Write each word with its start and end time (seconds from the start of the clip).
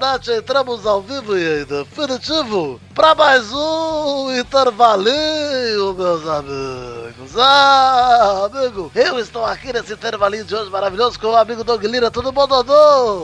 Entramos 0.00 0.86
ao 0.86 1.02
vivo 1.02 1.36
e 1.36 1.60
em 1.60 1.64
definitivo 1.66 2.80
para 2.94 3.14
mais 3.14 3.52
um 3.52 4.34
intervalinho, 4.38 5.92
meus 5.94 6.26
amigos. 6.26 7.38
Ah, 7.38 8.48
amigo, 8.50 8.90
eu 8.94 9.18
estou 9.18 9.44
aqui 9.44 9.72
nesse 9.72 9.92
intervalinho 9.92 10.44
de 10.44 10.54
hoje 10.54 10.70
maravilhoso 10.70 11.20
com 11.20 11.26
o 11.28 11.36
amigo 11.36 11.62
Doug 11.62 11.84
Lira. 11.84 12.10
Tudo 12.10 12.32
bom, 12.32 12.46
Dodô? 12.46 13.20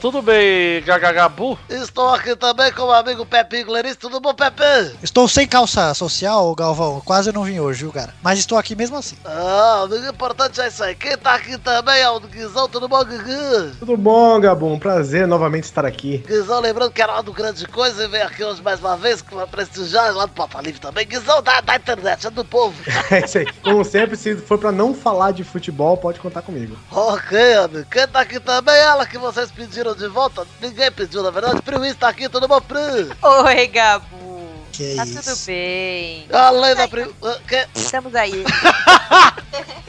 Tudo 0.00 0.22
bem, 0.22 0.80
Gagagabu? 0.82 1.58
Estou 1.68 2.08
aqui 2.08 2.36
também 2.36 2.72
com 2.72 2.82
o 2.82 2.92
amigo 2.92 3.26
Pepe 3.26 3.64
Gleris. 3.64 3.96
Tudo 3.96 4.20
bom, 4.20 4.32
Pepe? 4.32 4.96
Estou 5.02 5.26
sem 5.26 5.46
calça 5.46 5.92
social, 5.92 6.54
Galvão. 6.54 7.02
Quase 7.04 7.32
não 7.32 7.42
vim 7.42 7.58
hoje, 7.58 7.80
viu, 7.80 7.92
cara? 7.92 8.14
Mas 8.22 8.38
estou 8.38 8.56
aqui 8.56 8.76
mesmo 8.76 8.96
assim. 8.96 9.16
Ah, 9.24 9.82
amigo, 9.84 10.06
importante 10.06 10.60
é 10.60 10.68
isso 10.68 10.84
aí. 10.84 10.94
Quem 10.94 11.16
tá 11.18 11.34
aqui 11.34 11.58
também 11.58 12.00
é 12.00 12.08
o 12.10 12.20
Guizão. 12.20 12.68
Tudo 12.68 12.88
bom, 12.88 13.04
Gugu? 13.04 13.76
Tudo 13.80 13.96
bom, 13.96 14.40
Gabum? 14.40 14.78
Prazer 14.78 15.26
novamente 15.26 15.47
estar 15.56 15.84
aqui. 15.84 16.18
Guizão, 16.18 16.60
lembrando 16.60 16.92
que 16.92 17.02
era 17.02 17.14
lá 17.14 17.22
do 17.22 17.32
Grande 17.32 17.66
Coisa 17.66 18.04
e 18.04 18.08
veio 18.08 18.26
aqui 18.26 18.44
hoje 18.44 18.62
mais 18.62 18.80
uma 18.80 18.96
vez 18.96 19.22
para 19.22 19.46
prestigiar 19.46 20.14
lá 20.14 20.26
do 20.26 20.32
Papa 20.32 20.60
Livre 20.60 20.80
também. 20.80 21.06
Guizão 21.06 21.42
da, 21.42 21.60
da 21.60 21.76
internet, 21.76 22.26
é 22.26 22.30
do 22.30 22.44
povo. 22.44 22.74
É 23.10 23.24
isso 23.24 23.38
aí. 23.38 23.46
Como 23.62 23.82
sempre, 23.84 24.16
se 24.16 24.36
for 24.36 24.58
pra 24.58 24.70
não 24.70 24.94
falar 24.94 25.32
de 25.32 25.42
futebol, 25.42 25.96
pode 25.96 26.20
contar 26.20 26.42
comigo. 26.42 26.76
Ok, 26.92 27.54
amigo. 27.54 27.86
Quem 27.90 28.06
tá 28.06 28.20
aqui 28.20 28.38
também 28.38 28.74
é 28.74 28.80
ela 28.82 29.06
que 29.06 29.16
vocês 29.16 29.50
pediram 29.50 29.94
de 29.94 30.06
volta. 30.08 30.46
Ninguém 30.60 30.92
pediu, 30.92 31.22
na 31.22 31.30
verdade. 31.30 31.62
Prius 31.62 31.96
tá 31.96 32.08
aqui, 32.08 32.28
tudo 32.28 32.46
bom, 32.46 32.60
Pri? 32.60 32.78
Oi, 33.22 33.66
Gabu. 33.68 34.46
Que 34.72 34.94
Tá 34.94 35.04
isso. 35.04 35.22
tudo 35.22 35.36
bem. 35.46 36.26
Além 36.30 36.74
da 36.74 36.86
Pri... 36.86 37.10
ah, 37.22 37.38
Que... 37.48 37.66
Estamos 37.74 38.14
aí. 38.14 38.44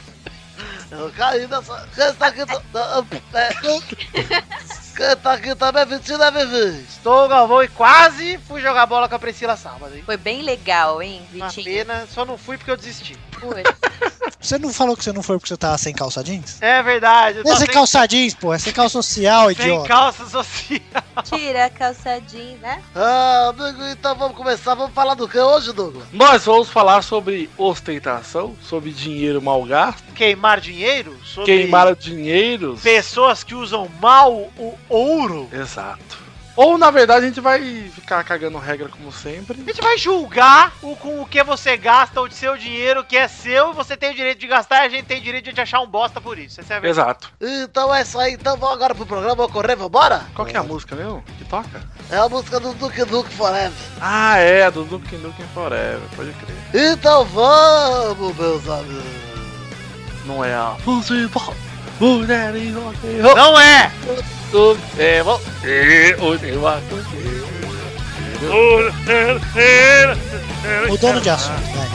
Eu 0.90 1.10
caí 1.16 1.46
nessa... 1.46 1.88
Quem 1.94 2.14
tá 2.14 2.26
aqui... 2.26 2.40
ta- 5.00 5.06
ah, 5.06 5.12
é. 5.12 5.16
Quem 5.16 5.16
tá 5.16 5.32
aqui 5.32 5.54
também, 5.54 5.86
Vitinho, 5.86 6.18
né? 6.18 6.84
Estou, 6.88 7.28
Galvão, 7.28 7.62
e 7.62 7.68
quase 7.68 8.38
fui 8.46 8.60
jogar 8.60 8.86
bola 8.86 9.08
com 9.08 9.14
a 9.14 9.18
Priscila 9.18 9.56
sábado, 9.56 9.94
hein? 9.94 10.02
Foi 10.04 10.16
bem 10.16 10.42
legal, 10.42 11.02
hein, 11.02 11.22
Uma 11.32 11.48
Vitinho? 11.48 11.64
pena, 11.64 12.06
só 12.12 12.24
não 12.24 12.36
fui 12.38 12.56
porque 12.56 12.70
eu 12.70 12.76
desisti. 12.76 13.16
Foi. 13.38 13.62
Você 14.38 14.58
não 14.58 14.72
falou 14.72 14.96
que 14.96 15.04
você 15.04 15.12
não 15.12 15.22
foi 15.22 15.36
porque 15.38 15.48
você 15.48 15.56
tava 15.56 15.76
sem 15.76 15.92
calça 15.92 16.24
jeans? 16.24 16.60
É 16.62 16.82
verdade, 16.82 17.38
eu 17.38 17.44
Não 17.44 17.50
tô 17.50 17.56
é 17.56 17.58
sem 17.58 17.66
sem, 17.66 17.74
calça 17.74 18.06
jeans, 18.06 18.34
pô. 18.34 18.54
É 18.54 18.58
sem 18.58 18.72
calça 18.72 19.02
social, 19.02 19.46
sem 19.52 19.66
idiota. 19.66 19.88
calça 19.88 20.24
social. 20.26 20.80
Tira 21.24 21.66
a 21.66 21.70
calça 21.70 22.18
jeans, 22.22 22.58
né? 22.60 22.82
Ah, 22.94 23.48
amigo, 23.54 23.84
então 23.84 24.14
vamos 24.14 24.36
começar. 24.36 24.74
Vamos 24.74 24.94
falar 24.94 25.12
do 25.14 25.28
que 25.28 25.38
hoje, 25.38 25.72
Douglas? 25.74 26.06
Nós 26.12 26.46
vamos 26.46 26.70
falar 26.70 27.02
sobre 27.02 27.50
ostentação, 27.58 28.56
sobre 28.62 28.92
dinheiro 28.92 29.42
mal 29.42 29.62
gasto, 29.64 30.02
Queimar 30.14 30.58
dinheiro? 30.60 31.14
Sobre 31.24 31.52
queimar 31.54 31.94
dinheiros. 31.94 32.80
pessoas 32.80 33.44
que 33.44 33.54
usam 33.54 33.88
mal 34.00 34.32
o 34.58 34.74
ouro. 34.90 35.48
Exato. 35.52 36.30
Ou 36.56 36.76
na 36.76 36.90
verdade 36.90 37.24
a 37.24 37.28
gente 37.28 37.40
vai 37.40 37.88
ficar 37.94 38.22
cagando 38.24 38.58
regra 38.58 38.88
como 38.88 39.10
sempre. 39.10 39.58
A 39.60 39.64
gente 39.64 39.80
vai 39.80 39.96
julgar 39.96 40.74
o, 40.82 40.94
com 40.96 41.22
o 41.22 41.26
que 41.26 41.42
você 41.42 41.76
gasta, 41.76 42.20
o 42.20 42.30
seu 42.30 42.56
dinheiro 42.56 43.02
que 43.04 43.16
é 43.16 43.28
seu, 43.28 43.70
e 43.70 43.74
você 43.74 43.96
tem 43.96 44.10
o 44.10 44.14
direito 44.14 44.38
de 44.38 44.46
gastar, 44.46 44.82
e 44.82 44.86
a 44.86 44.88
gente 44.90 45.06
tem 45.06 45.18
o 45.18 45.22
direito 45.22 45.46
de 45.46 45.54
te 45.54 45.60
achar 45.60 45.80
um 45.80 45.86
bosta 45.86 46.20
por 46.20 46.38
isso. 46.38 46.60
Essa 46.60 46.74
é 46.74 46.76
a 46.76 46.80
verdade. 46.80 47.08
Exato. 47.08 47.32
Então 47.40 47.94
é 47.94 48.02
isso 48.02 48.18
aí. 48.18 48.34
Então 48.34 48.56
vamos 48.58 48.74
agora 48.74 48.94
pro 48.94 49.06
programa. 49.06 49.36
Vamos 49.36 49.52
correr, 49.52 49.76
vambora? 49.76 50.26
Qual 50.34 50.46
que 50.46 50.56
é 50.56 50.60
a 50.60 50.62
música 50.62 50.94
mesmo? 50.94 51.22
Que 51.38 51.44
toca? 51.44 51.82
É 52.10 52.18
a 52.18 52.28
música 52.28 52.60
do 52.60 52.74
Duke 52.74 53.04
Duke 53.04 53.32
Forever. 53.32 53.72
Ah, 54.00 54.36
é, 54.36 54.70
do 54.70 54.84
Duke 54.84 55.16
Nukem 55.16 55.46
Forever, 55.54 56.00
pode 56.14 56.32
crer. 56.32 56.92
Então 56.92 57.24
vamos, 57.24 58.36
meus 58.36 58.68
amigos. 58.68 59.04
Não 60.26 60.44
é 60.44 60.54
a 60.54 60.76
futebol. 64.50 64.76
Mulher 64.94 65.16
e 65.16 65.20
rock 65.20 66.44
Não 66.50 66.68
é! 66.68 66.80
do 66.88 66.96
futebol. 67.04 67.50
E 68.42 68.46
o 68.46 68.92
debate. 69.04 70.20
Mudando 70.88 71.20
de 71.20 71.30
assunto, 71.30 71.70
vai. 71.74 71.88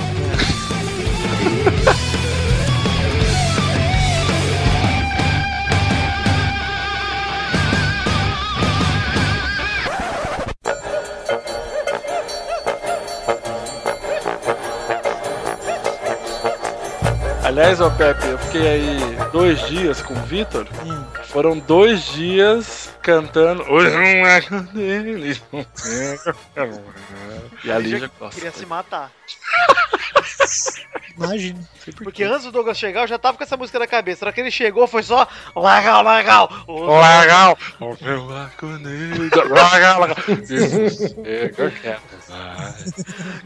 Aliás, 17.55 17.79
ô 17.79 17.89
Pepe, 17.89 18.27
eu 18.27 18.37
fiquei 18.37 18.67
aí 18.67 18.97
dois 19.31 19.65
dias 19.67 20.01
com 20.01 20.13
o 20.13 20.25
Vitor. 20.25 20.67
Hum. 20.85 21.05
Foram 21.27 21.57
dois 21.57 22.03
dias 22.07 22.89
cantando. 23.01 23.63
Hoje 23.71 23.95
não 23.95 24.27
é 24.27 24.41
dele. 24.73 25.41
E 27.63 27.71
a 27.71 27.79
Lígia 27.79 28.11
gosta. 28.19 28.35
Queria 28.35 28.51
se 28.51 28.65
matar. 28.65 29.09
Imagina. 31.15 31.61
Porque 32.03 32.25
antes 32.25 32.43
do 32.43 32.51
Douglas 32.51 32.77
chegar, 32.77 33.03
eu 33.03 33.07
já 33.07 33.17
tava 33.17 33.37
com 33.37 33.43
essa 33.45 33.55
música 33.55 33.79
na 33.79 33.87
cabeça. 33.87 34.25
Na 34.25 34.27
hora 34.27 34.35
que 34.35 34.41
ele 34.41 34.51
chegou, 34.51 34.85
foi 34.85 35.01
só 35.01 35.25
legal, 35.55 36.03
legal. 36.03 36.49
Legal! 36.67 37.57
O 37.79 37.95
meu 38.03 38.35
arco 38.35 38.65
negro. 38.65 39.23
Legal, 39.23 40.01
legal. 40.01 40.17
Eu 41.55 41.71
quero. 41.71 42.01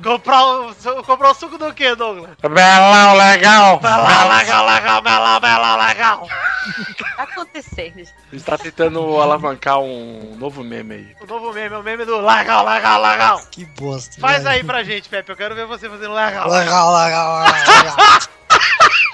Comprar 0.04 0.46
o, 0.46 0.76
comprar 1.04 1.32
o 1.32 1.34
suco 1.34 1.58
do 1.58 1.74
que, 1.74 1.96
Douglas? 1.96 2.32
Belão, 2.42 3.16
legal! 3.16 3.76
Legal, 3.76 4.30
legal, 4.30 4.66
legal, 4.66 5.02
legal, 5.02 5.40
legal, 5.42 5.78
legal. 5.78 6.28
Tá 6.98 7.24
acontecendo. 7.24 8.00
A 8.00 8.36
gente 8.36 8.46
tá 8.46 8.58
tentando 8.58 9.20
alavancar 9.20 9.80
um 9.80 10.36
novo 10.38 10.64
meme 10.64 10.96
aí. 10.96 11.16
O 11.22 11.26
novo 11.26 11.54
meme, 11.54 11.76
é 11.76 11.78
o 11.78 11.84
meme 11.84 12.06
do 12.06 12.18
legal, 12.18 12.66
legal, 12.66 13.02
legal. 13.02 13.42
Que 13.52 13.66
bosta. 13.66 14.20
Faz 14.20 14.44
vai. 14.44 14.58
aí 14.58 14.64
pra 14.64 14.84
gente, 14.84 15.10
Pepe. 15.10 15.32
Eu 15.32 15.38
quero 15.38 15.56
ver 15.56 15.66
você 15.66 15.90
fazendo 15.90 16.14
legal. 16.14 16.50
Legal, 16.50 16.94
legal, 16.94 17.44
legal, 17.44 17.84
legal. 17.84 18.30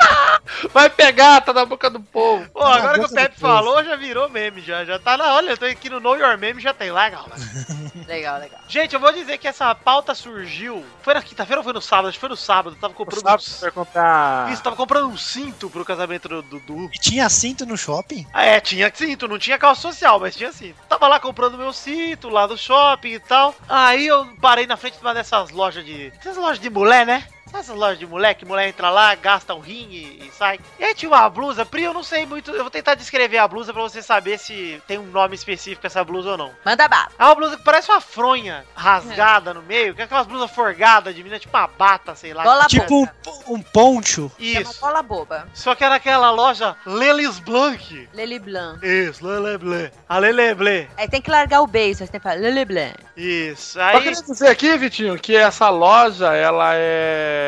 Vai 0.73 0.89
pegar, 0.89 1.41
tá 1.41 1.53
na 1.53 1.65
boca 1.65 1.89
do 1.89 1.99
povo. 1.99 2.47
Pô, 2.51 2.61
agora 2.63 2.99
que 2.99 3.05
o 3.05 3.09
Pepe 3.09 3.39
falou, 3.39 3.83
já 3.83 3.95
virou 3.95 4.29
meme, 4.29 4.61
já. 4.61 4.85
Já 4.85 4.99
tá 4.99 5.17
na. 5.17 5.33
Olha, 5.35 5.51
eu 5.51 5.57
tô 5.57 5.65
aqui 5.65 5.89
no 5.89 5.99
Know 5.99 6.15
Your 6.17 6.37
Meme, 6.37 6.61
já 6.61 6.73
tem 6.73 6.91
legal. 6.91 7.23
legal. 7.23 7.85
Legal, 8.05 8.39
legal. 8.39 8.59
Gente, 8.67 8.93
eu 8.93 8.99
vou 8.99 9.11
dizer 9.11 9.37
que 9.39 9.47
essa 9.47 9.73
pauta 9.73 10.13
surgiu. 10.13 10.85
Foi 11.01 11.13
na 11.15 11.23
quinta-feira 11.23 11.59
ou 11.59 11.63
foi 11.63 11.73
no 11.73 11.81
sábado? 11.81 12.09
Acho 12.09 12.17
que 12.17 12.19
foi 12.19 12.29
no 12.29 12.35
sábado. 12.37 12.75
Eu 12.75 12.79
tava 12.79 12.93
comprando. 12.93 13.23
Sabe, 13.23 13.43
um- 13.57 13.61
vai 13.61 13.71
comprar. 13.71 14.51
Isso, 14.51 14.61
tava 14.61 14.75
comprando 14.75 15.07
um 15.07 15.17
cinto 15.17 15.69
pro 15.71 15.83
casamento 15.83 16.27
do 16.29 16.41
Dudu. 16.43 16.89
E 16.93 16.99
tinha 16.99 17.27
cinto 17.29 17.65
no 17.65 17.75
shopping? 17.75 18.27
Ah, 18.31 18.45
é, 18.45 18.59
tinha 18.59 18.91
cinto, 18.93 19.27
não 19.27 19.39
tinha 19.39 19.57
calça 19.57 19.81
social, 19.81 20.19
mas 20.19 20.35
tinha 20.35 20.51
cinto. 20.51 20.75
Tava 20.87 21.07
lá 21.07 21.19
comprando 21.19 21.57
meu 21.57 21.73
cinto 21.73 22.29
lá 22.29 22.45
do 22.45 22.55
shopping 22.57 23.13
e 23.13 23.19
tal. 23.19 23.55
Aí 23.67 24.05
eu 24.05 24.27
parei 24.39 24.67
na 24.67 24.77
frente 24.77 24.97
de 24.97 25.01
uma 25.01 25.13
dessas 25.13 25.49
lojas 25.49 25.83
de. 25.83 26.13
Essas 26.19 26.37
lojas 26.37 26.59
de 26.59 26.69
mulher, 26.69 27.07
né? 27.07 27.27
Essas 27.57 27.75
lojas 27.75 27.97
de 27.99 28.05
mulher 28.05 28.33
que 28.35 28.45
mulher 28.45 28.67
entra 28.67 28.89
lá, 28.89 29.15
gasta 29.15 29.53
um 29.55 29.59
rim 29.59 29.87
e, 29.89 30.27
e 30.27 30.31
sai? 30.31 30.59
E 30.79 30.83
aí 30.83 30.93
tinha 30.93 31.09
uma 31.09 31.29
blusa, 31.29 31.65
Pri, 31.65 31.83
eu 31.83 31.93
não 31.93 32.03
sei 32.03 32.25
muito. 32.25 32.51
Eu 32.51 32.61
vou 32.63 32.69
tentar 32.71 32.95
descrever 32.95 33.37
a 33.37 33.47
blusa 33.47 33.73
pra 33.73 33.81
você 33.81 34.01
saber 34.01 34.37
se 34.37 34.81
tem 34.87 34.97
um 34.97 35.05
nome 35.05 35.35
específico 35.35 35.85
essa 35.87 36.03
blusa 36.03 36.31
ou 36.31 36.37
não. 36.37 36.51
Manda 36.65 36.87
bala. 36.87 37.09
É 37.17 37.23
uma 37.23 37.35
blusa 37.35 37.57
que 37.57 37.63
parece 37.63 37.89
uma 37.89 38.01
fronha 38.01 38.65
rasgada 38.75 39.53
no 39.53 39.61
meio, 39.61 39.95
que 39.95 40.01
é 40.01 40.05
aquelas 40.05 40.27
blusas 40.27 40.51
forgadas 40.51 41.13
de 41.15 41.23
menina, 41.23 41.39
tipo 41.39 41.55
uma 41.57 41.67
bata, 41.67 42.15
sei 42.15 42.33
lá. 42.33 42.43
Bola 42.43 42.65
Tipo 42.65 43.01
um, 43.03 43.07
boba. 43.23 43.37
um 43.47 43.61
poncho. 43.61 44.31
Chama 44.39 44.61
Isso. 44.61 44.81
bola 44.81 45.01
boba. 45.01 45.47
Só 45.53 45.73
que 45.75 45.83
era 45.83 45.95
aquela 45.95 46.31
loja 46.31 46.75
Lelis 46.85 47.39
Blanc. 47.39 48.09
Lely 48.13 48.39
Blanc. 48.39 48.85
Isso, 48.85 49.25
Lele 49.25 49.57
Blé. 49.57 49.91
A 50.07 50.17
Lele 50.17 50.53
Blé. 50.55 50.87
Aí 50.97 51.07
tem 51.07 51.21
que 51.21 51.31
largar 51.31 51.61
o 51.61 51.67
beijo, 51.67 51.99
você 51.99 52.07
tem 52.07 52.19
que 52.19 52.23
falar 52.23 52.35
Lely 52.39 52.65
Blanc. 52.65 52.95
Isso. 53.15 53.73
Só 53.73 53.81
Aí. 53.81 54.01
queria 54.01 54.21
dizer 54.21 54.47
aqui, 54.47 54.77
Vitinho, 54.77 55.17
que 55.17 55.35
essa 55.35 55.69
loja, 55.69 56.33
ela 56.33 56.71
é. 56.73 57.44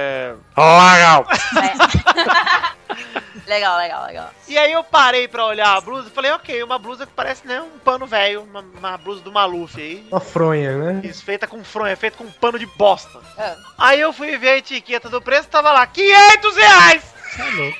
Legal! 0.55 1.27
É. 1.57 3.47
legal, 3.47 3.77
legal, 3.77 4.05
legal. 4.05 4.29
E 4.47 4.57
aí 4.57 4.71
eu 4.71 4.83
parei 4.83 5.27
pra 5.27 5.45
olhar 5.45 5.75
a 5.75 5.81
blusa 5.81 6.09
e 6.09 6.11
falei, 6.11 6.31
ok, 6.31 6.63
uma 6.63 6.77
blusa 6.77 7.05
que 7.05 7.13
parece 7.13 7.47
né, 7.47 7.61
um 7.61 7.79
pano 7.79 8.05
velho, 8.05 8.43
uma, 8.43 8.61
uma 8.61 8.97
blusa 8.97 9.21
do 9.21 9.31
Maluf 9.31 9.79
aí. 9.79 10.05
Uma 10.11 10.19
fronha, 10.19 10.77
né? 10.77 11.01
Isso, 11.03 11.23
feita 11.23 11.47
com 11.47 11.63
fronha, 11.63 11.95
feita 11.95 12.17
com 12.17 12.23
um 12.25 12.31
pano 12.31 12.59
de 12.59 12.65
bosta. 12.65 13.19
Ah. 13.37 13.55
Aí 13.77 13.99
eu 13.99 14.11
fui 14.13 14.37
ver 14.37 14.49
a 14.49 14.57
etiqueta 14.57 15.09
do 15.09 15.21
preço, 15.21 15.49
tava 15.49 15.71
lá, 15.71 15.85
500 15.85 16.55
reais! 16.55 17.16
É 17.37 17.49
louco. 17.55 17.77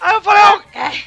Aí 0.00 0.14
eu 0.14 0.20
falei, 0.22 0.42
ó, 0.42 0.60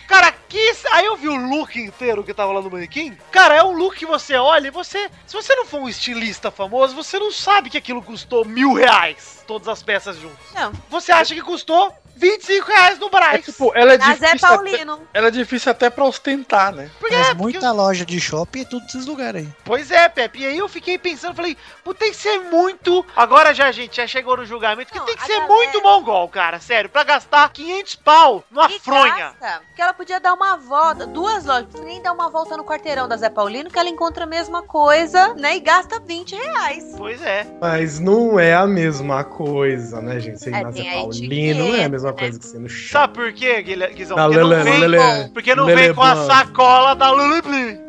cara, 0.08 0.32
que. 0.48 0.72
Aí 0.92 1.06
eu 1.06 1.18
vi 1.18 1.28
o 1.28 1.36
look 1.36 1.78
inteiro 1.78 2.24
que 2.24 2.34
tava 2.34 2.52
lá 2.52 2.62
no 2.62 2.70
manequim. 2.70 3.18
Cara, 3.32 3.56
é 3.56 3.64
um 3.64 3.74
look 3.76 3.98
que 3.98 4.06
você 4.06 4.36
olha 4.36 4.68
e 4.68 4.72
você. 4.72 5.10
Se 5.26 5.34
você 5.34 5.54
não 5.56 5.66
for 5.66 5.82
um 5.82 5.90
estilista 5.90 6.52
famoso, 6.52 6.96
você 6.96 7.20
não 7.20 7.32
sabe 7.32 7.70
que 7.70 7.78
aquilo 7.78 8.02
custou 8.02 8.46
mil 8.46 8.74
reais. 8.74 9.44
Todas 9.48 9.68
as 9.68 9.84
peças 9.84 10.18
juntas. 10.18 10.40
Não, 10.54 10.72
Você 10.90 11.12
acha 11.12 11.34
que 11.34 11.42
custou 11.42 11.94
25 12.16 12.68
reais 12.68 13.00
no 13.00 13.08
É 13.08 13.10
Braz. 13.10 13.46
tipo, 13.46 13.72
ela 13.76 13.94
é 13.94 13.98
Na 13.98 14.06
Zé 14.08 14.14
difícil. 14.14 14.48
Até, 14.48 14.56
Paulino. 14.56 15.00
ela 15.14 15.28
é 15.28 15.32
difícil 15.32 15.72
até 15.72 15.90
pra 15.90 16.04
ostentar, 16.06 16.72
né? 16.74 16.90
Porque, 17.00 17.16
Mas 17.16 17.26
é, 17.28 17.30
porque- 17.30 17.42
muita 17.44 17.72
loja 17.72 18.06
de 18.06 18.20
shopping 18.20 18.62
é 18.62 18.66
tudo 18.66 18.86
esses 18.86 19.06
lugares 19.06 19.42
aí. 19.44 19.50
Pois 19.64 19.92
é, 19.92 20.08
Pepe. 20.10 20.42
E 20.42 20.46
aí 20.46 20.58
eu 20.58 20.68
fiquei 20.70 20.98
pensando, 20.98 21.36
falei, 21.36 21.58
pô, 21.84 21.94
tem 21.94 22.12
que 22.12 22.18
ser 22.18 22.40
muito. 22.50 23.06
Agora 23.16 23.54
já, 23.54 23.72
gente, 23.72 23.98
já 23.98 24.08
chegou 24.08 24.38
no 24.38 24.46
julgamento 24.46 24.92
que 24.92 25.00
tem 25.00 25.16
que 25.16 25.24
ser 25.26 25.34
galera- 25.34 25.48
muito 25.48 25.82
mongol, 25.82 26.28
cara. 26.30 26.60
Sério, 26.60 26.90
pra 26.90 27.04
gastar 27.04 27.50
500 27.52 27.96
pau 27.96 28.44
numa 28.52 28.70
E 28.72 28.80
fronha. 28.80 29.34
gasta, 29.40 29.62
Porque 29.68 29.82
ela 29.82 29.94
podia 29.94 30.20
dar 30.20 30.34
uma 30.34 30.58
volta, 30.58 31.06
duas 31.08 31.46
lojas, 31.46 31.64
não 31.64 31.70
precisa 31.70 31.86
nem 31.88 32.02
dar 32.02 32.14
uma 32.14 32.30
volta 32.30 32.56
no 32.58 32.64
quarteirão 32.64 33.08
da 33.08 33.18
Zé 33.18 33.30
Paulino, 33.30 33.70
que 33.70 33.80
ela 33.80 33.90
encontra 33.90 34.24
a 34.24 34.28
mesma 34.28 34.62
coisa, 34.64 35.34
né? 35.36 35.56
E 35.56 35.60
gasta 35.60 36.00
20 36.00 36.36
reais. 36.36 36.94
Pois 36.98 37.22
é. 37.22 37.48
Mas 37.60 38.00
não 38.00 38.40
é 38.40 38.54
a 38.54 38.68
mesma 38.68 39.24
coisa, 39.24 40.02
né, 40.02 40.20
gente? 40.20 40.40
Você 40.40 40.50
ir 40.50 40.56
É, 40.56 40.64
na 40.64 40.72
Zé 40.72 40.84
Paulino 40.84 41.66
não 41.68 41.76
é 41.76 41.84
a 41.86 41.90
mesma 41.90 42.01
etiqueta, 42.10 42.32
coisa 42.32 42.40
que 42.40 42.46
você 42.46 42.60
no 42.60 42.70
shopping. 42.70 42.92
Sabe 42.92 43.14
por 43.14 43.34
quê, 43.34 43.62
Guilherme? 43.62 43.96
Guizão? 43.96 44.18
Da 44.18 44.26
Porque 44.26 44.42
não 44.42 44.64
vem, 44.64 45.30
porque 45.34 45.56
não 45.56 45.66
vem 45.66 45.94
com 45.94 46.02
a 46.02 46.16
sacola 46.26 46.96
da 46.96 47.12
Lulubli. 47.12 47.80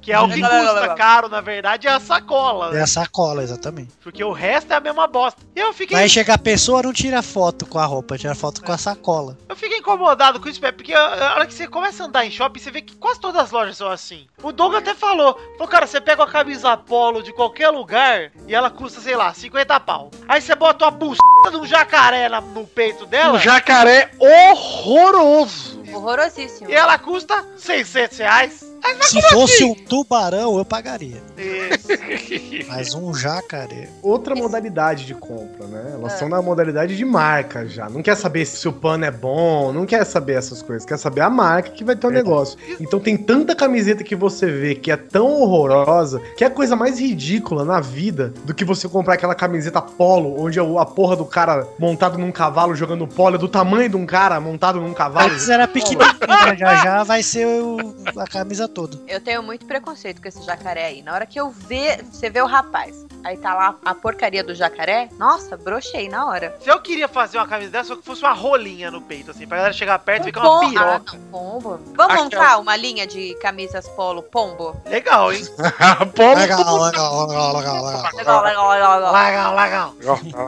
Que 0.00 0.12
é 0.12 0.20
o 0.20 0.28
que 0.28 0.40
custa 0.40 0.94
caro, 0.94 1.28
na 1.28 1.40
verdade, 1.40 1.86
é 1.86 1.90
a 1.90 2.00
sacola. 2.00 2.70
É 2.70 2.74
né? 2.74 2.82
a 2.82 2.86
sacola, 2.86 3.42
exatamente. 3.42 3.92
Porque 4.02 4.22
o 4.22 4.32
resto 4.32 4.72
é 4.72 4.76
a 4.76 4.80
mesma 4.80 5.06
bosta. 5.06 5.40
E 5.54 5.60
eu 5.60 5.72
fiquei, 5.72 5.96
Vai 5.96 6.08
chegar 6.08 6.34
a 6.34 6.38
pessoa, 6.38 6.82
não 6.82 6.92
tira 6.92 7.22
foto 7.22 7.66
com 7.66 7.78
a 7.78 7.84
roupa, 7.84 8.18
tira 8.18 8.34
foto 8.34 8.62
com 8.62 8.72
a 8.72 8.78
sacola. 8.78 9.36
eu 9.48 9.56
fiquei 9.56 9.78
incomodado 9.78 10.40
com 10.40 10.48
isso, 10.48 10.60
porque 10.60 10.94
a 10.94 11.34
hora 11.34 11.46
que 11.46 11.54
você 11.54 11.66
começa 11.66 12.02
a 12.02 12.06
andar 12.06 12.24
em 12.24 12.30
shopping, 12.30 12.60
você 12.60 12.70
vê 12.70 12.82
que 12.82 12.96
quase 12.96 13.20
todas 13.20 13.40
as 13.40 13.50
lojas 13.50 13.76
são 13.76 13.88
assim. 13.88 14.26
O 14.42 14.52
Doug 14.52 14.74
até 14.74 14.94
falou, 14.94 15.38
falou, 15.56 15.68
cara, 15.68 15.86
você 15.86 16.00
pega 16.00 16.22
uma 16.22 16.30
camisa 16.30 16.76
polo 16.76 17.22
de 17.22 17.32
qualquer 17.32 17.70
lugar 17.70 18.30
e 18.46 18.54
ela 18.54 18.70
custa, 18.70 19.00
sei 19.00 19.16
lá, 19.16 19.32
50 19.32 19.80
pau. 19.80 20.10
Aí 20.26 20.40
você 20.40 20.54
bota 20.54 20.84
uma 20.84 20.90
buceta 20.90 21.50
de 21.50 21.56
um 21.56 21.66
jacaré 21.66 22.28
no 22.28 22.66
peito 22.66 23.06
dela 23.06 23.37
Jacaré 23.38 24.08
horroroso. 24.18 25.77
Horrorosíssimo. 25.94 26.70
e 26.70 26.74
ela 26.74 26.98
custa 26.98 27.44
600 27.56 28.18
reais. 28.18 28.68
Mas 28.80 29.06
Se 29.08 29.20
como 29.20 29.40
fosse 29.40 29.54
assim? 29.54 29.64
um 29.72 29.74
tubarão, 29.74 30.56
eu 30.56 30.64
pagaria. 30.64 31.20
Isso. 31.36 31.88
Mas 32.68 32.94
um 32.94 33.12
jacaré. 33.12 33.88
Outra 34.02 34.34
modalidade 34.36 35.04
de 35.04 35.14
compra, 35.14 35.66
né? 35.66 35.90
Elas 35.94 36.14
É. 36.14 36.16
são 36.18 36.28
na 36.28 36.40
modalidade 36.40 36.96
de 36.96 37.04
marca 37.04 37.66
já. 37.66 37.88
Não 37.88 38.02
quer 38.02 38.14
saber 38.16 38.44
se 38.46 38.66
o 38.68 38.72
pano 38.72 39.04
é 39.04 39.10
bom, 39.10 39.72
não 39.72 39.84
quer 39.84 40.04
saber 40.04 40.34
essas 40.34 40.62
coisas. 40.62 40.84
Quer 40.86 40.96
saber 40.96 41.22
a 41.22 41.28
marca 41.30 41.70
que 41.70 41.82
vai 41.84 41.96
ter 41.96 42.06
o 42.06 42.10
Verdade. 42.10 42.28
negócio. 42.30 42.58
Então 42.80 43.00
tem 43.00 43.16
tanta 43.16 43.54
camiseta 43.54 44.04
que 44.04 44.14
você 44.14 44.46
vê 44.46 44.74
que 44.76 44.92
é 44.92 44.96
tão 44.96 45.26
horrorosa, 45.26 46.20
que 46.36 46.44
é 46.44 46.46
a 46.46 46.50
coisa 46.50 46.76
mais 46.76 47.00
ridícula 47.00 47.64
na 47.64 47.80
vida 47.80 48.32
do 48.44 48.54
que 48.54 48.64
você 48.64 48.88
comprar 48.88 49.14
aquela 49.14 49.34
camiseta 49.34 49.82
polo, 49.82 50.40
onde 50.40 50.60
a 50.60 50.84
porra 50.86 51.16
do 51.16 51.24
cara 51.24 51.66
montado 51.78 52.16
num 52.16 52.30
cavalo 52.30 52.74
jogando 52.76 53.06
polo 53.08 53.34
é 53.34 53.38
do 53.38 53.48
tamanho 53.48 53.88
de 53.88 53.96
um 53.96 54.06
cara 54.06 54.38
montado 54.40 54.80
num 54.80 54.94
cavalo. 54.94 55.32
Antes 55.32 55.48
era 55.48 55.66
pequenininha, 55.84 56.56
já 56.56 56.76
já 56.76 57.02
vai 57.04 57.22
ser 57.22 57.46
o- 57.46 57.94
a 58.16 58.26
camisa 58.26 58.66
toda. 58.68 58.98
Eu 59.06 59.20
tenho 59.20 59.42
muito 59.42 59.66
preconceito 59.66 60.20
com 60.20 60.28
esse 60.28 60.42
jacaré 60.44 60.86
aí. 60.86 61.02
Na 61.02 61.12
hora 61.14 61.26
que 61.26 61.38
eu 61.38 61.50
ver, 61.50 62.04
você 62.04 62.28
vê 62.30 62.40
o 62.42 62.46
rapaz, 62.46 63.06
aí 63.24 63.36
tá 63.36 63.54
lá 63.54 63.74
a 63.84 63.94
porcaria 63.94 64.42
do 64.44 64.54
jacaré, 64.54 65.08
nossa, 65.18 65.56
brochei 65.56 66.08
na 66.08 66.26
hora. 66.26 66.56
Se 66.60 66.70
eu 66.70 66.80
queria 66.80 67.08
fazer 67.08 67.38
uma 67.38 67.46
camisa 67.46 67.70
dessa, 67.70 67.88
só 67.88 67.96
que 67.96 68.04
fosse 68.04 68.22
uma 68.22 68.32
rolinha 68.32 68.90
no 68.90 69.00
peito, 69.00 69.30
assim, 69.30 69.46
pra 69.46 69.56
galera 69.58 69.74
chegar 69.74 69.98
perto 69.98 70.22
e 70.24 70.26
ficar 70.26 70.40
uma 70.40 70.60
Pom- 70.60 70.68
piroca. 70.70 70.88
Ah, 70.88 71.16
não, 71.16 71.20
pombo. 71.30 71.80
Vamos 71.96 72.00
Aquela- 72.00 72.22
montar 72.24 72.58
uma 72.58 72.76
linha 72.76 73.06
de 73.06 73.34
camisas 73.40 73.88
polo 73.90 74.22
pombo? 74.22 74.76
Legal, 74.86 75.32
hein? 75.32 75.44
Polo. 76.14 76.34
Legal, 76.38 76.58
legal, 76.84 77.26
legal, 77.26 77.56
legal, 77.56 77.84
legal. 77.86 78.12
Legal, 78.14 78.42
legal, 78.42 78.70
legal, 78.70 78.96
legal. 78.98 79.54
Legal, 79.54 79.54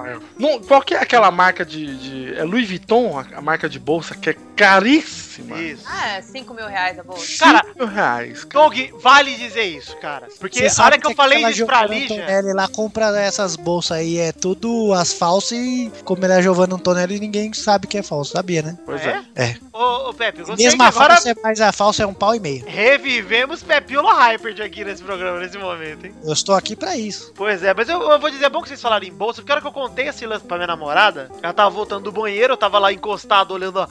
legal. 0.02 0.20
Não, 0.38 0.58
qual 0.60 0.80
que 0.82 0.94
é 0.94 0.98
aquela 1.02 1.30
marca 1.30 1.64
de, 1.64 1.96
de- 1.96 2.34
É 2.38 2.44
Louis 2.44 2.66
Vuitton, 2.68 3.22
a 3.34 3.40
marca 3.40 3.68
de 3.68 3.78
bolsa, 3.78 4.14
que 4.14 4.30
é 4.30 4.36
caríssima. 4.56 5.19
Isso. 5.20 5.82
Ah, 5.86 6.08
é 6.18 6.22
5 6.22 6.54
mil 6.54 6.66
reais 6.66 6.98
a 6.98 7.02
bolsa. 7.02 7.26
Cara, 7.38 7.64
Cinco 7.66 7.84
reais. 7.84 8.44
cara. 8.44 8.64
Doug, 8.64 8.78
vale 9.02 9.34
dizer 9.36 9.62
isso, 9.64 9.96
cara. 9.98 10.28
Porque 10.38 10.68
Você 10.68 10.80
a 10.80 10.84
hora 10.84 10.98
que 10.98 11.06
eu 11.06 11.14
falei 11.14 11.44
isso 11.46 11.66
pra 11.66 11.86
Lígia. 11.86 12.22
Antonelli 12.22 12.52
lá 12.52 12.68
compra 12.68 13.18
essas 13.20 13.56
bolsas 13.56 13.98
aí, 13.98 14.18
é 14.18 14.32
tudo 14.32 14.92
as 14.94 15.12
falsas 15.12 15.58
e 15.58 15.90
como 16.04 16.24
ele 16.24 16.32
é 16.32 16.42
Giovanna 16.42 16.74
Antonelli, 16.76 17.18
ninguém 17.20 17.52
sabe 17.52 17.86
que 17.86 17.98
é 17.98 18.02
falso, 18.02 18.32
sabia, 18.32 18.62
né? 18.62 18.78
Pois 18.84 19.00
É? 19.02 19.22
é. 19.34 19.44
É. 19.44 19.56
Ô, 19.72 20.10
ô 20.10 20.14
Pepe, 20.14 20.42
gostei 20.42 20.64
Mesmo 20.64 20.78
que 20.78 20.84
a 20.84 20.88
agora 20.88 21.14
falsa, 21.14 21.30
é- 21.30 21.34
mas 21.42 21.60
a 21.60 21.72
falsa 21.72 22.02
é 22.02 22.06
um 22.06 22.14
pau 22.14 22.34
e 22.34 22.40
meio. 22.40 22.64
revivemos 22.66 23.62
Pepilo 23.62 24.08
Hyper 24.08 24.54
aqui 24.64 24.84
nesse 24.84 25.02
programa, 25.02 25.38
nesse 25.40 25.56
momento, 25.58 26.06
hein? 26.06 26.14
Eu 26.22 26.32
estou 26.32 26.54
aqui 26.54 26.76
pra 26.76 26.96
isso. 26.96 27.32
Pois 27.34 27.62
é, 27.62 27.72
mas 27.74 27.88
eu, 27.88 28.00
eu 28.02 28.18
vou 28.20 28.30
dizer, 28.30 28.44
é 28.46 28.50
bom 28.50 28.60
que 28.62 28.68
vocês 28.68 28.80
falaram 28.80 29.06
em 29.06 29.12
bolsa, 29.12 29.40
porque 29.40 29.52
a 29.52 29.54
hora 29.54 29.62
que 29.62 29.68
eu 29.68 29.72
contei 29.72 30.08
esse 30.08 30.26
lance 30.26 30.44
pra 30.44 30.56
minha 30.56 30.66
namorada, 30.66 31.30
ela 31.42 31.52
tava 31.52 31.70
voltando 31.70 32.04
do 32.04 32.12
banheiro, 32.12 32.52
eu 32.52 32.56
tava 32.56 32.78
lá 32.78 32.92
encostado 32.92 33.52
olhando 33.52 33.80
a... 33.80 33.88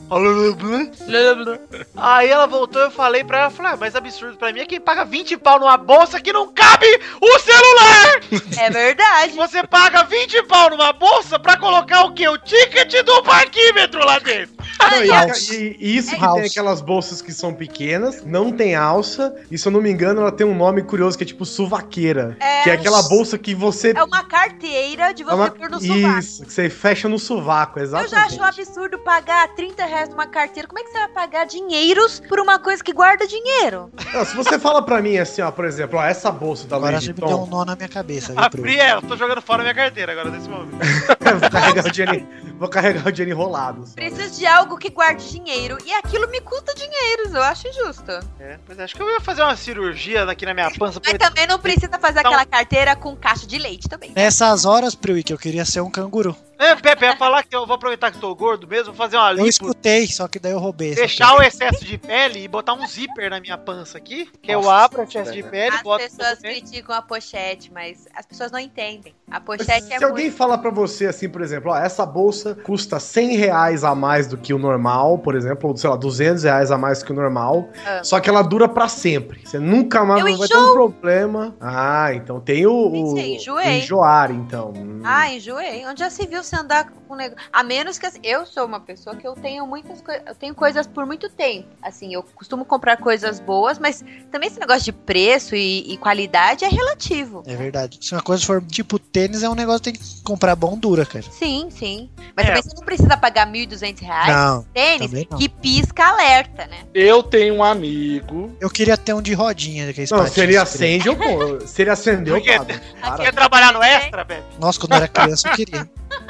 Aí 1.95 2.30
ela 2.30 2.45
voltou, 2.48 2.81
eu 2.81 2.92
falei 2.92 3.24
pra 3.24 3.39
ela, 3.39 3.48
eu 3.48 3.51
falei, 3.51 3.71
ah, 3.74 3.77
mas 3.80 3.95
absurdo 3.95 4.38
pra 4.38 4.51
mim 4.54 4.62
é 4.62 4.66
quem 4.66 4.80
paga 4.80 5.04
20 5.06 5.38
pau 5.38 5.60
numa 5.60 5.77
bolsa 5.77 6.19
que 6.19 6.31
não 6.33 6.51
cabe 6.51 6.88
o 7.21 7.39
celular! 7.39 8.19
É 8.60 8.69
verdade. 8.69 9.33
Você 9.33 9.63
paga 9.66 10.04
20 10.04 10.44
pau 10.44 10.69
numa 10.69 10.92
bolsa 10.94 11.38
pra 11.39 11.57
colocar 11.57 12.06
o 12.06 12.13
quê? 12.13 12.27
O 12.27 12.38
ticket 12.38 13.04
do 13.04 13.24
parquímetro 13.24 14.04
lá 14.06 14.19
dentro! 14.19 14.56
Não, 14.80 15.04
e, 15.04 15.07
House. 15.10 15.50
e- 15.50 15.75
e 15.80 15.98
isso 15.98 16.16
que 16.16 16.21
House. 16.21 16.36
tem 16.39 16.45
aquelas 16.50 16.81
bolsas 16.81 17.21
que 17.21 17.33
são 17.33 17.54
pequenas, 17.54 18.24
não 18.24 18.51
tem 18.51 18.75
alça, 18.75 19.36
e 19.51 19.57
se 19.57 19.68
eu 19.68 19.71
não 19.71 19.81
me 19.81 19.89
engano, 19.92 20.21
ela 20.21 20.31
tem 20.31 20.48
um 20.48 20.56
nome 20.56 20.81
curioso 20.83 21.18
que 21.18 21.24
é 21.24 21.27
tipo 21.27 21.45
suvaqueira. 21.45 22.38
É. 22.39 22.63
Que 22.63 22.69
é 22.69 22.74
aquela 22.74 23.01
bolsa 23.04 23.38
que 23.38 23.54
você. 23.54 23.94
É 23.95 24.04
uma 24.04 24.24
carteira 24.24 25.13
de 25.13 25.24
você 25.24 25.31
é 25.31 25.36
uma- 25.36 25.51
pôr 25.51 25.69
no 25.69 25.81
sovaco. 25.81 26.19
Isso, 26.19 26.45
que 26.45 26.54
você 26.54 26.69
fecha 26.69 27.10
no 27.10 27.19
sovaco, 27.19 27.77
Eu 27.80 27.83
exatamente. 27.83 28.12
já 28.12 28.24
acho 28.25 28.39
um 28.39 28.44
absurdo 28.44 28.98
pagar 29.00 29.48
30 29.56 29.86
reais 29.86 30.10
numa 30.10 30.27
carteira. 30.27 30.68
Como 30.68 30.80
é 30.80 30.83
que 30.83 30.92
você 30.92 30.98
vai 30.98 31.08
pagar 31.09 31.45
dinheiros 31.45 32.19
por 32.27 32.39
uma 32.39 32.57
coisa 32.59 32.83
que 32.83 32.94
guarda 32.94 33.27
dinheiro? 33.27 33.91
Não, 34.13 34.25
se 34.25 34.35
você 34.35 34.57
fala 34.59 34.81
pra 34.81 35.01
mim 35.01 35.17
assim, 35.17 35.41
ó, 35.41 35.51
por 35.51 35.65
exemplo, 35.65 36.00
ó, 36.00 36.03
essa 36.03 36.31
bolsa 36.31 36.67
da 36.67 36.75
Agora 36.77 36.91
Louis 36.94 37.06
você 37.06 37.13
me 37.13 37.17
deu 37.19 37.27
um 37.27 37.31
Vuitton, 37.41 37.56
nó 37.57 37.65
na 37.65 37.75
minha 37.75 37.89
cabeça, 37.89 38.27
viu, 38.33 38.35
Pro? 38.50 38.59
Abri 38.61 38.77
ela, 38.79 39.01
tô 39.01 39.15
jogando 39.17 39.41
fora 39.41 39.61
minha 39.63 39.73
carteira 39.75 40.11
agora 40.11 40.29
nesse 40.29 40.47
momento. 40.50 40.77
vou 41.39 41.50
carregar 41.50 41.85
o 41.85 41.91
dinheiro, 41.91 42.27
vou 42.57 42.69
carregar 42.69 43.07
o 43.07 43.11
dinheiro 43.11 43.38
enrolado. 43.39 43.85
só. 43.88 43.94
Preciso 43.95 44.39
de 44.39 44.45
algo 44.45 44.77
que 44.77 44.89
guarde 44.89 45.29
dinheiro. 45.29 45.77
E 45.85 45.94
aquilo 45.94 46.27
me 46.29 46.39
custa 46.41 46.73
dinheiros, 46.73 47.33
eu 47.33 47.41
acho 47.44 47.63
justo. 47.73 48.11
É, 48.39 48.57
mas 48.67 48.79
acho 48.79 48.95
que 48.95 49.01
eu 49.01 49.09
ia 49.09 49.19
fazer 49.21 49.41
uma 49.41 49.56
cirurgia 49.56 50.23
aqui 50.23 50.45
na 50.45 50.53
minha 50.53 50.71
pança. 50.71 51.01
Mas 51.03 51.17
também 51.17 51.45
não 51.47 51.59
precisa 51.59 51.97
fazer 52.00 52.19
Então- 52.19 52.31
aquela 52.31 52.45
carteira 52.45 52.95
com 52.95 53.15
caixa 53.15 53.45
de 53.47 53.57
leite 53.57 53.88
também. 53.89 54.11
Nessas 54.15 54.65
horas, 54.65 54.95
Priui, 54.95 55.23
que 55.23 55.33
eu 55.33 55.38
queria 55.38 55.65
ser 55.65 55.81
um 55.81 55.89
canguru. 55.89 56.35
É, 56.59 56.75
Pepe, 56.75 57.06
ia 57.06 57.15
falar 57.15 57.41
que 57.44 57.56
eu 57.56 57.65
vou 57.65 57.75
aproveitar 57.75 58.11
que 58.11 58.17
tô 58.19 58.35
gordo 58.35 58.68
mesmo, 58.68 58.87
vou 58.87 58.95
fazer 58.95 59.16
uma 59.16 59.30
Eu 59.31 59.35
lipo, 59.37 59.47
escutei, 59.47 60.07
só 60.07 60.28
que 60.28 60.37
daí 60.39 60.51
eu 60.51 60.59
roubei. 60.59 60.94
fechar 60.94 61.33
o 61.37 61.42
excesso 61.42 61.85
de 61.85 61.97
pele 61.97 62.44
e 62.44 62.47
botar 62.49 62.73
um 62.73 62.85
zíper 62.85 63.30
na 63.30 63.39
minha 63.39 63.57
pança 63.57 63.97
aqui, 63.97 64.30
que 64.42 64.51
eu 64.51 64.61
Nossa, 64.61 64.73
abro 64.85 64.99
o 64.99 65.04
excesso 65.06 65.31
de 65.31 65.42
pele, 65.42 65.78
As 65.78 65.81
boto 65.81 66.04
pessoas 66.04 66.28
tudo 66.31 66.42
dentro. 66.42 66.59
criticam 66.61 66.95
a 66.95 67.01
pochete, 67.01 67.71
mas 67.73 68.07
as 68.13 68.25
pessoas 68.25 68.51
não 68.51 68.59
entendem. 68.59 69.16
A 69.31 69.35
Mas 69.39 69.44
pochete 69.44 69.85
se 69.85 69.94
é 69.94 70.04
alguém 70.04 70.25
muito... 70.25 70.37
fala 70.37 70.57
pra 70.57 70.69
você 70.69 71.06
assim, 71.06 71.30
por 71.30 71.42
exemplo, 71.42 71.71
ó, 71.71 71.78
essa 71.78 72.06
bolsa 72.06 72.54
custa 72.56 72.99
100 72.99 73.37
reais 73.37 73.83
a 73.85 73.95
mais 73.95 74.28
do 74.28 74.37
que 74.37 74.54
o 74.54 74.59
normal, 74.59 75.18
por 75.19 75.35
exemplo, 75.35 75.69
ou 75.69 75.78
sei 75.78 75.89
lá, 75.89 75.95
200 75.95 76.44
reais 76.44 76.71
a 76.71 76.78
mais 76.78 77.01
que 77.01 77.11
o 77.13 77.16
normal, 77.16 77.69
Ah. 77.85 78.04
só 78.04 78.19
que 78.19 78.30
ela 78.30 78.42
dura 78.42 78.68
pra 78.68 78.89
sempre. 78.89 79.39
Você 79.45 79.59
nunca 79.59 80.04
mais 80.04 80.25
Eu 80.25 80.37
vai 80.37 80.47
ter 80.47 80.57
um 80.57 80.73
problema. 80.73 81.56
Ah, 81.61 82.13
então 82.13 82.42
tem 82.42 82.66
o, 82.66 82.73
o, 82.73 83.16
Sim, 83.16 83.35
enjoei. 83.37 83.66
o 83.66 83.69
enjoar, 83.83 84.31
então. 84.31 84.73
Hum. 84.75 85.01
Ah, 85.06 85.31
enjoei. 85.33 85.85
Onde 85.85 85.99
já 86.01 86.09
se 86.09 86.28
viu 86.28 86.44
você 86.49 86.56
andar 86.56 86.89
com 87.07 87.15
negócio? 87.15 87.44
A 87.51 87.63
menos 87.63 87.97
que 87.97 88.06
assim, 88.06 88.19
eu 88.23 88.45
sou 88.45 88.65
uma 88.65 88.79
pessoa 88.79 89.15
que 89.15 89.27
eu 89.27 89.33
tenho 89.33 89.65
muitas 89.68 90.01
coisas, 90.01 90.23
eu 90.27 90.35
tenho 90.35 90.56
coisas 90.56 90.87
por 90.87 91.06
muito 91.06 91.29
tempo. 91.29 91.68
Assim, 91.81 92.13
eu 92.13 92.23
costumo 92.35 92.65
comprar 92.65 92.97
coisas 92.97 93.39
boas, 93.39 93.77
mas 93.79 94.03
também 94.31 94.47
esse 94.49 94.59
negócio 94.59 94.83
de 94.83 94.91
preço 94.91 95.56
e, 95.56 95.94
e 95.94 95.97
qualidade 95.97 96.65
é 96.65 96.68
relativo. 96.68 97.44
É 97.45 97.56
verdade. 97.56 97.99
Se 98.01 98.13
uma 98.13 98.21
coisa 98.21 98.45
for 98.45 98.61
tipo 98.63 98.97
tênis, 98.99 99.44
é 99.44 99.49
um 99.49 99.56
negócio 99.56 99.81
que 99.81 99.91
tem 99.91 99.99
que 100.01 100.21
comprar 100.23 100.56
bom 100.56 100.77
dura, 100.77 101.06
cara. 101.06 101.25
Sim, 101.31 101.69
sim. 101.71 102.09
Mas 102.35 102.45
É. 102.45 102.49
também 102.49 102.63
você 102.63 102.75
não 102.75 102.83
precisa 102.83 103.18
pagar 103.18 103.47
1.200 103.47 103.99
reais 104.01 104.27
Não, 104.35 104.63
tênis 104.73 105.07
também 105.07 105.27
não. 105.29 105.37
que 105.37 105.49
pisca 105.49 106.06
alerta, 106.07 106.65
né? 106.68 106.79
Eu 106.94 107.21
tenho 107.23 107.56
um 107.56 107.63
amigo. 107.63 108.56
Eu 108.59 108.69
queria 108.69 108.97
ter 108.97 109.13
um 109.13 109.21
de 109.21 109.33
rodinha. 109.33 109.91
Que 109.94 110.01
é 110.01 110.06
Não, 110.11 110.27
se 110.27 110.39
ele 110.41 110.57
acende, 110.57 111.07
eu. 111.07 111.68
Se 111.68 111.81
ele 111.81 111.89
acender, 111.89 112.33
eu. 112.33 112.65
Para. 113.01 113.18
Quer 113.18 113.33
trabalhar 113.33 113.73
no 113.73 113.81
extra, 113.83 114.25
Pepe? 114.25 114.44
Nossa, 114.59 114.79
quando 114.79 114.91
eu 114.94 114.97
era 114.97 115.07
criança 115.07 115.47
eu 115.49 115.56
queria. 115.56 115.89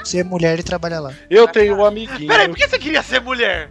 Ser 0.09 0.25
mulher 0.25 0.57
e 0.57 0.63
trabalhar 0.63 1.01
lá. 1.01 1.13
Eu 1.29 1.47
tenho 1.47 1.77
um 1.77 1.85
amiguinho. 1.85 2.27
Peraí, 2.27 2.47
por 2.47 2.57
que 2.57 2.67
você 2.67 2.79
queria 2.79 3.03
ser 3.03 3.21
mulher? 3.21 3.69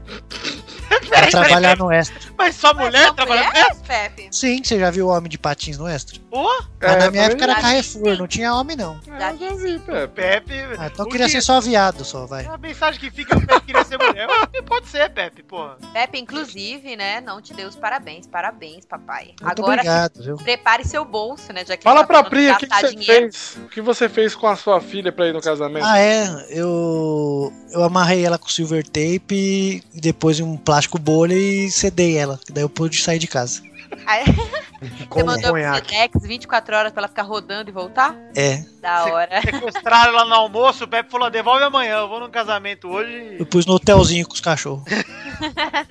Pra 1.08 1.20
Peraí, 1.20 1.30
trabalhar 1.30 1.60
peraí. 1.60 1.78
no 1.78 1.92
extra. 1.92 2.18
Mas 2.36 2.54
só 2.56 2.72
Mas 2.74 2.86
mulher 2.86 3.06
só 3.08 3.12
trabalhando 3.14 3.46
mulher, 3.48 3.66
nessa? 3.68 3.80
Pepe? 3.82 4.28
Sim, 4.30 4.62
você 4.62 4.78
já 4.78 4.90
viu 4.90 5.06
o 5.06 5.10
homem 5.10 5.28
de 5.28 5.38
patins 5.38 5.76
no 5.78 5.86
extra? 5.88 6.18
Pô, 6.30 6.44
Mas 6.80 6.96
na 6.98 7.04
É, 7.06 7.10
minha 7.10 7.22
época 7.24 7.44
era 7.44 7.54
Carrefour, 7.56 8.16
não 8.18 8.26
tinha 8.26 8.54
homem 8.54 8.76
não. 8.76 9.00
É, 9.18 9.32
eu 9.32 9.38
já 9.38 9.54
vi, 9.54 9.78
Pepe. 9.78 10.08
Pepe. 10.14 10.54
Ah, 10.78 10.86
então 10.92 11.06
queria 11.08 11.26
que- 11.26 11.32
ser 11.32 11.40
só 11.40 11.60
viado, 11.60 12.04
só, 12.04 12.26
vai. 12.26 12.44
A 12.46 12.56
mensagem 12.58 13.00
que 13.00 13.10
fica 13.10 13.36
é 13.36 13.40
Pepe 13.40 13.60
queria 13.66 13.84
ser 13.84 13.98
mulher. 13.98 14.26
Pode 14.66 14.86
ser, 14.88 15.10
Pepe, 15.10 15.42
porra. 15.42 15.76
Pepe, 15.92 16.18
inclusive, 16.18 16.96
né? 16.96 17.20
Não 17.20 17.40
te 17.40 17.52
dei 17.54 17.64
os 17.66 17.76
parabéns. 17.76 18.26
Parabéns, 18.26 18.84
papai. 18.84 19.34
Muito 19.40 19.60
Agora 19.60 19.72
obrigado, 19.80 20.22
viu? 20.22 20.36
prepare 20.36 20.84
seu 20.86 21.04
bolso, 21.04 21.52
né? 21.52 21.64
Já 21.66 21.76
que 21.76 21.82
Fala 21.84 22.00
tá 22.00 22.06
pra 22.06 22.24
Pri 22.24 22.50
o 22.50 22.56
que, 22.58 22.66
você 22.66 22.88
dinheiro. 22.94 23.22
fez. 23.32 23.56
O 23.64 23.68
que 23.68 23.80
você 23.80 24.08
fez 24.08 24.34
com 24.34 24.46
a 24.46 24.56
sua 24.56 24.80
filha 24.80 25.10
pra 25.10 25.26
ir 25.26 25.32
no 25.32 25.40
casamento? 25.40 25.84
Ah, 25.86 25.98
é. 25.98 26.46
Eu, 26.50 27.52
eu 27.72 27.82
amarrei 27.84 28.24
ela 28.24 28.38
com 28.38 28.48
silver 28.48 28.84
tape 28.84 29.82
e 29.94 30.00
depois 30.00 30.38
em 30.38 30.42
um 30.42 30.56
plástico 30.56 30.77
bolha 30.86 31.34
e 31.34 31.70
cedei 31.70 32.16
ela. 32.16 32.38
que 32.46 32.52
Daí 32.52 32.62
eu 32.62 32.68
pude 32.68 33.00
sair 33.02 33.18
de 33.18 33.26
casa. 33.26 33.62
Aí, 34.06 34.22
você 35.10 35.22
mandou 35.24 35.42
pro 35.42 35.50
conhaque. 35.52 35.94
Sedex 35.94 36.22
24 36.22 36.76
horas 36.76 36.92
pra 36.92 37.00
ela 37.00 37.08
ficar 37.08 37.22
rodando 37.22 37.70
e 37.70 37.72
voltar? 37.72 38.14
É. 38.36 38.62
Da 38.82 39.02
Você- 39.04 39.10
hora. 39.12 39.40
Sequestraram 39.42 40.12
lá 40.12 40.24
no 40.26 40.34
almoço, 40.34 40.84
o 40.84 40.88
Pepe 40.88 41.10
falou: 41.10 41.30
devolve 41.30 41.64
amanhã, 41.64 41.96
eu 42.00 42.08
vou 42.08 42.20
num 42.20 42.30
casamento 42.30 42.86
hoje. 42.88 43.36
Eu 43.38 43.46
pus 43.46 43.64
no 43.66 43.74
hotelzinho 43.74 44.26
com 44.26 44.34
os 44.34 44.40
cachorros. 44.40 44.84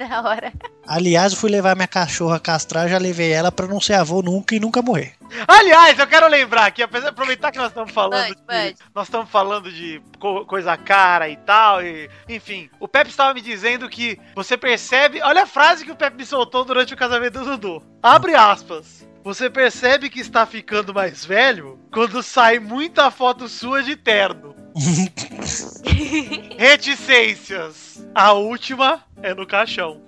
da 0.08 0.22
hora. 0.22 0.52
Aliás, 0.88 1.34
eu 1.34 1.40
fui 1.40 1.50
levar 1.52 1.76
minha 1.76 1.88
cachorra 1.88 2.40
castrar, 2.40 2.88
já 2.88 2.98
levei 2.98 3.32
ela 3.32 3.52
pra 3.52 3.68
não 3.68 3.80
ser 3.82 3.94
avô 3.94 4.22
nunca 4.22 4.56
e 4.56 4.60
nunca 4.60 4.82
morrer. 4.82 5.14
Aliás, 5.48 6.00
eu 6.00 6.08
quero 6.08 6.28
lembrar 6.28 6.66
aqui, 6.68 6.82
apesar 6.82 7.06
de 7.08 7.10
aproveitar 7.12 7.52
que 7.52 7.58
nós 7.58 7.68
estamos 7.68 7.92
falando 7.92 8.34
de, 8.34 8.76
nós 8.96 9.08
estamos 9.08 9.30
falando 9.30 9.72
de 9.72 10.02
co- 10.20 10.46
coisa 10.46 10.78
cara 10.78 11.28
e 11.28 11.36
tal, 11.36 11.84
e 11.84 12.10
enfim, 12.30 12.70
o 12.80 12.88
Pepe 12.88 13.10
estava 13.10 13.34
me 13.34 13.42
dizendo 13.42 13.90
que 13.90 14.18
você 14.34 14.58
percebe, 14.58 15.22
olha 15.22 15.44
a 15.44 15.48
frase 15.48 15.84
que 15.84 15.92
o 15.92 15.96
Pepe 15.96 16.16
me 16.18 16.26
soltou 16.26 16.64
durante 16.64 16.94
o 16.94 16.98
casamento 16.98 17.40
do 17.40 17.58
Dudu. 17.58 17.84
Abre 18.02 18.36
aspas. 18.36 19.06
Você 19.24 19.50
percebe 19.50 20.10
que 20.10 20.22
está 20.22 20.46
ficando 20.46 20.94
mais 20.94 21.26
velho 21.26 21.78
quando 21.92 22.24
sai 22.24 22.60
muita 22.60 23.12
foto 23.12 23.50
sua 23.50 23.84
de 23.84 23.98
terno. 23.98 24.56
Reticências. 26.58 28.00
A 28.14 28.34
última 28.34 29.04
é 29.22 29.34
no 29.34 29.46
caixão. 29.46 30.02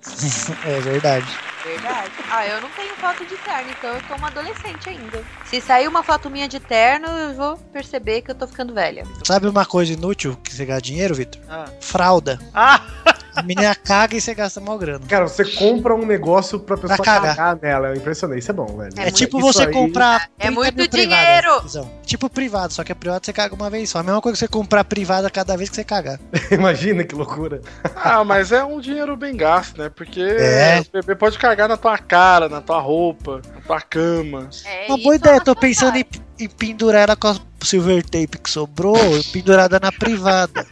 É 0.64 0.80
verdade. 0.80 1.26
Verdade. 1.64 2.10
Ah, 2.30 2.46
eu 2.46 2.60
não 2.60 2.70
tenho 2.70 2.94
foto 2.96 3.24
de 3.26 3.36
terno, 3.36 3.70
então 3.70 3.94
eu 3.94 4.02
tô 4.02 4.14
uma 4.14 4.28
adolescente 4.28 4.88
ainda. 4.88 5.22
Se 5.44 5.60
sair 5.60 5.88
uma 5.88 6.02
foto 6.02 6.30
minha 6.30 6.48
de 6.48 6.58
terno, 6.58 7.06
eu 7.06 7.34
vou 7.34 7.56
perceber 7.56 8.22
que 8.22 8.30
eu 8.30 8.34
tô 8.34 8.46
ficando 8.46 8.72
velha. 8.72 9.04
Sabe 9.24 9.46
uma 9.48 9.66
coisa 9.66 9.92
inútil 9.92 10.36
que 10.42 10.54
você 10.54 10.64
gasta 10.64 10.82
dinheiro, 10.82 11.14
Vitor? 11.14 11.40
Ah. 11.48 11.66
Fralda. 11.80 12.38
Ah, 12.54 12.80
A 13.36 13.42
menina 13.42 13.74
caga 13.74 14.16
e 14.16 14.20
você 14.20 14.34
gasta 14.34 14.60
mal 14.60 14.78
grana. 14.78 15.04
Cara, 15.08 15.26
você 15.28 15.44
compra 15.44 15.94
um 15.94 16.04
negócio 16.06 16.58
pra 16.60 16.76
pessoa 16.76 16.96
Pra 16.96 17.04
cagar. 17.04 17.36
cagar 17.36 17.58
nela. 17.62 17.92
É 17.92 17.96
impressionante. 17.96 18.40
Isso 18.40 18.50
é 18.50 18.54
bom, 18.54 18.66
velho. 18.76 18.92
É 18.96 19.08
É, 19.08 19.10
tipo 19.10 19.40
você 19.40 19.64
aí- 19.64 19.72
comprar. 19.72 20.28
É 20.38 20.46
30 20.46 20.52
muito 20.60 20.88
dinheiro! 20.88 21.64
Tipo 22.04 22.28
privado, 22.28 22.72
só 22.72 22.82
que 22.84 22.92
a 22.92 22.94
privada 22.96 23.24
você 23.24 23.32
caga 23.32 23.54
uma 23.54 23.70
vez 23.70 23.90
só. 23.90 23.98
A 23.98 24.02
mesma 24.02 24.20
coisa 24.20 24.34
que 24.36 24.40
você 24.40 24.48
comprar 24.48 24.84
privada 24.84 25.30
cada 25.30 25.56
vez 25.56 25.68
que 25.70 25.76
você 25.76 25.84
cagar. 25.84 26.18
Imagina 26.50 27.04
que 27.04 27.14
loucura. 27.14 27.60
Ah, 27.96 28.24
mas 28.24 28.52
é 28.52 28.64
um 28.64 28.80
dinheiro 28.80 29.16
bem 29.16 29.36
gasto, 29.36 29.78
né? 29.78 29.88
Porque 29.94 30.20
É. 30.20 30.80
o 30.80 30.92
bebê 30.92 31.14
pode 31.14 31.38
cagar 31.38 31.68
na 31.68 31.76
tua 31.76 31.96
cara, 31.98 32.48
na 32.48 32.60
tua 32.60 32.80
roupa, 32.80 33.40
na 33.54 33.60
tua 33.60 33.80
cama. 33.80 34.48
É 34.64 34.86
Uma 34.88 34.98
boa 34.98 35.14
ideia, 35.14 35.34
ela 35.34 35.44
tô 35.44 35.54
pensando 35.54 35.96
em, 35.96 36.04
em 36.38 36.48
pendurar 36.48 37.02
ela 37.02 37.16
com 37.16 37.28
a 37.28 37.36
silver 37.62 38.02
tape 38.02 38.38
que 38.42 38.50
sobrou, 38.50 38.96
pendurada 39.32 39.78
na 39.80 39.92
privada. 39.92 40.66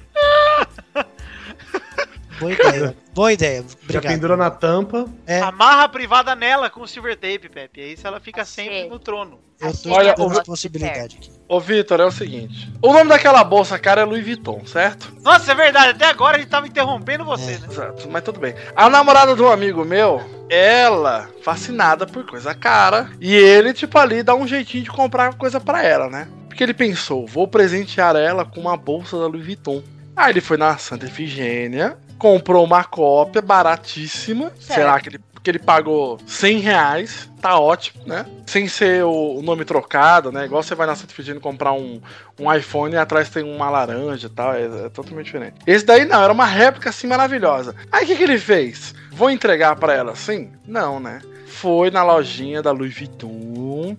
Boa 2.40 2.52
ideia. 2.52 2.96
Boa 3.14 3.32
ideia. 3.32 3.62
Já 3.62 3.76
Obrigado. 3.84 4.12
pendura 4.12 4.36
na 4.36 4.50
tampa. 4.50 5.06
É. 5.26 5.40
amarra 5.40 5.84
a 5.84 5.88
privada 5.88 6.34
nela 6.34 6.70
com 6.70 6.86
silver 6.86 7.16
tape, 7.16 7.48
Pepe. 7.48 7.80
Aí 7.80 7.96
ela 8.02 8.20
fica 8.20 8.42
Achei. 8.42 8.64
sempre 8.64 8.88
no 8.88 8.98
trono. 8.98 9.40
Eu 9.60 9.76
tô 9.76 9.90
Olha, 9.90 10.14
o- 10.16 10.44
possibilidade 10.44 11.16
aqui. 11.16 11.32
Ô, 11.48 11.58
Vitor, 11.58 11.98
é 11.98 12.04
o 12.04 12.12
seguinte. 12.12 12.72
O 12.80 12.92
nome 12.92 13.08
daquela 13.10 13.42
bolsa, 13.42 13.76
cara, 13.78 14.02
é 14.02 14.04
Louis 14.04 14.24
Vuitton, 14.24 14.62
certo? 14.66 15.12
Nossa, 15.22 15.50
é 15.50 15.54
verdade. 15.54 15.90
Até 15.90 16.04
agora 16.06 16.36
a 16.36 16.38
gente 16.40 16.48
tava 16.48 16.68
interrompendo 16.68 17.24
você, 17.24 17.52
É. 17.54 17.58
né? 17.58 17.66
Exato, 17.68 18.08
mas 18.08 18.22
tudo 18.22 18.38
bem. 18.38 18.54
A 18.76 18.88
namorada 18.88 19.34
de 19.34 19.42
um 19.42 19.48
amigo 19.50 19.84
meu, 19.84 20.22
ela, 20.48 21.28
fascinada 21.42 22.06
por 22.06 22.24
coisa 22.24 22.54
cara, 22.54 23.10
e 23.20 23.34
ele, 23.34 23.72
tipo, 23.72 23.98
ali 23.98 24.22
dá 24.22 24.34
um 24.34 24.46
jeitinho 24.46 24.84
de 24.84 24.90
comprar 24.90 25.34
coisa 25.34 25.58
pra 25.58 25.82
ela, 25.82 26.08
né? 26.08 26.28
Porque 26.46 26.62
ele 26.62 26.74
pensou, 26.74 27.26
vou 27.26 27.48
presentear 27.48 28.14
ela 28.14 28.44
com 28.44 28.60
uma 28.60 28.76
bolsa 28.76 29.18
da 29.18 29.26
Louis 29.26 29.44
Vuitton. 29.44 29.82
Aí 30.14 30.32
ele 30.32 30.40
foi 30.40 30.56
na 30.56 30.76
Santa 30.78 31.06
Efigênia, 31.06 31.96
comprou 32.18 32.64
uma 32.64 32.84
cópia 32.84 33.40
baratíssima. 33.40 34.50
Certo. 34.58 34.74
Será 34.74 35.00
que 35.00 35.08
ele, 35.08 35.20
que 35.42 35.50
ele 35.50 35.58
pagou 35.58 36.18
100 36.26 36.58
reais? 36.58 37.30
Tá 37.40 37.58
ótimo, 37.58 38.02
né? 38.04 38.26
Sem 38.46 38.66
ser 38.66 39.04
o, 39.04 39.36
o 39.36 39.42
nome 39.42 39.64
trocado, 39.64 40.32
né? 40.32 40.44
Igual 40.44 40.62
você 40.62 40.74
vai 40.74 40.86
na 40.86 40.96
Santa 40.96 41.12
Efigênia 41.12 41.40
comprar 41.40 41.72
um, 41.72 42.00
um 42.38 42.52
iPhone 42.52 42.94
e 42.94 42.98
atrás 42.98 43.30
tem 43.30 43.44
uma 43.44 43.70
laranja 43.70 44.26
e 44.26 44.30
tal. 44.30 44.52
É, 44.52 44.64
é 44.64 44.88
totalmente 44.88 45.26
diferente. 45.26 45.54
Esse 45.66 45.86
daí 45.86 46.04
não, 46.04 46.22
era 46.22 46.32
uma 46.32 46.46
réplica 46.46 46.90
assim 46.90 47.06
maravilhosa. 47.06 47.74
Aí 47.92 48.04
o 48.04 48.06
que, 48.06 48.16
que 48.16 48.22
ele 48.22 48.38
fez? 48.38 48.94
Vou 49.12 49.30
entregar 49.30 49.76
pra 49.76 49.94
ela 49.94 50.12
assim? 50.12 50.50
Não, 50.66 50.98
né? 50.98 51.20
Foi 51.46 51.90
na 51.90 52.02
lojinha 52.04 52.62
da 52.62 52.70
Louis 52.70 52.96
Vuitton, 52.96 53.28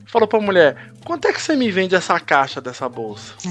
falou 0.08 0.28
pra 0.28 0.40
mulher: 0.40 0.76
quanto 1.06 1.28
é 1.28 1.34
que 1.34 1.42
você 1.42 1.56
me 1.56 1.70
vende 1.72 1.96
essa 1.96 2.20
caixa 2.20 2.60
dessa 2.62 2.88
bolsa? 2.90 3.34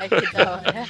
Ai, 0.00 0.08
que 0.08 0.32
da 0.32 0.52
hora. 0.52 0.84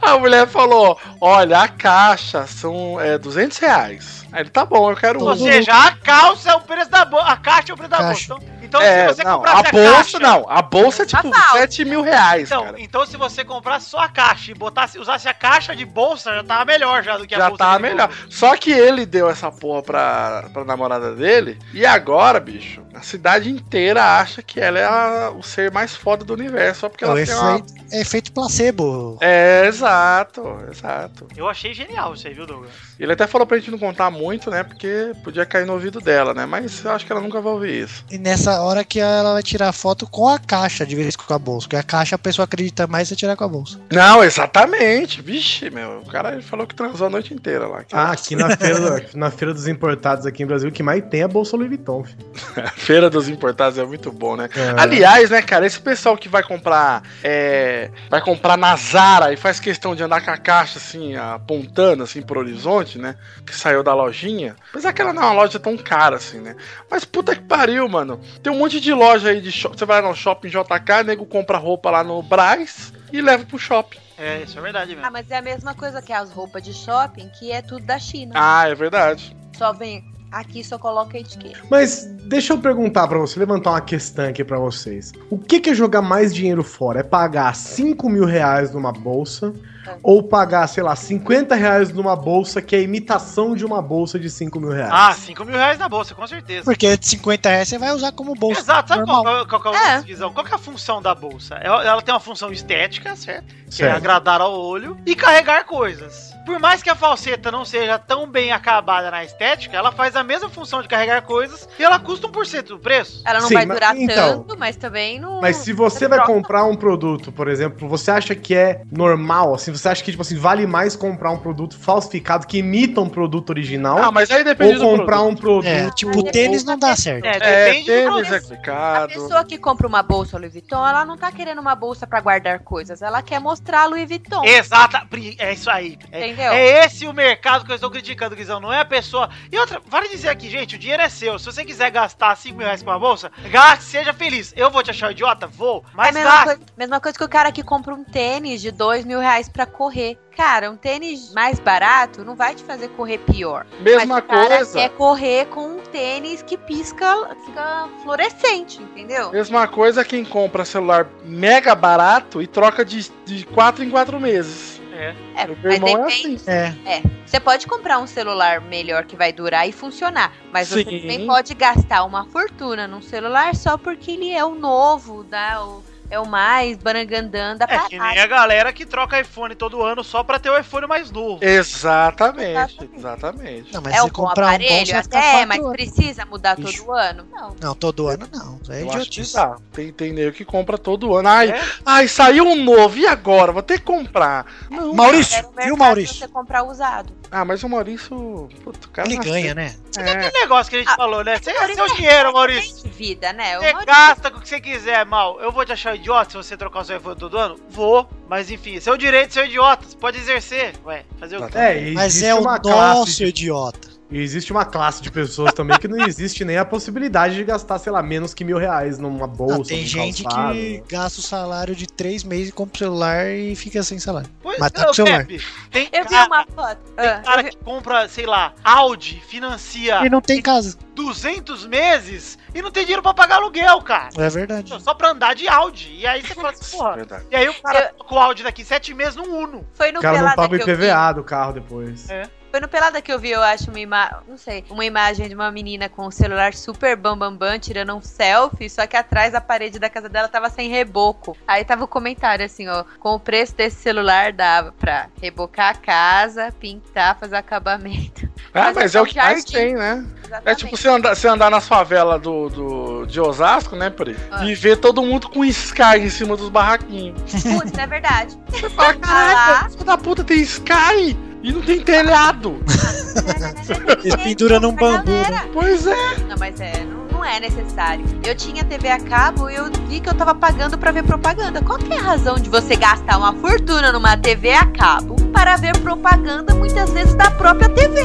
A 0.00 0.18
mulher 0.18 0.46
falou: 0.48 0.98
Olha, 1.20 1.60
a 1.60 1.68
caixa 1.68 2.46
são 2.46 3.00
é, 3.00 3.16
200 3.18 3.58
reais. 3.58 4.20
Aí 4.32 4.42
ele, 4.42 4.50
tá 4.50 4.64
bom, 4.64 4.90
eu 4.90 4.96
quero 4.96 5.18
Ou 5.20 5.26
uma. 5.26 5.36
seja, 5.36 5.72
a 5.72 5.92
calça 5.96 6.50
é 6.50 6.54
o 6.54 6.60
preço 6.60 6.90
da 6.90 7.04
bolsa. 7.04 7.26
A 7.26 7.36
caixa 7.36 7.72
é 7.72 7.74
o 7.74 7.76
preço 7.76 7.90
da 7.90 7.96
Caixa. 7.98 8.28
bolsa. 8.34 8.46
Então, 8.62 8.80
então 8.80 8.80
É, 8.80 9.08
se 9.08 9.14
você 9.16 9.24
não, 9.24 9.36
comprasse 9.38 9.66
a 9.66 9.72
bolsa 9.72 9.92
caixa, 9.96 10.18
não. 10.20 10.46
A 10.48 10.62
bolsa 10.62 11.02
é 11.02 11.06
tipo 11.06 11.30
Tá 11.30 11.36
falso. 11.40 11.58
7 11.58 11.84
mil 11.84 12.02
reais, 12.02 12.48
Então, 12.50 12.64
cara. 12.64 12.80
então, 12.80 13.06
se 13.06 13.16
você 13.16 13.44
comprasse 13.44 13.90
só 13.90 13.98
a 13.98 14.08
caixa 14.08 14.52
e 14.52 14.54
botasse, 14.54 14.98
usasse 14.98 15.28
a 15.28 15.34
caixa 15.34 15.74
de 15.74 15.84
bolsa, 15.84 16.32
já 16.36 16.44
tava 16.44 16.64
melhor 16.64 17.02
já 17.02 17.18
do 17.18 17.26
que 17.26 17.34
a 17.34 17.38
Já 17.38 17.48
bolsa. 17.48 17.64
tá 17.64 17.76
de 17.76 17.82
melhor. 17.82 18.06
bolsa. 18.06 18.22
Só 18.30 18.56
que 18.56 18.70
ele 18.70 19.04
deu 19.04 19.28
essa 19.28 19.50
porra 19.50 19.82
pra, 19.82 20.44
pra 20.52 20.64
namorada 20.64 21.14
dele. 21.16 21.58
E 21.74 21.84
agora, 21.84 22.38
bicho, 22.38 22.82
a 22.94 23.02
cidade 23.02 23.50
inteira 23.50 24.02
acha 24.18 24.42
que 24.42 24.58
ela 24.60 24.78
é 24.78 24.84
a- 24.84 25.30
o 25.36 25.42
ser 25.42 25.70
mais 25.70 25.94
foda 25.94 26.24
do 26.24 26.32
universo. 26.34 26.80
Só 26.80 26.88
porque 26.88 27.04
É 27.04 27.08
ela 27.08 27.20
o 27.20 27.24
tem 27.24 27.34
uma. 27.34 27.62
é 27.92 28.00
efeito 28.00 28.32
placebo. 28.32 29.18
É, 29.20 29.66
exato, 29.66 30.42
exato. 30.70 31.26
Eu 31.36 31.48
achei 31.48 31.72
genial 31.74 32.14
isso 32.14 32.26
aí, 32.26 32.34
viu, 32.34 32.46
Douglas? 32.46 32.70
Ele 32.98 33.12
até 33.12 33.26
falou 33.26 33.46
pra 33.46 33.58
gente 33.58 33.70
não 33.70 33.78
contar 33.78 34.10
muito, 34.10 34.50
né? 34.50 34.62
Porque 34.62 35.12
podia 35.24 35.46
cair 35.46 35.66
no 35.66 35.72
ouvido 35.72 36.00
dela, 36.00 36.34
né? 36.34 36.44
Mas 36.46 36.84
eu 36.84 36.90
acho 36.90 37.06
que 37.06 37.12
ela 37.12 37.20
nunca 37.20 37.40
vai 37.40 37.52
ouvir 37.52 37.84
isso. 37.84 38.04
E 38.10 38.18
nessa 38.18 38.60
hora 38.60 38.84
que 38.84 39.00
ela 39.00 39.32
vai 39.34 39.42
tirar 39.42 39.72
foto 39.72 40.06
com 40.06 40.28
a 40.28 40.38
caixa, 40.38 40.84
de 40.84 40.94
vez 40.94 41.16
com 41.16 41.32
a 41.32 41.38
bolsa. 41.38 41.66
Porque 41.66 41.76
a 41.76 41.82
caixa 41.82 42.16
a 42.16 42.18
pessoa 42.18 42.44
acredita 42.44 42.86
mais 42.86 43.08
se 43.08 43.16
tirar 43.16 43.36
com 43.36 43.44
a 43.44 43.48
bolsa. 43.48 43.80
Não, 43.90 44.22
exatamente. 44.22 45.22
Vixe, 45.22 45.70
meu. 45.70 46.00
O 46.00 46.06
cara 46.06 46.40
falou 46.42 46.66
que 46.66 46.74
transou 46.74 47.06
a 47.06 47.10
noite 47.10 47.32
inteira 47.32 47.66
lá. 47.66 47.84
Ah, 47.92 48.12
aqui 48.12 48.36
na 48.36 48.54
feira, 48.56 49.06
na 49.14 49.30
feira 49.30 49.54
dos 49.54 49.66
importados 49.66 50.26
aqui 50.26 50.42
em 50.42 50.46
Brasil, 50.46 50.68
o 50.68 50.72
que 50.72 50.82
mais 50.82 51.02
tem 51.10 51.20
é 51.20 51.24
a 51.24 51.28
bolsa 51.28 51.56
Louis 51.56 51.68
Vuitton. 51.68 52.04
filho. 52.04 52.18
Feira 52.80 53.10
dos 53.10 53.28
Importados 53.28 53.78
é 53.78 53.84
muito 53.84 54.10
bom, 54.10 54.36
né? 54.36 54.48
É. 54.56 54.80
Aliás, 54.80 55.28
né, 55.28 55.42
cara, 55.42 55.66
esse 55.66 55.78
pessoal 55.78 56.16
que 56.16 56.30
vai 56.30 56.42
comprar 56.42 57.02
é, 57.22 57.90
vai 58.08 58.22
comprar 58.22 58.56
na 58.56 58.74
Zara 58.74 59.32
e 59.32 59.36
faz 59.36 59.60
questão 59.60 59.94
de 59.94 60.02
andar 60.02 60.24
com 60.24 60.30
a 60.30 60.36
caixa 60.38 60.78
assim, 60.78 61.14
apontando 61.14 62.02
assim 62.02 62.22
pro 62.22 62.40
horizonte, 62.40 62.98
né? 62.98 63.16
Que 63.44 63.54
saiu 63.54 63.82
da 63.82 63.94
lojinha. 63.94 64.56
Apesar 64.70 64.94
que 64.94 65.02
ela 65.02 65.12
não 65.12 65.22
é 65.22 65.26
uma 65.26 65.34
loja 65.34 65.60
tão 65.60 65.76
cara 65.76 66.16
assim, 66.16 66.40
né? 66.40 66.56
Mas 66.90 67.04
puta 67.04 67.36
que 67.36 67.42
pariu, 67.42 67.86
mano. 67.86 68.18
Tem 68.42 68.50
um 68.50 68.56
monte 68.56 68.80
de 68.80 68.94
loja 68.94 69.28
aí 69.28 69.42
de 69.42 69.52
shopping. 69.52 69.76
Você 69.76 69.84
vai 69.84 70.00
no 70.00 70.14
shopping 70.14 70.48
JK, 70.48 71.04
nego 71.04 71.26
compra 71.26 71.58
roupa 71.58 71.90
lá 71.90 72.02
no 72.02 72.22
Braz 72.22 72.94
e 73.12 73.20
leva 73.20 73.44
pro 73.44 73.58
shopping. 73.58 73.98
É, 74.16 74.42
isso 74.42 74.58
é 74.58 74.62
verdade 74.62 74.90
mesmo. 74.90 75.06
Ah, 75.06 75.10
mas 75.10 75.30
é 75.30 75.36
a 75.36 75.42
mesma 75.42 75.74
coisa 75.74 76.00
que 76.00 76.12
as 76.12 76.32
roupas 76.32 76.62
de 76.62 76.72
shopping, 76.72 77.28
que 77.38 77.52
é 77.52 77.60
tudo 77.60 77.84
da 77.84 77.98
China. 77.98 78.32
Ah, 78.34 78.68
é 78.68 78.74
verdade. 78.74 79.36
Só 79.56 79.72
vem 79.72 80.04
aqui, 80.30 80.62
só 80.64 80.78
coloca 80.78 81.16
a 81.16 81.20
etiqueta. 81.20 81.58
Mas 81.70 82.04
deixa 82.24 82.52
eu 82.52 82.58
perguntar 82.58 83.06
pra 83.08 83.18
você, 83.18 83.38
levantar 83.38 83.70
uma 83.70 83.80
questão 83.80 84.26
aqui 84.28 84.44
pra 84.44 84.58
vocês. 84.58 85.12
O 85.28 85.38
que, 85.38 85.60
que 85.60 85.70
é 85.70 85.74
jogar 85.74 86.02
mais 86.02 86.34
dinheiro 86.34 86.62
fora? 86.62 87.00
É 87.00 87.02
pagar 87.02 87.54
5 87.54 88.08
mil 88.08 88.24
reais 88.24 88.72
numa 88.72 88.92
bolsa? 88.92 89.52
É. 89.86 89.96
Ou 90.02 90.22
pagar, 90.22 90.66
sei 90.66 90.82
lá, 90.82 90.94
50 90.94 91.54
reais 91.54 91.90
numa 91.92 92.14
bolsa 92.14 92.60
que 92.60 92.76
é 92.76 92.82
imitação 92.82 93.54
de 93.56 93.64
uma 93.64 93.80
bolsa 93.80 94.18
de 94.18 94.28
5 94.28 94.60
mil 94.60 94.70
reais? 94.70 94.90
Ah, 94.92 95.12
5 95.14 95.42
mil 95.44 95.56
reais 95.56 95.78
na 95.78 95.88
bolsa, 95.88 96.14
com 96.14 96.26
certeza. 96.26 96.64
Porque 96.64 96.96
de 96.96 97.06
50 97.08 97.48
reais 97.48 97.68
você 97.68 97.78
vai 97.78 97.90
usar 97.94 98.12
como 98.12 98.34
bolsa. 98.34 98.60
Exato, 98.60 98.88
sabe 98.90 99.04
qual, 99.04 99.24
normal. 99.24 99.46
qual, 99.46 99.60
qual, 99.60 99.72
qual 99.72 99.74
é 99.74 99.88
a 99.88 99.96
É. 99.96 100.00
visão? 100.02 100.32
Qual 100.32 100.44
que 100.44 100.52
é 100.52 100.54
a 100.54 100.58
função 100.58 101.00
da 101.00 101.14
bolsa? 101.14 101.54
Ela, 101.56 102.02
tem 102.02 102.12
uma 102.14 102.20
função 102.20 102.52
estética, 102.52 103.16
certo? 103.16 103.46
que 103.70 103.82
é 103.84 103.86
Certo. 103.86 103.96
agradar 103.96 104.40
ao 104.40 104.52
olho, 104.52 104.96
e 105.06 105.14
carregar 105.14 105.64
coisas. 105.64 106.34
Por 106.50 106.58
mais 106.58 106.82
que 106.82 106.90
a 106.90 106.96
falseta 106.96 107.48
não 107.52 107.64
seja 107.64 107.96
tão 107.96 108.26
bem 108.26 108.50
acabada 108.50 109.08
na 109.08 109.22
estética, 109.24 109.76
ela 109.76 109.92
faz 109.92 110.16
a 110.16 110.24
mesma 110.24 110.48
função 110.48 110.82
de 110.82 110.88
carregar 110.88 111.22
coisas 111.22 111.68
e 111.78 111.84
ela 111.84 111.96
custa 112.00 112.26
1% 112.26 112.62
do 112.64 112.78
preço. 112.80 113.22
Ela 113.24 113.38
não 113.40 113.46
Sim, 113.46 113.54
vai 113.54 113.66
mas- 113.66 113.76
durar 113.76 113.96
então. 113.96 114.42
tanto, 114.42 114.58
mas 114.58 114.74
também 114.76 115.20
não. 115.20 115.40
Mas 115.40 115.58
se 115.58 115.72
você 115.72 116.08
vai 116.08 116.18
troca. 116.18 116.32
comprar 116.32 116.64
um 116.64 116.74
produto, 116.74 117.30
por 117.30 117.46
exemplo, 117.46 117.88
você 117.88 118.10
acha 118.10 118.34
que 118.34 118.52
é 118.56 118.82
normal, 118.90 119.54
assim, 119.54 119.70
você 119.70 119.88
acha 119.88 120.02
que, 120.02 120.10
tipo 120.10 120.22
assim, 120.22 120.36
vale 120.36 120.66
mais 120.66 120.96
comprar 120.96 121.30
um 121.30 121.38
produto 121.38 121.78
falsificado 121.78 122.48
que 122.48 122.58
imita 122.58 123.00
um 123.00 123.08
produto 123.08 123.50
original? 123.50 123.98
Ah, 124.02 124.10
mas 124.10 124.28
aí 124.32 124.42
depende 124.42 124.74
ou 124.74 124.78
do 124.80 124.98
comprar 124.98 125.18
produto. 125.18 125.32
um 125.32 125.36
produto. 125.40 125.66
É, 125.68 125.90
tipo, 125.92 126.22
tênis 126.32 126.64
não 126.64 126.76
dá 126.76 126.96
certo. 126.96 127.24
É, 127.26 127.36
É, 127.36 127.64
depende 127.66 127.80
do 127.82 127.86
tênis 127.86 128.04
produto. 128.10 128.32
é 128.32 128.36
A 128.36 128.40
complicado. 128.40 129.08
pessoa 129.08 129.44
que 129.44 129.56
compra 129.56 129.86
uma 129.86 130.02
bolsa 130.02 130.36
Louis 130.36 130.52
Vuitton, 130.52 130.84
ela 130.84 131.04
não 131.04 131.16
tá 131.16 131.30
querendo 131.30 131.60
uma 131.60 131.76
bolsa 131.76 132.08
pra 132.08 132.20
guardar 132.20 132.58
coisas, 132.58 133.02
ela 133.02 133.22
quer 133.22 133.38
mostrar 133.40 133.86
Louis 133.86 134.08
Vuitton. 134.08 134.44
Exata, 134.44 135.06
é 135.38 135.52
isso 135.52 135.70
aí. 135.70 135.96
É, 136.10 136.39
Entendeu? 136.40 136.52
é 136.52 136.84
esse 136.84 137.06
o 137.06 137.12
mercado 137.12 137.64
que 137.64 137.70
eu 137.70 137.74
estou 137.74 137.90
criticando, 137.90 138.34
Guizão. 138.36 138.60
Não 138.60 138.72
é 138.72 138.80
a 138.80 138.84
pessoa. 138.84 139.28
E 139.50 139.58
outra, 139.58 139.80
vale 139.86 140.08
dizer 140.08 140.28
aqui, 140.28 140.48
gente, 140.48 140.76
o 140.76 140.78
dinheiro 140.78 141.02
é 141.02 141.08
seu. 141.08 141.38
Se 141.38 141.46
você 141.46 141.64
quiser 141.64 141.90
gastar 141.90 142.36
5 142.36 142.56
mil 142.56 142.66
reais 142.66 142.82
com 142.82 142.90
uma 142.90 142.98
bolsa, 142.98 143.30
gaste, 143.50 143.84
seja 143.84 144.12
feliz. 144.12 144.52
Eu 144.56 144.70
vou 144.70 144.82
te 144.82 144.90
achar 144.90 145.08
um 145.08 145.12
idiota? 145.12 145.46
Vou. 145.46 145.84
É 145.88 145.90
a 145.92 145.96
Mas 145.96 146.14
mesma 146.14 146.30
gaste. 146.30 146.44
coisa, 146.46 146.60
mesma 146.76 147.00
coisa 147.00 147.18
que 147.18 147.24
o 147.24 147.28
cara 147.28 147.52
que 147.52 147.62
compra 147.62 147.94
um 147.94 148.04
tênis 148.04 148.60
de 148.60 148.70
dois 148.70 149.04
mil 149.04 149.20
reais 149.20 149.48
pra 149.48 149.66
correr. 149.66 150.18
Cara, 150.36 150.70
um 150.70 150.76
tênis 150.76 151.32
mais 151.34 151.58
barato 151.58 152.24
não 152.24 152.34
vai 152.34 152.54
te 152.54 152.62
fazer 152.62 152.88
correr 152.90 153.18
pior. 153.18 153.66
Mesma 153.80 154.06
Mas 154.06 154.24
o 154.24 154.26
cara 154.28 154.56
coisa. 154.56 154.78
quer 154.78 154.88
correr 154.90 155.46
com 155.46 155.76
um 155.76 155.80
tênis 155.80 156.40
que 156.42 156.56
pisca, 156.56 157.36
fica 157.44 157.88
fluorescente, 158.02 158.80
entendeu? 158.82 159.30
Mesma 159.32 159.68
coisa 159.68 160.04
quem 160.04 160.24
compra 160.24 160.64
celular 160.64 161.06
mega 161.24 161.74
barato 161.74 162.40
e 162.40 162.46
troca 162.46 162.84
de, 162.84 163.10
de 163.24 163.44
4 163.46 163.84
em 163.84 163.90
4 163.90 164.18
meses. 164.20 164.79
É. 164.92 165.14
É, 165.36 165.46
mas 165.46 165.74
irmão 165.74 166.04
é 166.04 166.06
depende. 166.06 166.36
assim. 166.36 166.80
É. 166.86 167.02
Você 167.24 167.38
pode 167.38 167.66
comprar 167.66 167.98
um 167.98 168.06
celular 168.06 168.60
melhor 168.60 169.04
que 169.04 169.16
vai 169.16 169.32
durar 169.32 169.68
e 169.68 169.72
funcionar, 169.72 170.32
mas 170.52 170.68
você 170.68 170.84
Sim. 170.84 171.00
também 171.00 171.26
pode 171.26 171.54
gastar 171.54 172.04
uma 172.04 172.24
fortuna 172.26 172.86
num 172.88 173.00
celular 173.00 173.54
só 173.54 173.78
porque 173.78 174.12
ele 174.12 174.32
é 174.32 174.44
o 174.44 174.54
novo, 174.54 175.22
dá 175.24 175.64
o, 175.64 175.82
é 176.10 176.18
o 176.18 176.26
mais 176.26 176.76
barangandã 176.76 177.56
da 177.56 177.64
É 177.68 177.78
que 177.88 177.98
nem 177.98 178.18
a 178.18 178.26
galera 178.26 178.72
que 178.72 178.84
troca 178.84 179.20
iPhone 179.20 179.54
todo 179.54 179.82
ano 179.82 180.02
só 180.04 180.22
pra 180.24 180.38
ter 180.38 180.50
o 180.50 180.58
iPhone 180.58 180.86
mais 180.86 181.10
novo. 181.10 181.38
Exatamente, 181.44 182.50
Exatamente. 182.50 182.96
exatamente. 182.96 183.72
Não, 183.74 183.80
mas 183.82 183.94
É 183.94 183.96
se 183.98 184.02
um 184.02 184.06
bom 184.08 184.12
comprar 184.12 184.46
um 184.46 184.48
bom, 184.50 184.54
aparelho, 184.54 184.98
até, 184.98 185.46
mas 185.46 185.58
anos. 185.60 185.72
precisa 185.72 186.26
mudar 186.26 186.56
Bicho. 186.56 186.84
todo 186.84 186.92
ano? 186.92 187.26
Não. 187.30 187.56
Não, 187.60 187.74
todo 187.74 188.08
ano 188.08 188.26
não. 188.32 188.60
É 188.68 188.82
Eu 188.82 188.88
acho 188.88 188.96
que 189.10 189.20
idiotice. 189.20 189.34
dá. 189.34 189.56
Tem, 189.72 189.92
tem 189.92 190.12
nego 190.12 190.32
que 190.32 190.44
compra 190.44 190.76
todo 190.76 191.14
ano. 191.14 191.28
Ai, 191.28 191.50
É? 191.50 191.60
ai, 191.86 192.08
saiu 192.08 192.44
um 192.46 192.56
novo, 192.64 192.96
e 192.98 193.06
agora? 193.06 193.52
Vou 193.52 193.62
ter 193.62 193.78
que 193.78 193.84
comprar. 193.84 194.46
Não, 194.70 194.92
Maurício, 194.94 195.36
Era 195.36 195.46
o 195.46 195.50
mercado 195.50 195.66
viu, 195.66 195.76
Maurício? 195.76 196.16
Você 196.16 196.28
comprar 196.28 196.62
usado. 196.64 197.12
Ah, 197.32 197.44
mas 197.44 197.62
o 197.62 197.68
Maurício. 197.68 198.48
Puto, 198.64 198.88
cara 198.90 199.06
Ele 199.06 199.16
nasceu- 199.16 199.32
ganha, 199.32 199.54
né? 199.54 199.76
É. 199.96 200.30
Que 200.30 200.40
negócio 200.40 200.68
que 200.68 200.76
a 200.76 200.78
gente 200.80 200.90
Ah, 200.90 200.96
falou, 200.96 201.22
né? 201.22 201.38
Você 201.40 201.52
Maurício 201.52 201.84
seu 201.86 201.94
é 201.94 201.96
dinheiro, 201.96 202.32
Maurício. 202.32 202.82
Tem 202.82 202.90
vida, 202.90 203.32
né? 203.32 203.56
O 203.56 203.60
Você 203.60 203.72
Maurício- 203.72 203.86
gasta 203.94 204.30
com 204.32 204.38
o 204.38 204.40
que 204.40 204.48
você 204.48 204.60
quiser, 204.60 205.06
mal. 205.06 205.40
Eu 205.40 205.52
vou 205.52 205.64
te 205.64 205.72
achar 205.72 205.94
idiota 205.94 206.30
se 206.32 206.36
você 206.36 206.56
trocar 206.56 206.80
o 206.80 206.84
seu 206.84 206.96
iPhone 206.96 207.16
todo 207.16 207.38
ano? 207.38 207.56
Vou. 207.70 208.08
Mas 208.28 208.50
enfim, 208.50 208.80
seu 208.80 208.96
direito 208.96 209.28
de 209.28 209.34
ser 209.34 209.46
idiota. 209.46 209.86
Você 209.88 209.96
pode 209.96 210.18
exercer. 210.18 210.74
Ué, 210.84 211.04
fazer 211.20 211.36
o 211.36 211.46
quê? 211.46 211.58
É, 211.58 211.90
Mas 211.92 212.20
é 212.22 212.34
o 212.34 212.40
uma 212.40 212.58
nosso 212.58 213.16
de, 213.16 213.26
idiota. 213.26 213.89
Existe 214.18 214.50
uma 214.52 214.64
classe 214.64 215.02
de 215.02 215.10
pessoas 215.10 215.52
também 215.52 215.78
que 215.78 215.86
não 215.88 215.98
existe 216.06 216.44
nem 216.44 216.56
a 216.58 216.64
possibilidade 216.64 217.34
de 217.34 217.44
gastar, 217.44 217.78
sei 217.78 217.92
lá, 217.92 218.02
menos 218.02 218.32
que 218.34 218.44
mil 218.44 218.58
reais 218.58 218.98
numa 218.98 219.26
bolsa. 219.26 219.60
Ah, 219.62 219.64
tem 219.66 219.80
num 219.82 219.86
gente 219.86 220.22
calçado. 220.24 220.52
que 220.54 220.82
gasta 220.88 221.20
o 221.20 221.22
salário 221.22 221.74
de 221.74 221.86
três 221.86 222.24
meses 222.24 222.48
e 222.48 222.52
compra 222.52 222.74
o 222.76 222.78
celular 222.78 223.26
e 223.30 223.54
fica 223.54 223.82
sem 223.82 223.98
salário. 223.98 224.28
Pois 224.42 224.58
Mas 224.58 224.70
tá 224.70 224.78
não, 224.80 224.86
com 224.86 224.92
o 224.92 224.94
celular. 224.94 225.26
Pepe, 225.26 225.44
tem 225.70 225.88
Eu 225.92 226.02
vi 226.04 226.10
cara, 226.10 226.26
uma 226.26 226.46
foto. 226.46 226.78
tem 226.96 227.06
Ah, 227.08 227.18
cara 227.20 227.40
eu 227.40 227.44
vi- 227.44 227.50
que 227.50 227.56
compra, 227.58 228.08
sei 228.08 228.26
lá, 228.26 228.52
Audi, 228.64 229.22
financia 229.26 230.04
E 230.04 230.08
não 230.10 230.20
tem 230.20 230.40
casa. 230.42 230.76
200 230.94 231.66
meses 231.66 232.38
e 232.54 232.60
não 232.60 232.70
tem 232.70 232.82
dinheiro 232.84 233.02
pra 233.02 233.14
pagar 233.14 233.36
aluguel, 233.36 233.80
cara. 233.80 234.08
É 234.18 234.28
verdade. 234.28 234.74
Só 234.82 234.92
pra 234.92 235.10
andar 235.12 235.34
de 235.34 235.48
Audi. 235.48 235.94
E 235.96 236.06
aí 236.06 236.20
você 236.20 236.34
fala 236.34 236.50
assim, 236.50 236.70
porra. 236.76 236.96
Verdade. 236.96 237.24
E 237.30 237.36
aí 237.36 237.48
o 237.48 237.54
cara 237.62 237.94
com 238.06 238.14
o 238.16 238.18
Audi 238.18 238.42
daqui 238.42 238.64
sete 238.64 238.92
meses 238.92 239.16
num 239.16 239.34
Uno. 239.34 239.64
Foi 239.72 239.90
no 239.92 239.98
O 239.98 240.02
cara 240.02 240.20
não 240.20 240.34
paga 240.34 240.52
o 240.54 240.56
eu 240.56 240.66
vi. 240.66 240.72
IPVA 240.72 241.12
do 241.14 241.24
carro 241.24 241.52
depois. 241.54 242.08
É. 242.10 242.28
Foi 242.50 242.58
no 242.58 242.66
Pelada 242.68 243.00
que 243.00 243.12
eu 243.12 243.18
vi, 243.18 243.30
eu 243.30 243.42
acho, 243.42 243.70
uma 243.70 243.78
imagem, 243.78 244.16
não 244.26 244.36
sei, 244.36 244.64
uma 244.68 244.84
imagem 244.84 245.28
de 245.28 245.34
uma 245.36 245.52
menina 245.52 245.88
com 245.88 246.06
o 246.06 246.10
celular 246.10 246.52
super 246.52 246.96
bambambam, 246.96 247.36
bam, 247.36 247.50
bam, 247.52 247.58
tirando 247.60 247.94
um 247.94 248.02
selfie, 248.02 248.68
só 248.68 248.86
que 248.88 248.96
atrás 248.96 249.32
da 249.32 249.40
parede 249.40 249.78
da 249.78 249.88
casa 249.88 250.08
dela 250.08 250.26
tava 250.26 250.50
sem 250.50 250.68
reboco. 250.68 251.36
Aí 251.46 251.64
tava 251.64 251.84
o 251.84 251.88
comentário 251.88 252.44
assim, 252.44 252.66
ó, 252.66 252.84
com 252.98 253.14
o 253.14 253.20
preço 253.20 253.54
desse 253.54 253.76
celular 253.76 254.32
dava 254.32 254.72
pra 254.72 255.06
rebocar 255.22 255.70
a 255.70 255.74
casa, 255.74 256.52
pintar, 256.58 257.16
fazer 257.18 257.36
acabamento. 257.36 258.28
Ah, 258.52 258.72
Mas 258.74 258.96
é 258.96 258.98
é 258.98 259.00
o 259.00 259.04
um 259.04 259.06
que 259.06 259.16
mais 259.16 259.42
jardim. 259.42 259.52
tem, 259.52 259.74
né? 259.74 260.04
É 260.22 260.26
Exatamente. 260.26 260.58
tipo 260.58 260.76
você 260.76 260.88
andar, 260.88 261.14
você 261.14 261.28
andar 261.28 261.50
nas 261.52 261.68
favelas 261.68 262.20
do, 262.20 262.48
do, 262.48 263.06
de 263.06 263.20
Osasco, 263.20 263.76
né, 263.76 263.90
Pri? 263.90 264.16
Ah. 264.28 264.44
E 264.44 264.56
ver 264.56 264.76
todo 264.78 265.02
mundo 265.02 265.28
com 265.28 265.44
Sky 265.44 265.98
em 266.00 266.10
cima 266.10 266.36
dos 266.36 266.48
barraquinhos. 266.48 267.20
Putz, 267.44 267.78
é 267.78 267.86
verdade. 267.86 268.36
Você 268.48 268.68
fala, 268.70 268.94
caraca, 268.94 269.84
da 269.84 269.96
puta 269.96 270.24
tem 270.24 270.40
Sky 270.40 271.16
e 271.42 271.52
não 271.52 271.62
tem 271.62 271.80
telhado. 271.80 272.60
Eles 274.04 274.16
penduram 274.16 274.60
num 274.60 274.72
bambu, 274.72 275.10
né? 275.10 275.48
Pois 275.52 275.86
é. 275.86 276.16
Não, 276.28 276.36
mas 276.38 276.60
é, 276.60 276.84
não, 276.84 277.18
não 277.18 277.24
é 277.24 277.40
necessário. 277.40 278.04
Eu 278.24 278.34
tinha 278.34 278.64
TV 278.64 278.88
a 278.88 279.00
cabo 279.00 279.48
e 279.48 279.54
eu 279.54 279.70
vi 279.88 280.00
que 280.00 280.08
eu 280.08 280.14
tava 280.14 280.34
pagando 280.34 280.76
pra 280.78 280.90
ver 280.92 281.02
propaganda. 281.04 281.62
Qual 281.62 281.78
que 281.78 281.92
é 281.92 281.96
a 281.98 282.02
razão 282.02 282.36
de 282.36 282.48
você 282.48 282.76
gastar 282.76 283.18
uma 283.18 283.32
fortuna 283.34 283.92
numa 283.92 284.16
TV 284.16 284.52
a 284.52 284.66
cabo 284.66 285.16
para 285.32 285.56
ver 285.56 285.76
propaganda 285.78 286.54
muitas 286.54 286.90
vezes 286.90 287.14
da 287.14 287.30
própria 287.30 287.68
TV? 287.68 288.00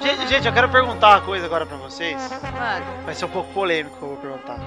Gente, 0.00 0.28
gente, 0.28 0.46
eu 0.46 0.52
quero 0.52 0.68
perguntar 0.68 1.10
uma 1.10 1.20
coisa 1.22 1.46
agora 1.46 1.66
pra 1.66 1.76
vocês. 1.76 2.16
Mano, 2.42 2.86
Vai 3.04 3.14
ser 3.14 3.24
um 3.24 3.28
pouco 3.28 3.52
polêmico 3.52 3.96
que 3.96 4.02
eu 4.02 4.08
vou 4.08 4.16
perguntar. 4.18 4.60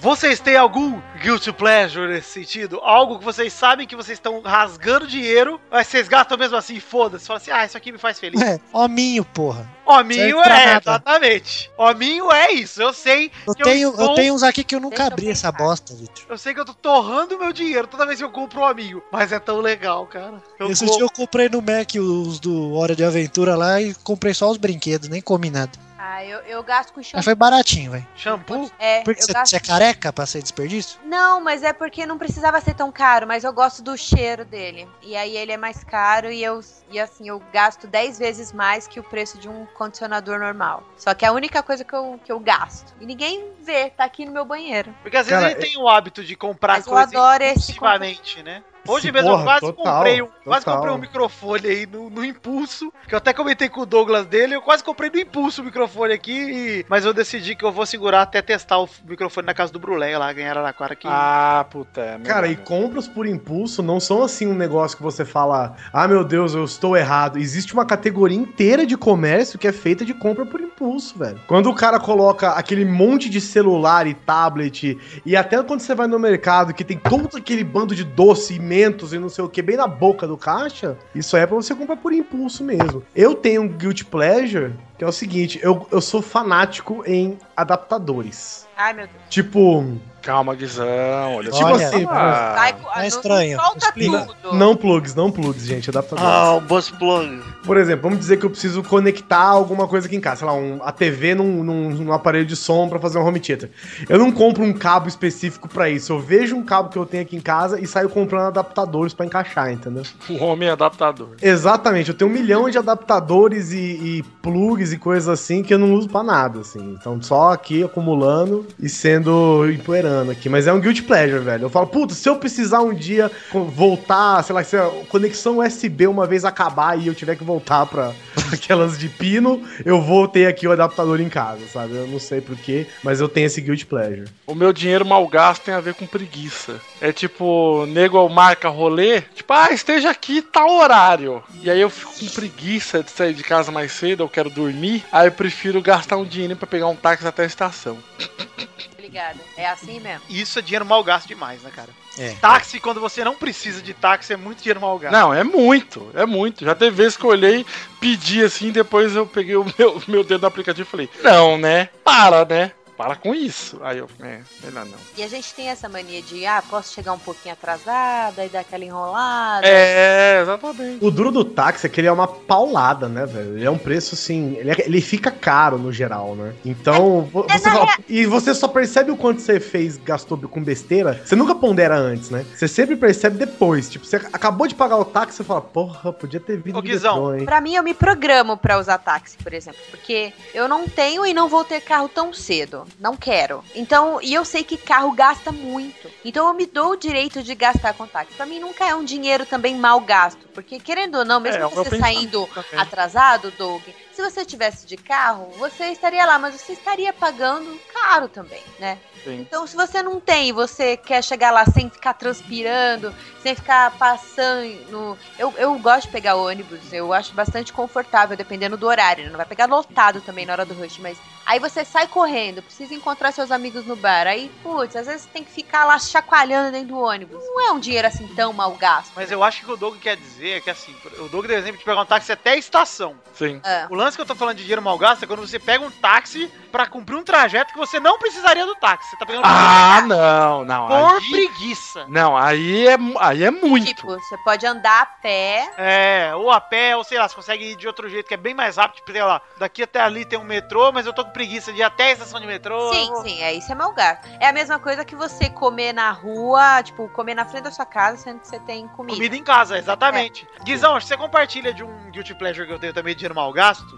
Vocês 0.00 0.38
têm 0.38 0.56
algum 0.56 1.00
guilty 1.20 1.52
pleasure 1.52 2.06
nesse 2.06 2.28
sentido? 2.30 2.78
Algo 2.82 3.18
que 3.18 3.24
vocês 3.24 3.52
sabem 3.52 3.84
que 3.86 3.96
vocês 3.96 4.16
estão 4.16 4.40
rasgando 4.40 5.08
dinheiro, 5.08 5.60
mas 5.70 5.88
vocês 5.88 6.06
gastam 6.06 6.38
mesmo 6.38 6.56
assim, 6.56 6.78
foda-se. 6.78 7.26
Fala 7.26 7.38
assim, 7.38 7.50
ah, 7.50 7.64
isso 7.64 7.76
aqui 7.76 7.90
me 7.90 7.98
faz 7.98 8.18
feliz. 8.20 8.40
É, 8.40 8.60
hominho, 8.72 9.24
porra. 9.24 9.68
Hominho 9.84 10.40
é, 10.40 10.48
nada. 10.48 10.80
exatamente. 10.80 11.70
Hominho 11.76 12.30
é 12.30 12.52
isso, 12.52 12.80
eu 12.80 12.92
sei. 12.92 13.32
Eu 13.46 13.54
que 13.54 13.64
tenho, 13.64 13.88
eu 13.88 13.90
estou- 13.90 14.14
tenho 14.14 14.34
uns 14.34 14.42
aqui 14.44 14.62
que 14.62 14.76
eu 14.76 14.80
nunca 14.80 15.02
eu 15.02 15.06
abri 15.08 15.30
essa 15.30 15.50
bosta, 15.50 15.92
Vitor. 15.94 16.24
Eu 16.28 16.38
sei 16.38 16.54
que 16.54 16.60
eu 16.60 16.64
tô 16.64 16.74
torrando 16.74 17.36
meu 17.38 17.52
dinheiro 17.52 17.88
toda 17.88 18.06
vez 18.06 18.18
que 18.18 18.24
eu 18.24 18.30
compro 18.30 18.60
um 18.60 18.64
hominho. 18.70 19.02
Mas 19.10 19.32
é 19.32 19.40
tão 19.40 19.60
legal, 19.60 20.06
cara. 20.06 20.40
Eu 20.60 20.70
Esse 20.70 20.84
compro- 20.84 20.96
dia 20.98 21.06
eu 21.06 21.10
comprei 21.10 21.48
no 21.48 21.60
Mac 21.60 21.94
os 21.96 22.38
do 22.38 22.74
Hora 22.74 22.94
de 22.94 23.02
Aventura 23.02 23.56
lá 23.56 23.80
e 23.80 23.92
comprei 24.04 24.32
só 24.32 24.48
os 24.48 24.58
brinquedos, 24.58 25.08
nem 25.08 25.20
comi 25.20 25.50
nada. 25.50 25.72
Ah, 25.98 26.24
eu, 26.24 26.38
eu 26.40 26.62
gasto 26.62 26.92
com 26.92 27.00
Mas 27.00 27.08
shampoo. 27.08 27.24
foi 27.24 27.34
baratinho, 27.34 27.90
velho. 27.90 28.06
Shampoo? 28.14 28.70
É, 28.78 29.02
Porque 29.02 29.20
eu 29.20 29.26
você, 29.26 29.32
gasto... 29.32 29.54
é 29.54 29.58
careca 29.58 30.12
pra 30.12 30.26
ser 30.26 30.40
desperdício? 30.40 31.00
Não, 31.04 31.40
mas 31.40 31.64
é 31.64 31.72
porque 31.72 32.06
não 32.06 32.16
precisava 32.16 32.60
ser 32.60 32.74
tão 32.74 32.92
caro, 32.92 33.26
mas 33.26 33.42
eu 33.42 33.52
gosto 33.52 33.82
do 33.82 33.96
cheiro 33.96 34.44
dele. 34.44 34.88
E 35.02 35.16
aí 35.16 35.36
ele 35.36 35.50
é 35.50 35.56
mais 35.56 35.82
caro 35.82 36.30
e 36.30 36.42
eu 36.42 36.60
e 36.90 37.00
assim, 37.00 37.28
eu 37.28 37.42
gasto 37.52 37.86
10 37.86 38.18
vezes 38.18 38.52
mais 38.52 38.86
que 38.86 39.00
o 39.00 39.02
preço 39.02 39.38
de 39.38 39.48
um 39.48 39.66
condicionador 39.74 40.38
normal. 40.38 40.84
Só 40.96 41.12
que 41.14 41.24
é 41.24 41.28
a 41.28 41.32
única 41.32 41.62
coisa 41.62 41.84
que 41.84 41.92
eu, 41.92 42.20
que 42.24 42.30
eu 42.30 42.38
gasto. 42.38 42.94
E 43.00 43.04
ninguém 43.04 43.52
vê, 43.62 43.90
tá 43.90 44.04
aqui 44.04 44.24
no 44.24 44.32
meu 44.32 44.44
banheiro. 44.44 44.94
Porque 45.02 45.16
às 45.16 45.26
vezes 45.26 45.42
Cara, 45.42 45.52
ele 45.52 45.60
tem 45.60 45.76
o 45.76 45.88
hábito 45.88 46.22
de 46.24 46.36
comprar 46.36 46.74
Mas 46.74 46.86
eu 46.86 46.92
coisas 46.92 47.12
adoro 47.12 47.42
esse 47.42 47.72
impulsivamente, 47.72 48.42
né? 48.42 48.62
Hoje 48.88 49.12
mesmo 49.12 49.28
eu 49.30 49.32
porra, 49.32 49.44
quase 49.44 49.60
total, 49.60 49.94
comprei 49.94 50.22
um, 50.22 50.28
quase 50.44 50.64
comprei 50.64 50.92
um 50.94 50.98
microfone 50.98 51.66
aí 51.66 51.86
no, 51.86 52.08
no 52.10 52.24
impulso, 52.24 52.92
que 53.06 53.14
eu 53.14 53.18
até 53.18 53.32
comentei 53.32 53.68
com 53.68 53.82
o 53.82 53.86
Douglas 53.86 54.26
dele, 54.26 54.54
eu 54.56 54.62
quase 54.62 54.82
comprei 54.82 55.10
no 55.10 55.18
impulso 55.18 55.62
o 55.62 55.64
microfone 55.64 56.12
aqui, 56.12 56.32
e- 56.32 56.86
mas 56.88 57.04
eu 57.04 57.12
decidi 57.12 57.54
que 57.54 57.64
eu 57.64 57.72
vou 57.72 57.84
segurar 57.86 58.22
até 58.22 58.40
testar 58.42 58.78
o 58.78 58.88
microfone 59.06 59.46
na 59.46 59.54
casa 59.54 59.72
do 59.72 59.78
Brulé 59.78 60.16
lá, 60.16 60.32
ganhar 60.32 60.52
Araraquara 60.52 60.92
aqui. 60.94 61.06
Ah, 61.08 61.66
puta. 61.70 62.00
É 62.00 62.18
Cara, 62.20 62.46
e 62.46 62.50
melhor. 62.50 62.64
compras 62.64 63.06
por 63.08 63.26
impulso 63.26 63.82
não 63.82 64.00
são 64.00 64.22
assim 64.22 64.46
um 64.46 64.54
negócio 64.54 64.96
que 64.96 65.02
você 65.02 65.24
fala, 65.24 65.76
ah 65.92 66.08
meu 66.08 66.24
Deus, 66.24 66.54
eu 66.54 66.64
estou 66.64 66.96
errado. 66.96 67.38
Existe 67.38 67.74
uma 67.74 67.84
categoria 67.84 68.36
inteira 68.38 68.86
de 68.86 68.96
comércio 68.96 69.58
que 69.58 69.66
é 69.68 69.72
feita 69.72 70.04
de 70.04 70.14
compra 70.14 70.44
por 70.46 70.60
impulso, 70.60 70.67
velho. 71.16 71.40
Quando 71.46 71.68
o 71.70 71.74
cara 71.74 71.98
coloca 71.98 72.50
aquele 72.50 72.84
monte 72.84 73.28
de 73.28 73.40
celular 73.40 74.06
e 74.06 74.14
tablet, 74.14 74.98
e 75.24 75.36
até 75.36 75.62
quando 75.62 75.80
você 75.80 75.94
vai 75.94 76.06
no 76.06 76.18
mercado 76.18 76.72
que 76.74 76.84
tem 76.84 76.98
todo 76.98 77.36
aquele 77.36 77.64
bando 77.64 77.94
de 77.94 78.04
doce 78.04 78.54
e 78.54 78.58
mentos 78.58 79.12
e 79.12 79.18
não 79.18 79.28
sei 79.28 79.44
o 79.44 79.48
que, 79.48 79.62
bem 79.62 79.76
na 79.76 79.86
boca 79.86 80.26
do 80.26 80.36
caixa, 80.36 80.96
isso 81.14 81.36
aí 81.36 81.42
é 81.42 81.46
pra 81.46 81.56
você 81.56 81.74
comprar 81.74 81.96
por 81.96 82.12
impulso 82.12 82.62
mesmo. 82.62 83.02
Eu 83.14 83.34
tenho 83.34 83.62
um 83.62 83.68
guilty 83.68 84.04
pleasure 84.04 84.72
que 84.98 85.04
é 85.04 85.06
o 85.06 85.12
seguinte, 85.12 85.60
eu, 85.62 85.86
eu 85.92 86.00
sou 86.00 86.20
fanático 86.20 87.04
em 87.06 87.38
adaptadores. 87.56 88.66
Ai, 88.76 88.92
meu 88.92 89.06
Deus. 89.06 89.18
Tipo, 89.30 89.96
Calma, 90.28 90.54
Guizão. 90.54 91.36
Olha 91.36 91.50
Tipo 91.50 91.64
Olha, 91.64 91.86
assim, 91.86 92.06
Ah, 92.06 92.66
é 92.96 92.98
não- 92.98 93.04
estranho. 93.06 93.56
Não 93.56 93.64
solta 93.64 93.86
Explica. 93.86 94.28
tudo. 94.42 94.54
não 94.58 94.76
plugs, 94.76 95.14
não 95.14 95.30
plugs, 95.30 95.64
gente, 95.64 95.88
adaptadores. 95.88 96.30
Ah, 96.30 96.52
o 96.52 96.60
Buzz 96.60 96.90
Plug. 96.90 97.40
Por 97.64 97.78
exemplo, 97.78 98.02
vamos 98.02 98.18
dizer 98.18 98.36
que 98.38 98.44
eu 98.44 98.50
preciso 98.50 98.82
conectar 98.82 99.40
alguma 99.40 99.88
coisa 99.88 100.06
aqui 100.06 100.16
em 100.16 100.20
casa, 100.20 100.40
sei 100.40 100.46
lá, 100.46 100.52
um, 100.52 100.80
a 100.82 100.92
TV 100.92 101.34
num, 101.34 101.64
num, 101.64 101.90
num 101.90 102.12
aparelho 102.12 102.44
de 102.44 102.56
som 102.56 102.88
pra 102.90 102.98
fazer 102.98 103.18
um 103.18 103.26
home 103.26 103.40
theater. 103.40 103.70
Eu 104.06 104.18
não 104.18 104.30
compro 104.30 104.62
um 104.62 104.72
cabo 104.72 105.08
específico 105.08 105.66
pra 105.66 105.88
isso. 105.88 106.12
Eu 106.12 106.20
vejo 106.20 106.54
um 106.56 106.62
cabo 106.62 106.90
que 106.90 106.98
eu 106.98 107.06
tenho 107.06 107.22
aqui 107.22 107.34
em 107.34 107.40
casa 107.40 107.80
e 107.80 107.86
saio 107.86 108.10
comprando 108.10 108.48
adaptadores 108.48 109.14
pra 109.14 109.24
encaixar, 109.24 109.72
entendeu? 109.72 110.02
o 110.28 110.44
homem 110.44 110.68
é 110.68 110.72
adaptador. 110.72 111.30
Exatamente, 111.40 112.10
eu 112.10 112.14
tenho 112.14 112.30
um 112.30 112.34
milhão 112.34 112.68
de 112.68 112.76
adaptadores 112.76 113.72
e, 113.72 113.78
e 113.78 114.22
plugs 114.42 114.92
e 114.92 114.98
coisas 114.98 115.28
assim 115.28 115.62
que 115.62 115.72
eu 115.72 115.78
não 115.78 115.94
uso 115.94 116.06
pra 116.08 116.22
nada, 116.22 116.60
assim. 116.60 116.96
Então 117.00 117.20
só 117.22 117.52
aqui 117.52 117.82
acumulando 117.82 118.66
e 118.78 118.88
sendo 118.90 119.66
empoeirando 119.70 120.17
aqui. 120.30 120.48
Mas 120.48 120.66
é 120.66 120.72
um 120.72 120.80
guilty 120.80 121.02
pleasure, 121.02 121.40
velho. 121.40 121.64
Eu 121.64 121.70
falo, 121.70 121.86
puta, 121.86 122.14
se 122.14 122.28
eu 122.28 122.36
precisar 122.36 122.80
um 122.80 122.94
dia 122.94 123.30
voltar, 123.52 124.42
sei 124.42 124.54
lá, 124.54 124.64
se 124.64 124.76
a 124.76 124.90
conexão 125.08 125.58
USB 125.58 126.06
uma 126.06 126.26
vez 126.26 126.44
acabar 126.44 126.98
e 126.98 127.06
eu 127.06 127.14
tiver 127.14 127.36
que 127.36 127.44
voltar 127.44 127.84
pra 127.86 128.12
aquelas 128.52 128.98
de 128.98 129.08
pino, 129.08 129.62
eu 129.84 130.00
vou 130.00 130.26
ter 130.26 130.46
aqui 130.46 130.66
o 130.66 130.72
adaptador 130.72 131.20
em 131.20 131.28
casa, 131.28 131.66
sabe? 131.66 131.94
Eu 131.94 132.06
não 132.06 132.18
sei 132.18 132.40
porquê, 132.40 132.86
mas 133.02 133.20
eu 133.20 133.28
tenho 133.28 133.46
esse 133.46 133.60
guilty 133.60 133.86
pleasure. 133.86 134.28
O 134.46 134.54
meu 134.54 134.72
dinheiro 134.72 135.04
mal 135.04 135.26
gasto 135.28 135.62
tem 135.62 135.74
a 135.74 135.80
ver 135.80 135.94
com 135.94 136.06
preguiça. 136.06 136.80
É 137.00 137.12
tipo, 137.12 137.86
nego 137.86 138.28
marca 138.28 138.68
rolê, 138.68 139.20
tipo, 139.20 139.52
ah, 139.52 139.72
esteja 139.72 140.10
aqui 140.10 140.42
tal 140.42 140.70
horário. 140.70 141.42
E 141.62 141.70
aí 141.70 141.80
eu 141.80 141.90
fico 141.90 142.12
com 142.18 142.26
preguiça 142.28 143.02
de 143.02 143.10
sair 143.10 143.34
de 143.34 143.42
casa 143.42 143.70
mais 143.70 143.92
cedo, 143.92 144.22
eu 144.22 144.28
quero 144.28 144.50
dormir. 144.50 145.04
Aí 145.12 145.28
eu 145.28 145.32
prefiro 145.32 145.82
gastar 145.82 146.16
um 146.16 146.24
dinheiro 146.24 146.56
pra 146.56 146.66
pegar 146.66 146.88
um 146.88 146.96
táxi 146.96 147.26
até 147.26 147.42
a 147.42 147.46
estação. 147.46 147.98
Obrigada. 149.08 149.38
É 149.56 149.66
assim 149.66 149.98
mesmo. 149.98 150.22
Isso 150.28 150.58
é 150.58 150.62
dinheiro 150.62 150.84
mal 150.84 151.02
gasto 151.02 151.26
demais, 151.26 151.62
né, 151.62 151.70
cara? 151.74 151.88
É. 152.18 152.34
Táxi, 152.40 152.78
quando 152.78 153.00
você 153.00 153.24
não 153.24 153.34
precisa 153.34 153.80
de 153.80 153.94
táxi, 153.94 154.34
é 154.34 154.36
muito 154.36 154.62
dinheiro 154.62 154.80
mal 154.80 154.98
gasto. 154.98 155.12
Não, 155.12 155.32
é 155.32 155.42
muito, 155.42 156.10
é 156.14 156.26
muito. 156.26 156.64
Já 156.64 156.74
teve 156.74 156.96
vezes 156.96 157.16
que 157.16 157.24
eu 157.24 157.30
olhei, 157.30 157.64
pedi 157.98 158.44
assim, 158.44 158.70
depois 158.70 159.16
eu 159.16 159.26
peguei 159.26 159.56
o 159.56 159.64
meu, 159.78 160.02
meu 160.06 160.22
dedo 160.22 160.42
no 160.42 160.48
aplicativo 160.48 160.86
e 160.86 160.90
falei, 160.90 161.10
não, 161.22 161.56
né? 161.56 161.88
Para, 162.04 162.44
né? 162.44 162.72
Para 162.98 163.14
com 163.14 163.32
isso. 163.32 163.78
Aí 163.80 163.98
eu, 163.98 164.08
é, 164.20 164.40
melhor 164.64 164.84
não. 164.84 164.98
E 165.16 165.22
a 165.22 165.28
gente 165.28 165.54
tem 165.54 165.68
essa 165.68 165.88
mania 165.88 166.20
de, 166.20 166.44
ah, 166.44 166.60
posso 166.68 166.92
chegar 166.92 167.12
um 167.12 167.18
pouquinho 167.18 167.52
atrasada 167.54 168.44
e 168.44 168.48
dar 168.48 168.60
aquela 168.60 168.84
enrolada. 168.84 169.64
É, 169.66 170.40
exatamente. 170.42 170.98
O 171.04 171.08
duro 171.08 171.30
do 171.30 171.44
táxi 171.44 171.86
é 171.86 171.88
que 171.88 172.00
ele 172.00 172.08
é 172.08 172.12
uma 172.12 172.26
paulada, 172.26 173.08
né, 173.08 173.24
velho? 173.24 173.56
Ele 173.56 173.64
é 173.64 173.70
um 173.70 173.78
preço 173.78 174.16
assim. 174.16 174.56
Ele, 174.58 174.72
é- 174.72 174.84
ele 174.84 175.00
fica 175.00 175.30
caro 175.30 175.78
no 175.78 175.92
geral, 175.92 176.34
né? 176.34 176.52
Então. 176.64 177.22
vo- 177.32 177.46
é 177.48 177.56
você 177.56 177.68
na 177.68 177.74
fala- 177.76 177.96
e 178.08 178.26
você 178.26 178.52
só 178.52 178.66
percebe 178.66 179.12
o 179.12 179.16
quanto 179.16 179.40
você 179.42 179.60
fez, 179.60 179.96
gastou 179.96 180.36
com 180.36 180.60
besteira. 180.60 181.22
Você 181.24 181.36
nunca 181.36 181.54
pondera 181.54 181.96
antes, 181.96 182.30
né? 182.30 182.44
Você 182.52 182.66
sempre 182.66 182.96
percebe 182.96 183.38
depois. 183.38 183.88
Tipo, 183.88 184.04
você 184.06 184.16
acabou 184.16 184.66
de 184.66 184.74
pagar 184.74 184.96
o 184.96 185.04
táxi, 185.04 185.36
você 185.36 185.44
fala, 185.44 185.60
porra, 185.60 186.12
podia 186.12 186.40
ter 186.40 186.56
vindo 186.56 186.76
Ô, 186.76 186.82
Guizão, 186.82 187.14
metrô, 187.14 187.34
hein? 187.36 187.44
Pra 187.44 187.60
mim, 187.60 187.74
eu 187.76 187.82
me 187.84 187.94
programo 187.94 188.56
pra 188.56 188.76
usar 188.76 188.98
táxi, 188.98 189.36
por 189.36 189.52
exemplo. 189.54 189.78
Porque 189.88 190.32
eu 190.52 190.66
não 190.66 190.88
tenho 190.88 191.24
e 191.24 191.32
não 191.32 191.48
vou 191.48 191.64
ter 191.64 191.80
carro 191.80 192.08
tão 192.08 192.32
cedo. 192.32 192.87
Não 192.98 193.16
quero. 193.16 193.64
Então, 193.74 194.20
e 194.22 194.32
eu 194.34 194.44
sei 194.44 194.64
que 194.64 194.78
carro 194.78 195.12
gasta 195.12 195.52
muito. 195.52 196.10
Então, 196.24 196.48
eu 196.48 196.54
me 196.54 196.66
dou 196.66 196.92
o 196.92 196.96
direito 196.96 197.42
de 197.42 197.54
gastar 197.54 197.94
com 197.94 198.06
táxi. 198.06 198.36
Pra 198.36 198.46
mim, 198.46 198.60
nunca 198.60 198.84
é 198.84 198.94
um 198.94 199.04
dinheiro 199.04 199.44
também 199.46 199.76
mal 199.76 200.00
gasto. 200.00 200.48
Porque, 200.52 200.78
querendo 200.80 201.16
ou 201.18 201.24
não, 201.24 201.40
mesmo 201.40 201.62
É, 201.62 201.66
é 201.66 201.68
você 201.68 201.96
saindo 201.98 202.46
também. 202.48 202.80
atrasado, 202.80 203.50
Doug, 203.50 203.88
se 204.18 204.22
você 204.30 204.44
tivesse 204.44 204.84
de 204.84 204.96
carro, 204.96 205.48
você 205.58 205.86
estaria 205.92 206.26
lá, 206.26 206.40
mas 206.40 206.60
você 206.60 206.72
estaria 206.72 207.12
pagando 207.12 207.78
caro 207.94 208.26
também, 208.28 208.64
né? 208.80 208.98
Sim. 209.22 209.36
Então, 209.40 209.64
se 209.64 209.76
você 209.76 210.02
não 210.02 210.18
tem, 210.18 210.52
você 210.52 210.96
quer 210.96 211.22
chegar 211.22 211.52
lá 211.52 211.64
sem 211.66 211.88
ficar 211.88 212.14
transpirando, 212.14 213.14
sem 213.42 213.54
ficar 213.54 213.92
passando. 213.92 215.16
Eu, 215.38 215.52
eu 215.56 215.78
gosto 215.78 216.06
de 216.06 216.12
pegar 216.12 216.34
ônibus, 216.36 216.92
eu 216.92 217.12
acho 217.12 217.32
bastante 217.34 217.72
confortável, 217.72 218.36
dependendo 218.36 218.76
do 218.76 218.86
horário. 218.86 219.24
né? 219.24 219.30
Não 219.30 219.36
vai 219.36 219.46
pegar 219.46 219.66
lotado 219.66 220.20
também 220.20 220.46
na 220.46 220.52
hora 220.52 220.64
do 220.64 220.74
rush, 220.74 220.98
mas 220.98 221.18
aí 221.44 221.58
você 221.58 221.84
sai 221.84 222.06
correndo, 222.06 222.62
precisa 222.62 222.94
encontrar 222.94 223.32
seus 223.32 223.50
amigos 223.50 223.84
no 223.86 223.96
bar. 223.96 224.26
Aí, 224.26 224.50
putz, 224.62 224.96
às 224.96 225.06
vezes 225.06 225.26
tem 225.26 225.44
que 225.44 225.50
ficar 225.50 225.84
lá 225.84 225.98
chacoalhando 225.98 226.72
dentro 226.72 226.88
do 226.88 226.98
ônibus. 227.00 227.42
Não 227.44 227.60
é 227.68 227.72
um 227.72 227.78
dinheiro 227.78 228.06
assim 228.08 228.26
tão 228.34 228.52
mal 228.52 228.72
gasto. 228.72 229.12
Mas 229.14 229.30
eu 229.30 229.42
acho 229.44 229.64
que 229.64 229.70
o 229.72 229.76
Doug 229.76 229.96
quer 229.98 230.16
dizer 230.16 230.56
é 230.56 230.60
que 230.60 230.70
assim, 230.70 230.94
o 231.18 231.28
Doug 231.28 231.46
deu 231.46 231.58
exemplo 231.58 231.78
de 231.78 231.84
pegar 231.84 232.00
um 232.00 232.06
táxi 232.06 232.32
até 232.32 232.50
a 232.52 232.56
estação. 232.56 233.16
Sim. 233.34 233.60
Ah, 233.64 233.86
O 233.90 233.94
lance 233.94 234.07
que 234.16 234.22
eu 234.22 234.26
tô 234.26 234.34
falando 234.34 234.56
de 234.56 234.62
dinheiro 234.62 234.82
mal 234.82 234.96
gasto 234.98 235.22
é 235.22 235.26
quando 235.26 235.40
você 235.46 235.58
pega 235.58 235.84
um 235.84 235.90
táxi 235.90 236.50
pra 236.70 236.86
cumprir 236.86 237.16
um 237.16 237.22
trajeto 237.24 237.72
que 237.72 237.78
você 237.78 237.98
não 237.98 238.18
precisaria 238.18 238.64
do 238.66 238.74
táxi. 238.76 239.10
Você 239.10 239.16
tá 239.16 239.24
pegando 239.26 239.44
Ah, 239.44 240.02
não, 240.02 240.64
não. 240.64 240.86
por 240.86 240.94
Aí, 240.96 241.30
preguiça. 241.30 242.04
não, 242.08 242.36
aí 242.36 242.86
é, 242.88 242.96
aí 243.20 243.44
é 243.44 243.50
muito. 243.50 243.86
tipo, 243.86 244.06
você 244.06 244.36
pode 244.38 244.66
andar 244.66 245.02
a 245.02 245.06
pé. 245.06 245.70
É, 245.78 246.32
ou 246.34 246.50
a 246.50 246.60
pé, 246.60 246.96
ou 246.96 247.04
sei 247.04 247.18
lá, 247.18 247.28
você 247.28 247.34
consegue 247.34 247.72
ir 247.72 247.76
de 247.76 247.86
outro 247.86 248.08
jeito 248.08 248.26
que 248.26 248.34
é 248.34 248.36
bem 248.36 248.54
mais 248.54 248.76
rápido. 248.76 248.96
Tipo, 248.98 249.12
sei 249.12 249.22
lá, 249.22 249.40
daqui 249.58 249.82
até 249.82 250.00
ali 250.00 250.24
tem 250.24 250.38
um 250.38 250.44
metrô, 250.44 250.92
mas 250.92 251.06
eu 251.06 251.12
tô 251.12 251.24
com 251.24 251.30
preguiça 251.30 251.72
de 251.72 251.80
ir 251.80 251.82
até 251.82 252.04
a 252.08 252.12
estação 252.12 252.40
de 252.40 252.46
metrô. 252.46 252.92
Sim, 252.92 253.10
sim, 253.22 253.42
é 253.42 253.52
isso 253.54 253.70
é 253.72 253.74
mal 253.74 253.92
gasto. 253.92 254.28
É 254.40 254.48
a 254.48 254.52
mesma 254.52 254.78
coisa 254.78 255.04
que 255.04 255.16
você 255.16 255.48
comer 255.50 255.92
na 255.92 256.10
rua, 256.10 256.82
tipo, 256.82 257.08
comer 257.10 257.34
na 257.34 257.44
frente 257.44 257.64
da 257.64 257.70
sua 257.70 257.86
casa, 257.86 258.18
sendo 258.18 258.40
que 258.40 258.48
você 258.48 258.58
tem 258.60 258.86
comida. 258.88 259.14
Comida 259.14 259.36
em 259.36 259.42
casa, 259.44 259.78
exatamente. 259.78 260.46
Guizão, 260.62 260.96
acho 260.96 261.06
que 261.06 261.08
você 261.08 261.16
compartilha 261.16 261.72
de 261.72 261.82
um 261.82 262.10
guilty 262.10 262.34
pleasure 262.34 262.66
que 262.66 262.72
eu 262.72 262.78
tenho 262.78 262.92
também 262.92 263.14
de 263.14 263.18
dinheiro 263.20 263.34
mal 263.34 263.52
gasto, 263.52 263.97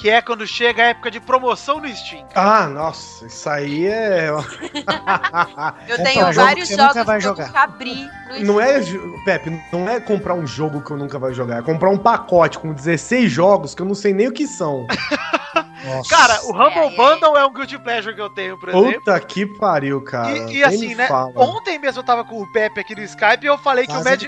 que 0.00 0.08
é 0.08 0.22
quando 0.22 0.46
chega 0.46 0.82
a 0.82 0.86
época 0.86 1.10
de 1.10 1.20
promoção 1.20 1.78
no 1.78 1.88
Steam. 1.94 2.26
Ah, 2.34 2.66
nossa, 2.66 3.26
isso 3.26 3.48
aí 3.50 3.86
é. 3.86 4.30
Eu 4.30 4.44
Então, 5.84 6.04
tenho 6.04 6.32
jogo 6.32 6.46
vários 6.46 6.68
que 6.68 6.74
você 6.74 6.80
nunca 6.80 6.94
jogos 6.94 7.06
vai 7.06 7.18
que 7.20 7.26
eu 7.26 7.30
jogar. 7.30 7.46
nunca 7.48 7.60
abri 7.60 8.08
no 8.38 8.44
Não 8.46 8.60
é, 8.60 8.80
Pepe, 9.26 9.62
não 9.70 9.88
é 9.88 10.00
comprar 10.00 10.34
um 10.34 10.46
jogo 10.46 10.80
que 10.80 10.90
eu 10.90 10.96
nunca 10.96 11.18
vai 11.18 11.34
jogar, 11.34 11.58
é 11.58 11.62
comprar 11.62 11.90
um 11.90 11.98
pacote 11.98 12.58
com 12.58 12.72
16 12.72 13.30
jogos 13.30 13.74
que 13.74 13.82
eu 13.82 13.86
não 13.86 13.94
sei 13.94 14.14
nem 14.14 14.28
o 14.28 14.32
que 14.32 14.46
são. 14.46 14.86
Nossa. 15.84 16.10
Cara, 16.10 16.40
o 16.44 16.50
Humble 16.52 16.78
É, 16.78 16.86
é. 16.92 16.96
Bundle 16.96 17.36
é 17.38 17.44
um 17.46 17.52
guilty 17.52 17.78
pleasure 17.78 18.14
que 18.14 18.20
eu 18.20 18.28
tenho, 18.30 18.58
por 18.58 18.68
exemplo. 18.68 18.92
Puta 18.92 19.18
que 19.20 19.46
pariu, 19.46 20.00
cara. 20.02 20.30
E, 20.36 20.56
e 20.58 20.62
assim, 20.64 20.94
né? 20.94 21.06
fala. 21.08 21.32
Ontem 21.36 21.78
mesmo 21.78 22.00
eu 22.00 22.04
tava 22.04 22.22
com 22.22 22.40
o 22.40 22.52
Pepe 22.52 22.80
aqui 22.80 22.94
no 22.94 23.02
Skype 23.02 23.42
e 23.42 23.46
eu 23.46 23.56
falei 23.58 23.86
que 23.86 23.92
o 23.92 24.02
Quase 24.02 24.10
Mad, 24.10 24.22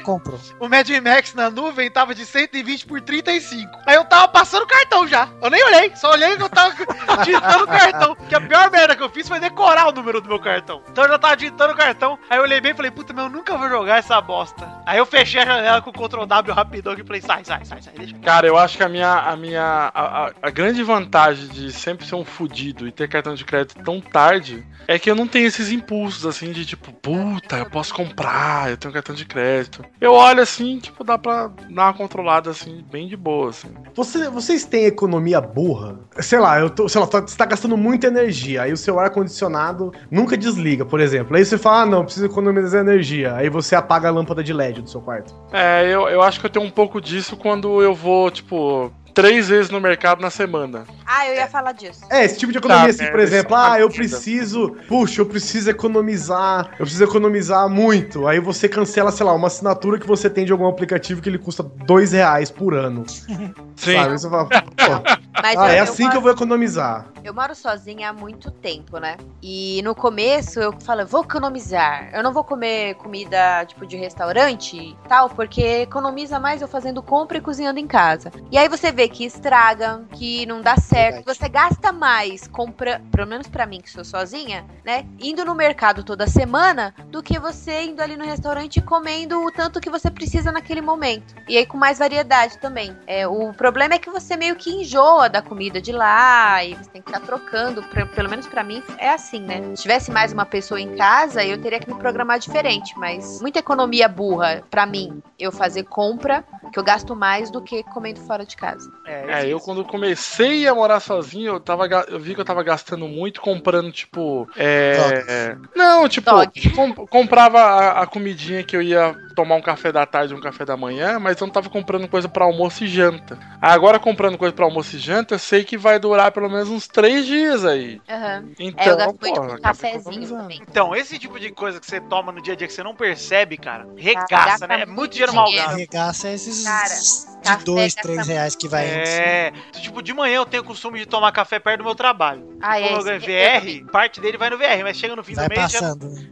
o 0.61 0.69
Mad 0.69 0.89
Max 1.03 1.35
na 1.35 1.51
nuvem 1.51 1.91
tava 1.91 2.15
de 2.15 2.25
120 2.25 2.87
por 2.87 3.01
35. 3.03 3.71
Aí 3.87 3.97
eu 3.97 4.05
tava 4.07 4.29
passando 4.29 4.63
o 4.63 4.67
cartão 4.67 5.07
já. 5.07 5.29
Eu 5.43 5.51
nem 5.51 5.62
olhei, 5.67 5.93
só 5.97 6.11
olhei 6.13 6.37
que 6.37 6.43
eu 6.43 6.49
tava 6.49 6.75
digitando 7.25 7.65
o 7.65 7.67
cartão. 7.67 8.15
Que 8.29 8.35
a 8.35 8.41
pior 8.41 8.71
merda 8.71 8.97
que 8.97 9.03
eu 9.03 9.11
fiz 9.11 9.29
foi 9.29 9.41
decorar 9.41 9.89
o 9.89 9.93
número 9.93 10.21
do 10.21 10.29
meu 10.29 10.39
cartão. 10.41 10.83
Então 10.91 11.05
eu 11.05 11.11
já 11.11 11.19
tava 11.19 11.37
digitando 11.37 11.73
o 11.73 11.77
cartão. 11.77 12.19
Aí 12.31 12.39
eu 12.39 12.43
olhei 12.43 12.61
bem 12.61 12.73
e 12.73 12.75
falei, 12.75 12.91
puta, 12.91 13.13
mas 13.13 13.25
eu 13.25 13.31
nunca 13.31 13.57
vou 13.57 13.69
jogar 13.69 13.99
essa 13.99 14.21
bosta. 14.21 14.69
Aí 14.87 14.99
eu 14.99 15.07
fechei 15.07 15.41
a 15.43 15.45
janela 15.47 15.81
com 15.83 15.91
o 15.91 15.93
Ctrl 15.93 16.25
W 16.27 16.55
rapidão 16.55 16.95
e 16.95 17.05
falei, 17.05 17.21
sai, 17.21 17.45
sai, 17.45 17.65
sai, 17.65 17.83
sai, 17.83 17.95
deixa. 17.97 18.15
Cara, 18.19 18.47
eu 18.47 18.57
acho 18.57 18.77
que 18.77 18.83
a 18.83 18.89
minha. 18.89 19.13
A, 19.13 19.37
minha 19.37 19.63
a, 19.95 20.27
a- 20.27 20.33
a 20.43 20.51
grande 20.51 20.83
vantagem 20.83 21.49
de 21.49 21.73
sempre 21.73 22.07
ser 22.07 22.15
um 22.15 22.25
fudido 22.25 22.87
e 22.87 22.93
ter 22.93 23.09
cartão 23.09 23.35
de 23.35 23.45
crédito 23.45 23.83
tão 23.83 24.01
tarde 24.01 24.67
é 24.89 24.99
que 24.99 25.11
eu 25.11 25.15
não 25.15 25.27
tenho 25.27 25.47
esses 25.47 25.71
impulsos 25.71 26.27
assim 26.27 26.51
de 26.53 26.65
tipo, 26.67 26.93
puta, 26.93 27.57
eu 27.59 27.67
posso 27.71 27.95
comprar, 27.95 28.71
eu 28.71 28.77
tenho 28.77 28.93
cartão 28.93 29.15
de 29.15 29.25
crédito. 29.25 29.85
Eu 30.01 30.13
olho 30.13 30.41
assim, 30.43 30.79
tipo, 30.81 31.05
dá 31.05 31.17
pra 31.19 31.49
dar 31.69 31.85
uma 31.85 31.95
controlada 31.95 32.51
assim, 32.51 32.85
bem 32.91 33.07
de 33.07 33.17
boa, 33.17 33.51
assim. 33.51 33.73
Você- 33.95 34.29
vocês 34.29 34.65
têm 34.65 34.85
economia 34.87 35.41
burra? 35.53 35.99
Sei 36.19 36.39
lá, 36.39 36.59
eu 36.59 36.71
tô, 36.71 36.89
sei 36.89 37.01
lá, 37.01 37.07
tá- 37.07 37.21
você 37.21 37.37
tá 37.37 37.45
gastando 37.45 37.77
muita 37.77 38.07
energia, 38.07 38.63
aí 38.63 38.73
o 38.73 38.77
seu 38.77 38.99
ar-condicionado 38.99 39.93
nunca 40.11 40.37
desliga, 40.37 40.85
por 40.85 41.01
exemplo. 41.01 41.37
Aí 41.37 41.45
você 41.45 41.59
fala, 41.59 41.83
ah, 41.83 41.87
não, 41.87 42.05
preciso 42.05 42.27
economizar 42.27 42.81
energia. 42.81 43.35
Aí 43.35 43.49
você 43.49 43.75
apaga 43.75 44.09
a 44.09 44.11
lâmpada 44.11 44.43
de 44.43 44.53
LED 44.53 44.83
do 44.83 44.91
seu 44.91 45.01
quarto. 45.01 45.35
É, 45.53 45.85
eu, 45.87 46.09
eu 46.09 46.23
acho 46.23 46.41
que 46.41 46.47
eu 46.47 46.51
tenho 46.51 46.65
um 46.65 46.71
pouco 46.71 47.01
disso 47.01 47.37
quando 47.37 47.83
eu 47.83 47.95
vou, 47.95 48.31
tipo, 48.31 48.93
três 49.15 49.49
vezes 49.49 49.71
no 49.71 49.81
mercado 49.81 50.21
na 50.21 50.31
semana. 50.31 50.85
Ah, 51.07 51.27
eu 51.29 51.35
ia 51.35 51.47
falar 51.49 51.73
disso. 51.73 52.01
É, 52.11 52.25
esse 52.25 52.39
tipo 52.39 52.53
de 52.53 52.59
economia, 52.59 52.85
Tá, 52.85 52.91
assim, 52.91 53.05
por 53.05 53.19
merda, 53.19 53.23
exemplo, 53.23 53.57
é 53.57 53.59
ah, 53.61 53.81
eu 53.81 53.89
preciso, 53.91 54.77
puxa, 54.89 55.21
eu 55.21 55.27
preciso 55.27 55.71
economizar, 55.71 56.71
eu 56.73 56.79
preciso 56.85 57.05
economizar 57.05 57.69
muito. 57.69 58.27
Aí 58.27 58.41
você 58.41 58.69
cancela, 58.69 59.13
sei 59.13 59.25
lá, 59.27 59.33
uma 59.35 59.47
assinatura 59.49 59.99
que 59.99 60.07
você 60.07 60.29
tem 60.31 60.45
de 60.45 60.53
algum 60.53 60.67
aplicativo 60.67 61.21
que 61.21 61.29
ele 61.29 61.39
custa 61.39 61.63
dois 61.63 62.13
reais 62.13 62.51
por 62.51 62.75
ano. 62.75 63.05
Sim. 63.09 63.53
Sabe? 63.77 64.13
Você 64.13 64.29
fala, 64.31 64.47
pô, 64.47 64.63
Mas 65.43 65.57
ah, 65.59 65.69
eu, 65.69 65.73
é 65.73 65.79
eu 65.81 65.83
assim 65.85 66.09
que 66.09 66.17
eu 66.17 66.21
moro, 66.21 66.23
vou 66.23 66.31
economizar. 66.33 67.07
eu 67.25 67.35
moro 67.35 67.55
sozinha 67.55 68.11
há 68.11 68.13
muito 68.13 68.51
tempo, 68.51 68.99
né? 68.99 69.17
E 69.43 69.81
no 69.83 69.95
começo 69.95 70.61
eu 70.61 70.73
falo, 70.85 71.05
vou 71.07 71.23
economizar. 71.23 72.11
Eu 72.15 72.23
não 72.23 72.33
vou 72.33 72.45
comer 72.45 72.95
comida 72.97 73.65
tipo 73.67 73.85
de 73.87 73.97
restaurante 73.97 74.77
e 74.77 74.97
tal, 75.09 75.29
porque 75.31 75.63
economiza 75.83 76.39
mais 76.39 76.63
eu 76.63 76.69
fazendo 76.69 77.03
compra 77.03 77.39
e 77.39 77.41
cozinhando 77.41 77.81
em 77.81 77.87
casa. 77.87 78.31
E 78.53 78.59
aí 78.59 78.69
você 78.69 78.93
vê 78.93 79.02
que 79.09 79.25
estraga, 79.25 80.05
que 80.13 80.45
não 80.47 80.61
dá 80.63 80.77
certo, 80.77 81.17
Verdade. 81.17 81.39
você 81.39 81.49
gasta 81.49 81.93
mais 81.93 82.47
compra, 82.49 83.01
pelo 83.11 83.27
menos 83.29 83.49
pra 83.49 83.67
mim 83.67 83.81
que 83.81 83.91
sou 83.91 84.05
sozinha, 84.05 84.65
né? 84.85 85.07
Indo 85.19 85.45
no 85.45 85.55
mercado 85.55 86.03
toda 86.05 86.27
semana 86.27 86.95
do 87.09 87.23
que 87.23 87.39
você 87.39 87.83
indo 87.85 88.01
ali 88.01 88.17
no 88.17 88.25
restaurante 88.25 88.77
e 88.79 88.83
comendo 88.83 89.41
o 89.45 89.51
tanto 89.51 89.81
que 89.81 89.91
você 89.91 90.11
precisa 90.11 90.53
naquele 90.53 90.81
momento. 90.81 91.35
E 91.49 91.57
aí 91.57 91.67
com 91.67 91.77
mais 91.77 91.99
variedade 91.99 92.59
também. 92.59 92.97
É, 93.07 93.27
o 93.27 93.53
problema 93.55 93.95
é 93.95 93.99
que 93.99 94.11
você 94.11 94.37
meio 94.37 94.57
que 94.57 94.71
enjoa 94.71 95.29
da 95.29 95.41
comida 95.43 95.81
de 95.81 95.93
lá 95.93 96.65
e 96.65 96.75
você 96.75 96.91
tem 96.91 97.03
que 97.03 97.11
ficar 97.13 97.25
trocando. 97.25 97.83
Pra- 97.85 98.07
pelo 98.07 98.29
menos 98.31 98.47
pra 98.47 98.63
mim 98.63 98.83
é 98.99 99.11
assim, 99.11 99.41
né? 99.41 99.61
Se 99.77 99.83
tivesse 99.83 100.11
mais 100.11 100.33
uma 100.33 100.45
pessoa 100.45 100.81
em 100.81 100.95
casa, 100.97 101.45
eu 101.45 101.61
teria 101.61 101.81
que 101.81 101.93
me 101.93 101.99
programar 101.99 102.39
diferente, 102.39 102.99
mas 102.99 103.41
muita 103.41 103.59
economia 103.59 104.09
burra 104.09 104.63
pra 104.71 104.85
mim 104.87 105.23
eu 105.39 105.51
fazer 105.51 105.85
compra, 105.85 106.45
que 106.73 106.79
eu 106.79 106.85
gasto 106.85 107.17
mais 107.17 107.51
do 107.51 107.61
que 107.63 107.83
comendo 107.85 108.21
fora 108.21 108.45
de 108.45 108.57
casa. 108.57 108.92
É, 109.05 109.49
eu 109.49 109.59
quando 109.59 109.85
comecei 109.85 110.67
a 110.69 110.75
morar 110.75 111.01
sozinho, 111.01 111.55
eu, 111.55 111.61
tava, 111.61 111.87
eu 112.09 112.21
vi 112.21 112.35
que 112.35 112.41
eu 112.41 112.45
tava 112.45 112.63
gastando 112.63 113.09
muito 113.09 113.41
comprando, 113.41 113.91
tipo. 113.91 114.49
É. 114.57 115.57
Não, 115.75 116.09
tipo, 116.09 116.31
Dog. 116.31 116.71
com- 116.71 116.95
comprava 117.07 117.59
a, 117.61 118.03
a 118.03 118.07
comidinha 118.07 118.63
que 118.63 118.77
eu 118.77 118.83
ia 118.83 119.15
tomar 119.33 119.57
um 119.57 119.63
café 119.63 119.93
da 119.93 120.07
tarde 120.07 120.33
e 120.33 120.37
um 120.37 120.41
café 120.41 120.65
da 120.65 120.77
manhã, 120.77 121.19
mas 121.19 121.41
eu 121.41 121.47
não 121.47 121.53
tava 121.53 121.69
comprando 121.69 122.09
coisa 122.09 122.29
pra 122.29 122.45
almoço 122.45 122.85
e 122.85 122.89
janta. 122.89 123.39
Agora, 123.61 123.99
comprando 123.99 124.39
coisa 124.39 124.55
pra 124.55 124.65
almoço 124.65 124.97
e 124.97 124.99
janta, 124.99 125.35
eu 125.35 125.39
sei 125.39 125.65
que 125.65 125.77
vai 125.77 125.99
durar 125.99 126.33
pelo 126.33 126.49
menos 126.49 126.69
uns 126.69 126.87
três 126.89 127.27
dias 127.27 127.65
aí. 127.65 128.01
Aham. 128.09 128.51
Então, 128.59 128.85
É, 128.85 128.91
eu 128.91 128.97
gasto 128.97 129.21
muito 129.21 129.35
porra, 129.35 129.49
com 129.49 129.55
acaba 129.55 129.61
cafezinho 129.63 130.29
também. 130.29 130.63
Então, 130.69 130.97
esse 130.97 131.19
tipo 131.19 131.39
de 131.39 131.51
coisa 131.51 131.79
que 131.79 131.87
você 131.87 132.01
toma 132.01 132.33
no 132.33 132.43
dia 132.43 132.55
a 132.55 132.57
dia 132.57 132.67
que 132.67 132.73
você 132.73 132.83
não 132.83 132.95
percebe, 132.95 133.57
cara, 133.57 133.87
regaça, 133.97 134.27
gasta 134.29 134.67
né? 134.67 134.83
É 134.83 134.87
muito 134.87 135.03
muito 135.03 135.13
dinheiro 135.13 135.35
mal 135.35 135.53
gasto. 135.53 135.73
Arregaça 135.73 136.29
esses 136.31 136.65
Cara, 136.65 136.95
de 137.43 137.43
café 137.43 137.65
2, 137.65 137.95
gasta 137.95 138.03
3 138.03 138.27
reais 138.29 138.57
que 138.57 138.69
vai 138.69 138.89
antes. 138.89 139.11
É, 139.11 139.53
tipo, 139.81 140.03
de 140.03 140.13
manhã 140.13 140.37
eu 140.37 140.47
tenho 140.47 140.63
o 140.63 140.67
costume 140.67 140.99
de 140.99 141.07
tomar 141.07 141.33
café 141.33 141.59
perto 141.59 141.79
do 141.79 141.85
meu 141.85 141.95
trabalho. 141.95 142.52
Ah, 142.63 142.81
é, 142.81 142.95
eu 142.95 142.99
também. 143.05 143.83
VR, 143.85 143.91
parte 143.91 144.21
dele 144.21 144.39
vai 144.39 144.49
no 144.49 144.57
VR, 144.57 144.83
mas 144.83 144.97
chega 144.97 145.17
no 145.17 145.25
fim 145.25 145.35
Vai 145.35 145.49
do 145.49 145.55
mês 145.55 145.73
já, 145.73 145.81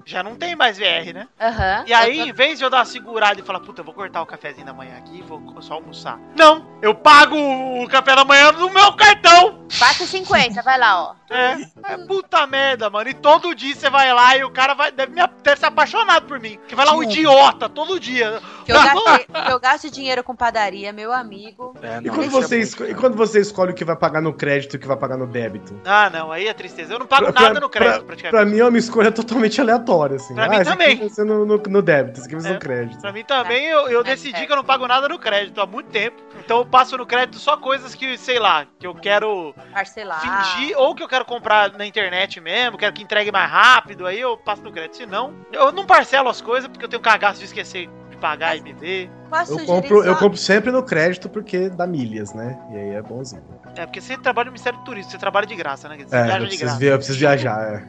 já 0.06 0.22
não 0.22 0.36
tem 0.36 0.54
mais 0.54 0.78
VR, 0.78 1.12
né? 1.12 1.28
Aham. 1.40 1.84
E 1.86 1.92
aí, 1.92 2.20
em 2.20 2.32
vez 2.32 2.58
de 2.58 2.64
eu 2.64 2.70
dar 2.70 2.78
uma 2.78 2.84
segurada 2.84 3.40
e 3.40 3.42
falar, 3.42 3.60
puta, 3.60 3.80
eu 3.80 3.84
vou 3.84 3.92
cortar 3.92 4.22
o 4.22 4.26
cafezinho 4.26 4.66
da 4.66 4.72
manhã 4.72 4.96
aqui 4.98 5.18
e 5.18 5.22
vou 5.22 5.60
só 5.60 5.74
almoçar. 5.74 6.18
Não! 6.36 6.66
Eu 6.80 6.94
pago 6.94 7.36
o 7.36 7.88
café 7.88 8.14
da 8.14 8.24
manhã 8.24 8.52
no 8.52 8.70
meu 8.70 8.92
cartão! 8.92 9.60
4,50, 9.70 10.62
vai 10.64 10.78
lá, 10.78 11.02
ó. 11.02 11.14
É, 11.32 11.92
é 11.92 11.96
puta 12.06 12.44
merda, 12.46 12.90
mano. 12.90 13.08
E 13.08 13.14
todo 13.14 13.54
dia 13.54 13.74
você 13.74 13.88
vai 13.88 14.12
lá 14.12 14.36
e 14.36 14.42
o 14.42 14.50
cara 14.50 14.74
vai, 14.74 14.90
deve, 14.90 15.12
me, 15.12 15.24
deve 15.42 15.60
ser 15.60 15.66
apaixonado 15.66 16.26
por 16.26 16.40
mim. 16.40 16.58
Que 16.66 16.74
vai 16.74 16.84
lá 16.84 16.92
um 16.92 17.02
idiota 17.02 17.68
todo 17.68 18.00
dia. 18.00 18.40
Que 18.70 18.76
eu, 18.76 19.04
gastei, 19.04 19.52
eu 19.52 19.60
gasto 19.60 19.90
dinheiro 19.90 20.22
com 20.24 20.34
padaria, 20.36 20.92
meu 20.92 21.12
amigo. 21.12 21.74
É, 21.82 21.98
E 21.98 22.00
não, 22.02 22.14
quando, 22.14 22.26
isso 22.28 22.38
é 22.38 22.40
você 22.42 22.56
muito 22.56 22.68
esco- 22.68 22.84
e 22.84 22.94
quando 22.94 23.16
você 23.16 23.40
escolhe 23.40 23.72
o 23.72 23.74
que 23.74 23.84
vai 23.84 23.96
pagar 23.96 24.20
no 24.20 24.32
crédito 24.32 24.74
e 24.74 24.76
o 24.76 24.80
que 24.80 24.86
vai 24.86 24.96
pagar 24.96 25.16
no 25.16 25.26
débito? 25.26 25.78
Ah, 25.84 26.08
não, 26.10 26.30
aí 26.32 26.46
é 26.48 26.52
tristeza. 26.54 26.92
Eu 26.94 26.98
não 26.98 27.06
pago 27.06 27.32
Pra- 27.32 27.42
nada 27.42 27.60
no 27.60 27.68
crédito, 27.68 27.98
pra, 27.98 28.06
praticamente. 28.06 28.30
pra 28.44 28.44
mim 28.44 28.58
é 28.60 28.64
uma 28.66 28.78
escolha 28.78 29.10
totalmente 29.12 29.60
aleatória, 29.60 30.16
assim. 30.16 30.34
Pra 30.34 30.48
mim 30.48 30.56
esse 30.56 30.64
também. 30.70 30.88
aqui 30.88 31.00
vai 31.00 31.08
ser 31.08 31.24
no, 31.24 31.44
no, 31.46 31.56
no 31.56 31.82
débito, 31.82 32.18
esse 32.18 32.26
aqui 32.26 32.34
vai 32.36 32.42
ser 32.42 32.50
É. 32.50 32.52
no 32.54 32.58
crédito. 32.58 33.00
Pra 33.00 33.12
mim 33.12 33.24
também, 33.24 33.66
eu, 33.66 33.88
eu 33.88 34.00
É 34.00 34.04
decidi 34.04 34.30
certo. 34.32 34.46
que 34.46 34.52
eu 34.52 34.56
não 34.56 34.64
pago 34.64 34.86
nada 34.86 35.08
no 35.08 35.18
crédito 35.18 35.60
há 35.60 35.66
muito 35.66 35.88
tempo. 35.90 36.16
Então 36.44 36.58
eu 36.58 36.66
passo 36.66 36.96
no 36.96 37.06
crédito 37.06 37.38
só 37.38 37.56
coisas 37.56 37.94
que, 37.94 38.16
sei 38.18 38.38
lá, 38.38 38.66
que 38.78 38.86
eu 38.86 38.94
quero 38.94 39.54
Parcelar. 39.72 40.20
fingir 40.20 40.76
ou 40.78 40.94
que 40.94 41.02
eu 41.02 41.08
quero 41.08 41.24
comprar 41.24 41.72
na 41.76 41.86
internet 41.86 42.40
mesmo, 42.40 42.78
quero 42.78 42.92
que 42.92 43.02
entregue 43.02 43.30
mais 43.32 43.50
rápido, 43.50 44.06
aí 44.06 44.20
eu 44.20 44.36
passo 44.36 44.62
no 44.62 44.72
crédito. 44.72 44.96
Se 44.96 45.06
não, 45.06 45.34
eu 45.52 45.70
não 45.72 45.84
parcelo 45.86 46.28
as 46.28 46.40
coisas 46.40 46.68
porque 46.68 46.84
eu 46.84 46.88
tenho 46.88 47.02
cagaço 47.02 47.38
de 47.40 47.44
esquecer 47.46 47.88
pagar 48.20 48.56
e 48.56 48.60
me 48.60 48.72
ver. 48.72 49.10
Posso 49.28 49.52
Eu 49.52 49.58
sugerir 49.60 49.66
compro, 49.82 50.04
eu 50.04 50.16
compro 50.16 50.36
sempre 50.38 50.70
no 50.70 50.82
crédito 50.82 51.28
porque 51.28 51.68
dá 51.70 51.86
milhas, 51.86 52.32
né? 52.34 52.58
E 52.72 52.76
aí 52.76 52.90
é 52.94 53.02
bonzinho. 53.02 53.42
É, 53.76 53.86
porque 53.86 54.00
você 54.00 54.16
trabalha 54.18 54.46
no 54.46 54.52
Ministério 54.52 54.78
do 54.80 54.84
Turismo, 54.84 55.10
você 55.12 55.18
trabalha 55.18 55.46
de 55.46 55.54
graça, 55.56 55.88
né? 55.88 55.96
Você 55.96 56.14
É, 56.14 56.20
eu 56.20 56.24
viaja 56.24 56.38
de 56.38 56.44
preciso, 56.46 56.64
graça. 56.64 56.78
via- 56.78 56.90
eu 56.90 56.96
preciso 56.98 57.18
viajar, 57.18 57.62
é. 57.74 57.84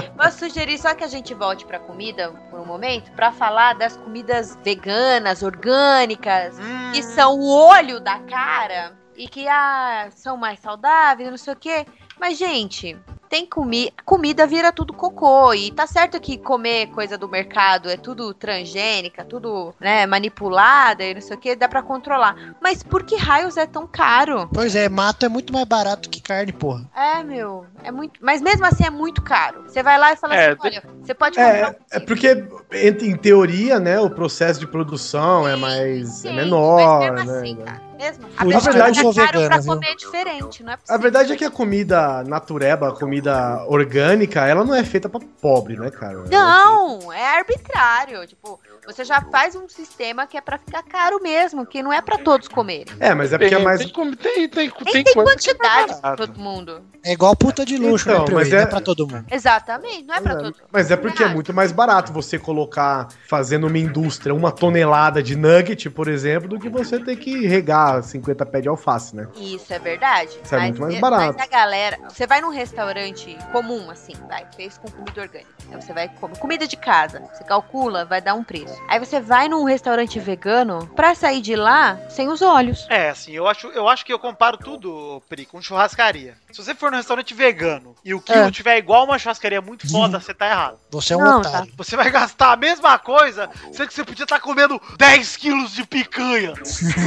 Posso 0.16 0.38
sugerir 0.38 0.78
só 0.78 0.94
que 0.94 1.02
a 1.02 1.08
gente 1.08 1.32
volte 1.34 1.64
pra 1.66 1.78
comida 1.78 2.30
por 2.50 2.60
um 2.60 2.64
momento 2.66 3.10
pra 3.12 3.32
falar 3.32 3.74
das 3.74 3.96
comidas 3.96 4.58
veganas, 4.64 5.42
orgânicas, 5.42 6.58
Hum, 6.58 6.90
que 6.92 7.02
são 7.02 7.38
o 7.38 7.48
olho 7.68 7.98
da 8.00 8.18
cara 8.20 8.92
e 9.16 9.26
que 9.26 9.48
ah, 9.48 10.08
são 10.14 10.36
mais 10.36 10.60
saudáveis, 10.60 11.30
não 11.30 11.36
sei 11.38 11.52
o 11.54 11.56
quê. 11.56 11.86
Mas, 12.20 12.38
gente, 12.38 12.96
tem 13.32 13.46
comi 13.46 13.90
comida 14.04 14.46
vira 14.46 14.70
tudo 14.70 14.92
cocô. 14.92 15.54
E 15.54 15.70
tá 15.70 15.86
certo 15.86 16.20
que 16.20 16.36
comer 16.36 16.88
coisa 16.88 17.16
do 17.16 17.26
mercado 17.26 17.88
é 17.88 17.96
tudo 17.96 18.34
transgênica, 18.34 19.24
tudo 19.24 19.74
né, 19.80 20.04
manipulada 20.04 21.02
e 21.02 21.14
não 21.14 21.20
sei 21.22 21.36
o 21.36 21.40
que, 21.40 21.56
dá 21.56 21.66
pra 21.66 21.82
controlar. 21.82 22.36
Mas 22.60 22.82
por 22.82 23.02
que 23.02 23.16
raios 23.16 23.56
é 23.56 23.64
tão 23.64 23.86
caro? 23.86 24.50
Pois 24.52 24.76
é, 24.76 24.86
mato 24.86 25.24
é 25.24 25.30
muito 25.30 25.50
mais 25.50 25.64
barato 25.64 26.10
que 26.10 26.20
carne, 26.20 26.52
porra. 26.52 26.84
É, 26.94 27.24
meu, 27.24 27.64
é 27.82 27.90
muito. 27.90 28.20
Mas 28.20 28.42
mesmo 28.42 28.66
assim 28.66 28.84
é 28.84 28.90
muito 28.90 29.22
caro. 29.22 29.62
Você 29.62 29.82
vai 29.82 29.98
lá 29.98 30.12
e 30.12 30.16
fala 30.16 30.34
É, 30.34 30.50
assim: 30.50 30.58
olha, 30.60 30.82
você 31.02 31.14
pode 31.14 31.36
comprar. 31.36 31.56
É, 31.56 31.70
um 31.70 31.74
é 31.90 32.00
porque, 32.00 32.44
em, 32.70 33.12
em 33.12 33.16
teoria, 33.16 33.80
né, 33.80 33.98
o 33.98 34.10
processo 34.10 34.60
de 34.60 34.66
produção 34.66 35.48
é 35.48 35.56
mais 35.56 36.06
Sim, 36.16 36.28
é 36.28 36.32
menor, 36.32 37.12
mas 37.12 37.24
mesmo 37.24 37.32
né? 37.32 37.38
assim, 37.38 37.56
cara. 37.56 37.91
Mesmo. 38.02 38.26
Por 38.26 38.46
A 38.46 38.48
isso 38.48 38.58
pessoa 38.58 38.72
que 38.72 38.78
eu 38.78 38.82
paga 38.82 38.94
sou 38.94 39.14
caro 39.14 39.26
vegana, 39.38 39.48
pra 39.48 39.58
viu? 39.58 39.74
comer 39.74 39.86
é 39.86 39.94
diferente, 39.94 40.62
não 40.64 40.72
é 40.72 40.74
A 40.74 40.78
possível. 40.78 41.00
verdade 41.02 41.32
é 41.32 41.36
que 41.36 41.44
a 41.44 41.50
comida 41.50 42.24
natureba, 42.24 42.88
a 42.88 42.92
comida 42.92 43.64
orgânica, 43.68 44.44
ela 44.44 44.64
não 44.64 44.74
é 44.74 44.82
feita 44.82 45.08
pra 45.08 45.20
pobre, 45.40 45.76
né, 45.76 45.88
cara? 45.88 46.24
Não, 46.28 47.12
é 47.12 47.36
arbitrário. 47.38 48.26
Tipo, 48.26 48.58
você 48.86 49.04
já 49.04 49.20
faz 49.20 49.54
um 49.54 49.68
sistema 49.68 50.26
que 50.26 50.36
é 50.36 50.40
pra 50.40 50.58
ficar 50.58 50.82
caro 50.82 51.20
mesmo, 51.22 51.64
que 51.64 51.82
não 51.82 51.92
é 51.92 52.00
pra 52.00 52.18
todos 52.18 52.48
comerem. 52.48 52.86
É, 52.98 53.14
mas 53.14 53.32
é 53.32 53.38
porque 53.38 53.54
é 53.54 53.58
mais. 53.58 53.80
tem, 53.80 53.92
tem, 54.16 54.48
tem, 54.48 54.70
tem 54.70 55.04
tem 55.04 55.04
é 55.06 55.12
quantidade 55.14 56.00
pra 56.00 56.16
todo 56.16 56.38
mundo. 56.38 56.82
É 57.04 57.12
igual 57.12 57.34
puta 57.36 57.64
de 57.64 57.76
luxo, 57.76 58.08
Então, 58.08 58.24
né, 58.24 58.34
mas 58.34 58.50
Não 58.50 58.58
é- 58.58 58.62
é 58.62 58.66
pra 58.66 58.80
todo 58.80 59.06
mundo. 59.06 59.24
Exatamente, 59.30 60.02
não 60.04 60.14
é 60.14 60.20
pra 60.20 60.32
É, 60.32 60.36
todo 60.36 60.44
mundo. 60.44 60.56
Mas 60.70 60.90
é 60.90 60.96
porque 60.96 61.22
é 61.22 61.28
muito 61.28 61.52
mais 61.52 61.72
barato 61.72 62.12
você 62.12 62.38
colocar, 62.38 63.08
fazendo 63.28 63.66
uma 63.66 63.78
indústria, 63.78 64.34
uma 64.34 64.52
tonelada 64.52 65.22
de 65.22 65.36
nugget, 65.36 65.88
por 65.90 66.08
exemplo, 66.08 66.48
do 66.48 66.58
que 66.58 66.68
você 66.68 66.98
ter 66.98 67.16
que 67.16 67.46
regar 67.46 68.02
50 68.02 68.44
pés 68.46 68.62
de 68.62 68.68
alface, 68.68 69.14
né? 69.16 69.26
Isso 69.36 69.72
é 69.72 69.78
verdade. 69.78 70.38
Isso 70.44 70.54
é 70.54 70.60
muito 70.60 70.80
mais 70.80 70.92
mas 70.94 71.00
barato. 71.00 71.42
a 71.42 71.46
galera. 71.46 71.98
Você 72.08 72.26
vai 72.26 72.40
num 72.40 72.50
restaurante 72.50 73.36
comum, 73.50 73.90
assim, 73.90 74.14
vai, 74.28 74.46
fez 74.56 74.78
com 74.78 74.90
comida 74.90 75.20
orgânica. 75.22 75.50
Aí 75.72 75.80
você 75.80 75.92
vai 75.92 76.08
comer 76.08 76.38
comida 76.38 76.66
de 76.66 76.76
casa. 76.76 77.22
Você 77.32 77.44
calcula, 77.44 78.04
vai 78.04 78.20
dar 78.20 78.34
um 78.34 78.44
preço. 78.44 78.71
Aí 78.88 78.98
você 78.98 79.20
vai 79.20 79.48
num 79.48 79.64
restaurante 79.64 80.18
vegano 80.20 80.86
pra 80.94 81.14
sair 81.14 81.40
de 81.40 81.54
lá 81.56 81.98
sem 82.08 82.28
os 82.28 82.42
olhos. 82.42 82.86
É, 82.88 83.10
assim, 83.10 83.32
eu 83.32 83.46
acho, 83.48 83.68
eu 83.68 83.88
acho 83.88 84.04
que 84.04 84.12
eu 84.12 84.18
comparo 84.18 84.56
tudo, 84.56 85.22
Pri, 85.28 85.46
com 85.46 85.60
churrascaria. 85.62 86.36
Se 86.50 86.62
você 86.62 86.74
for 86.74 86.90
num 86.90 86.96
restaurante 86.98 87.32
vegano 87.34 87.94
e 88.04 88.14
o 88.14 88.20
quilo 88.20 88.48
É. 88.48 88.50
tiver 88.50 88.76
igual 88.78 89.04
uma 89.04 89.18
churrascaria 89.18 89.60
muito 89.60 89.90
foda, 89.90 90.20
você 90.20 90.34
tá 90.34 90.46
errado. 90.48 90.78
Você 90.90 91.14
é 91.14 91.16
um 91.16 91.20
Não, 91.20 91.40
otário. 91.40 91.72
Você 91.76 91.96
vai 91.96 92.10
gastar 92.10 92.52
a 92.52 92.56
mesma 92.56 92.98
coisa, 92.98 93.48
sendo 93.72 93.88
que 93.88 93.94
você 93.94 94.04
podia 94.04 94.24
estar 94.24 94.40
comendo 94.40 94.80
10 94.98 95.36
quilos 95.36 95.72
de 95.72 95.86
picanha. 95.86 96.54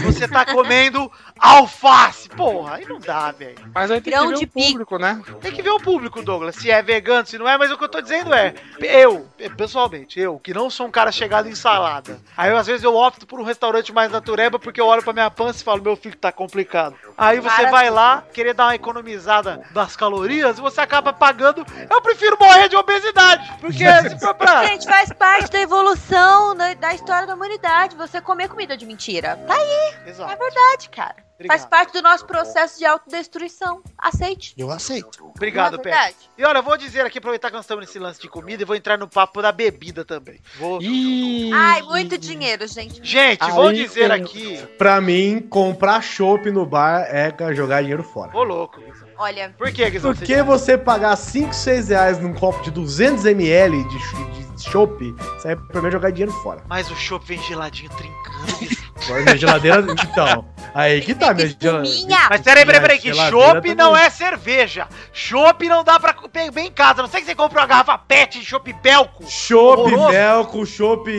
Você 0.04 0.28
tá 0.28 0.46
comendo 0.46 1.12
alface. 1.40 2.30
Porra, 2.30 2.76
aí 2.76 2.86
não 2.86 3.00
dá, 3.00 3.32
velho. 3.32 3.56
Mas 3.74 3.92
aí 3.92 4.02
tem 4.02 4.14
Grão 4.14 4.30
que 4.34 4.40
ver 4.40 4.44
o 4.46 4.48
público, 4.48 4.98
né? 4.98 5.22
Tem 5.42 5.52
que 5.52 5.62
ver 5.62 5.70
o 5.70 5.80
público, 5.80 6.22
Douglas. 6.22 6.56
Se 6.56 6.72
é 6.72 6.82
vegano, 6.82 7.26
se 7.26 7.38
não 7.38 7.48
é, 7.48 7.58
mas 7.58 7.72
o 7.72 7.78
que 7.78 7.84
eu 7.84 7.90
tô 7.90 8.02
dizendo 8.02 8.34
é. 8.34 8.54
Eu, 8.80 9.28
pessoalmente, 9.56 10.20
eu, 10.20 10.40
que 10.40 10.54
não 10.54 10.70
sou 10.70 10.88
um 10.88 10.92
cara 10.92 11.12
chegado 11.12 11.48
em 11.48 11.55
salada. 11.56 12.20
Aí 12.36 12.52
às 12.52 12.68
vezes 12.68 12.84
eu 12.84 12.96
opto 12.96 13.26
por 13.26 13.40
um 13.40 13.44
restaurante 13.44 13.94
mais 13.94 14.12
natureba 14.12 14.60
porque 14.60 14.80
eu 14.80 14.88
olho 14.88 15.04
pra 15.04 15.14
minha 15.14 15.32
pança 15.32 15.62
e 15.62 15.64
falo, 15.64 15.82
meu 15.82 15.96
filho 15.96 16.18
tá 16.18 16.32
complicado. 16.32 16.96
Aí 17.18 17.40
você 17.40 17.62
Para 17.62 17.72
vai 17.72 17.90
lá, 17.90 18.24
querer 18.34 18.54
dar 18.54 18.66
uma 18.66 18.76
economizada 18.76 19.62
das 19.72 19.96
calorias 19.96 20.58
e 20.58 20.62
você 20.62 20.82
acaba 20.82 21.14
pagando. 21.14 21.66
Eu 21.90 22.02
prefiro 22.02 22.38
morrer 22.40 22.68
de 22.70 22.76
obesidade. 22.76 23.54
Porque 23.60 23.86
se 24.10 24.20
for 24.20 24.34
pra. 24.34 24.66
Gente, 24.66 24.86
faz 24.86 25.12
parte 25.14 25.52
da 25.52 25.60
evolução 25.60 26.56
da, 26.56 26.74
da 26.74 26.94
história 26.94 27.28
da 27.28 27.34
humanidade. 27.36 27.96
Você 27.96 28.20
comer 28.22 28.50
comida 28.50 28.76
de 28.76 28.86
mentira. 28.86 29.38
Tá 29.48 29.54
aí, 29.54 29.96
é 30.06 30.10
Exato. 30.10 30.38
verdade, 30.38 30.90
cara. 30.90 31.16
Obrigado. 31.36 31.58
Faz 31.58 31.70
parte 31.70 31.92
do 31.92 32.02
nosso 32.02 32.26
processo 32.26 32.80
de 32.80 32.86
autodestruição. 32.86 33.82
Aceite. 33.98 34.54
Eu 34.58 34.72
aceito. 34.72 35.32
Obrigado, 35.36 35.78
Pé. 35.80 36.14
E 36.38 36.44
olha, 36.46 36.60
eu 36.60 36.64
vou 36.64 36.78
dizer 36.78 37.06
aqui, 37.06 37.18
aproveitar 37.18 37.50
que 37.50 37.56
nós 37.56 37.66
estamos 37.66 37.86
nesse 37.86 38.00
lance 38.00 38.22
de 38.22 38.30
comida 38.30 38.64
e 38.64 38.66
vou 38.66 38.76
entrar 38.76 38.98
no 38.98 39.08
papo 39.08 39.42
da 39.42 39.52
bebida 39.52 40.06
também. 40.06 40.40
Vou. 40.58 40.82
Ih, 40.82 41.52
Ai, 41.54 41.82
muito 41.82 42.18
dinheiro, 42.18 42.66
gente. 42.68 43.04
Gente, 43.04 43.44
Aí 43.44 43.52
vou 43.52 43.72
dizer 43.74 44.10
tem- 44.12 44.22
aqui. 44.22 44.58
Pra 44.78 45.02
mim, 45.02 45.42
comprar 45.50 46.02
chopp 46.02 46.50
no 46.52 46.66
bar 46.66 47.02
é 47.10 47.34
jogar 47.54 47.82
dinheiro 47.82 48.04
fora. 48.04 48.36
Ô, 48.36 48.44
louco. 48.44 48.82
Olha, 49.18 49.54
Por 49.58 49.72
que, 49.72 49.90
Guizão? 49.90 50.14
Por 50.14 50.24
que 50.26 50.42
você 50.42 50.78
pagar 50.78 51.16
5, 51.16 51.54
6 51.54 51.90
reais 51.90 52.20
num 52.20 52.34
copo 52.34 52.62
de 52.64 52.72
200ml 52.72 53.88
de, 53.88 54.56
de 54.56 54.64
chopp, 54.70 55.04
isso 55.38 55.48
aí 55.48 55.54
é 55.54 55.56
pra 55.56 55.82
mim 55.82 55.88
é 55.88 55.92
jogar 55.92 56.12
dinheiro 56.12 56.32
fora. 56.42 56.64
Mas 56.68 56.90
o 56.90 56.96
chopp 56.96 57.26
vem 57.26 57.42
geladinho 57.42 57.90
trincando. 57.92 58.85
Agora 59.04 59.22
minha 59.24 59.38
geladeira, 59.38 59.86
então, 59.92 60.46
aí 60.74 61.02
que 61.02 61.14
tá, 61.14 61.34
minha 61.34 61.48
geladeira. 61.48 62.28
Mas 62.30 62.42
peraí, 62.42 62.66
peraí, 62.66 62.82
peraí, 62.82 63.00
que 63.00 63.14
chopp 63.14 63.54
também. 63.56 63.76
não 63.76 63.96
é 63.96 64.10
cerveja. 64.10 64.88
Chopp 65.12 65.68
não 65.68 65.84
dá 65.84 66.00
pra 66.00 66.16
beber 66.32 66.62
em 66.62 66.72
casa. 66.72 67.02
A 67.02 67.04
Não 67.04 67.10
sei 67.10 67.20
que 67.22 67.26
você 67.28 67.36
compra 67.36 67.60
uma 67.62 67.68
garrafa 67.68 67.98
pet 67.98 68.40
de 68.40 68.46
chopp 68.46 68.72
belco. 68.82 69.26
Chopp, 69.30 69.82
Horroroso. 69.82 70.10
melco, 70.10 70.66
chopp 70.66 71.10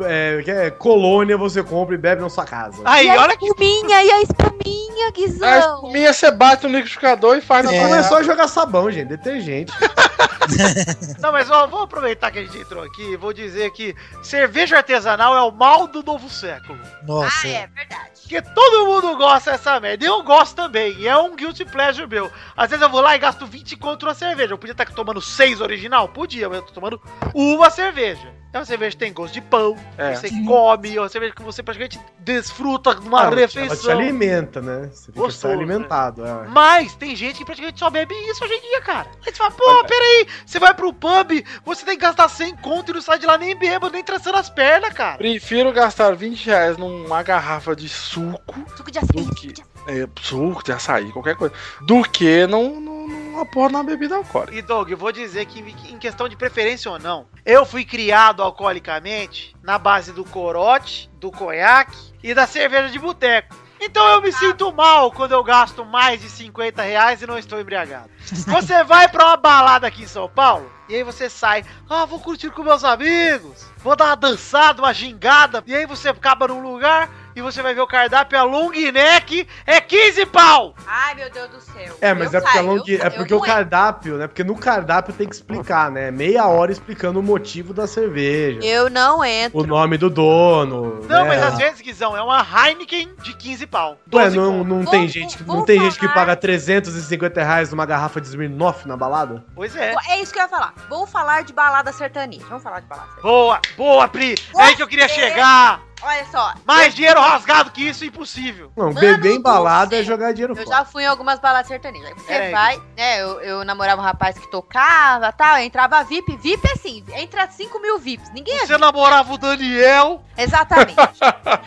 é, 0.00 0.42
que 0.42 0.50
é, 0.50 0.70
colônia 0.70 1.36
você 1.36 1.62
compra 1.62 1.94
e 1.94 1.98
bebe 1.98 2.22
na 2.22 2.28
sua 2.28 2.44
casa. 2.44 2.80
Aí, 2.84 3.06
e 3.06 3.10
a 3.10 3.20
olha 3.22 3.36
que. 3.36 3.46
espuminha, 3.46 4.02
e 4.02 4.10
a 4.10 4.22
espuminha, 4.22 5.10
Guizão? 5.12 5.48
A 5.48 5.58
espuminha 5.58 6.12
você 6.12 6.30
bate 6.30 6.66
no 6.66 6.72
liquidificador 6.72 7.36
e 7.36 7.40
faz 7.40 7.64
Não, 7.66 7.72
É. 7.72 7.88
não 7.88 7.94
é 7.94 8.02
só 8.02 8.22
jogar 8.22 8.48
sabão, 8.48 8.90
gente, 8.90 9.08
detergente. 9.08 9.72
Não, 11.20 11.32
mas 11.32 11.50
ó, 11.50 11.66
vou 11.66 11.82
aproveitar 11.82 12.30
que 12.30 12.38
a 12.38 12.42
gente 12.42 12.58
entrou 12.58 12.84
aqui 12.84 13.02
e 13.02 13.16
vou 13.16 13.32
dizer 13.32 13.70
que 13.72 13.94
cerveja 14.22 14.76
artesanal 14.76 15.36
é 15.36 15.42
o 15.42 15.50
mal 15.50 15.88
do 15.88 16.02
novo 16.04 16.30
século. 16.30 16.78
Nossa. 17.02 17.46
Ah, 17.46 17.48
é 17.48 17.66
verdade. 17.66 18.10
Porque 18.20 18.42
todo 18.42 18.86
mundo 18.86 19.16
gosta 19.16 19.52
dessa 19.52 19.78
merda. 19.80 20.04
E 20.04 20.08
eu 20.08 20.22
gosto 20.22 20.54
também. 20.54 20.92
E 20.98 21.08
é 21.08 21.16
um 21.16 21.34
guilty 21.34 21.64
pleasure 21.64 22.06
meu. 22.06 22.30
Às 22.56 22.70
vezes 22.70 22.82
eu 22.82 22.88
vou 22.90 23.00
lá 23.00 23.16
e 23.16 23.18
gasto 23.18 23.46
20 23.46 23.76
contra 23.76 24.08
uma 24.08 24.14
cerveja. 24.14 24.52
Eu 24.52 24.58
podia 24.58 24.72
estar 24.72 24.86
tomando 24.86 25.20
6 25.20 25.60
original? 25.60 26.08
Podia, 26.08 26.48
mas 26.48 26.58
eu 26.58 26.64
tô 26.64 26.72
tomando 26.72 27.00
uma 27.34 27.70
cerveja. 27.70 28.32
É 28.52 28.58
uma 28.58 28.64
cerveja 28.64 28.92
que 28.92 28.96
tem 29.04 29.12
gosto 29.12 29.34
de 29.34 29.40
pão, 29.42 29.76
É. 29.98 30.14
você 30.14 30.30
come, 30.46 30.96
é 30.96 31.00
uma 31.00 31.08
cerveja 31.10 31.34
que 31.34 31.42
você 31.42 31.62
praticamente 31.62 32.00
desfruta 32.20 32.94
te- 32.94 33.06
Ela 33.06 33.30
te 33.30 33.34
refeição. 33.36 33.90
alimenta, 33.92 34.62
né? 34.62 34.88
Você 34.92 35.06
fica 35.06 35.20
Gostoso, 35.20 35.40
só 35.40 35.52
alimentado. 35.52 36.24
é. 36.24 36.46
Mas 36.48 36.94
tem 36.94 37.14
gente 37.14 37.38
que 37.38 37.44
praticamente 37.44 37.78
só 37.78 37.90
bebe 37.90 38.14
isso 38.30 38.42
hoje 38.42 38.54
em 38.54 38.60
dia, 38.62 38.80
cara. 38.80 39.08
Aí 39.26 39.30
você 39.32 39.36
fala, 39.36 39.50
pô, 39.50 39.84
peraí, 39.84 40.26
você 40.46 40.58
vai 40.58 40.72
pro 40.72 40.92
pub, 40.92 41.44
você 41.64 41.84
tem 41.84 41.96
que 41.96 42.02
gastar 42.02 42.28
100 42.30 42.56
conto 42.56 42.90
e 42.92 42.94
não 42.94 43.02
sai 43.02 43.18
de 43.18 43.26
lá 43.26 43.36
nem 43.36 43.54
bêbado, 43.54 43.92
nem 43.92 44.02
traçando 44.02 44.38
as 44.38 44.48
pernas, 44.48 44.92
cara. 44.94 45.18
Prefiro 45.18 45.70
gastar 45.72 46.14
20 46.16 46.46
reais 46.46 46.76
numa 46.78 47.22
garrafa 47.22 47.76
de 47.76 47.88
suco, 47.90 48.54
Suco 48.76 48.90
de 48.90 48.98
açaí. 48.98 49.22
do 49.22 49.34
que. 49.34 49.52
É, 49.88 50.08
suco 50.22 50.64
de 50.64 50.72
açaí, 50.72 51.12
qualquer 51.12 51.36
coisa. 51.36 51.54
Do 51.82 52.02
que 52.02 52.46
não, 52.46 52.80
não, 52.80 53.06
não 53.06 53.25
porra 53.44 53.70
na 53.70 53.82
bebida 53.82 54.16
alcoólica. 54.16 54.56
E 54.56 54.62
Doug, 54.62 54.90
eu 54.90 54.96
vou 54.96 55.12
dizer 55.12 55.44
que 55.46 55.60
em 55.60 55.98
questão 55.98 56.28
de 56.28 56.36
preferência 56.36 56.90
ou 56.90 56.98
não, 56.98 57.26
eu 57.44 57.66
fui 57.66 57.84
criado 57.84 58.42
alcoolicamente 58.42 59.54
na 59.62 59.78
base 59.78 60.12
do 60.12 60.24
corote, 60.24 61.10
do 61.20 61.30
conhaque 61.30 61.98
e 62.22 62.32
da 62.32 62.46
cerveja 62.46 62.88
de 62.88 62.98
boteco. 62.98 63.66
Então 63.80 64.06
eu 64.08 64.22
me 64.22 64.32
sinto 64.32 64.72
mal 64.72 65.12
quando 65.12 65.32
eu 65.32 65.44
gasto 65.44 65.84
mais 65.84 66.20
de 66.20 66.30
50 66.30 66.82
reais 66.82 67.20
e 67.20 67.26
não 67.26 67.38
estou 67.38 67.60
embriagado. 67.60 68.08
Você 68.46 68.82
vai 68.84 69.08
pra 69.08 69.26
uma 69.26 69.36
balada 69.36 69.86
aqui 69.86 70.04
em 70.04 70.08
São 70.08 70.28
Paulo 70.28 70.72
e 70.88 70.94
aí 70.94 71.02
você 71.02 71.28
sai, 71.28 71.64
ah, 71.90 72.04
vou 72.04 72.20
curtir 72.20 72.50
com 72.50 72.62
meus 72.62 72.84
amigos, 72.84 73.66
vou 73.78 73.96
dar 73.96 74.06
uma 74.06 74.16
dançada, 74.16 74.80
uma 74.80 74.94
gingada, 74.94 75.62
e 75.66 75.74
aí 75.74 75.84
você 75.84 76.08
acaba 76.08 76.46
num 76.46 76.62
lugar 76.62 77.10
e 77.36 77.42
você 77.42 77.62
vai 77.62 77.74
ver 77.74 77.82
o 77.82 77.86
cardápio, 77.86 78.38
a 78.38 78.42
long 78.42 78.70
neck 78.70 79.46
é 79.66 79.80
15 79.80 80.24
pau! 80.26 80.74
Ai, 80.86 81.14
meu 81.14 81.30
Deus 81.30 81.50
do 81.50 81.60
céu. 81.60 81.94
É, 82.00 82.14
mas 82.14 82.32
Eu 82.32 82.38
é 82.38 82.42
porque, 82.42 82.58
a 82.58 82.60
saio, 82.62 82.66
long... 82.66 82.82
eu 82.88 83.02
é 83.02 83.10
porque 83.10 83.34
o 83.34 83.40
cardápio, 83.40 84.16
né? 84.16 84.26
Porque 84.26 84.42
no 84.42 84.56
cardápio 84.56 85.12
tem 85.12 85.28
que 85.28 85.34
explicar, 85.34 85.90
né? 85.90 86.10
Meia 86.10 86.46
hora 86.46 86.72
explicando 86.72 87.20
o 87.20 87.22
motivo 87.22 87.74
da 87.74 87.86
cerveja. 87.86 88.60
Eu 88.64 88.88
não 88.88 89.22
entro. 89.24 89.60
O 89.60 89.66
nome 89.66 89.98
do 89.98 90.08
dono. 90.08 91.02
Não, 91.08 91.24
né? 91.24 91.28
mas 91.28 91.42
às 91.42 91.58
vezes, 91.58 91.80
Guizão, 91.80 92.16
é 92.16 92.22
uma 92.22 92.40
Heineken 92.44 93.10
de 93.22 93.34
15 93.36 93.66
pau. 93.66 93.98
Ué, 94.12 94.24
12 94.24 94.36
não, 94.36 94.64
não 94.64 94.82
Vou- 94.82 94.90
tem 94.90 95.06
gente, 95.06 95.36
que- 95.36 95.42
vou 95.44 95.56
não 95.56 95.64
tem 95.64 95.78
gente 95.80 95.98
que 95.98 96.08
paga 96.08 96.34
350 96.34 97.42
reais 97.44 97.70
numa 97.70 97.84
garrafa 97.84 98.20
de 98.20 98.28
Smirnoff 98.28 98.88
na 98.88 98.96
balada? 98.96 99.44
Pois 99.54 99.76
é. 99.76 99.94
É 100.08 100.22
isso 100.22 100.32
que 100.32 100.38
eu 100.38 100.42
ia 100.44 100.48
falar. 100.48 100.72
Vamos 100.88 101.10
falar 101.10 101.42
de 101.44 101.52
balada 101.52 101.92
sertaneja. 101.92 102.46
Vamos 102.48 102.62
falar 102.62 102.80
de 102.80 102.86
balada 102.86 103.08
sertaneja. 103.08 103.28
Boa, 103.36 103.60
boa, 103.76 104.08
Pri. 104.08 104.34
É 104.56 104.62
aí 104.62 104.76
que 104.76 104.82
eu 104.82 104.88
queria 104.88 105.08
Você- 105.08 105.14
chegar. 105.14 105.85
Olha 106.06 106.24
só. 106.26 106.54
Mais 106.64 106.94
dinheiro 106.94 107.20
rasgado 107.20 107.72
que 107.72 107.82
isso, 107.88 108.04
impossível. 108.04 108.70
Não, 108.76 108.86
Mano 108.92 109.00
beber 109.00 109.32
em 109.34 109.42
balada 109.42 109.96
é 109.96 110.04
jogar 110.04 110.32
dinheiro 110.32 110.52
Eu 110.56 110.64
fora. 110.64 110.78
já 110.78 110.84
fui 110.84 111.02
em 111.02 111.06
algumas 111.06 111.40
baladas 111.40 111.66
sertanejas. 111.66 112.06
Aí 112.08 112.14
você 112.14 112.50
vai, 112.52 112.80
né? 112.96 113.20
Eu, 113.20 113.40
eu 113.40 113.64
namorava 113.64 114.00
um 114.00 114.04
rapaz 114.04 114.38
que 114.38 114.48
tocava 114.48 115.32
tal, 115.32 115.56
eu 115.58 115.64
entrava 115.64 116.04
VIP. 116.04 116.36
VIP 116.36 116.64
é 116.68 116.72
assim, 116.74 117.04
entra 117.14 117.48
5 117.50 117.80
mil 117.80 117.98
VIPs. 117.98 118.30
Ninguém 118.32 118.56
é 118.56 118.66
Você 118.66 118.78
namorava 118.78 119.32
o 119.32 119.36
Daniel. 119.38 120.22
Exatamente. 120.36 120.94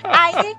Aí 0.04 0.56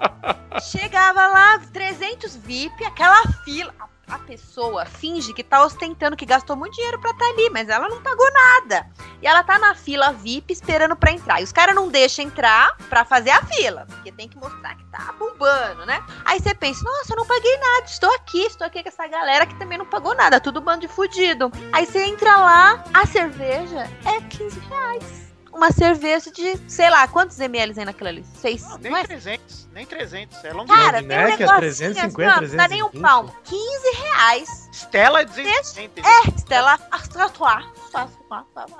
chegava 0.60 1.26
lá, 1.28 1.58
300 1.72 2.36
VIP, 2.36 2.84
aquela 2.84 3.22
fila. 3.44 3.72
A, 4.10 4.18
pessoa 4.18 4.84
finge 4.84 5.32
que 5.32 5.42
tá 5.42 5.64
ostentando 5.64 6.16
que 6.16 6.24
gastou 6.24 6.56
muito 6.56 6.74
dinheiro 6.74 7.00
pra 7.00 7.14
tá 7.14 7.24
ali, 7.26 7.50
mas 7.50 7.68
ela 7.68 7.88
não 7.88 8.00
pagou 8.02 8.26
nada. 8.32 8.86
E 9.20 9.26
ela 9.26 9.42
tá 9.42 9.58
na 9.58 9.74
fila 9.74 10.12
VIP 10.12 10.52
esperando 10.52 10.96
pra 10.96 11.12
entrar. 11.12 11.40
E 11.40 11.44
os 11.44 11.52
caras 11.52 11.74
não 11.74 11.88
deixam 11.88 12.24
entrar 12.24 12.76
pra 12.88 13.04
fazer 13.04 13.30
a 13.30 13.42
fila, 13.42 13.86
porque 13.88 14.12
tem 14.12 14.28
que 14.28 14.36
mostrar 14.36 14.74
que 14.76 14.84
tá 14.84 15.12
bombando, 15.18 15.84
né? 15.86 16.04
Aí 16.24 16.40
você 16.40 16.54
pensa, 16.54 16.82
nossa, 16.84 17.12
eu 17.12 17.16
não 17.16 17.26
paguei 17.26 17.56
nada, 17.58 17.86
estou 17.86 18.12
aqui, 18.14 18.42
estou 18.42 18.66
aqui 18.66 18.82
com 18.82 18.88
essa 18.88 19.06
galera 19.06 19.46
que 19.46 19.58
também 19.58 19.78
não 19.78 19.86
pagou 19.86 20.14
nada, 20.14 20.40
tudo 20.40 20.60
bando 20.60 20.80
de 20.80 20.88
fudido. 20.88 21.50
Aí 21.72 21.86
você 21.86 22.04
entra 22.04 22.36
lá, 22.36 22.84
a 22.92 23.06
cerveja 23.06 23.88
é 24.04 24.20
15 24.20 24.60
reais. 24.60 25.29
Uma 25.60 25.70
cerveja 25.72 26.30
de, 26.32 26.56
sei 26.66 26.88
lá, 26.88 27.06
quantos 27.06 27.38
ml 27.38 27.74
tem 27.74 27.84
naquela 27.84 28.08
ali? 28.08 28.24
Seis, 28.40 28.62
Não, 28.62 28.70
não, 28.70 28.78
nem 28.78 28.96
é? 28.96 29.04
300, 29.04 29.68
nem 29.74 29.84
300. 29.84 30.42
É 30.42 30.52
long 30.54 30.64
Cara, 30.64 31.02
tem 31.02 31.08
um 31.08 31.12
é 31.12 31.24
negocinho 31.26 31.56
350, 31.58 32.32
assim, 32.32 32.46
ó, 32.46 32.48
não 32.48 32.56
dá 32.56 32.68
nem 32.68 32.82
um 32.82 32.88
320. 32.88 33.02
palmo. 33.02 33.36
15 33.44 33.96
reais. 34.02 34.68
Stella 34.72 35.20
é 35.20 35.24
260. 35.26 36.00
É, 36.00 36.30
Stella 36.38 36.78
Artois. 36.90 37.64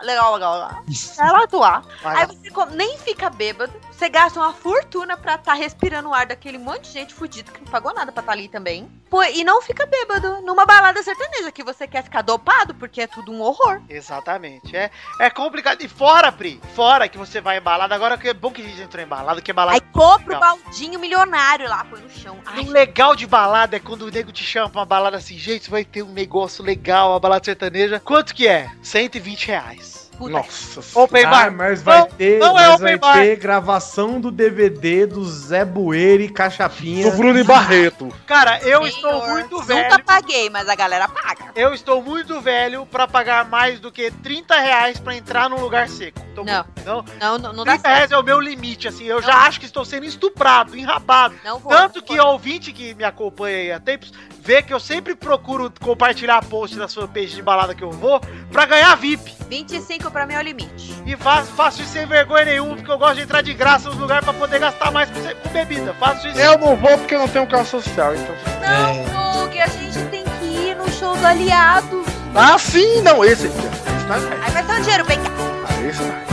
Legal, 0.03 0.33
legal, 0.35 0.55
legal. 0.55 0.83
Stella 0.91 1.39
Artois. 1.41 1.85
Aí 2.03 2.27
você 2.27 2.51
come- 2.51 2.75
nem 2.77 2.97
fica 2.97 3.29
bêbado, 3.29 3.75
você 4.01 4.09
gasta 4.09 4.41
uma 4.41 4.55
fortuna 4.55 5.15
pra 5.15 5.35
estar 5.35 5.53
respirando 5.53 6.09
o 6.09 6.15
ar 6.15 6.25
daquele 6.25 6.57
monte 6.57 6.85
de 6.85 6.93
gente 6.93 7.13
fudida 7.13 7.53
que 7.53 7.61
não 7.61 7.71
pagou 7.71 7.93
nada 7.93 8.11
pra 8.11 8.23
estar 8.23 8.33
ali 8.33 8.49
também. 8.49 8.91
Pô, 9.11 9.23
e 9.23 9.45
não 9.45 9.61
fica 9.61 9.85
bêbado 9.85 10.41
numa 10.41 10.65
balada 10.65 11.03
sertaneja 11.03 11.53
que 11.53 11.63
você 11.63 11.87
quer 11.87 12.03
ficar 12.03 12.23
dopado 12.23 12.75
porque 12.75 13.03
é 13.03 13.07
tudo 13.07 13.31
um 13.31 13.43
horror. 13.43 13.83
Exatamente. 13.91 14.75
É, 14.75 14.91
é 15.21 15.29
complicado. 15.29 15.83
E 15.83 15.89
fora, 15.89 16.33
Pri, 16.33 16.59
fora 16.75 17.11
que 17.11 17.19
você 17.19 17.43
vai 17.43 17.59
em 17.59 17.61
balada. 17.61 17.95
Agora 17.95 18.17
que 18.17 18.27
é 18.27 18.33
bom 18.33 18.51
que 18.51 18.63
a 18.63 18.65
gente 18.65 18.81
entrou 18.81 19.05
em 19.05 19.07
balada, 19.07 19.43
que 19.43 19.51
é 19.51 19.55
balada. 19.55 19.77
Aí 19.77 19.83
compra 19.93 20.35
o 20.35 20.41
baldinho 20.41 20.99
milionário 20.99 21.69
lá, 21.69 21.85
põe 21.85 22.01
no 22.01 22.09
chão. 22.09 22.39
Ai, 22.47 22.65
O 22.65 22.71
legal 22.71 23.15
de 23.15 23.27
balada 23.27 23.77
é 23.77 23.81
quando 23.81 24.07
o 24.07 24.11
nego 24.11 24.33
te 24.33 24.43
chama 24.43 24.71
pra 24.71 24.81
uma 24.81 24.87
balada 24.87 25.19
assim, 25.19 25.37
gente, 25.37 25.69
vai 25.69 25.85
ter 25.85 26.03
um 26.03 26.13
negócio 26.13 26.65
legal, 26.65 27.15
a 27.15 27.21
balada 27.21 27.45
sertaneja. 27.45 28.01
Quanto 28.01 28.35
que 28.35 28.49
é? 28.49 28.71
120 28.83 29.49
reais. 29.49 30.00
Puta. 30.21 30.33
Nossa. 30.33 30.99
Open 31.01 31.25
Ah, 31.25 31.31
bar. 31.31 31.53
mas 31.53 31.83
vai 31.83 31.99
Não, 32.01 32.07
ter, 32.09 32.39
não 32.39 32.59
é 32.59 32.67
mas 32.67 32.75
open 32.75 32.87
vai 32.87 32.99
bar. 32.99 33.13
ter 33.15 33.37
gravação 33.37 34.21
do 34.21 34.31
DVD 34.31 35.07
do 35.07 35.25
Zé 35.25 35.65
Bueira 35.65 36.23
e 36.23 36.29
Cachapinha. 36.29 37.11
Do 37.11 37.17
Bruno 37.17 37.43
Barreto. 37.45 38.09
Cara, 38.27 38.59
eu 38.63 38.83
Senhor, 38.85 38.87
estou 38.89 39.29
muito 39.29 39.57
Nunca 39.57 39.65
velho. 39.65 40.05
paguei, 40.05 40.51
mas 40.51 40.69
a 40.69 40.75
galera 40.75 41.09
paga. 41.09 41.47
Eu 41.57 41.73
estou 41.73 42.03
muito 42.03 42.41
velho 42.41 42.85
pra 42.87 43.09
pagar 43.09 43.49
mais 43.49 43.81
do 43.81 43.91
que 43.91 44.11
30 44.11 44.59
reais 44.61 45.01
pra 45.01 45.15
entrar 45.17 45.49
num 45.49 45.61
lugar 45.61 45.89
seco. 45.89 46.21
Tô 46.35 46.45
Não. 46.45 46.65
muito- 46.65 46.85
não. 46.85 47.05
Não, 47.19 47.39
não, 47.39 47.53
não 47.53 47.65
dá 47.65 47.73
30 47.73 47.83
certo. 47.83 47.97
reais 47.97 48.13
é 48.13 48.19
o 48.19 48.23
meu 48.23 48.39
limite, 48.41 48.87
assim. 48.89 49.05
Eu 49.05 49.21
já 49.23 49.35
acho 49.47 49.59
que 49.59 49.67
estou 49.67 49.85
sendo 49.85 50.05
estuprado, 50.05 50.77
enrabado. 50.77 51.35
Não 51.45 51.59
vou. 51.59 51.73
Tanto 51.73 51.97
não 52.01 52.03
que 52.07 52.17
vou. 52.17 52.27
ouvinte 52.33 52.73
que 52.73 52.95
me 52.95 53.05
acompanha 53.05 53.57
aí 53.57 53.73
há 53.73 53.81
tempos, 53.81 54.13
vê 54.43 54.63
que 54.63 54.73
eu 54.73 54.81
sempre 54.81 55.15
procuro 55.15 55.73
compartilhar 55.81 56.45
post 56.45 56.77
das 56.77 56.95
fanpages 56.95 57.33
de 57.33 57.43
balada 57.43 57.75
que 57.75 57.83
eu 57.83 57.91
vou 57.91 58.21
pra 58.53 58.65
ganhar 58.67 58.95
VIP. 58.97 59.35
25 59.49 60.10
pra 60.11 60.27
mim 60.27 60.35
é 60.35 60.39
o 60.39 60.43
limite. 60.43 60.95
E 61.07 61.17
faço, 61.17 61.53
faço 61.53 61.83
isso 61.83 61.93
sem 61.93 62.07
vergonha 62.07 62.45
nenhuma, 62.45 62.77
porque 62.77 62.91
eu 62.91 62.99
gosto 62.99 63.17
de 63.17 63.23
entrar 63.23 63.43
de 63.43 63.55
graça 63.55 63.89
nos 63.89 63.99
lugares 63.99 64.25
pra 64.25 64.35
poder 64.35 64.59
gastar 64.59 64.91
mais 64.91 65.09
com, 65.11 65.21
com 65.21 65.49
bebida. 65.51 65.95
Faço 65.99 66.29
isso. 66.29 66.39
Eu 66.39 66.59
não 66.59 66.77
vou 66.77 66.99
porque 66.99 67.15
eu 67.15 67.21
não 67.21 67.29
tenho 67.29 67.47
carro 67.47 67.67
social, 67.67 68.15
então. 68.15 68.35
Não, 68.61 69.43
Doug, 69.43 69.57
a 69.57 69.67
gente 69.67 69.99
tem 70.11 70.25
que 70.25 70.45
ir 70.45 70.77
no 70.77 70.91
show 70.91 71.17
do 71.17 71.27
Aliados. 71.27 72.07
Ah, 72.35 72.59
sim, 72.59 73.03
não, 73.03 73.25
esse 73.25 73.47
aqui. 73.47 73.57
Esse. 73.57 74.43
Aí 74.43 74.51
vai 74.51 74.63
ter 74.63 74.73
um 74.73 74.81
dinheiro 74.81 75.05
bem 75.05 75.19
cá. 75.21 75.31
Ah, 75.69 75.87
esse 75.87 76.03
vai, 76.03 76.30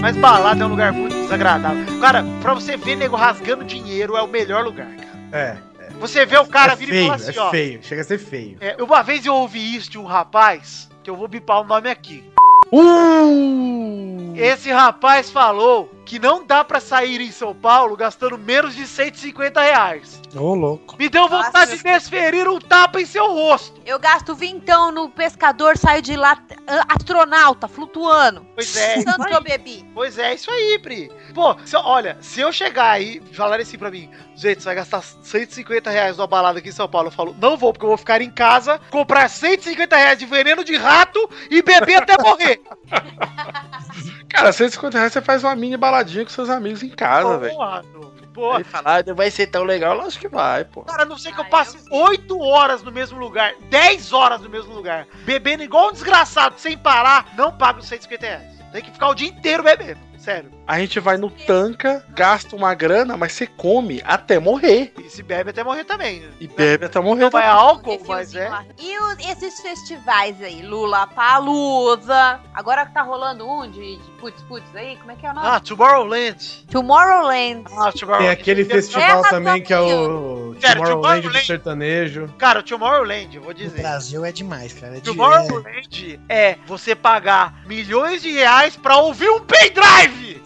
Mas 0.00 0.16
balada 0.16 0.62
é 0.62 0.66
um 0.66 0.70
lugar 0.70 0.92
muito 0.92 1.14
desagradável. 1.14 2.00
Cara, 2.00 2.24
pra 2.40 2.54
você 2.54 2.76
ver 2.76 2.96
nego 2.96 3.16
rasgando 3.16 3.64
dinheiro 3.64 4.16
é 4.16 4.22
o 4.22 4.26
melhor 4.28 4.64
lugar, 4.64 4.88
cara. 4.96 5.10
É, 5.32 5.56
Você 5.98 6.24
vê 6.24 6.38
o 6.38 6.46
cara 6.46 6.72
é 6.72 6.76
vir 6.76 6.92
e 6.92 7.02
falar 7.02 7.14
assim, 7.16 7.36
é 7.36 7.40
ó. 7.40 7.50
feio. 7.50 7.80
Chega 7.82 8.00
a 8.00 8.04
ser 8.04 8.18
feio. 8.18 8.56
é, 8.60 8.76
uma 8.82 9.02
vez 9.02 9.26
eu 9.26 9.34
ouvi 9.34 9.76
isso 9.76 9.90
de 9.90 9.98
um 9.98 10.04
rapaz, 10.04 10.88
que 11.02 11.10
eu 11.10 11.16
vou 11.16 11.28
bipar 11.28 11.60
o 11.60 11.64
nome 11.64 11.90
aqui. 11.90 12.24
Uh! 12.72 14.32
Esse 14.36 14.70
rapaz 14.70 15.30
falou 15.30 15.90
que 16.10 16.18
não 16.18 16.44
dá 16.44 16.64
pra 16.64 16.80
sair 16.80 17.20
em 17.20 17.30
São 17.30 17.54
Paulo 17.54 17.96
gastando 17.96 18.36
menos 18.36 18.74
de 18.74 18.84
150 18.84 19.60
reais. 19.62 20.20
Ô, 20.34 20.56
louco. 20.56 20.96
Me 20.98 21.08
deu 21.08 21.28
vontade 21.28 21.70
Nossa. 21.70 21.76
de 21.76 21.82
desferir 21.84 22.48
um 22.48 22.58
tapa 22.58 23.00
em 23.00 23.06
seu 23.06 23.32
rosto. 23.32 23.80
Eu 23.86 23.96
gasto 23.96 24.34
vintão 24.34 24.90
no 24.90 25.08
pescador, 25.08 25.78
saio 25.78 26.02
de 26.02 26.16
lá 26.16 26.36
ah, 26.66 26.84
astronauta, 26.88 27.68
flutuando. 27.68 28.44
Pois 28.56 28.74
é, 28.74 29.04
Tanto 29.04 29.24
que 29.24 29.32
eu 29.32 29.40
bebi. 29.40 29.88
pois 29.94 30.18
é, 30.18 30.34
isso 30.34 30.50
aí, 30.50 30.80
Pri. 30.82 31.12
Pô, 31.32 31.56
se 31.64 31.76
eu- 31.76 31.80
olha, 31.80 32.18
se 32.20 32.40
eu 32.40 32.52
chegar 32.52 32.90
aí 32.90 33.22
e 33.30 33.34
falar 33.36 33.60
assim 33.60 33.78
pra 33.78 33.88
mim, 33.88 34.10
gente, 34.34 34.62
você 34.62 34.64
vai 34.64 34.74
gastar 34.74 35.02
150 35.02 35.90
reais 35.90 36.16
numa 36.16 36.26
balada 36.26 36.58
aqui 36.58 36.70
em 36.70 36.72
São 36.72 36.88
Paulo, 36.88 37.06
eu 37.06 37.12
falo, 37.12 37.36
não 37.38 37.56
vou, 37.56 37.72
porque 37.72 37.84
eu 37.84 37.90
vou 37.90 37.96
ficar 37.98 38.20
em 38.20 38.30
casa, 38.30 38.80
comprar 38.90 39.28
150 39.28 39.94
reais 39.94 40.18
de 40.18 40.26
veneno 40.26 40.64
de 40.64 40.76
rato 40.76 41.30
e 41.48 41.62
beber 41.62 42.02
até 42.02 42.20
morrer. 42.20 42.60
Cara, 44.30 44.52
150 44.52 44.96
reais 44.96 45.12
você 45.12 45.20
faz 45.20 45.42
uma 45.42 45.54
mini 45.56 45.76
baladinha 46.00 46.24
com 46.24 46.30
seus 46.30 46.50
amigos 46.50 46.82
em 46.82 46.88
casa, 46.88 47.38
velho. 47.38 47.54
Porra, 47.54 47.82
Doug, 47.92 48.18
porra. 48.32 48.58
Aí 48.58 48.64
fala, 48.64 48.98
ah, 48.98 49.04
não 49.06 49.14
vai 49.14 49.30
ser 49.30 49.46
tão 49.46 49.64
legal, 49.64 49.96
lógico 49.96 50.22
que 50.22 50.28
vai, 50.28 50.64
pô. 50.64 50.82
Cara, 50.82 51.02
a 51.02 51.06
não 51.06 51.18
sei 51.18 51.32
que 51.32 51.40
eu 51.40 51.44
passe. 51.44 51.78
8 51.90 52.38
horas 52.40 52.82
no 52.82 52.90
mesmo 52.90 53.18
lugar, 53.18 53.54
10 53.68 54.12
horas 54.12 54.40
no 54.40 54.48
mesmo 54.48 54.72
lugar, 54.74 55.06
bebendo 55.24 55.62
igual 55.62 55.88
um 55.88 55.92
desgraçado, 55.92 56.56
sem 56.58 56.76
parar, 56.76 57.32
não 57.36 57.52
pago 57.52 57.80
os 57.80 57.86
150 57.86 58.26
reais. 58.26 58.60
Tem 58.72 58.82
que 58.82 58.90
ficar 58.90 59.08
o 59.08 59.14
dia 59.14 59.28
inteiro 59.28 59.62
bebendo, 59.62 60.00
sério. 60.16 60.50
A 60.70 60.78
gente 60.78 61.00
vai 61.00 61.16
no 61.16 61.28
tanca, 61.30 62.04
gasta 62.10 62.54
uma 62.54 62.72
grana, 62.74 63.16
mas 63.16 63.32
você 63.32 63.44
come 63.44 64.00
até 64.04 64.38
morrer. 64.38 64.92
E 65.04 65.10
se 65.10 65.20
bebe 65.20 65.50
até 65.50 65.64
morrer 65.64 65.82
também. 65.82 66.22
E 66.38 66.46
bebe 66.46 66.84
até 66.86 67.00
morrer. 67.00 67.22
Não 67.24 67.30
vai 67.30 67.42
também. 67.42 67.56
álcool, 67.58 67.94
Esse 67.94 68.08
mas 68.08 68.34
é. 68.36 68.48
E 68.78 68.96
os- 69.00 69.18
esses 69.18 69.58
festivais 69.60 70.40
aí? 70.40 70.62
Lula 70.62 71.08
Palusa. 71.08 72.38
Agora 72.54 72.86
que 72.86 72.94
tá 72.94 73.02
rolando 73.02 73.44
um 73.50 73.68
de, 73.68 73.96
de 73.96 74.10
putz 74.20 74.40
putz 74.42 74.64
aí, 74.76 74.96
como 74.98 75.10
é 75.10 75.16
que 75.16 75.26
é 75.26 75.30
o 75.30 75.34
nome? 75.34 75.46
Ah, 75.48 75.58
Tomorrowland. 75.58 76.64
Tomorrowland. 76.70 77.64
Ah, 77.76 77.90
Tem 77.90 78.00
Tomorrowland. 78.00 78.28
aquele 78.30 78.64
Terra 78.64 78.80
festival 78.80 79.22
do 79.22 79.28
também 79.28 79.62
que 79.64 79.72
é 79.72 79.80
o 79.80 80.54
Sério, 80.60 80.76
Tomorrowland 80.82 80.86
do 80.86 80.92
Tomorrowland. 81.00 81.46
sertanejo. 81.46 82.34
Cara, 82.38 82.60
o 82.60 82.62
Tomorrowland, 82.62 83.34
eu 83.36 83.42
vou 83.42 83.52
dizer. 83.52 83.80
Brasil 83.80 84.24
é 84.24 84.30
demais, 84.30 84.72
cara. 84.72 84.98
É 84.98 85.00
de- 85.00 85.10
é- 85.10 85.12
Tomorrowland 85.12 86.20
é 86.28 86.58
você 86.64 86.94
pagar 86.94 87.62
milhões 87.66 88.22
de 88.22 88.30
reais 88.30 88.76
pra 88.76 88.98
ouvir 88.98 89.30
um 89.30 89.40
pendrive! 89.40 90.40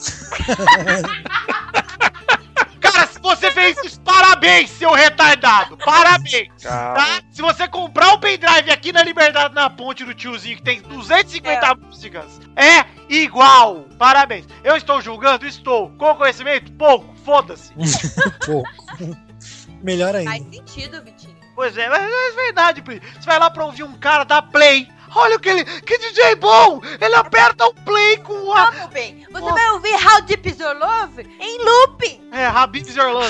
Cara, 2.81 3.07
se 3.07 3.19
você 3.21 3.51
fez 3.51 3.77
isso, 3.85 4.01
parabéns, 4.01 4.71
seu 4.71 4.93
retardado! 4.93 5.77
Parabéns! 5.79 6.49
Tá? 6.63 7.21
Se 7.31 7.41
você 7.43 7.67
comprar 7.67 8.13
um 8.13 8.19
pendrive 8.19 8.71
aqui 8.71 8.93
na 8.93 9.03
Liberdade 9.03 9.55
na 9.55 9.69
ponte 9.71 10.05
do 10.05 10.15
tiozinho, 10.15 10.57
que 10.57 10.63
tem 10.63 10.81
250 10.83 11.75
músicas, 11.77 12.41
é 12.57 12.85
igual! 13.09 13.87
Parabéns! 13.99 14.47
Eu 14.63 14.77
estou 14.77 15.01
julgando? 15.01 15.47
Estou. 15.47 15.91
Com 15.91 16.15
conhecimento? 16.15 16.71
Pouco. 16.73 17.15
Foda-se. 17.25 17.73
pouco. 18.45 18.69
Melhor 19.83 20.13
Faz 20.13 20.27
ainda. 20.27 20.57
sentido, 20.57 21.03
Vitinho. 21.03 21.35
Pois 21.55 21.77
é, 21.79 21.89
mas 21.89 22.03
é 22.03 22.33
verdade, 22.33 22.83
Pri. 22.83 23.01
Você 23.01 23.27
vai 23.27 23.39
lá 23.39 23.49
pra 23.49 23.65
ouvir 23.65 23.85
um 23.85 23.97
cara 23.99 24.25
dar 24.25 24.43
play. 24.43 24.89
Olha 25.15 25.37
o 25.37 25.41
que 25.41 25.49
ele. 25.49 25.65
Que 25.65 25.99
DJ 25.99 26.35
bom! 26.37 26.81
Ele 27.01 27.15
aperta 27.15 27.65
o 27.67 27.75
play 27.75 28.17
com 28.19 28.53
a. 28.53 28.65
Ah, 28.69 28.71
meu 28.73 28.89
bem, 28.89 29.25
você 29.31 29.53
vai 29.53 29.71
ouvir 29.71 29.95
How 29.95 30.23
Deep 30.23 30.49
Is 30.49 30.59
Your 30.59 30.77
Love 30.77 31.27
em 31.41 31.59
looping. 31.65 32.21
É, 32.33 32.47
Habib's 32.47 32.97
Your 32.97 33.13
Love. 33.13 33.29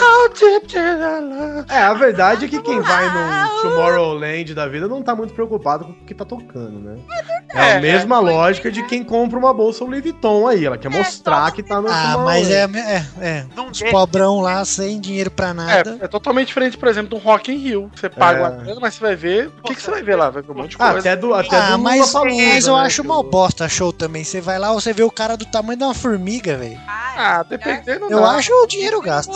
É, 1.69 1.79
a 1.79 1.93
verdade 1.95 2.47
é 2.47 2.49
que 2.49 2.61
quem 2.63 2.81
vai 2.81 3.05
no. 3.11 3.63
Tomorrowland 3.63 4.55
da 4.55 4.67
vida 4.67 4.87
não 4.89 5.03
tá 5.03 5.15
muito 5.15 5.35
preocupado 5.35 5.85
com 5.87 5.91
o 5.93 5.95
que 6.07 6.15
tá 6.15 6.25
tocando, 6.25 6.79
né? 6.81 6.99
É, 7.55 7.59
É, 7.75 7.77
a 7.77 7.81
mesma 7.81 8.17
é. 8.17 8.21
lógica 8.21 8.71
de 8.71 8.83
quem 8.87 9.05
compra 9.05 9.39
uma 9.39 9.53
bolsa 9.55 9.85
Louis 9.85 10.03
Vuitton 10.03 10.47
aí. 10.49 10.65
Ela 10.65 10.77
quer 10.79 10.89
É, 10.93 10.97
mostrar 10.97 11.51
que 11.53 11.63
tá 11.63 11.81
no 11.81 11.89
Ah, 11.89 12.19
mas 12.25 12.51
é, 12.51 12.65
é, 12.65 13.07
é. 13.21 13.47
Não 13.55 13.69
Os 13.71 13.83
pobrão 13.83 14.41
lá 14.41 14.65
sem 14.65 15.01
dinheiro 15.01 15.31
pra 15.31 15.53
nada. 15.55 15.99
É, 16.01 16.05
é 16.05 16.09
totalmente 16.09 16.49
diferente, 16.49 16.77
por 16.77 16.89
exemplo, 16.89 17.11
de 17.11 17.15
um 17.15 17.19
Rock 17.27 17.53
in 17.53 17.57
Rio. 17.59 17.91
Você 17.95 18.09
paga 18.09 18.39
É. 18.39 18.43
uma 18.43 18.51
grana, 18.51 18.81
mas 18.81 18.95
você 18.95 19.01
vai 19.01 19.17
ver. 19.17 19.49
O 19.59 19.63
que, 19.63 19.75
que 19.75 19.83
você 19.83 19.91
vai 19.91 20.03
ver 20.03 20.17
lá? 20.17 20.31
Vai 20.31 20.43
ver 20.43 20.51
um 20.51 20.55
monte 20.55 20.71
de 20.71 20.77
Ah, 20.79 20.93
coisa. 20.93 20.99
até 21.11 21.17
do, 21.21 21.35
até 21.35 21.57
Ah, 21.57 21.71
do 21.71 21.74
mas, 21.79 22.13
Lollapalooza, 22.13 22.49
mas 22.49 22.67
eu 22.67 22.77
né, 22.77 22.83
acho 22.83 23.03
uma 23.03 23.19
o- 23.19 23.23
bosta 23.23 23.69
show 23.69 23.93
também. 23.93 24.25
Você 24.25 24.41
vai 24.41 24.59
lá, 24.59 24.73
você 24.73 24.93
vê 24.93 25.03
o 25.03 25.11
cara 25.11 25.37
do 25.37 25.45
tamanho 25.47 25.79
de 25.79 25.85
uma 25.85 25.95
formiga, 25.95 26.57
velho. 26.57 26.81
Ah, 26.87 27.45
dependendo. 27.49 28.07
Eu 28.07 28.21
não. 28.21 28.25
acho 28.27 28.53
o 28.53 28.67
dinheiro 28.67 29.01
gasto. 29.01 29.31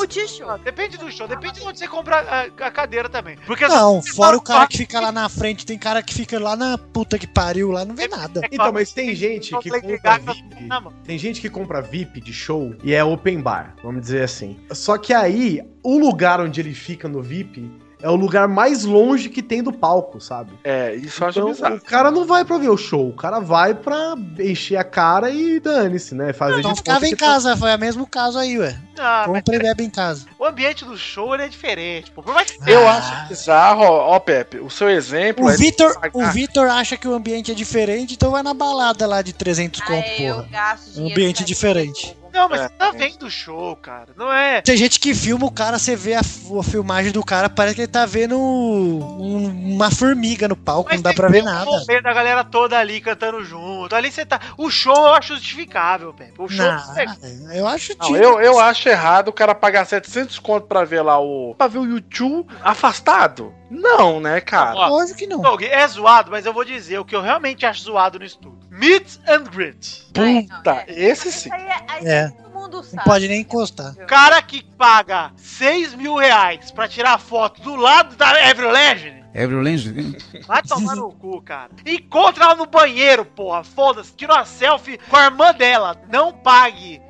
Ah, 0.49 0.59
Depende 0.65 0.97
do 0.99 1.11
show, 1.13 1.29
depende 1.29 1.61
de 1.61 1.67
onde 1.67 1.79
você 1.79 1.87
compra 1.87 2.19
a, 2.19 2.67
a 2.67 2.71
cadeira 2.71 3.09
também. 3.09 3.37
Porque 3.47 3.67
Não, 3.69 4.03
você 4.03 4.13
fora 4.13 4.33
tá- 4.33 4.39
o 4.39 4.41
cara 4.43 4.67
que 4.67 4.79
fica 4.79 5.01
lá 5.01 5.13
na 5.13 5.29
frente, 5.29 5.65
tem 5.65 5.79
cara 5.79 6.03
que 6.03 6.13
fica 6.13 6.39
lá 6.41 6.57
na 6.57 6.77
puta 6.77 7.19
que 7.19 7.27
pariu, 7.27 7.71
lá 7.71 7.85
não 7.85 7.95
vê 7.95 8.09
nada. 8.09 8.41
Então, 8.51 8.73
mas 8.73 8.93
tem 8.93 9.15
gente 9.15 9.57
que 9.59 9.71
compra 9.71 10.19
VIP. 10.19 10.69
Tem 11.05 11.19
gente 11.19 11.41
que 11.41 11.49
compra 11.49 11.81
VIP 11.81 12.21
de 12.21 12.33
show 12.33 12.75
e 12.83 12.93
é 12.95 13.05
open 13.05 13.41
bar, 13.41 13.75
vamos 13.83 14.01
dizer 14.03 14.23
assim. 14.25 14.59
Só 14.73 14.99
que 14.99 15.13
aí, 15.15 15.61
o 15.83 15.99
lugar 15.99 16.41
onde 16.41 16.61
ele 16.61 16.75
fica 16.75 17.09
no 17.09 17.23
VIP 17.23 17.71
é 18.03 18.09
o 18.09 18.15
lugar 18.15 18.47
mais 18.49 18.85
longe 18.85 19.29
que 19.29 19.43
tem 19.43 19.63
do 19.63 19.73
palco, 19.73 20.21
sabe? 20.21 20.53
É, 20.65 20.95
isso 20.95 21.23
eu 21.23 21.29
acho 21.29 21.39
Então, 21.39 21.51
bizarro. 21.53 21.77
o 21.77 21.81
cara 21.81 22.11
não 22.11 22.25
vai 22.25 22.45
pra 22.45 22.59
ver 22.59 22.69
o 22.71 22.77
show, 22.77 23.09
o 23.09 23.13
cara 23.13 23.39
vai 23.41 23.75
pra 23.75 24.15
encher 24.39 24.77
a 24.77 24.85
cara 24.85 25.31
e 25.31 25.59
dane-se, 25.61 26.15
né? 26.15 26.33
Fazer 26.33 26.61
Então 26.61 26.73
de 26.73 26.79
ficava 26.79 27.07
em 27.07 27.17
casa, 27.17 27.57
foi 27.57 27.75
o 27.75 27.79
mesmo 27.79 28.07
caso 28.07 28.39
aí, 28.39 28.59
ué. 28.59 28.77
Ah, 29.01 29.25
mas 29.29 29.37
Compra 29.39 29.57
e 29.57 29.59
bebe 29.61 29.85
em 29.85 29.91
casa. 29.91 30.27
o 30.39 30.45
ambiente 30.45 30.85
do 30.85 30.97
show 30.97 31.33
ele 31.35 31.45
é 31.45 31.49
diferente. 31.49 32.11
Pô. 32.11 32.23
Por 32.23 32.35
mais 32.35 32.51
que 32.51 32.59
Eu 32.71 32.87
Ah. 32.89 32.97
acho 32.99 33.29
bizarro, 33.29 33.83
ó, 33.83 34.15
ó, 34.17 34.19
Pepe, 34.21 34.59
o 34.59 34.69
seu 34.71 34.91
exemplo 34.91 35.45
O 35.47 35.51
é 35.51 35.57
Vitor, 35.57 35.93
o 36.13 36.27
Vitor 36.27 36.69
acha 36.69 36.97
que 36.97 37.07
o 37.07 37.15
ambiente 37.15 37.51
é 37.53 37.55
diferente, 37.55 38.15
então 38.15 38.31
vai 38.33 38.43
na 38.43 38.53
balada 38.55 39.07
lá 39.07 39.23
de 39.23 39.33
300 39.33 39.81
conto, 39.81 40.05
Ah, 40.07 40.21
eu 40.23 40.35
porra. 40.37 40.49
gasto 40.51 41.01
Um 41.01 41.07
ambiente 41.11 41.45
diferente. 41.45 42.17
Não, 42.39 42.49
mas 42.49 42.61
É. 42.61 42.65
você 42.65 42.69
tá 42.75 42.91
vendo 42.93 43.27
o 43.27 43.31
show, 43.31 43.75
cara. 43.77 44.09
Não 44.17 44.33
é. 44.33 44.61
Tem 44.63 44.77
gente 44.77 45.01
que 45.01 45.13
filma 45.15 45.45
o 45.47 45.51
cara, 45.51 45.79
você 45.79 45.97
vê 45.97 46.15
a, 46.15 46.21
a 46.21 46.63
filmagem 46.63 47.11
do 47.11 47.25
cara, 47.25 47.49
parece 47.51 47.75
que 47.75 47.81
ele 47.83 47.89
tá 47.89 48.07
vendo 48.07 48.39
um- 48.39 49.75
uma 49.75 49.91
formiga 49.91 50.47
no 50.49 50.57
palco, 50.57 50.95
não 50.95 51.03
dá 51.03 51.13
pra 51.13 51.29
ver 51.29 51.43
o 51.43 51.45
nada. 51.45 51.65
momento 51.65 52.03
da 52.03 52.13
galera 52.15 52.45
toda 52.45 52.79
ali 52.79 53.01
cantando 53.01 53.45
junto. 53.45 53.95
Ali 53.95 54.11
você 54.13 54.25
tá. 54.25 54.41
O 54.57 54.71
show 54.71 54.95
eu 54.95 55.15
acho 55.15 55.35
justificável, 55.35 56.13
Pepe. 56.15 56.35
O 56.39 56.49
show. 56.49 56.65
é 56.65 57.07
Não, 57.07 57.53
eu 57.53 57.67
acho 57.67 57.93
Não, 57.99 58.17
eu, 58.17 58.41
eu 58.41 58.59
acho 58.61 58.89
errado 58.89 59.29
o 59.29 59.33
cara 59.33 59.55
pagar 59.55 59.85
700 59.85 60.39
conto 60.39 60.67
pra 60.67 60.85
ver 60.85 61.03
lá 61.03 61.19
o. 61.21 61.55
pra 61.57 61.67
ver 61.67 61.79
o 61.79 61.85
YouTube 61.87 62.47
afastado. 62.63 63.53
Não, 63.71 64.19
né, 64.21 64.41
cara? 64.41 64.75
Ó, 64.77 64.89
Lógico 64.89 65.19
que 65.19 65.27
não. 65.27 65.43
É 65.61 65.87
zoado, 65.89 66.31
mas 66.31 66.47
eu 66.47 66.53
vou 66.55 66.65
dizer 66.65 66.99
o 66.99 67.05
que 67.05 67.15
eu 67.15 67.21
realmente 67.21 67.67
acho 67.67 67.83
zoado 67.83 68.19
no 68.19 68.25
estudo. 68.25 68.58
Meet 68.79 69.19
and 69.29 69.45
greet. 69.51 70.07
Ai, 70.17 70.47
não, 70.49 70.57
Puta, 70.59 70.85
é. 70.87 71.03
esse 71.05 71.33
sim. 71.33 71.49
Isso 71.49 71.55
aí 71.55 71.63
é, 71.67 71.77
aí 71.89 72.07
É. 72.07 72.29
todo 72.29 72.51
mundo 72.53 72.83
sabe. 72.83 72.97
Não 72.97 73.05
pode 73.05 73.29
nem 73.29 73.41
encostar. 73.41 73.95
Cara 74.07 74.41
que 74.43 74.63
paga 74.77 75.33
6 75.37 75.95
mil 75.95 76.17
reais 76.17 76.71
pra 76.71 76.87
tirar 76.89 77.19
foto 77.19 77.61
do 77.61 77.75
lado 77.77 78.15
da 78.17 78.29
Avril 78.51 78.71
Legend, 78.71 79.19
Avril 79.35 79.63
Lavigne? 79.63 80.17
vai 80.47 80.63
tomar 80.63 80.97
no 80.97 81.13
cu, 81.13 81.41
cara. 81.43 81.71
Encontra 81.87 82.45
ela 82.45 82.55
no 82.55 82.67
banheiro, 82.67 83.25
porra. 83.25 83.63
Foda-se, 83.63 84.13
tira 84.15 84.35
uma 84.35 84.45
selfie 84.45 84.99
com 85.09 85.17
a 85.17 85.25
irmã 85.27 85.53
dela. 85.53 86.01
Não 86.11 86.33
pague. 86.33 87.01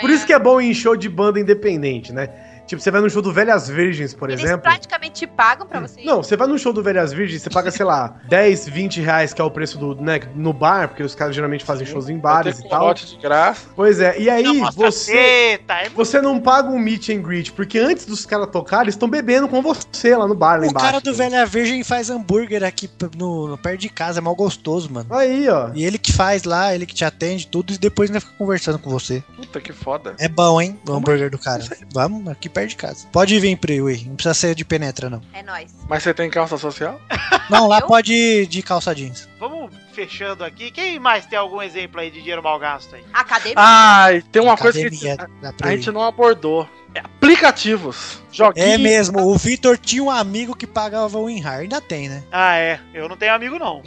Por 0.00 0.10
isso 0.10 0.26
que 0.26 0.32
é 0.32 0.38
bom 0.38 0.60
ir 0.60 0.70
em 0.70 0.74
show 0.74 0.96
de 0.96 1.08
banda 1.08 1.40
independente, 1.40 2.12
né? 2.12 2.28
Tipo, 2.66 2.80
você 2.80 2.90
vai 2.90 3.00
no 3.00 3.10
show 3.10 3.20
do 3.22 3.32
Velhas 3.32 3.68
Virgens, 3.68 4.14
por 4.14 4.30
Eles 4.30 4.42
exemplo. 4.42 4.62
praticamente 4.62 5.12
te 5.20 5.26
pagam 5.26 5.66
pra 5.66 5.80
você 5.80 6.00
ir. 6.00 6.04
Não, 6.04 6.22
você 6.22 6.36
vai 6.36 6.46
no 6.48 6.58
show 6.58 6.72
do 6.72 6.82
Velhas 6.82 7.12
Virgens, 7.12 7.42
você 7.42 7.50
paga, 7.50 7.70
sei 7.70 7.84
lá, 7.84 8.16
10, 8.28 8.68
20 8.68 9.00
reais, 9.00 9.32
que 9.34 9.40
é 9.40 9.44
o 9.44 9.50
preço 9.50 9.78
do, 9.78 9.94
né, 9.94 10.20
no 10.34 10.52
bar, 10.52 10.88
porque 10.88 11.02
os 11.02 11.14
caras 11.14 11.34
geralmente 11.34 11.64
fazem 11.64 11.86
shows 11.86 12.08
em 12.08 12.18
bares 12.18 12.58
e 12.60 12.68
tal. 12.68 12.92
de 12.94 13.16
graça. 13.18 13.66
Pois 13.76 14.00
é, 14.00 14.18
e 14.18 14.30
aí 14.30 14.42
não 14.42 14.70
você. 14.72 15.12
teta, 15.12 15.74
é 15.74 15.88
Você 15.90 16.20
não 16.20 16.40
paga 16.40 16.68
um 16.68 16.78
meet 16.78 17.10
and 17.10 17.20
greet, 17.22 17.52
porque 17.52 17.78
antes 17.78 18.06
dos 18.06 18.24
caras 18.24 18.48
tocarem, 18.50 18.84
eles 18.84 18.94
estão 18.94 19.08
bebendo 19.08 19.46
com 19.48 19.60
você 19.62 20.16
lá 20.16 20.26
no 20.26 20.34
bar, 20.34 20.60
lá 20.60 20.66
O 20.66 20.70
embaixo. 20.70 20.86
cara 20.86 21.00
do 21.00 21.14
Velha 21.14 21.44
Virgem 21.46 21.82
faz 21.84 22.08
hambúrguer 22.10 22.64
aqui 22.64 22.88
no, 23.16 23.48
no 23.48 23.58
perto 23.58 23.80
de 23.80 23.88
casa, 23.88 24.20
é 24.20 24.22
mal 24.22 24.34
gostoso, 24.34 24.90
mano. 24.90 25.06
Aí, 25.14 25.48
ó. 25.48 25.70
E 25.74 25.84
ele 25.84 25.98
que 25.98 26.12
faz 26.12 26.44
lá, 26.44 26.74
ele 26.74 26.86
que 26.86 26.94
te 26.94 27.04
atende, 27.04 27.46
tudo, 27.46 27.72
e 27.72 27.78
depois 27.78 28.08
ainda 28.10 28.20
fica 28.20 28.32
conversando 28.38 28.78
com 28.78 28.90
você. 28.90 29.22
Puta 29.36 29.60
que 29.60 29.72
foda. 29.72 30.14
É 30.18 30.28
bom, 30.28 30.60
hein? 30.60 30.78
O 30.88 30.92
hambúrguer 30.92 31.30
do 31.30 31.38
cara. 31.38 31.62
Vamos, 31.92 32.26
aqui 32.28 32.48
perto 32.54 32.70
de 32.70 32.76
casa. 32.76 33.06
Pode 33.12 33.38
vir, 33.38 33.56
Priui. 33.56 34.04
Não 34.06 34.14
precisa 34.14 34.32
ser 34.34 34.54
de 34.54 34.64
penetra, 34.64 35.10
não. 35.10 35.20
É 35.32 35.42
nóis. 35.42 35.74
Mas 35.88 36.02
você 36.02 36.14
tem 36.14 36.30
calça 36.30 36.56
social? 36.56 37.00
Não, 37.50 37.68
lá 37.68 37.80
Eu? 37.80 37.86
pode 37.86 38.14
ir 38.14 38.46
de 38.46 38.62
calça 38.62 38.94
jeans. 38.94 39.28
Vamos 39.38 39.70
fechando 39.92 40.42
aqui. 40.42 40.70
Quem 40.70 40.98
mais 40.98 41.26
tem 41.26 41.38
algum 41.38 41.60
exemplo 41.60 42.00
aí 42.00 42.10
de 42.10 42.20
dinheiro 42.20 42.42
mal 42.42 42.58
gasto 42.58 42.94
aí? 42.94 43.04
Academia. 43.12 43.54
Ai, 43.58 44.22
tem 44.32 44.40
uma 44.40 44.56
coisa 44.56 44.78
que 44.78 44.86
Academia 44.86 45.16
da 45.42 45.52
a 45.62 45.70
gente 45.70 45.90
não 45.90 46.00
abordou. 46.00 46.66
É 46.94 47.00
aplicativos. 47.00 48.22
Joguinhos. 48.32 48.66
É 48.70 48.78
mesmo, 48.78 49.20
o 49.20 49.36
Vitor 49.36 49.76
tinha 49.76 50.02
um 50.02 50.10
amigo 50.10 50.56
que 50.56 50.66
pagava 50.66 51.18
o 51.18 51.24
WinRAR. 51.24 51.58
Ainda 51.60 51.80
tem, 51.80 52.08
né? 52.08 52.22
Ah, 52.32 52.56
é. 52.56 52.80
Eu 52.94 53.08
não 53.08 53.16
tenho 53.16 53.34
amigo, 53.34 53.58
não. 53.58 53.82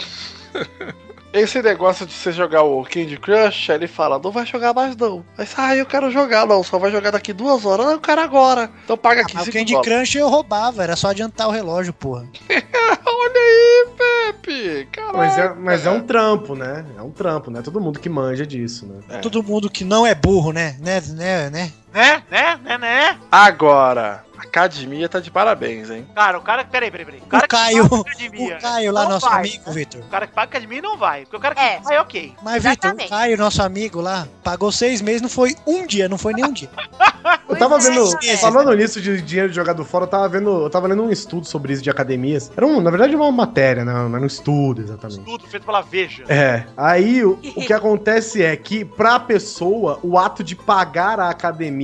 Esse 1.34 1.62
negócio 1.62 2.06
de 2.06 2.14
você 2.14 2.32
jogar 2.32 2.64
o 2.64 2.84
Candy 2.84 3.18
Crush, 3.18 3.70
aí 3.70 3.78
ele 3.78 3.88
fala, 3.88 4.18
não 4.18 4.32
vai 4.32 4.46
jogar 4.46 4.74
mais 4.74 4.96
não. 4.96 5.24
Aí 5.38 5.46
você, 5.46 5.54
ah, 5.58 5.76
eu 5.76 5.86
quero 5.86 6.10
jogar, 6.10 6.48
não, 6.48 6.64
só 6.64 6.80
vai 6.80 6.90
jogar 6.90 7.12
daqui 7.12 7.34
duas 7.34 7.66
horas. 7.66 7.86
Não, 7.86 7.94
eu 7.94 8.00
quero 8.00 8.22
agora. 8.22 8.72
Então 8.84 8.98
paga 8.98 9.22
aqui 9.22 9.34
Ah, 9.34 9.40
mas 9.40 9.48
o 9.48 9.52
5 9.52 9.58
Candy 9.58 9.74
dólares. 9.74 9.94
Crush 9.94 10.16
eu 10.16 10.30
roubava, 10.30 10.84
era 10.84 10.96
só 10.96 11.10
adiantar 11.10 11.48
o 11.48 11.52
relógio, 11.52 11.94
porra. 11.94 12.26
Olha 12.50 13.36
aí, 13.36 13.88
Pepe. 13.98 14.88
Caralho. 14.92 15.18
Mas 15.18 15.38
é, 15.38 15.54
mas 15.54 15.86
é 15.86 15.92
um 15.92 16.02
trampo, 16.02 16.56
né? 16.56 16.86
É 16.98 17.02
um 17.02 17.12
trampo, 17.12 17.52
né? 17.52 17.62
Todo 17.62 17.82
mundo 17.82 18.00
que 18.00 18.10
manja 18.10 18.46
disso, 18.46 18.86
né? 18.86 19.00
É. 19.10 19.18
Todo 19.20 19.44
mundo 19.44 19.70
que 19.70 19.84
não 19.84 20.06
é 20.08 20.16
burro, 20.16 20.52
né? 20.52 20.78
Né, 20.80 21.02
né, 21.10 21.50
né? 21.50 21.72
Né? 21.94 22.24
Né? 22.30 22.60
Né? 22.64 22.78
Né? 22.78 23.18
Agora, 23.32 24.24
a 24.38 24.42
academia 24.44 25.10
tá 25.10 25.20
de 25.20 25.32
parabéns, 25.32 25.90
hein? 25.90 26.08
Cara, 26.14 26.38
o 26.38 26.42
cara. 26.42 26.64
Peraí, 26.64 26.92
peraí, 26.92 27.06
peraí. 27.06 27.22
O 27.22 27.26
cara 27.28 27.46
O 27.46 27.48
Caio, 27.48 27.84
que 27.84 27.90
paga 27.90 28.02
academia, 28.02 28.58
o 28.58 28.62
Caio 28.62 28.92
lá, 28.92 29.10
nosso 29.10 29.30
vai, 29.30 29.40
amigo, 29.40 29.64
né? 29.66 29.74
Vitor. 29.74 30.02
O 30.02 30.10
cara 30.10 30.28
que 30.28 30.34
paga 30.34 30.50
academia 30.50 30.82
não 30.82 30.98
vai. 30.98 31.22
Porque 31.22 31.38
o 31.38 31.40
cara 31.40 31.56
que 31.56 31.62
É. 31.62 31.80
vai, 31.80 31.98
ok. 32.00 32.36
Mas, 32.44 32.64
Vitor, 32.64 32.92
o. 32.92 33.10
Caio, 33.10 33.38
nosso 33.38 33.62
amigo 33.64 34.02
lá, 34.02 34.28
pagou 34.44 34.72
seis 34.72 35.02
meses, 35.02 35.22
não 35.22 35.30
foi 35.30 35.56
um 35.66 35.88
dia, 35.88 36.08
não 36.08 36.18
foi 36.18 36.34
nem 36.34 36.46
um 36.46 36.52
dia. 36.52 36.70
Eu 37.50 37.58
tava 37.58 37.78
é, 37.78 37.80
vendo, 37.80 38.38
falando 38.40 38.74
nisso 38.74 39.02
de 39.02 39.22
dinheiro 39.22 39.52
jogado 39.52 39.84
fora, 39.84 40.04
eu 40.06 40.08
tava 40.10 40.28
vendo, 40.30 40.64
eu 40.64 40.70
tava 40.70 40.88
lendo 40.88 41.04
um 41.04 41.10
estudo 41.10 41.46
sobre 41.46 41.74
isso 41.74 41.82
de 41.82 41.90
academias. 41.90 42.52
Era 42.56 42.66
um, 42.66 42.82
na 42.82 42.90
verdade 42.90 43.16
uma 43.16 43.32
matéria, 43.32 43.84
né? 43.86 43.94
Não 43.94 44.16
era 44.16 44.22
um 44.22 44.28
estudo 44.28 44.82
exatamente. 44.82 45.22
Tudo 45.22 45.48
feito 45.48 45.66
pela 45.66 45.82
Veja. 45.82 46.24
É, 46.28 46.66
aí 46.76 47.24
o, 47.24 47.40
o 47.56 47.62
que 47.62 47.72
acontece 47.74 48.44
é 48.44 48.56
que 48.56 48.84
pra 48.84 49.20
pessoa, 49.20 50.00
o 50.04 50.18
ato 50.18 50.44
de 50.44 50.56
pagar 50.56 51.20
a 51.20 51.30
academia 51.30 51.77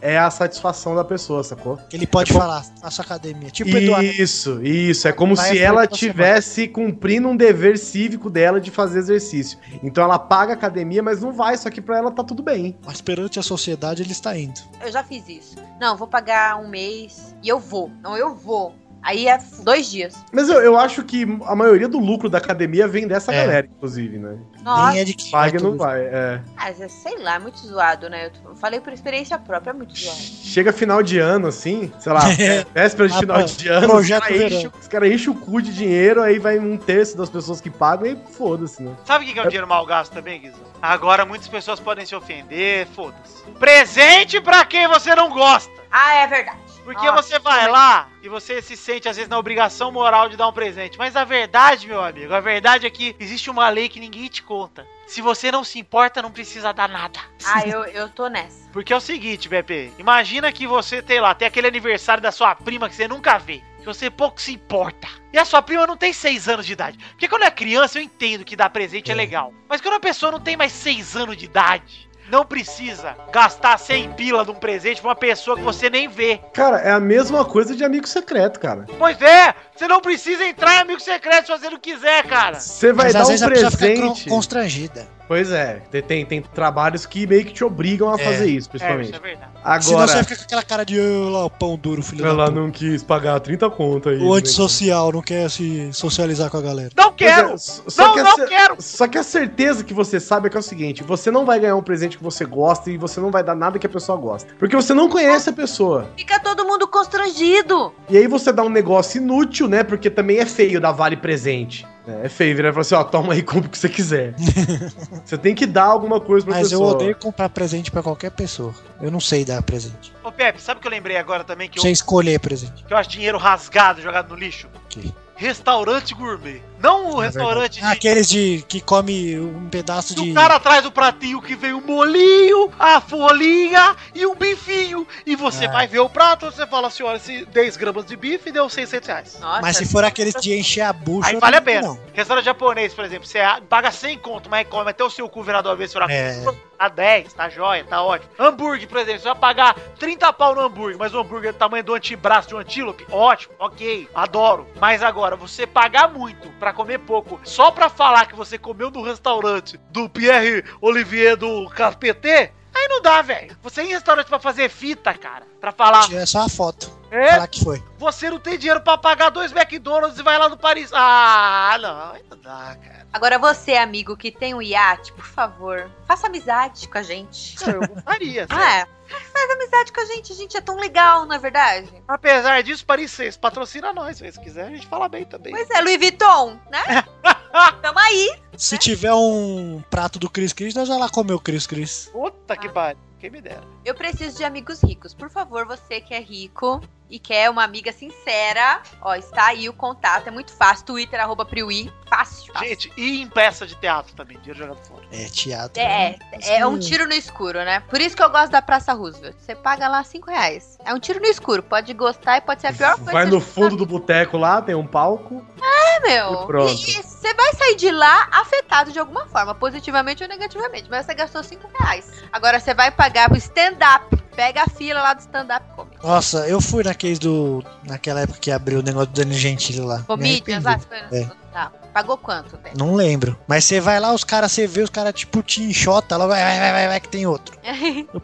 é 0.00 0.18
a 0.18 0.30
satisfação 0.30 0.94
da 0.94 1.04
pessoa, 1.04 1.42
sacou? 1.44 1.76
Que 1.88 1.96
ele 1.96 2.06
pode 2.06 2.30
É 2.30 2.34
bom- 2.34 2.40
falar, 2.40 2.64
faça 2.80 3.02
academia. 3.02 3.50
Tipo 3.50 3.72
o 3.74 3.76
Eduardo. 3.78 4.04
Isso, 4.06 4.62
isso. 4.64 5.06
É 5.08 5.12
como 5.12 5.34
Vai 5.34 5.50
se 5.50 5.58
ela 5.58 5.86
tivesse 5.86 6.68
cumprindo 6.68 7.28
um 7.28 7.36
dever 7.36 7.78
cívico 7.78 8.28
dela 8.30 8.60
de 8.60 8.70
fazer 8.70 8.98
exercício. 8.98 9.58
Então 9.82 10.02
ela 10.04 10.18
paga 10.18 10.52
a 10.52 10.54
academia, 10.56 11.02
mas 11.02 11.20
não 11.22 11.32
vai, 11.32 11.56
só 11.56 11.70
que 11.70 11.80
pra 11.80 11.98
ela 11.98 12.10
tá 12.10 12.22
tudo 12.24 12.42
bem. 12.42 12.76
Mas 12.84 13.00
perante 13.00 13.38
a 13.38 13.42
sociedade 13.42 14.02
ele 14.02 14.12
está 14.12 14.36
indo. 14.36 14.60
Eu 14.84 14.90
já 14.90 15.02
fiz 15.04 15.28
isso. 15.28 15.56
Não, 15.80 15.96
vou 15.96 16.06
pagar 16.08 16.56
um 16.60 16.68
mês 16.68 17.34
e 17.42 17.48
eu 17.48 17.58
vou. 17.58 17.90
Não, 18.02 18.16
eu 18.16 18.34
vou. 18.34 18.74
Aí 19.06 19.28
é 19.28 19.38
dois 19.62 19.88
dias. 19.88 20.16
Mas 20.32 20.48
eu, 20.48 20.60
eu 20.60 20.76
acho 20.76 21.04
que 21.04 21.22
a 21.46 21.54
maioria 21.54 21.86
do 21.86 21.98
lucro 22.00 22.28
da 22.28 22.38
academia 22.38 22.88
vem 22.88 23.06
dessa 23.06 23.32
É. 23.32 23.40
galera, 23.46 23.68
inclusive, 23.70 24.18
né? 24.18 24.36
Nossa, 24.64 24.90
Nem 24.90 25.00
é 25.00 25.04
de 25.04 25.14
que 25.14 25.30
Paga 25.30 25.60
e 25.60 25.62
não 25.62 25.76
vai. 25.76 26.00
É. 26.02 26.40
mas 26.56 26.80
é, 26.80 26.88
sei 26.88 27.16
lá, 27.22 27.36
é 27.36 27.38
muito 27.38 27.58
zoado, 27.64 28.10
né? 28.10 28.32
Eu 28.44 28.56
falei 28.56 28.80
por 28.80 28.92
experiência 28.92 29.38
própria, 29.38 29.70
é 29.70 29.74
muito 29.74 29.96
zoado. 29.96 30.18
Chega 30.18 30.72
final 30.72 31.04
de 31.04 31.20
ano, 31.20 31.46
assim, 31.46 31.92
sei 32.00 32.12
lá, 32.12 32.20
É. 32.36 32.66
véspera 32.74 33.08
de 33.08 33.14
Ah, 33.14 33.18
final 33.20 33.38
pô, 33.40 33.44
de 33.46 33.68
ano, 33.68 33.88
projeto 33.88 34.22
os 34.24 34.28
caras 34.28 34.52
enchem, 34.52 34.72
os 34.80 34.88
caras 34.88 35.10
enchem 35.12 35.32
o 35.32 35.36
cu 35.36 35.62
de 35.62 35.72
dinheiro, 35.72 36.20
aí 36.20 36.40
vai 36.40 36.58
um 36.58 36.76
terço 36.76 37.16
das 37.16 37.30
pessoas 37.30 37.60
que 37.60 37.70
pagam 37.70 38.06
e 38.08 38.16
foda-se, 38.32 38.82
né? 38.82 38.92
Sabe 39.04 39.24
o 39.24 39.32
que 39.32 39.38
é 39.38 39.42
o 39.42 39.46
dinheiro 39.46 39.68
mal 39.68 39.86
gasto 39.86 40.12
também, 40.12 40.40
Guizão? 40.40 40.58
Agora 40.82 41.24
muitas 41.24 41.46
pessoas 41.46 41.78
podem 41.78 42.04
se 42.04 42.14
ofender, 42.16 42.88
foda-se. 42.88 43.42
Presente 43.58 44.40
pra 44.40 44.64
quem 44.64 44.88
você 44.88 45.14
não 45.14 45.30
gosta. 45.30 45.72
Ah, 45.92 46.14
é 46.16 46.26
verdade. 46.26 46.58
Porque 46.86 47.04
Nossa, 47.04 47.22
você 47.22 47.38
vai 47.40 47.68
lá 47.68 48.08
e 48.22 48.28
você 48.28 48.62
se 48.62 48.76
sente, 48.76 49.08
às 49.08 49.16
vezes, 49.16 49.28
na 49.28 49.36
obrigação 49.36 49.90
moral 49.90 50.28
de 50.28 50.36
dar 50.36 50.46
um 50.46 50.52
presente. 50.52 50.96
Mas 50.96 51.16
a 51.16 51.24
verdade, 51.24 51.88
meu 51.88 52.00
amigo, 52.00 52.32
a 52.32 52.38
verdade 52.38 52.86
é 52.86 52.90
que 52.90 53.16
existe 53.18 53.50
uma 53.50 53.68
lei 53.68 53.88
que 53.88 53.98
ninguém 53.98 54.28
te 54.28 54.40
conta. 54.40 54.86
Se 55.04 55.20
você 55.20 55.50
não 55.50 55.64
se 55.64 55.80
importa, 55.80 56.22
não 56.22 56.30
precisa 56.30 56.72
dar 56.72 56.88
nada. 56.88 57.18
Ah, 57.44 57.66
eu, 57.66 57.84
eu 57.86 58.08
tô 58.08 58.28
nessa. 58.28 58.68
Porque 58.72 58.92
é 58.92 58.96
o 58.96 59.00
seguinte, 59.00 59.48
BP, 59.48 59.94
imagina 59.98 60.52
que 60.52 60.64
você, 60.64 61.02
tem 61.02 61.20
lá, 61.20 61.34
tem 61.34 61.48
aquele 61.48 61.66
aniversário 61.66 62.22
da 62.22 62.30
sua 62.30 62.54
prima 62.54 62.88
que 62.88 62.94
você 62.94 63.08
nunca 63.08 63.36
vê. 63.36 63.60
Que 63.80 63.84
você 63.84 64.08
pouco 64.08 64.40
se 64.40 64.52
importa. 64.52 65.08
E 65.32 65.38
a 65.38 65.44
sua 65.44 65.62
prima 65.62 65.88
não 65.88 65.96
tem 65.96 66.12
seis 66.12 66.48
anos 66.48 66.64
de 66.64 66.72
idade. 66.72 66.98
Porque 67.10 67.28
quando 67.28 67.42
é 67.42 67.50
criança, 67.50 67.98
eu 67.98 68.02
entendo 68.02 68.44
que 68.44 68.54
dar 68.54 68.70
presente 68.70 69.10
é, 69.10 69.14
É. 69.14 69.16
legal. 69.16 69.52
Mas 69.68 69.80
quando 69.80 69.94
a 69.94 70.00
pessoa 70.00 70.30
não 70.30 70.40
tem 70.40 70.56
mais 70.56 70.70
seis 70.70 71.16
anos 71.16 71.36
de 71.36 71.46
idade, 71.46 72.05
não 72.30 72.44
precisa 72.44 73.16
gastar 73.32 73.78
100 73.78 74.12
pila 74.12 74.44
de 74.44 74.50
um 74.50 74.54
presente 74.54 75.00
pra 75.00 75.10
uma 75.10 75.16
pessoa 75.16 75.56
que 75.56 75.62
você 75.62 75.88
nem 75.90 76.08
vê. 76.08 76.40
Cara, 76.52 76.78
é 76.78 76.90
a 76.92 77.00
mesma 77.00 77.44
coisa 77.44 77.74
de 77.74 77.84
amigo 77.84 78.06
secreto, 78.06 78.58
cara. 78.60 78.86
Pois 78.98 79.20
é, 79.20 79.54
você 79.74 79.86
não 79.88 80.00
precisa 80.00 80.44
entrar 80.44 80.76
em 80.76 80.80
amigo 80.80 81.00
secreto 81.00 81.46
se 81.46 81.52
você 81.58 81.70
não 81.70 81.78
quiser, 81.78 82.24
cara. 82.24 82.58
Você 82.60 82.92
vai 82.92 83.06
Mas 83.06 83.12
dar 83.14 83.20
às 83.20 83.26
um 83.26 83.30
vezes 83.30 83.42
a 83.42 83.48
pessoa 83.50 83.70
fica 83.70 83.86
presente. 83.86 84.28
constrangida. 84.28 85.15
Pois 85.28 85.50
é, 85.50 85.82
tem, 86.06 86.24
tem, 86.24 86.40
trabalhos 86.42 87.04
que 87.04 87.26
meio 87.26 87.44
que 87.44 87.52
te 87.52 87.64
obrigam 87.64 88.10
a 88.10 88.14
É. 88.14 88.18
fazer 88.18 88.46
isso, 88.46 88.68
É, 88.68 88.70
principalmente. 88.70 89.06
isso 89.06 89.16
é 89.16 89.18
verdade. 89.18 89.50
Senão 89.84 89.98
Agora, 90.00 90.06
você 90.12 90.24
fica 90.24 90.36
com 90.36 90.42
aquela 90.44 90.62
cara 90.62 90.84
de 90.84 91.00
"Ah, 91.00 91.30
lá, 91.30 91.44
o 91.46 91.50
pão 91.50 91.76
duro, 91.76 92.00
filho 92.02 92.22
da 92.22 92.28
ela 92.28 92.50
não 92.50 92.70
quis 92.70 93.02
pagar 93.02 93.40
30 93.40 93.68
conto 93.68 94.08
aí. 94.08 94.18
O 94.18 94.32
né? 94.32 94.38
antissocial, 94.38 95.10
não 95.12 95.20
quer 95.22 95.50
se 95.50 95.92
socializar 95.92 96.48
com 96.50 96.56
a 96.58 96.62
galera. 96.62 96.90
Não 96.96 97.08
é, 97.08 97.12
quero! 97.16 97.54
só 97.58 98.06
Não, 98.06 98.14
que 98.14 98.22
não 98.22 98.36
cer- 98.36 98.48
quero! 98.48 98.76
Só 98.78 99.08
que 99.08 99.18
a 99.18 99.22
certeza 99.24 99.82
que 99.82 99.92
você 99.92 100.20
sabe 100.20 100.46
é 100.46 100.50
que 100.50 100.56
é 100.56 100.60
o 100.60 100.62
seguinte: 100.62 101.02
você 101.02 101.30
não 101.30 101.44
vai 101.44 101.58
ganhar 101.58 101.74
um 101.74 101.82
presente 101.82 102.16
que 102.16 102.22
você 102.22 102.44
gosta 102.44 102.88
e 102.90 102.96
você 102.96 103.18
não 103.20 103.30
vai 103.32 103.42
dar 103.42 103.56
nada 103.56 103.78
que 103.80 103.86
a 103.86 103.90
pessoa 103.90 104.16
gosta. 104.16 104.54
Porque 104.58 104.76
você 104.76 104.94
não 104.94 105.08
conhece 105.08 105.50
a 105.50 105.52
pessoa. 105.52 106.08
Fica 106.16 106.38
todo 106.38 106.64
mundo 106.64 106.86
constrangido. 106.86 107.92
E 108.08 108.16
aí 108.16 108.28
você 108.28 108.52
dá 108.52 108.62
um 108.62 108.68
negócio 108.68 109.20
inútil, 109.20 109.66
né? 109.68 109.82
Porque 109.82 110.08
também 110.08 110.38
é 110.38 110.46
feio 110.46 110.80
dar 110.80 110.92
vale 110.92 111.16
presente. 111.16 111.84
É, 112.06 112.26
é 112.26 112.28
feio 112.28 112.52
e 112.54 112.56
falar 112.72 112.80
assim: 112.80 112.94
ó, 112.94 113.04
toma 113.04 113.32
aí, 113.32 113.42
compra 113.42 113.68
o 113.68 113.70
que 113.70 113.78
você 113.78 113.88
quiser. 113.88 114.34
você 115.24 115.36
tem 115.36 115.54
que 115.54 115.66
dar 115.66 115.84
alguma 115.84 116.20
coisa 116.20 116.46
pra 116.46 116.54
Mas 116.56 116.70
eu 116.70 116.78
pessoa. 116.80 116.94
odeio 116.94 117.16
comprar 117.16 117.48
presente 117.48 117.90
pra 117.90 118.02
qualquer 118.02 118.30
pessoa. 118.30 118.72
Eu 119.00 119.10
não 119.10 119.20
sei 119.20 119.44
dar 119.44 119.60
presente. 119.62 120.12
Ô 120.22 120.30
Pepe, 120.30 120.60
sabe 120.60 120.78
o 120.78 120.80
que 120.80 120.86
eu 120.86 120.92
lembrei 120.92 121.16
agora 121.16 121.42
também? 121.44 121.68
Que 121.68 121.78
eu, 121.78 121.82
Você 121.82 121.90
escolher 121.90 122.38
presente. 122.38 122.84
que 122.84 122.92
eu 122.92 122.96
acho 122.96 123.10
dinheiro 123.10 123.38
rasgado 123.38 124.00
jogado 124.00 124.30
no 124.30 124.36
lixo? 124.36 124.68
Que? 124.88 125.12
Restaurante 125.34 126.14
gourmet. 126.14 126.62
Não 126.78 127.14
o 127.16 127.22
É 127.22 127.26
restaurante 127.26 127.80
Ah, 127.82 127.90
de. 127.90 127.96
Aqueles 127.96 128.28
de 128.28 128.64
que 128.68 128.80
come 128.80 129.38
um 129.38 129.68
pedaço 129.68 130.14
de. 130.14 130.30
O 130.30 130.34
cara 130.34 130.58
traz 130.60 130.84
o 130.84 130.90
pratinho 130.90 131.40
que 131.40 131.54
vem 131.56 131.72
o 131.72 131.80
molinho, 131.80 132.70
a 132.78 133.00
folhinha 133.00 133.96
e 134.14 134.26
um 134.26 134.34
bifinho. 134.34 135.06
E 135.24 135.34
você 135.34 135.66
Ah. 135.66 135.72
vai 135.72 135.86
ver 135.86 136.00
o 136.00 136.08
prato, 136.08 136.46
você 136.46 136.66
fala 136.66 136.88
assim: 136.88 137.02
olha, 137.02 137.16
esse 137.16 137.44
10 137.46 137.76
gramas 137.76 138.04
de 138.06 138.16
bife 138.16 138.50
deu 138.52 138.68
600 138.68 139.08
reais. 139.08 139.38
Nossa, 139.40 139.62
Mas 139.62 139.76
se 139.76 139.86
for 139.86 140.04
aqueles 140.04 140.34
de 140.34 140.54
encher 140.58 140.82
a 140.82 140.92
bucha. 140.92 141.30
Aí 141.30 141.36
vale 141.36 141.56
a 141.56 141.60
pena. 141.62 141.88
Não. 141.88 142.00
Restaurante 142.12 142.44
japonês, 142.44 142.94
por 142.94 143.04
exemplo, 143.04 143.26
você 143.26 143.38
paga 143.68 143.90
100 143.90 144.18
conto, 144.18 144.48
mas 144.50 144.66
come 144.68 144.90
até 144.90 145.02
o 145.04 145.10
seu 145.10 145.28
cu 145.28 145.42
virar 145.42 145.60
do 145.62 145.70
avesso. 145.70 145.94
virar- 145.94 146.10
É. 146.10 146.44
Tá 146.76 146.88
10, 146.90 147.32
tá 147.32 147.48
jóia, 147.48 147.84
tá 147.84 148.02
ótimo. 148.02 148.30
Hambúrguer, 148.38 148.86
por 148.86 148.98
exemplo, 148.98 149.20
você 149.22 149.28
vai 149.28 149.34
pagar 149.38 149.74
30 149.98 150.30
pau 150.30 150.54
no 150.54 150.60
hambúrguer, 150.60 150.98
mas 150.98 151.14
o 151.14 151.18
hambúrguer 151.20 151.48
é 151.48 151.52
do 151.52 151.58
tamanho 151.58 151.82
do 151.82 151.94
antebraço 151.94 152.48
de 152.48 152.54
um 152.54 152.58
antílope, 152.58 153.06
ótimo, 153.10 153.54
ok, 153.58 154.06
adoro. 154.14 154.66
Mas 154.78 155.02
agora, 155.02 155.36
você 155.36 155.66
pagar 155.66 156.12
muito 156.12 156.50
pra 156.58 156.65
comer 156.72 156.98
pouco, 156.98 157.40
só 157.44 157.70
pra 157.70 157.88
falar 157.88 158.26
que 158.26 158.34
você 158.36 158.58
comeu 158.58 158.90
no 158.90 159.02
restaurante 159.02 159.78
do 159.90 160.08
Pierre 160.08 160.64
Olivier 160.80 161.36
do 161.36 161.68
KPT, 161.70 162.28
aí 162.74 162.88
não 162.88 163.02
dá, 163.02 163.22
velho. 163.22 163.56
Você 163.62 163.82
em 163.82 163.88
restaurante 163.88 164.28
pra 164.28 164.38
fazer 164.38 164.68
fita, 164.68 165.12
cara, 165.14 165.46
pra 165.60 165.72
falar, 165.72 166.12
É 166.12 166.26
só 166.26 166.40
a 166.40 166.48
foto. 166.48 166.95
É, 167.16 167.30
Falar 167.32 167.48
que 167.48 167.64
foi. 167.64 167.82
você 167.98 168.30
não 168.30 168.38
tem 168.38 168.58
dinheiro 168.58 168.80
pra 168.80 168.96
pagar 168.98 169.30
dois 169.30 169.52
McDonald's 169.52 170.18
e 170.18 170.22
vai 170.22 170.38
lá 170.38 170.48
no 170.48 170.56
Paris. 170.56 170.90
Ah, 170.92 171.76
não, 171.80 172.36
não 172.36 172.42
dá, 172.42 172.76
cara. 172.82 173.06
Agora 173.12 173.38
você, 173.38 173.74
amigo, 173.74 174.16
que 174.16 174.30
tem 174.30 174.54
um 174.54 174.60
iate, 174.60 175.12
por 175.12 175.24
favor, 175.24 175.90
faça 176.06 176.26
amizade 176.26 176.86
com 176.88 176.98
a 176.98 177.02
gente. 177.02 177.56
Eu 177.66 177.80
gostaria, 177.86 178.46
sabe? 178.46 178.60
Ah, 178.62 178.78
é. 178.80 178.86
Faz 179.32 179.50
amizade 179.52 179.92
com 179.92 180.00
a 180.00 180.04
gente, 180.06 180.32
a 180.32 180.34
gente 180.34 180.56
é 180.56 180.60
tão 180.60 180.76
legal, 180.78 181.26
não 181.26 181.36
é 181.36 181.38
verdade? 181.38 181.88
Apesar 182.08 182.60
disso, 182.64 182.84
Paris 182.84 183.12
6 183.12 183.36
patrocina 183.36 183.92
nós. 183.92 184.16
Se 184.16 184.40
quiser, 184.40 184.66
a 184.66 184.70
gente 184.70 184.84
fala 184.88 185.08
bem 185.08 185.24
também. 185.24 185.52
Pois 185.52 185.70
é, 185.70 185.80
Louis 185.80 185.96
Vuitton, 185.96 186.58
né? 186.68 187.04
Tamo 187.80 187.98
aí. 188.00 188.36
Se 188.56 188.76
tiver 188.76 189.14
um 189.14 189.80
prato 189.88 190.18
do 190.18 190.28
Cris 190.28 190.52
Cris, 190.52 190.74
nós 190.74 190.88
já 190.88 190.96
lá 190.96 191.08
comeu 191.08 191.36
o 191.36 191.40
Cris 191.40 191.66
Cris. 191.68 192.10
Puta 192.12 192.56
que 192.56 192.68
pariu. 192.68 192.98
Quem 193.20 193.30
me 193.30 193.40
dera. 193.40 193.62
Eu 193.84 193.94
preciso 193.94 194.36
de 194.36 194.44
amigos 194.44 194.82
ricos. 194.82 195.14
Por 195.14 195.30
favor, 195.30 195.64
você 195.64 196.00
que 196.00 196.12
é 196.12 196.20
rico 196.20 196.82
e 197.08 197.18
quer 197.18 197.48
uma 197.50 197.62
amiga 197.62 197.92
sincera, 197.92 198.80
ó, 199.00 199.14
está 199.14 199.46
aí 199.46 199.68
o 199.68 199.72
contato. 199.72 200.28
É 200.28 200.30
muito 200.30 200.52
fácil. 200.52 200.84
Twitter, 200.84 201.20
arroba 201.20 201.44
Priui. 201.44 201.92
Fácil, 202.08 202.52
fácil. 202.52 202.68
Gente, 202.68 202.92
e 202.96 203.22
em 203.22 203.28
peça 203.28 203.66
de 203.66 203.74
teatro 203.76 204.14
também, 204.14 204.38
dinheiro 204.38 204.58
jogado 204.58 204.84
fora. 204.86 205.04
É, 205.10 205.24
teatro. 205.26 205.80
É, 205.80 206.16
é 206.42 206.66
um 206.66 206.78
tiro 206.78 207.06
no 207.06 207.14
escuro, 207.14 207.58
né? 207.64 207.80
Por 207.88 208.00
isso 208.00 208.16
que 208.16 208.22
eu 208.22 208.30
gosto 208.30 208.50
da 208.50 208.62
Praça 208.62 208.92
Roosevelt. 208.92 209.36
Você 209.38 209.54
paga 209.54 209.88
lá 209.88 210.02
5 210.02 210.30
reais. 210.30 210.78
É 210.84 210.92
um 210.94 211.00
tiro 211.00 211.20
no 211.20 211.26
escuro. 211.26 211.62
Pode 211.62 211.92
gostar 211.94 212.38
e 212.38 212.40
pode 212.40 212.60
ser 212.60 212.68
a 212.68 212.72
pior 212.72 212.96
coisa. 212.96 213.12
Vai 213.12 213.26
no 213.26 213.40
fundo 213.40 213.76
do 213.76 213.86
boteco 213.86 214.36
lá, 214.36 214.62
tem 214.62 214.74
um 214.74 214.86
palco. 214.86 215.44
É, 215.60 216.00
meu. 216.00 216.42
E 216.42 216.46
pronto. 216.46 216.72
E 216.72 217.02
você 217.02 217.34
vai 217.34 217.54
sair 217.54 217.76
de 217.76 217.90
lá 217.90 218.28
afetado 218.32 218.92
de 218.92 218.98
alguma 218.98 219.26
forma, 219.26 219.54
positivamente 219.54 220.22
ou 220.22 220.28
negativamente. 220.28 220.88
Mas 220.88 221.06
você 221.06 221.14
gastou 221.14 221.42
5 221.42 221.68
reais. 221.78 222.10
Agora 222.32 222.60
você 222.60 222.74
vai 222.74 222.90
pagar 222.90 223.28
pro 223.28 223.38
stand-up. 223.38 224.25
Pega 224.36 224.64
a 224.64 224.68
fila 224.68 225.00
lá 225.00 225.14
do 225.14 225.20
stand-up 225.20 225.64
e 225.66 225.74
come. 225.74 225.90
Nossa, 226.02 226.46
eu 226.46 226.60
fui 226.60 226.84
naqueles 226.84 227.18
do. 227.18 227.64
Naquela 227.84 228.20
época 228.20 228.38
que 228.38 228.50
abriu 228.50 228.80
o 228.80 228.82
negócio 228.82 229.08
do 229.08 229.14
Dani 229.14 229.34
Gentili 229.34 229.80
lá. 229.80 230.04
Arrependi. 230.06 230.64
lá? 230.64 230.78
É. 231.10 231.26
Tá. 231.52 231.72
Pagou 231.94 232.18
quanto, 232.18 232.58
Dé? 232.58 232.72
Não 232.76 232.94
lembro. 232.94 233.38
Mas 233.48 233.64
você 233.64 233.80
vai 233.80 233.98
lá, 233.98 234.12
os 234.12 234.22
caras, 234.22 234.52
você 234.52 234.66
vê 234.66 234.82
os 234.82 234.90
caras 234.90 235.14
tipo 235.14 235.42
te 235.42 235.62
enxota 235.62 236.18
lá, 236.18 236.26
vai, 236.26 236.42
vai, 236.42 236.60
vai, 236.60 236.72
vai, 236.72 236.88
vai, 236.88 237.00
que 237.00 237.08
tem 237.08 237.26
outro. 237.26 237.56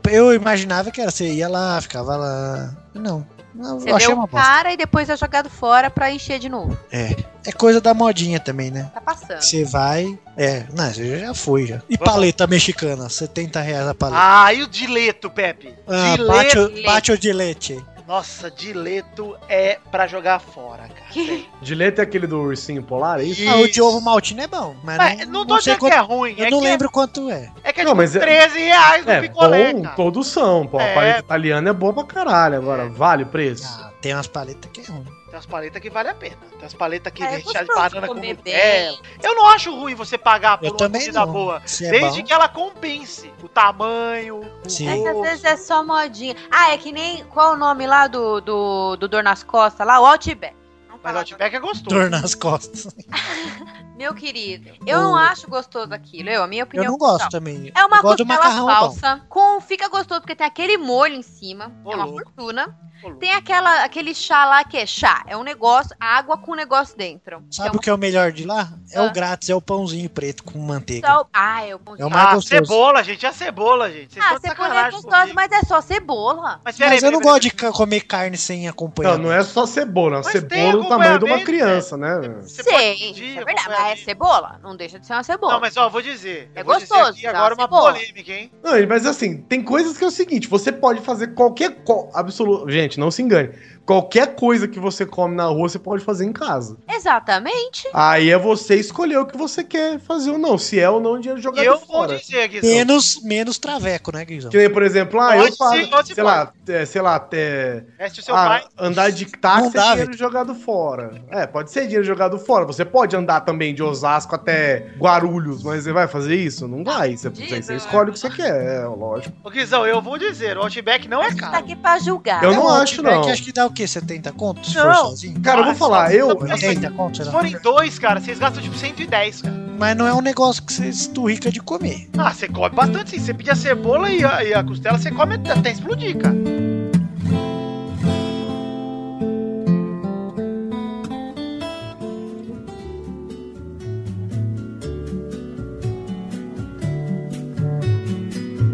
Eu, 0.05 0.27
eu 0.27 0.35
imaginava 0.35 0.91
que 0.91 1.01
era, 1.01 1.11
você 1.11 1.33
ia 1.33 1.49
lá, 1.49 1.81
ficava 1.81 2.15
lá. 2.15 2.75
Não. 2.93 3.27
Você 3.55 3.70
eu 3.72 3.78
vê 3.78 3.92
achei 3.92 4.14
uma 4.14 4.26
bosta. 4.26 4.46
cara 4.46 4.72
e 4.72 4.76
depois 4.76 5.09
é 5.09 5.16
jogado 5.16 5.50
fora 5.50 5.90
pra 5.90 6.11
encher 6.12 6.38
de 6.38 6.48
novo. 6.48 6.76
É. 6.90 7.14
É 7.44 7.53
coisa 7.53 7.80
da 7.80 7.92
modinha 7.92 8.38
também, 8.40 8.70
né? 8.70 8.90
Tá 8.94 9.00
passando. 9.00 9.40
Você 9.42 9.64
vai. 9.64 10.18
É, 10.36 10.64
não, 10.74 10.90
você 10.92 11.18
já 11.20 11.34
foi 11.34 11.66
já. 11.66 11.82
E 11.90 11.98
paleta 11.98 12.46
mexicana, 12.46 13.09
70 13.09 13.61
reais 13.61 13.86
a 13.88 13.94
paleta. 13.94 14.22
Ah, 14.22 14.53
e 14.55 14.62
o 14.62 14.66
dileto, 14.68 15.28
Pepe? 15.28 15.74
Ah, 15.86 16.16
dileto. 16.16 16.32
bate, 16.32 16.59
o- 16.59 16.82
bate 16.84 17.12
o 17.12 17.18
dilete. 17.18 17.84
Nossa, 18.13 18.51
dileto 18.51 19.39
é 19.49 19.79
pra 19.91 20.07
jogar 20.07 20.39
fora, 20.39 20.83
cara. 20.87 21.41
Dileto 21.63 22.03
é 22.03 22.05
aquele 22.05 22.27
do 22.27 22.41
ursinho 22.43 22.83
polar, 22.83 23.21
é 23.21 23.25
isso? 23.25 23.49
Ah, 23.49 23.57
o 23.57 23.67
de 23.67 23.81
ovo 23.81 24.03
maltine 24.03 24.43
é 24.43 24.47
bom, 24.47 24.77
mas 24.85 24.99
Mas 24.99 25.19
não, 25.21 25.27
não, 25.27 25.33
não, 25.33 25.47
tô 25.47 25.55
sei 25.63 25.73
dizendo 25.73 25.79
quanto, 25.81 25.93
que 25.93 25.99
é 25.99 26.03
ruim. 26.03 26.35
Eu 26.37 26.45
é 26.45 26.51
não 26.51 26.59
que 26.61 26.65
lembro 26.67 26.91
quanto 26.91 27.31
é. 27.31 27.51
É, 27.65 27.71
é 27.71 27.73
que 27.73 27.81
é 27.81 27.85
Não, 27.85 27.93
tipo 27.93 27.97
mas 27.97 28.15
é- 28.15 28.21
13 28.21 28.59
reais 28.59 29.07
no 29.07 29.13
É, 29.13 29.21
picolé, 29.23 29.73
bom, 29.73 29.83
cara. 29.83 29.97
todos 29.97 30.27
são, 30.27 30.67
pô. 30.67 30.79
A 30.79 30.83
É. 30.83 30.95
paleta 30.95 31.19
italiana 31.21 31.71
é 31.71 31.73
boa 31.73 31.95
pra 31.95 32.05
caralho. 32.05 32.57
Agora, 32.57 32.87
vale 32.91 33.23
o 33.23 33.27
preço? 33.29 33.67
Ah, 33.81 33.91
tem 34.03 34.12
umas 34.12 34.26
paletas 34.26 34.70
que 34.72 34.80
é 34.80 34.84
ruim. 34.84 35.05
Tem 35.05 35.34
umas 35.34 35.46
paletas 35.46 35.80
que 35.80 35.88
vale 35.88 36.09
a 36.09 36.14
pena. 36.14 36.36
Tem 36.50 36.59
umas 36.61 36.74
paletas 36.74 37.12
que 37.12 37.22
É, 37.22 37.26
é 37.26 37.36
recheadas 37.36 37.68
de 37.68 37.74
banana 37.74 38.07
com 38.09 38.14
Nutella. 38.14 38.98
Eu 39.22 39.34
não 39.36 39.46
acho 39.48 39.74
ruim 39.74 39.94
você 39.94 40.18
pagar 40.18 40.59
por 40.59 40.66
Eu 40.66 40.72
uma 40.72 40.78
comida 40.90 41.20
não. 41.24 41.32
boa. 41.32 41.62
Se 41.64 41.86
é 41.86 41.90
desde 41.90 42.20
bom. 42.20 42.26
que 42.26 42.32
ela 42.32 42.48
compense 42.48 43.32
o 43.42 43.48
tamanho, 43.48 44.40
o 44.40 44.68
Sim. 44.68 44.88
É 44.88 45.00
que 45.00 45.09
às 45.09 45.20
vezes 45.20 45.44
é 45.44 45.57
só 45.57 45.84
modinha. 45.84 46.36
Ah, 46.50 46.72
é 46.72 46.78
que 46.78 46.90
nem. 46.90 47.24
Qual 47.26 47.55
o 47.55 47.57
nome 47.57 47.86
lá 47.86 48.09
do, 48.09 48.40
do, 48.40 48.96
do 48.96 49.09
Dor 49.09 49.22
nas 49.22 49.42
Costas 49.42 49.86
lá? 49.86 50.00
O 50.00 50.07
Outback. 50.07 50.57
Mas 51.03 51.14
o 51.14 51.18
Outback 51.18 51.57
é 51.57 51.61
gostoso. 51.61 51.88
Dor 51.88 52.11
nas 52.11 52.34
costas. 52.34 52.86
Meu 53.97 54.14
querido, 54.14 54.70
eu 54.86 55.01
não 55.01 55.12
O- 55.12 55.16
acho 55.16 55.49
gostoso 55.49 55.93
aquilo. 55.93 56.28
Eu, 56.30 56.43
a 56.43 56.47
minha 56.47 56.64
opinião. 56.64 56.86
Eu 56.86 56.90
não 56.93 56.99
gosto 56.99 57.24
pessoal. 57.24 57.30
também. 57.30 57.70
É 57.74 57.84
uma 57.84 58.01
costela 58.01 58.51
bom. 58.51 58.66
falsa. 58.66 59.20
Com, 59.28 59.61
fica 59.61 59.88
gostoso 59.88 60.20
porque 60.20 60.34
tem 60.34 60.47
aquele 60.47 60.76
molho 60.78 61.14
em 61.14 61.22
cima. 61.22 61.70
Ô, 61.84 61.93
é 61.93 61.97
uma 61.97 62.05
louco. 62.05 62.22
fortuna. 62.24 62.76
Ô. 63.05 63.14
Tem 63.14 63.32
aquela, 63.34 63.82
aquele 63.84 64.14
chá 64.14 64.45
lá 64.45 64.62
que 64.64 64.76
é 64.76 64.86
chá. 64.86 65.24
É 65.26 65.36
um 65.36 65.43
negócio, 65.43 65.95
água 65.99 66.38
com 66.38 66.55
negócio 66.55 66.97
dentro. 66.97 67.43
Sabe 67.51 67.76
o 67.76 67.80
que 67.80 67.90
é 67.90 67.95
o 67.95 67.99
melhor 67.99 68.30
de 68.30 68.45
lá? 68.45 68.68
É 68.93 68.99
Ah. 69.01 69.03
o 69.03 69.12
grátis, 69.12 69.51
é 69.51 69.55
o 69.57 69.61
pãozinho 69.61 70.09
preto 70.09 70.45
com 70.45 70.57
manteiga. 70.61 71.09
Só- 71.09 71.26
Ah, 71.32 71.66
eu 71.66 71.80
É 71.99 72.07
o 72.07 72.11
mais 72.11 72.28
Ah, 72.28 72.34
gostoso. 72.36 72.64
cebola, 72.64 73.03
gente. 73.03 73.26
É 73.26 73.32
cebola, 73.32 73.90
gente. 73.90 74.14
Vocês 74.14 74.24
Ah, 74.24 74.38
cebola 74.40 74.78
é 74.86 74.90
gostosa, 74.93 75.16
comigo. 75.18 75.34
mas 75.34 75.51
é 75.53 75.61
só 75.66 75.80
cebola. 75.80 76.61
Mas, 76.64 76.76
peraí, 76.78 76.95
Mas 76.95 77.03
eu 77.03 77.11
não 77.11 77.18
peraí, 77.18 77.32
gosto 77.32 77.43
de 77.43 77.72
comer 77.72 78.01
carne 78.03 78.36
sem 78.38 78.62
Não, 78.62 78.70
acompanhamento. 78.70 79.22
não 79.22 79.32
é 79.32 79.43
só 79.43 79.66
cebola, 79.66 80.14
é 80.14 80.18
uma 80.18 80.22
Mas 80.24 80.32
cebola 80.32 80.72
do 80.72 80.88
tamanho 80.88 81.18
de 81.18 81.24
uma 81.24 81.34
acompanhamento, 81.36 81.45
criança, 81.45 81.97
né? 81.97 82.20
Sim, 82.47 83.36
é 83.38 83.45
verdade. 83.45 83.68
Mas 83.83 84.01
é 84.01 84.05
cebola. 84.05 84.61
Não 84.62 84.76
deixa 84.76 84.99
de 84.99 85.07
ser 85.07 85.12
uma 85.14 85.22
cebola. 85.22 85.53
Não, 85.55 85.61
mas 85.61 85.76
ó, 85.76 85.85
eu 85.85 85.91
vou 85.91 86.03
dizer. 86.03 86.51
É 86.55 86.61
eu 86.61 86.64
vou 86.64 86.74
dizer 86.74 86.89
gostoso, 86.89 87.11
aqui 87.11 87.22
tá? 87.22 87.30
agora 87.30 87.55
uma 87.55 87.64
Cebola. 87.64 87.93
polêmica, 87.93 88.33
hein? 88.33 88.51
Não, 88.62 88.87
mas 88.87 89.07
assim, 89.07 89.43
tem 89.43 89.62
coisas 89.62 89.97
que 89.99 90.05
é 90.05 90.07
o 90.07 90.11
seguinte, 90.11 90.49
você 90.49 90.70
pode 90.70 91.01
fazer 91.01 91.35
qualquer 91.35 91.83
co 91.85 92.11
absoluto, 92.14 92.70
gente, 92.70 92.99
não 92.99 93.11
se 93.11 93.22
engane. 93.22 93.51
Qualquer 93.85 94.35
coisa 94.37 94.68
que 94.68 94.78
você 94.78 95.05
come 95.05 95.35
na 95.35 95.45
rua, 95.47 95.68
você 95.68 95.78
pode 95.78 96.05
fazer 96.05 96.24
em 96.24 96.33
casa. 96.33 96.76
Exatamente. 96.89 97.89
Aí 97.93 98.30
é 98.30 98.39
você 98.39 98.76
escolher 98.76 99.18
o 99.18 99.26
que 99.26 99.37
você 99.37 99.64
quer 99.64 99.99
fazer 99.99 100.30
ou 100.30 100.39
não, 100.39 100.57
se 100.57 100.78
é 100.78 100.89
ou 100.89 101.01
não 101.01 101.18
dinheiro 101.18 101.41
jogado 101.41 101.64
eu 101.64 101.78
vou 101.78 101.87
fora. 101.87 102.16
dizer, 102.16 102.49
Guizão. 102.49 102.70
Menos, 102.70 103.22
menos 103.22 103.59
traveco, 103.59 104.12
né, 104.12 104.24
Guizão? 104.24 104.51
Que 104.51 104.57
nem, 104.59 104.70
por 104.70 104.83
exemplo, 104.83 105.20
ah, 105.20 105.33
Pode 105.35 105.51
eu 105.51 105.57
faço, 105.57 106.14
sei 106.14 106.22
lá, 106.22 106.53
é, 106.68 106.85
sei 106.87 107.03
lá, 107.03 107.28
é, 107.33 107.83
Este 107.99 108.20
o 108.20 108.22
seu 108.22 108.35
ah, 108.37 108.47
pai. 108.49 108.64
andar 108.78 109.11
de 109.11 109.26
táxi 109.26 109.61
Não 109.62 109.68
é 109.68 109.72
dá, 109.72 109.91
dinheiro 109.93 110.16
jogado 110.16 110.55
fora. 110.55 111.22
É, 111.30 111.47
pode 111.47 111.70
ser 111.70 111.83
dinheiro 111.83 112.05
jogado 112.05 112.39
fora. 112.39 112.64
Você 112.64 112.85
pode 112.85 113.16
andar 113.16 113.41
também 113.41 113.74
de 113.74 113.83
Osasco 113.83 114.35
até 114.35 114.93
Guarulhos, 114.99 115.62
mas 115.62 115.85
você 115.85 115.93
vai 115.93 116.07
fazer 116.07 116.37
isso? 116.37 116.68
Não 116.68 116.85
vai. 116.85 117.16
Você, 117.16 117.30
Diz, 117.30 117.64
você 117.66 117.72
né? 117.72 117.78
escolhe 117.78 118.11
o 118.11 118.12
que 118.12 118.18
você 118.18 118.30
quer, 118.30 118.83
é 118.83 118.87
lógico. 118.87 119.35
Ô, 119.43 119.51
Guizão, 119.51 119.85
eu 119.87 120.01
vou 120.01 120.18
dizer, 120.18 120.57
o 120.57 120.62
Outback 120.62 121.09
não 121.09 121.22
é 121.22 121.30
Tá 121.33 121.51
caro. 121.51 121.57
aqui 121.57 121.74
pra 121.74 121.99
julgar. 121.99 122.43
Eu 122.45 122.53
não 122.55 122.66
o 122.66 122.68
acho, 122.68 123.03
não. 123.03 123.28
acho 123.28 123.43
que 123.43 123.53
dá 123.53 123.66
o 123.73 123.75
quê? 123.75 123.87
70 123.87 124.33
contos? 124.33 124.75
Não. 124.75 124.95
sozinho? 124.95 125.41
Cara, 125.41 125.61
eu 125.61 125.64
vou 125.64 125.73
Ah, 125.73 125.77
falar, 125.77 126.14
eu. 126.14 126.27
só- 126.39 126.53
assim, 126.53 126.66
80 126.68 126.91
contos, 126.93 127.18
Se 127.18 127.25
será? 127.25 127.37
forem 127.37 127.59
dois, 127.62 127.99
cara, 127.99 128.20
vocês 128.20 128.39
gastam 128.39 128.62
tipo 128.62 128.77
110, 128.77 129.43
cara. 129.43 129.62
Mas 129.79 129.97
não 129.97 130.07
é 130.07 130.14
um 130.14 130.20
negócio 130.20 130.62
que 130.62 130.73
você 130.73 130.87
esturrica 130.89 131.51
de 131.51 131.61
comer. 131.61 132.09
Ah, 132.16 132.33
você 132.33 132.47
come 132.47 132.68
bastante 132.70 133.11
sim. 133.11 133.18
Você 133.18 133.35
pedir 133.35 133.51
a 133.51 133.57
cebola 133.57 134.09
e 134.11 134.25
a, 134.25 134.45
e 134.45 134.55
a 134.55 134.62
costela, 134.62 134.97
você 134.99 135.11
come 135.11 135.35
até 135.35 135.73
explodir, 135.73 136.16
cara. 136.18 136.37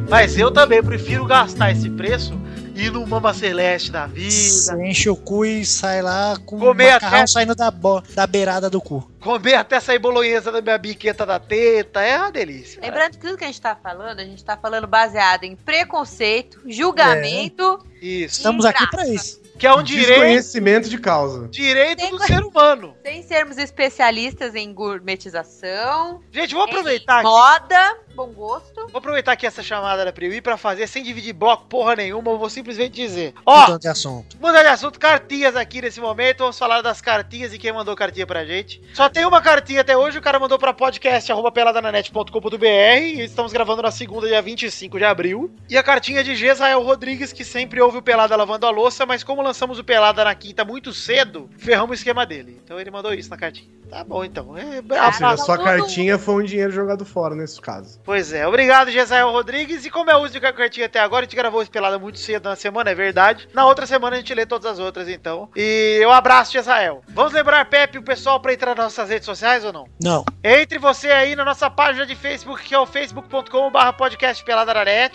Mas 0.09 0.39
eu 0.39 0.51
também 0.51 0.83
prefiro 0.83 1.25
gastar 1.27 1.71
esse 1.71 1.91
preço 1.91 2.39
ir 2.79 2.93
no 2.93 3.07
Mama 3.07 3.35
Celeste 3.35 3.91
da 3.91 4.07
vida, 4.07 4.31
Você 4.31 4.87
enche 4.87 5.11
o 5.11 5.17
cu 5.17 5.45
e 5.45 5.65
sai 5.67 6.01
lá 6.03 6.37
com 6.47 6.59
Comer 6.59 6.93
macarrão 6.95 7.19
até- 7.19 7.27
saindo 7.27 7.55
da, 7.55 7.71
bo- 7.71 8.03
da 8.15 8.27
beirada 8.27 8.71
do 8.71 8.81
cu. 8.81 9.09
comer 9.21 9.55
até 9.55 9.81
sair 9.81 9.99
bolonhesa 9.99 10.51
da 10.53 10.61
minha 10.63 10.79
biqueta 10.79 11.27
da 11.27 11.39
teta, 11.41 12.01
é 12.01 12.17
uma 12.19 12.31
delícia. 12.31 12.81
Lembrando 12.81 13.13
que 13.13 13.19
tudo 13.19 13.37
que 13.37 13.45
a 13.45 13.49
gente 13.49 13.61
tá 13.61 13.75
falando, 13.75 14.21
a 14.21 14.25
gente 14.25 14.45
tá 14.45 14.57
falando 14.57 14.87
baseado 14.87 15.45
em 15.45 15.57
preconceito, 15.57 16.61
julgamento. 16.67 17.85
Isso. 18.01 18.37
Estamos 18.37 18.65
aqui 18.65 18.87
pra 18.91 19.07
isso. 19.09 19.41
Que 19.59 19.67
é 19.67 19.75
um 19.75 19.83
direito, 19.83 20.09
Desconhecimento 20.09 20.89
de 20.89 20.99
causa. 20.99 21.49
direito 21.49 21.99
Tem 21.99 22.11
do 22.11 22.19
ser 22.23 22.43
humano. 22.45 22.95
Sem 23.05 23.23
sermos 23.23 23.59
especialistas 23.59 24.55
em 24.55 24.73
gourmetização, 24.73 26.21
Gente, 26.31 26.55
vou 26.55 26.65
aproveitar 26.65 27.17
aqui. 27.17 27.25
moda, 27.29 27.97
bom 28.15 28.29
gosto. 28.29 28.87
Vou 28.89 28.99
aproveitar 28.99 29.35
que 29.37 29.47
essa 29.47 29.63
chamada 29.63 30.15
eu 30.27 30.33
ir 30.33 30.43
pra 30.43 30.57
fazer 30.57 30.87
sem 30.87 31.03
dividir 31.03 31.33
bloco 31.33 31.67
porra 31.67 31.97
nenhuma, 31.97 32.31
eu 32.31 32.39
vou 32.39 32.49
simplesmente 32.51 32.93
dizer. 32.95 33.35
Ó, 33.45 33.61
Mudando 33.63 33.81
de 33.81 33.89
assunto. 33.89 34.37
mudando 34.41 34.63
de 34.63 34.69
assunto, 34.69 34.99
cartinhas 34.99 35.57
aqui 35.57 35.81
nesse 35.83 36.01
momento. 36.01 36.39
Vamos 36.39 36.59
falar 36.59 36.81
das 36.83 37.01
cartinhas 37.01 37.53
e 37.53 37.59
quem 37.59 37.73
mandou 37.73 37.97
cartinha 37.97 38.27
pra 38.27 38.45
gente. 38.45 38.81
Só 38.95 39.09
tem 39.09 39.25
uma 39.27 39.41
cartinha 39.43 39.81
até 39.81 39.97
hoje, 39.97 40.19
o 40.19 40.23
cara 40.23 40.39
mandou 40.39 40.59
pra 40.59 40.73
podcast.peladananet.com.br 40.73 42.65
e 42.65 43.21
estamos 43.25 43.53
gravando 43.53 43.83
na 43.83 43.91
segunda, 43.91 44.27
dia 44.29 44.41
25 44.43 44.99
de 44.99 45.05
abril. 45.05 45.51
E 45.69 45.77
a 45.77 45.83
cartinha 45.83 46.23
de 46.23 46.35
Gesael 46.37 46.83
Rodrigues, 46.83 47.33
que 47.33 47.45
sempre 47.45 47.81
ouve 47.81 47.99
o 47.99 48.03
Pelada 48.03 48.37
lavando 48.37 48.67
a 48.67 48.71
louça, 48.71 49.05
mas 49.07 49.23
como 49.25 49.43
lançamos 49.49 49.79
o 49.79 49.85
Pelada 49.85 50.25
na 50.25 50.35
quinta 50.35 50.65
muito 50.65 50.93
cedo, 50.93 51.49
ferramos 51.59 51.91
o 51.91 51.95
esquema 51.95 52.25
dele. 52.25 52.61
Então 52.65 52.79
ele 52.79 52.91
mandou 52.91 53.13
isso 53.13 53.31
na 53.31 53.37
cartinha. 53.37 53.77
Tá 53.89 54.05
bom, 54.05 54.23
então. 54.23 54.55
É, 54.55 54.83
Ou 55.07 55.13
seja, 55.15 55.29
a 55.29 55.37
sua 55.39 55.57
tudo- 55.57 55.65
cartinha 55.65 56.19
foi 56.19 56.35
um 56.43 56.45
dinheiro 56.45 56.71
jogado 56.71 57.07
fora 57.07 57.35
nesse 57.35 57.59
caso. 57.59 57.99
Pois 58.05 58.35
é, 58.35 58.47
obrigado, 58.47 58.91
Gesael 58.91 59.31
Rodrigues. 59.31 59.87
E 59.87 59.91
como 59.91 60.11
é 60.11 60.17
uso 60.17 60.35
de 60.35 60.41
cartinha 60.41 60.85
até 60.85 61.01
agora, 61.01 61.23
a 61.23 61.25
gente 61.25 61.35
gravou 61.35 61.63
esse 61.63 61.71
pelada 61.71 61.99
muito 61.99 62.19
cedo 62.19 62.51
na 62.51 62.55
semana, 62.57 62.91
é 62.91 62.95
verdade. 62.95 63.49
Na 63.55 63.65
outra 63.67 63.87
semana 63.87 64.17
a 64.17 64.19
gente 64.19 64.35
lê 64.35 64.45
todas 64.45 64.71
as 64.71 64.79
outras, 64.79 65.09
então. 65.09 65.49
E 65.57 65.99
eu 66.03 66.13
abraço, 66.13 66.53
Gesael. 66.53 67.01
Vamos 67.09 67.33
lembrar, 67.33 67.65
Pepe, 67.65 67.97
o 67.97 68.03
pessoal 68.03 68.39
pra 68.39 68.53
entrar 68.53 68.75
nas 68.75 68.85
nossas 68.85 69.09
redes 69.09 69.25
sociais 69.25 69.65
ou 69.65 69.73
não? 69.73 69.87
Não. 70.03 70.23
Entre 70.45 70.79
você 70.79 71.09
aí 71.11 71.35
na 71.35 71.45
nossa 71.45 71.71
página 71.71 72.05
de 72.05 72.15
Facebook, 72.15 72.63
que 72.65 72.75
é 72.75 72.79
o 72.79 72.85
facebook.com.br 72.85 73.93
podcast 73.97 74.45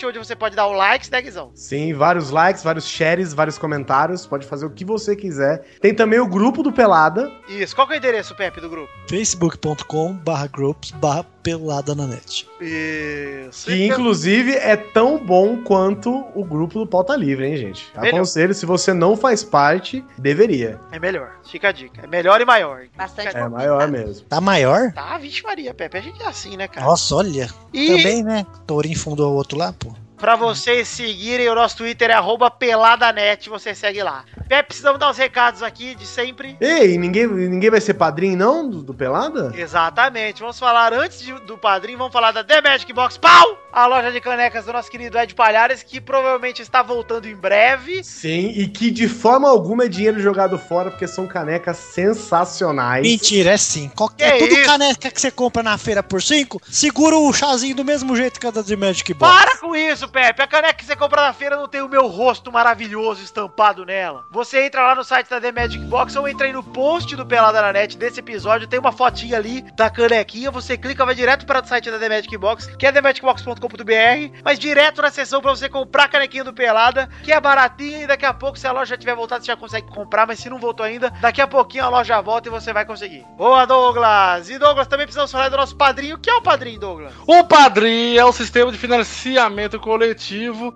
onde 0.07 0.17
você 0.17 0.35
pode 0.35 0.55
dar 0.55 0.65
o 0.65 0.73
like, 0.73 1.11
né, 1.11 1.21
Guizão? 1.21 1.51
Sim, 1.53 1.93
vários 1.93 2.31
likes, 2.31 2.63
vários 2.63 2.87
shares, 2.87 3.35
vários 3.35 3.59
comentários. 3.59 4.22
Pode 4.29 4.45
fazer 4.45 4.65
o 4.65 4.69
que 4.69 4.83
você 4.85 5.15
quiser. 5.15 5.63
Tem 5.81 5.93
também 5.93 6.19
o 6.19 6.27
grupo 6.27 6.61
do 6.63 6.71
Pelada. 6.71 7.31
Isso. 7.47 7.75
Qual 7.75 7.87
que 7.87 7.93
é 7.93 7.95
o 7.95 7.99
endereço, 7.99 8.35
Pepe, 8.35 8.59
do 8.61 8.69
grupo? 8.69 8.91
facebook.com 9.07 10.13
barra 10.13 10.47
groups 10.47 10.91
barra 10.91 11.23
pelada 11.43 11.93
na 11.93 12.07
net. 12.07 12.47
Isso. 12.61 13.65
Que 13.65 13.85
inclusive 13.85 14.53
é 14.53 14.75
tão 14.77 15.17
bom 15.23 15.57
quanto 15.63 16.25
o 16.33 16.43
grupo 16.43 16.79
do 16.79 16.87
Pauta 16.87 17.15
Livre, 17.15 17.45
hein, 17.45 17.57
gente? 17.57 17.85
Melhor. 17.95 18.15
Aconselho, 18.15 18.53
se 18.53 18.65
você 18.65 18.93
não 18.93 19.15
faz 19.17 19.43
parte, 19.43 20.03
deveria. 20.17 20.79
É 20.91 20.99
melhor. 20.99 21.31
Fica 21.45 21.69
a 21.69 21.71
dica. 21.71 22.01
É 22.03 22.07
melhor 22.07 22.39
e 22.41 22.45
maior. 22.45 22.83
Bastante 22.95 23.35
É 23.35 23.47
maior 23.47 23.87
mesmo. 23.89 24.25
Tá 24.27 24.39
maior? 24.39 24.91
Tá, 24.93 25.17
vixe 25.17 25.43
Maria, 25.43 25.73
Pepe. 25.73 25.97
A 25.97 26.01
gente 26.01 26.21
é 26.21 26.27
assim, 26.27 26.55
né, 26.57 26.67
cara? 26.67 26.85
Nossa, 26.85 27.15
olha. 27.15 27.49
E- 27.73 27.87
Também, 27.87 28.23
né? 28.23 28.45
Tourinho 28.65 28.97
fundou 28.97 29.31
o 29.33 29.35
outro 29.35 29.57
lá, 29.57 29.73
pô. 29.73 29.93
Pra 30.23 30.37
vocês 30.37 30.87
seguirem, 30.87 31.49
o 31.49 31.53
nosso 31.55 31.75
Twitter 31.75 32.09
é 32.09 32.13
arroba 32.13 32.49
peladanet, 32.49 33.49
você 33.49 33.75
segue 33.75 34.01
lá. 34.01 34.23
Pepe, 34.47 34.67
precisamos 34.69 34.97
dar 34.97 35.09
os 35.11 35.17
recados 35.17 35.61
aqui 35.61 35.95
de 35.95 36.05
sempre. 36.07 36.55
Ei, 36.61 36.97
ninguém, 36.97 37.27
ninguém 37.27 37.69
vai 37.69 37.81
ser 37.81 37.95
padrinho, 37.95 38.37
não, 38.37 38.69
do, 38.69 38.81
do 38.81 38.93
Pelada? 38.93 39.51
Exatamente, 39.53 40.39
vamos 40.39 40.57
falar 40.57 40.93
antes 40.93 41.19
de- 41.21 41.33
do 41.41 41.57
padrinho, 41.57 41.97
vamos 41.97 42.13
falar 42.13 42.31
da 42.31 42.41
The 42.41 42.61
Magic 42.61 42.93
Box 42.93 43.17
Pau! 43.17 43.57
A 43.73 43.85
loja 43.87 44.11
de 44.11 44.21
canecas 44.21 44.65
do 44.65 44.71
nosso 44.71 44.89
querido 44.89 45.17
Ed 45.17 45.33
Palhares, 45.33 45.81
que 45.83 45.99
provavelmente 45.99 46.61
está 46.61 46.81
voltando 46.83 47.27
em 47.27 47.35
breve. 47.35 48.03
Sim, 48.03 48.53
e 48.55 48.67
que 48.67 48.91
de 48.91 49.09
forma 49.09 49.49
alguma 49.49 49.85
é 49.85 49.87
dinheiro 49.89 50.19
jogado 50.21 50.57
fora, 50.59 50.89
porque 50.91 51.07
são 51.07 51.25
canecas 51.27 51.77
sensacionais. 51.77 53.01
Mentira, 53.05 53.51
é 53.51 53.57
sim. 53.57 53.89
Qualquer, 53.95 54.37
Que 54.37 54.47
tudo 54.47 54.59
isso? 54.59 54.65
caneca 54.69 55.11
que 55.11 55.19
você 55.19 55.31
compra 55.31 55.63
na 55.63 55.77
feira 55.77 56.03
por 56.03 56.21
5, 56.21 56.61
segura 56.69 57.17
o 57.17 57.33
chazinho 57.33 57.75
do 57.75 57.83
mesmo 57.83 58.15
jeito 58.15 58.39
que 58.39 58.45
a 58.47 58.51
da 58.51 58.63
The 58.63 58.75
Magic 58.75 59.11
Box. 59.15 59.33
Para 59.33 59.57
com 59.57 59.75
isso, 59.75 60.07
Pepe! 60.13 60.43
A 60.43 60.47
caneca 60.47 60.75
que 60.75 60.85
você 60.85 60.95
compra 60.95 61.23
na 61.23 61.33
feira 61.33 61.55
não 61.55 61.67
tem 61.67 61.81
o 61.81 61.89
meu 61.89 62.05
rosto 62.05 62.51
maravilhoso 62.51 63.23
estampado 63.23 63.83
nela. 63.83 64.25
Você 64.29 64.63
entra 64.63 64.85
lá 64.85 64.93
no 64.93 65.03
site 65.03 65.27
da 65.27 65.41
The 65.41 65.51
Magic 65.51 65.83
Box 65.85 66.15
ou 66.15 66.27
entra 66.27 66.45
aí 66.45 66.53
no 66.53 66.61
post 66.61 67.15
do 67.15 67.25
Pelada 67.25 67.59
na 67.59 67.73
Net 67.73 67.97
desse 67.97 68.19
episódio, 68.19 68.67
tem 68.67 68.79
uma 68.79 68.91
fotinha 68.91 69.37
ali 69.37 69.63
da 69.75 69.89
canequinha, 69.89 70.51
você 70.51 70.77
clica, 70.77 71.03
vai 71.03 71.15
direto 71.15 71.47
para 71.47 71.63
o 71.63 71.65
site 71.65 71.89
da 71.89 71.97
The 71.97 72.09
Magic 72.09 72.37
Box, 72.37 72.67
que 72.77 72.85
é 72.85 72.91
themagicbox.com.br, 72.91 74.41
mas 74.45 74.59
direto 74.59 75.01
na 75.01 75.09
seção 75.09 75.41
para 75.41 75.49
você 75.49 75.67
comprar 75.67 76.03
a 76.03 76.07
canequinha 76.07 76.43
do 76.43 76.53
Pelada, 76.53 77.09
que 77.23 77.33
é 77.33 77.41
baratinha 77.41 78.03
e 78.03 78.07
daqui 78.07 78.25
a 78.27 78.35
pouco, 78.35 78.59
se 78.59 78.67
a 78.67 78.71
loja 78.71 78.95
tiver 78.95 79.15
voltado, 79.15 79.43
você 79.43 79.47
já 79.47 79.57
consegue 79.57 79.87
comprar, 79.87 80.27
mas 80.27 80.37
se 80.37 80.47
não 80.47 80.59
voltou 80.59 80.85
ainda, 80.85 81.09
daqui 81.21 81.41
a 81.41 81.47
pouquinho 81.47 81.85
a 81.85 81.89
loja 81.89 82.21
volta 82.21 82.49
e 82.49 82.51
você 82.51 82.71
vai 82.71 82.85
conseguir. 82.85 83.25
Boa, 83.35 83.65
Douglas! 83.65 84.47
E 84.47 84.59
Douglas, 84.59 84.85
também 84.85 85.07
precisamos 85.07 85.31
falar 85.31 85.49
do 85.49 85.57
nosso 85.57 85.75
padrinho. 85.75 86.19
Que 86.19 86.29
é 86.29 86.35
o 86.35 86.41
padrinho, 86.41 86.79
Douglas? 86.79 87.13
O 87.25 87.43
Padrim 87.43 88.15
é 88.15 88.23
o 88.23 88.31
sistema 88.31 88.71
de 88.71 88.77
financiamento 88.77 89.79
coletivo 89.79 90.02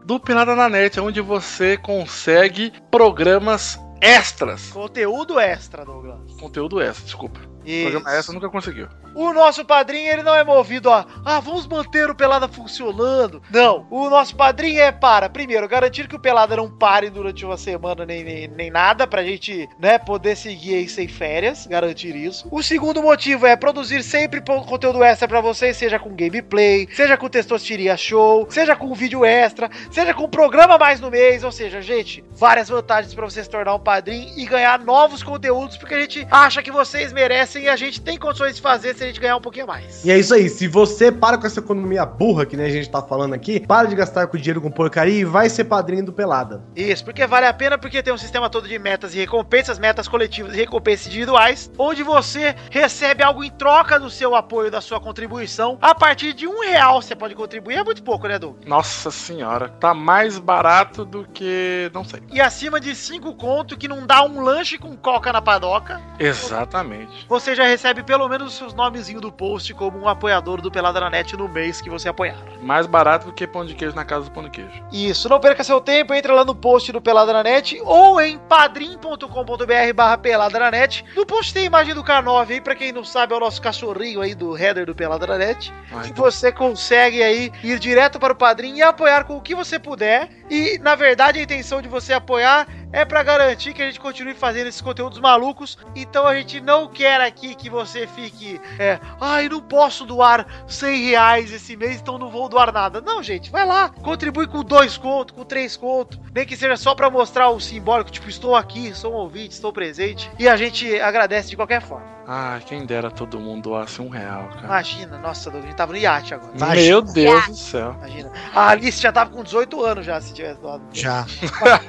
do 0.05 0.19
Pelada 0.19 0.55
na 0.55 0.69
Net, 0.69 0.99
onde 0.99 1.21
você 1.21 1.77
consegue 1.77 2.71
programas 2.89 3.79
extras. 4.01 4.69
Conteúdo 4.69 5.39
extra, 5.39 5.83
Douglas. 5.83 6.31
Conteúdo 6.39 6.81
extra, 6.81 7.05
desculpa. 7.05 7.56
O 7.67 7.81
programa 7.91 8.15
essa 8.15 8.31
nunca 8.31 8.49
conseguiu. 8.49 8.87
O 9.13 9.33
nosso 9.33 9.65
padrinho, 9.65 10.11
ele 10.11 10.23
não 10.23 10.35
é 10.35 10.43
movido 10.43 10.91
a, 10.91 11.05
ah, 11.25 11.39
vamos 11.39 11.67
manter 11.67 12.09
o 12.09 12.15
Pelada 12.15 12.47
funcionando. 12.47 13.41
Não, 13.49 13.87
o 13.89 14.09
nosso 14.09 14.35
padrinho 14.35 14.79
é 14.79 14.91
para, 14.91 15.27
primeiro, 15.27 15.67
garantir 15.67 16.07
que 16.07 16.15
o 16.15 16.19
Pelada 16.19 16.55
não 16.55 16.69
pare 16.69 17.09
durante 17.09 17.43
uma 17.43 17.57
semana 17.57 18.05
nem, 18.05 18.23
nem, 18.23 18.47
nem 18.47 18.69
nada, 18.69 19.07
pra 19.07 19.23
gente, 19.23 19.67
né, 19.79 19.97
poder 19.97 20.35
seguir 20.37 20.75
aí 20.75 20.87
sem 20.87 21.07
férias, 21.07 21.65
garantir 21.65 22.15
isso. 22.15 22.47
O 22.51 22.61
segundo 22.61 23.01
motivo 23.01 23.47
é 23.47 23.55
produzir 23.55 24.03
sempre 24.03 24.39
conteúdo 24.39 25.03
extra 25.03 25.27
pra 25.27 25.41
vocês, 25.41 25.75
seja 25.75 25.97
com 25.97 26.15
gameplay, 26.15 26.87
seja 26.93 27.17
com 27.17 27.27
Testosteria 27.27 27.97
Show, 27.97 28.47
seja 28.49 28.75
com 28.75 28.93
vídeo 28.93 29.25
extra, 29.25 29.69
seja 29.91 30.13
com 30.13 30.29
programa 30.29 30.77
mais 30.77 30.99
no 30.99 31.09
mês, 31.09 31.43
ou 31.43 31.51
seja, 31.51 31.81
gente, 31.81 32.23
várias 32.33 32.69
vantagens 32.69 33.15
pra 33.15 33.25
você 33.25 33.43
se 33.43 33.49
tornar 33.49 33.73
um 33.73 33.79
padrinho 33.79 34.31
e 34.37 34.45
ganhar 34.45 34.79
novos 34.79 35.23
conteúdos, 35.23 35.75
porque 35.75 35.95
a 35.95 36.01
gente 36.01 36.27
acha 36.29 36.61
que 36.61 36.71
vocês 36.71 37.11
merecem 37.11 37.56
e 37.59 37.69
a 37.69 37.75
gente 37.75 38.01
tem 38.01 38.17
condições 38.17 38.55
de 38.55 38.61
fazer 38.61 38.95
se 38.95 39.03
a 39.03 39.07
gente 39.07 39.19
ganhar 39.19 39.37
um 39.37 39.41
pouquinho 39.41 39.67
mais. 39.67 40.03
E 40.05 40.11
é 40.11 40.17
isso 40.17 40.33
aí, 40.33 40.49
se 40.49 40.67
você 40.67 41.11
para 41.11 41.37
com 41.37 41.47
essa 41.47 41.59
economia 41.59 42.05
burra 42.05 42.45
que 42.45 42.55
nem 42.57 42.65
a 42.65 42.69
gente 42.69 42.89
tá 42.89 43.01
falando 43.01 43.33
aqui, 43.33 43.59
para 43.59 43.87
de 43.87 43.95
gastar 43.95 44.27
com 44.27 44.37
dinheiro 44.37 44.61
com 44.61 44.71
porcaria 44.71 45.19
e 45.19 45.25
vai 45.25 45.49
ser 45.49 45.65
padrinho 45.65 46.05
do 46.05 46.13
Pelada. 46.13 46.63
Isso, 46.75 47.03
porque 47.03 47.25
vale 47.25 47.45
a 47.45 47.53
pena, 47.53 47.77
porque 47.77 48.01
tem 48.03 48.13
um 48.13 48.17
sistema 48.17 48.49
todo 48.49 48.67
de 48.67 48.77
metas 48.79 49.13
e 49.13 49.17
recompensas, 49.17 49.79
metas 49.79 50.07
coletivas 50.07 50.53
e 50.53 50.57
recompensas 50.57 51.07
individuais, 51.07 51.71
onde 51.77 52.03
você 52.03 52.55
recebe 52.69 53.23
algo 53.23 53.43
em 53.43 53.51
troca 53.51 53.99
do 53.99 54.09
seu 54.09 54.35
apoio, 54.35 54.71
da 54.71 54.81
sua 54.81 54.99
contribuição. 54.99 55.77
A 55.81 55.93
partir 55.95 56.33
de 56.33 56.47
um 56.47 56.61
real 56.61 57.01
você 57.01 57.15
pode 57.15 57.35
contribuir, 57.35 57.75
é 57.75 57.83
muito 57.83 58.03
pouco, 58.03 58.27
né, 58.27 58.37
Doug? 58.39 58.57
Nossa 58.65 59.11
senhora, 59.11 59.69
tá 59.69 59.93
mais 59.93 60.37
barato 60.37 61.05
do 61.05 61.25
que. 61.27 61.89
não 61.93 62.03
sei. 62.03 62.21
E 62.31 62.39
acima 62.41 62.79
de 62.79 62.95
cinco 62.95 63.33
conto, 63.35 63.77
que 63.77 63.87
não 63.87 64.05
dá 64.05 64.23
um 64.23 64.41
lanche 64.41 64.77
com 64.77 64.95
coca 64.95 65.31
na 65.31 65.41
padoca, 65.41 66.01
Exatamente. 66.19 67.25
você 67.27 67.36
já 67.39 67.65
recebe 67.65 68.03
pelo 68.03 68.27
menos 68.27 68.47
os 68.49 68.53
seus 68.57 68.73
nomezinhos 68.73 69.21
do 69.21 69.31
post 69.31 69.73
como 69.73 69.97
um 69.99 70.07
apoiador 70.07 70.61
do 70.61 70.71
Pelada 70.71 70.99
na 70.99 71.09
Net 71.09 71.35
no 71.37 71.47
mês 71.47 71.79
que 71.81 71.89
você 71.89 72.09
apoiar. 72.09 72.37
Mais 72.61 72.85
barato 72.87 73.27
do 73.27 73.33
que 73.33 73.45
pão 73.47 73.65
de 73.65 73.73
queijo 73.75 73.95
na 73.95 74.03
casa 74.05 74.25
do 74.25 74.31
pão 74.31 74.43
de 74.43 74.49
queijo. 74.49 74.69
Isso, 74.91 75.29
não 75.29 75.39
perca 75.39 75.63
seu 75.63 75.79
tempo, 75.81 76.13
entra 76.13 76.33
lá 76.33 76.43
no 76.45 76.55
post 76.55 76.91
do 76.91 77.01
Pelada 77.01 77.31
na 77.33 77.43
Net 77.43 77.79
ou 77.83 78.19
em 78.21 78.37
padrim.com.br 78.37 79.93
barra 79.95 80.17
Pelada 80.17 80.59
na 80.59 80.71
Net. 80.71 81.03
No 81.15 81.25
post 81.25 81.53
tem 81.53 81.63
a 81.63 81.67
imagem 81.67 81.93
do 81.93 82.03
K9 82.03 82.49
aí, 82.51 82.61
pra 82.61 82.75
quem 82.75 82.91
não 82.91 83.03
sabe, 83.03 83.33
é 83.33 83.37
o 83.37 83.39
nosso 83.39 83.61
cachorrinho 83.61 84.21
aí 84.21 84.33
do 84.35 84.57
header 84.57 84.85
do 84.85 84.95
Pelada 84.95 85.25
na 85.27 85.37
Net. 85.37 85.73
Ah, 85.91 86.03
E 86.05 86.09
então- 86.09 86.23
você 86.25 86.51
consegue 86.51 87.21
aí 87.23 87.51
ir 87.63 87.79
direto 87.79 88.19
para 88.19 88.33
o 88.33 88.35
Padrim 88.35 88.75
e 88.77 88.81
apoiar 88.81 89.23
com 89.25 89.37
o 89.37 89.41
que 89.41 89.55
você 89.55 89.77
puder. 89.79 90.29
E, 90.49 90.77
na 90.79 90.95
verdade, 90.95 91.39
a 91.39 91.43
intenção 91.43 91.81
de 91.81 91.87
você 91.87 92.13
apoiar 92.13 92.67
é 92.91 93.05
pra 93.05 93.23
garantir 93.23 93.73
que 93.73 93.81
a 93.81 93.85
gente 93.85 93.99
continue 93.99 94.33
fazendo 94.33 94.67
esses 94.67 94.81
conteúdos 94.81 95.19
malucos. 95.19 95.77
Então 95.95 96.25
a 96.25 96.35
gente 96.35 96.59
não 96.61 96.87
quer 96.87 97.21
aqui 97.21 97.55
que 97.55 97.69
você 97.69 98.07
fique, 98.07 98.59
é, 98.79 98.99
ai, 99.19 99.49
não 99.49 99.61
posso 99.61 100.05
doar 100.05 100.47
100 100.67 101.09
reais 101.09 101.51
esse 101.51 101.75
mês, 101.75 101.99
então 101.99 102.17
não 102.17 102.29
vou 102.29 102.47
doar 102.49 102.71
nada. 102.71 103.01
Não, 103.01 103.21
gente, 103.21 103.51
vai 103.51 103.65
lá, 103.65 103.89
contribui 103.89 104.47
com 104.47 104.63
dois 104.63 104.97
contos, 104.97 105.35
com 105.35 105.43
três 105.43 105.75
contos, 105.75 106.19
nem 106.33 106.45
que 106.45 106.55
seja 106.55 106.77
só 106.77 106.95
pra 106.95 107.09
mostrar 107.09 107.49
o 107.49 107.59
simbólico, 107.59 108.11
tipo, 108.11 108.29
estou 108.29 108.55
aqui, 108.55 108.93
sou 108.93 109.13
um 109.13 109.17
ouvinte, 109.17 109.53
estou 109.53 109.73
presente. 109.73 110.29
E 110.39 110.47
a 110.47 110.55
gente 110.55 110.99
agradece 110.99 111.49
de 111.49 111.55
qualquer 111.55 111.81
forma. 111.81 112.17
Ah, 112.29 112.59
quem 112.65 112.85
dera 112.85 113.09
todo 113.09 113.39
mundo 113.39 113.69
doasse 113.69 114.01
um 114.01 114.09
real, 114.09 114.49
cara. 114.49 114.65
Imagina, 114.65 115.17
nossa, 115.17 115.49
Doug, 115.49 115.63
a 115.63 115.67
gente 115.67 115.77
tava 115.77 115.93
no 115.93 115.97
iate 115.97 116.33
agora. 116.33 116.75
Meu 116.75 117.01
Deus 117.01 117.47
do 117.47 117.55
céu. 117.55 117.95
Imagina. 117.99 118.31
A 118.53 118.67
Alice 118.67 119.01
já 119.01 119.13
tava 119.13 119.29
com 119.29 119.41
18 119.41 119.81
anos 119.81 120.05
já, 120.05 120.19
se 120.19 120.33
tivesse 120.33 120.59
doado. 120.59 120.83
Já. 120.91 121.25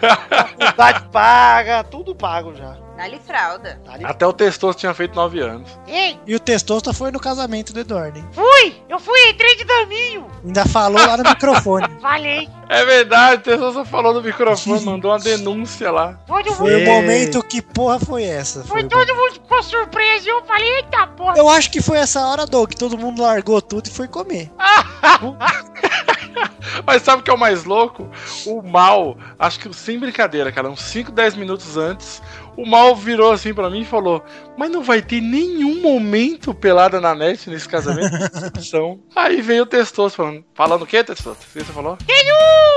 Faculdade 0.88 1.08
paga, 1.12 1.84
tudo 1.84 2.14
pago 2.14 2.54
já. 2.54 2.87
Dá-lhe 2.98 3.20
fralda. 3.20 3.80
Ali. 3.86 4.04
Até 4.04 4.26
o 4.26 4.32
Testoso 4.32 4.76
tinha 4.76 4.92
feito 4.92 5.14
9 5.14 5.38
anos. 5.38 5.70
Ei, 5.86 6.18
E 6.26 6.34
o 6.34 6.40
Testosta 6.40 6.92
foi 6.92 7.12
no 7.12 7.20
casamento 7.20 7.72
do 7.72 7.78
Eduardo, 7.78 8.18
hein? 8.18 8.24
fui! 8.32 8.82
Eu 8.88 8.98
fui, 8.98 9.16
entrei 9.30 9.54
de 9.56 9.62
daminho! 9.62 10.26
Ainda 10.44 10.66
falou 10.66 10.98
lá 11.06 11.16
no 11.16 11.22
microfone. 11.30 11.86
Falei! 12.02 12.48
É 12.68 12.84
verdade, 12.84 13.36
o 13.36 13.44
Testoso 13.44 13.84
falou 13.84 14.12
no 14.12 14.20
microfone, 14.20 14.80
mandou 14.84 15.12
uma 15.12 15.18
denúncia 15.20 15.92
lá. 15.92 16.14
Todo 16.26 16.52
Foi 16.54 16.74
o 16.74 16.78
Ei. 16.78 16.86
momento 16.86 17.40
que 17.44 17.62
porra 17.62 18.00
foi 18.00 18.24
essa? 18.24 18.64
Foi 18.64 18.82
o 18.82 18.88
todo 18.88 19.14
mundo 19.14 19.34
ficou 19.34 19.62
surpreso 19.62 20.26
e 20.26 20.30
eu 20.32 20.44
falei, 20.44 20.68
eita 20.78 21.06
porra! 21.06 21.34
Eu 21.38 21.48
acho 21.48 21.70
que 21.70 21.80
foi 21.80 21.98
essa 21.98 22.26
hora, 22.26 22.46
Doug, 22.46 22.70
que 22.70 22.76
todo 22.76 22.98
mundo 22.98 23.22
largou 23.22 23.62
tudo 23.62 23.86
e 23.86 23.90
foi 23.90 24.08
comer. 24.08 24.50
Mas 26.84 27.02
sabe 27.02 27.20
o 27.20 27.24
que 27.24 27.30
é 27.30 27.34
o 27.34 27.38
mais 27.38 27.64
louco? 27.64 28.08
O 28.46 28.62
mal, 28.62 29.16
acho 29.38 29.58
que 29.60 29.72
sem 29.74 29.98
brincadeira, 29.98 30.50
cara, 30.52 30.68
uns 30.68 30.80
5, 30.82 31.10
10 31.12 31.34
minutos 31.36 31.76
antes, 31.76 32.22
o 32.58 32.66
mal 32.66 32.96
virou 32.96 33.30
assim 33.30 33.54
pra 33.54 33.70
mim 33.70 33.82
e 33.82 33.84
falou: 33.84 34.24
Mas 34.56 34.68
não 34.68 34.82
vai 34.82 35.00
ter 35.00 35.20
nenhum 35.20 35.80
momento 35.80 36.52
pelada 36.52 37.00
na 37.00 37.14
net 37.14 37.48
nesse 37.48 37.68
casamento 37.68 38.10
de 38.18 38.28
decepção. 38.28 39.00
Aí 39.14 39.40
veio 39.40 39.62
o 39.62 39.66
Testoso 39.66 40.16
falando: 40.16 40.44
Falando 40.54 40.82
o 40.82 40.86
que, 40.86 41.04
Testoso? 41.04 41.38
Você 41.40 41.64
falou? 41.66 41.96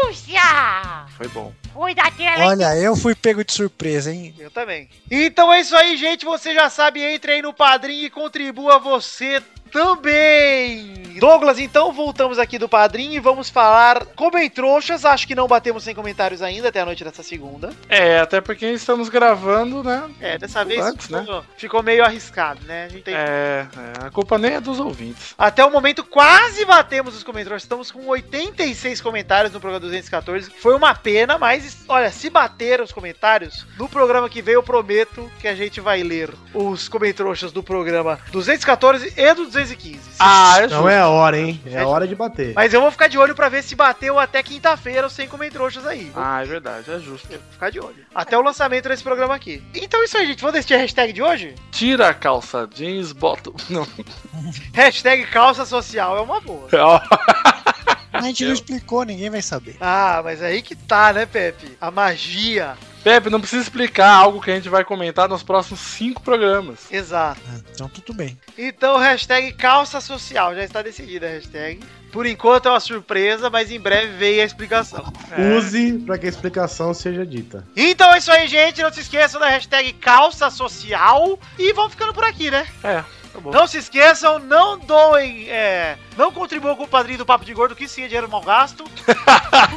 Lúcia! 0.05 1.07
Foi 1.17 1.27
bom. 1.29 1.51
Foi 1.73 1.95
daquela 1.95 2.47
Olha, 2.47 2.75
eu 2.75 2.95
fui 2.95 3.15
pego 3.15 3.43
de 3.43 3.53
surpresa, 3.53 4.13
hein? 4.13 4.35
Eu 4.37 4.51
também. 4.51 4.87
Então 5.09 5.51
é 5.51 5.61
isso 5.61 5.75
aí, 5.75 5.97
gente. 5.97 6.25
Você 6.25 6.53
já 6.53 6.69
sabe, 6.69 7.01
entre 7.01 7.31
aí 7.31 7.41
no 7.41 7.53
Padrim 7.53 8.03
e 8.03 8.09
contribua 8.09 8.77
você 8.77 9.41
também. 9.71 11.01
Douglas, 11.19 11.59
então 11.59 11.91
voltamos 11.91 12.39
aqui 12.39 12.57
do 12.57 12.69
Padrim 12.69 13.13
e 13.13 13.19
vamos 13.19 13.49
falar 13.49 14.05
como 14.15 14.37
em 14.37 14.49
trouxas. 14.49 15.05
Acho 15.05 15.27
que 15.27 15.35
não 15.35 15.47
batemos 15.47 15.83
sem 15.83 15.93
comentários 15.93 16.41
ainda 16.41 16.69
até 16.69 16.81
a 16.81 16.85
noite 16.85 17.03
dessa 17.03 17.21
segunda. 17.21 17.71
É, 17.89 18.19
até 18.19 18.41
porque 18.41 18.65
estamos 18.67 19.09
gravando, 19.09 19.83
né? 19.83 20.09
É, 20.19 20.37
dessa 20.37 20.63
vez 20.63 20.83
Antes, 20.83 21.07
ficou, 21.07 21.45
ficou 21.57 21.83
meio 21.83 22.03
arriscado, 22.03 22.61
né? 22.65 22.85
A 22.85 23.03
tem... 23.03 23.13
É, 23.13 23.67
é, 23.77 24.05
a 24.05 24.09
culpa 24.09 24.37
nem 24.37 24.53
é 24.53 24.61
dos 24.61 24.79
ouvintes. 24.79 25.35
Até 25.37 25.63
o 25.63 25.71
momento 25.71 26.03
quase 26.03 26.65
batemos 26.65 27.15
os 27.15 27.23
comentários. 27.23 27.63
Estamos 27.63 27.91
com 27.91 28.07
86 28.07 29.01
comentários 29.01 29.53
no 29.53 29.59
programa 29.59 29.81
214. 29.81 30.49
Foi 30.49 30.75
uma 30.75 30.95
pena, 30.95 31.37
mas 31.37 31.83
olha, 31.87 32.09
se 32.11 32.29
bater 32.29 32.81
os 32.81 32.91
comentários, 32.91 33.65
no 33.77 33.87
programa 33.89 34.29
que 34.29 34.41
vem 34.41 34.55
eu 34.55 34.63
prometo 34.63 35.29
que 35.39 35.47
a 35.47 35.55
gente 35.55 35.79
vai 35.79 36.03
ler 36.03 36.33
os 36.53 36.87
comentários 36.87 37.51
do 37.51 37.61
programa 37.61 38.19
214 38.31 39.13
e 39.15 39.33
do 39.33 39.45
215. 39.61 39.99
Ah, 40.19 40.59
é 40.61 40.67
Não 40.67 40.87
é 40.89 40.99
a 40.99 41.07
hora, 41.07 41.37
hein? 41.37 41.61
É 41.65 41.79
a 41.79 41.87
hora 41.87 42.07
de 42.07 42.15
bater. 42.15 42.53
Mas 42.55 42.73
eu 42.73 42.81
vou 42.81 42.91
ficar 42.91 43.07
de 43.07 43.17
olho 43.17 43.35
pra 43.35 43.49
ver 43.49 43.63
se 43.63 43.75
bateu 43.75 44.17
até 44.19 44.41
quinta-feira 44.43 45.07
os 45.07 45.13
100 45.13 45.27
comentários 45.27 45.85
aí. 45.85 46.11
Vou 46.13 46.23
Ah, 46.23 46.41
é 46.41 46.45
verdade, 46.45 46.89
é 46.91 46.99
justo. 46.99 47.27
ficar 47.51 47.69
de 47.69 47.79
olho. 47.79 48.05
Até 48.13 48.37
o 48.37 48.41
lançamento 48.41 48.87
desse 48.89 49.03
programa 49.03 49.35
aqui. 49.35 49.63
Então 49.73 50.01
é 50.01 50.05
isso 50.05 50.17
aí, 50.17 50.27
gente. 50.27 50.41
Vamos 50.41 50.53
decidir 50.53 50.75
a 50.75 50.77
hashtag 50.77 51.13
de 51.13 51.21
hoje? 51.21 51.55
Tira 51.71 52.09
a 52.09 52.13
calça 52.13 52.67
jeans, 52.73 53.11
bota. 53.11 53.51
Não. 53.69 53.87
Hashtag 54.73 55.25
calça 55.27 55.65
social 55.65 56.17
é 56.17 56.21
uma 56.21 56.39
boa. 56.41 56.67
A 58.13 58.21
gente 58.23 58.43
não 58.45 58.53
explicou, 58.53 59.03
ninguém 59.03 59.29
vai 59.29 59.41
saber. 59.41 59.77
Ah, 59.79 60.21
mas 60.23 60.43
aí 60.43 60.61
que 60.61 60.75
tá, 60.75 61.13
né, 61.13 61.25
Pepe? 61.25 61.77
A 61.79 61.89
magia. 61.89 62.77
Pepe, 63.03 63.29
não 63.29 63.39
precisa 63.41 63.63
explicar 63.63 64.09
algo 64.09 64.39
que 64.41 64.51
a 64.51 64.55
gente 64.55 64.69
vai 64.69 64.83
comentar 64.85 65.27
nos 65.27 65.41
próximos 65.41 65.79
cinco 65.79 66.21
programas. 66.21 66.91
Exato. 66.91 67.41
Ah, 67.49 67.59
Então 67.73 67.89
tudo 67.89 68.13
bem. 68.13 68.37
Então, 68.57 68.97
hashtag 68.97 69.53
calça 69.53 69.99
social. 69.99 70.53
Já 70.53 70.63
está 70.63 70.81
decidida 70.81 71.25
a 71.25 71.29
hashtag. 71.31 71.79
Por 72.11 72.25
enquanto 72.25 72.67
é 72.67 72.71
uma 72.71 72.79
surpresa, 72.79 73.49
mas 73.49 73.71
em 73.71 73.79
breve 73.79 74.17
veio 74.17 74.41
a 74.41 74.45
explicação. 74.45 75.11
Use 75.57 75.93
pra 76.05 76.17
que 76.17 76.25
a 76.25 76.29
explicação 76.29 76.93
seja 76.93 77.25
dita. 77.25 77.65
Então 77.75 78.13
é 78.13 78.17
isso 78.17 78.31
aí, 78.31 78.47
gente. 78.47 78.81
Não 78.83 78.91
se 78.91 78.99
esqueçam 78.99 79.39
da 79.39 79.47
hashtag 79.47 79.93
calça 79.93 80.49
social. 80.49 81.39
E 81.57 81.71
vamos 81.73 81.91
ficando 81.93 82.13
por 82.13 82.25
aqui, 82.25 82.51
né? 82.51 82.67
É. 82.83 83.03
Não 83.51 83.65
se 83.67 83.77
esqueçam, 83.77 84.39
não 84.39 84.77
doem, 84.77 85.49
é, 85.49 85.97
não 86.17 86.31
contribuam 86.31 86.75
com 86.75 86.83
o 86.83 86.87
padrinho 86.87 87.19
do 87.19 87.25
Papo 87.25 87.45
de 87.45 87.53
Gordo, 87.53 87.75
que 87.75 87.87
sim 87.87 88.03
é 88.03 88.07
dinheiro 88.07 88.29
mal 88.29 88.41
gasto. 88.41 88.83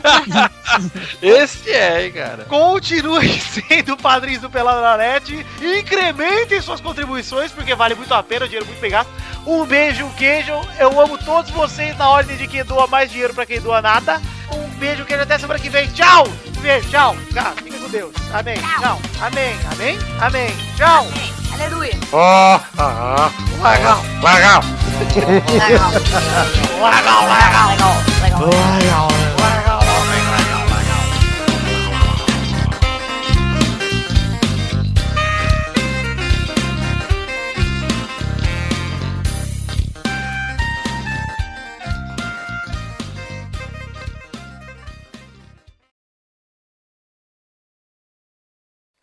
Esse 1.22 1.70
é, 1.70 2.04
hein, 2.04 2.12
cara. 2.12 2.44
Continuem 2.44 3.38
sendo 3.38 3.96
padrinhos 3.96 4.42
do 4.42 4.50
Pelado 4.50 4.80
na 4.80 4.96
Net. 4.96 5.46
Incrementem 5.62 6.60
suas 6.60 6.80
contribuições, 6.80 7.52
porque 7.52 7.74
vale 7.74 7.94
muito 7.94 8.12
a 8.12 8.22
pena, 8.22 8.44
o 8.44 8.48
dinheiro 8.48 8.66
muito 8.66 8.80
bem 8.80 8.90
gasto. 8.90 9.10
Um 9.46 9.64
beijo, 9.64 10.04
um 10.04 10.12
queijo. 10.14 10.52
Eu 10.78 11.00
amo 11.00 11.16
todos 11.18 11.50
vocês 11.50 11.96
na 11.96 12.08
ordem 12.08 12.36
de 12.36 12.48
quem 12.48 12.64
doa 12.64 12.86
mais 12.86 13.10
dinheiro 13.10 13.34
pra 13.34 13.46
quem 13.46 13.60
doa 13.60 13.80
nada. 13.80 14.20
Um 14.52 14.68
beijo, 14.78 15.02
um 15.02 15.06
queijo 15.06 15.22
até 15.22 15.38
semana 15.38 15.60
que 15.60 15.68
vem. 15.68 15.88
Tchau! 15.92 16.26
Beijo, 16.60 16.88
tchau. 16.88 17.14
Tchau. 17.32 17.52
Fica 17.62 17.78
com 17.78 17.88
Deus. 17.90 18.14
Amém. 18.32 18.56
Tchau. 18.80 18.98
Amém. 19.20 19.54
Amém. 19.70 19.98
Amém. 20.20 20.50
Tchau. 20.76 21.43
Aleluia. 21.54 21.94
Ó, 22.12 22.60
ah, 22.78 23.30
Legal. 23.62 23.98
legal. 24.22 24.62
Legal. 25.14 25.92
Legal, 26.82 27.22
legal. 27.30 27.68
Legal. 28.22 29.08
Legal. 29.38 29.63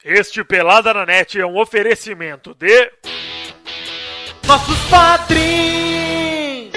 Este 0.03 0.43
Pelada 0.43 0.95
na 0.95 1.05
Net 1.05 1.39
é 1.39 1.45
um 1.45 1.59
oferecimento 1.59 2.55
de. 2.55 2.91
nossos 4.47 4.79
padrinhos! 4.89 6.71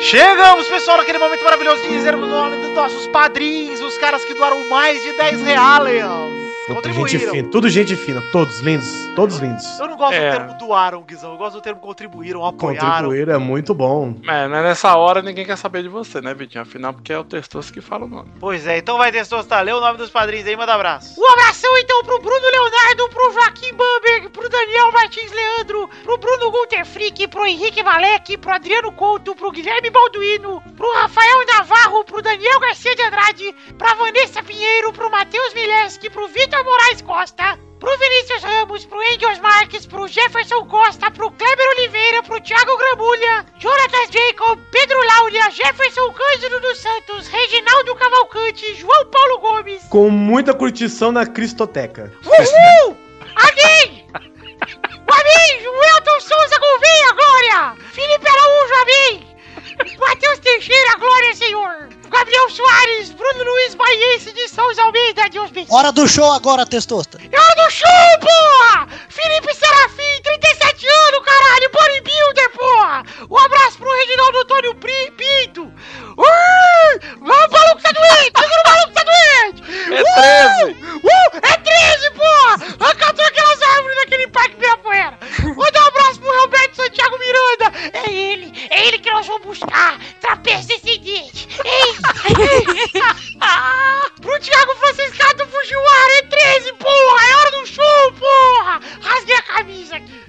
Chegamos, 0.00 0.66
pessoal, 0.66 0.96
naquele 0.96 1.18
momento 1.18 1.44
maravilhoso 1.44 1.82
de 1.82 1.88
dizermos 1.90 2.26
o 2.26 2.30
nome 2.30 2.56
dos 2.56 2.70
nossos 2.70 3.06
padrinhos, 3.08 3.82
os 3.82 3.98
caras 3.98 4.24
que 4.24 4.32
doaram 4.32 4.66
mais 4.70 4.98
de 5.02 5.12
10 5.12 5.42
reais. 5.42 6.49
Puta, 6.74 6.88
gente 6.88 6.96
Contribuíram. 6.98 7.34
fina, 7.34 7.48
tudo 7.50 7.68
gente 7.68 7.96
fina, 7.96 8.22
todos 8.32 8.60
lindos, 8.60 8.88
todos 9.16 9.38
lindos. 9.38 9.78
Eu 9.78 9.88
não 9.88 9.96
gosto 9.96 10.14
É. 10.14 10.30
do 10.30 10.36
termo 10.38 10.58
doaram, 10.58 11.02
Guizão. 11.02 11.32
Eu 11.32 11.38
gosto 11.38 11.54
do 11.56 11.60
termo 11.60 11.80
contribuíram, 11.80 12.44
apoiaram. 12.44 12.90
Contribuir 12.90 13.28
é 13.28 13.38
muito 13.38 13.74
bom. 13.74 14.14
É, 14.28 14.46
mas 14.48 14.62
nessa 14.62 14.94
hora 14.96 15.22
ninguém 15.22 15.44
quer 15.44 15.56
saber 15.56 15.82
de 15.82 15.88
você, 15.88 16.20
né, 16.20 16.32
Vitinho? 16.34 16.62
Afinal, 16.62 16.92
porque 16.92 17.12
é 17.12 17.18
o 17.18 17.24
Testoso 17.24 17.72
que 17.72 17.80
fala 17.80 18.04
o 18.04 18.08
nome. 18.08 18.30
Pois 18.40 18.66
é, 18.66 18.78
então 18.78 18.96
vai 18.98 19.10
Testosta, 19.12 19.60
lê 19.60 19.72
o 19.72 19.80
nome 19.80 19.98
dos 19.98 20.10
padrinhos 20.10 20.46
aí, 20.46 20.56
manda 20.56 20.74
abraço. 20.74 21.20
Um 21.20 21.26
abração 21.32 21.70
então 21.78 22.02
pro 22.04 22.18
Bruno 22.20 22.46
Leonardo, 22.50 23.08
pro 23.08 23.32
Joaquim 23.32 23.74
Bamberg, 23.74 24.28
pro 24.30 24.48
Daniel 24.48 24.92
Martins 24.92 25.32
Leandro, 25.32 25.88
pro 26.04 26.18
Bruno 26.18 26.50
Gunter 26.50 26.84
Frick, 26.86 27.28
pro 27.28 27.46
Henrique 27.46 27.82
Valek, 27.82 28.36
pro 28.38 28.52
Adriano 28.52 28.92
Couto, 28.92 29.34
pro 29.34 29.50
Guilherme 29.50 29.90
Balduino, 29.90 30.62
pro 30.76 30.92
Rafael 30.94 31.44
Navarro, 31.46 32.04
pro 32.04 32.22
Daniel 32.22 32.60
Garcia 32.60 32.94
de 32.94 33.02
Andrade, 33.02 33.54
pra 33.76 33.94
Vanessa 33.94 34.42
Pinheiro, 34.42 34.92
pro 34.92 35.10
Matheus 35.10 35.52
Mileski, 35.54 36.08
pro 36.10 36.28
Vitor 36.28 36.59
Moraes 36.64 37.00
Costa, 37.02 37.58
pro 37.78 37.98
Vinícius 37.98 38.42
Ramos, 38.42 38.84
pro 38.84 39.02
Engels 39.02 39.38
Marques, 39.38 39.86
pro 39.86 40.06
Jefferson 40.06 40.66
Costa, 40.66 41.10
pro 41.10 41.30
Kleber 41.30 41.68
Oliveira, 41.68 42.22
pro 42.22 42.40
Thiago 42.40 42.76
Gramulha, 42.76 43.46
Jonatas 43.58 44.10
Jacob, 44.10 44.58
Pedro 44.70 44.98
Láudia, 45.06 45.50
Jefferson 45.50 46.12
Cândido 46.12 46.60
dos 46.60 46.78
Santos, 46.78 47.26
Reginaldo 47.28 47.94
Cavalcante, 47.96 48.74
João 48.74 49.06
Paulo 49.06 49.38
Gomes, 49.38 49.82
Com 49.84 50.10
muita 50.10 50.52
curtição 50.54 51.10
na 51.10 51.24
Cristoteca. 51.26 52.12
Uhul! 52.24 52.96
Amém! 53.36 54.06
Amém! 54.12 55.68
Welton 55.68 56.20
Souza 56.20 56.58
Gouveia, 56.58 57.12
glória! 57.14 57.76
Felipe 57.92 58.28
Araújo, 58.28 58.74
amém! 58.82 59.30
Matheus 59.98 60.38
Teixeira, 60.40 60.96
glória, 60.98 61.34
Senhor! 61.34 61.99
Gabriel 62.10 62.50
Soares, 62.50 63.10
Bruno 63.12 63.44
Luiz 63.44 63.74
Baiense 63.74 64.32
de 64.32 64.48
Souza 64.48 64.82
Almeida, 64.82 65.28
Deus 65.30 65.50
bendiga! 65.50 65.74
Hora 65.74 65.92
do 65.92 66.06
show 66.08 66.30
agora, 66.32 66.66
Testosta. 66.66 67.18
É 67.30 67.40
hora 67.40 67.54
do 67.54 67.70
show, 67.70 67.88
porra! 68.20 68.88
Felipe 69.08 69.54
Serafim, 69.54 70.22
37 70.22 70.86
anos, 70.88 71.20
caralho! 71.24 71.70
Bodybuilder, 71.72 72.50
porra! 72.50 73.04
Um 73.30 73.38
abraço 73.38 73.78
pro 73.78 73.90
Reginaldo 73.98 74.38
Antônio 74.38 74.74
Pri- 74.74 75.10
Pinto! 75.16 75.62
Ui! 76.16 77.16
O 77.20 77.24
maluco 77.26 77.82
tá 77.82 77.92
doente! 77.92 78.32
Segura 78.38 78.62
o 78.64 78.68
maluco 78.68 78.88
que 78.88 78.94
tá 78.94 79.04
doente! 79.04 79.62
É 79.94 80.64
13! 80.66 80.82
Uh! 80.82 81.36
É 81.42 81.56
13, 81.56 82.10
porra! 82.10 82.90
Acatou 82.90 83.24
aquelas 83.24 83.62
árvores 83.62 83.96
daquele 83.96 84.26
parque 84.28 84.52
Ibirapuera! 84.54 85.18
Manda 85.56 85.80
um 85.82 85.86
abraço 85.86 85.99
pro 86.30 86.40
Roberto 86.42 86.76
Santiago 86.76 87.18
Miranda! 87.18 87.72
É 87.92 88.12
ele! 88.12 88.52
É 88.70 88.86
ele 88.86 88.98
que 88.98 89.10
nós 89.10 89.26
vamos 89.26 89.42
buscar! 89.42 89.98
Trapézio 90.20 90.68
descendente! 90.68 91.48
É 91.64 91.88
ele! 91.88 91.98
pro 94.20 94.40
Thiago 94.40 94.76
Franciscato 94.76 95.46
Fujiwara! 95.48 96.12
É 96.18 96.22
13, 96.22 96.72
porra! 96.74 97.26
É 97.26 97.36
hora 97.36 97.50
do 97.50 97.66
show, 97.66 98.12
porra! 98.12 98.80
Rasguei 99.02 99.34
a 99.34 99.42
camisa 99.42 99.96
aqui! 99.96 100.20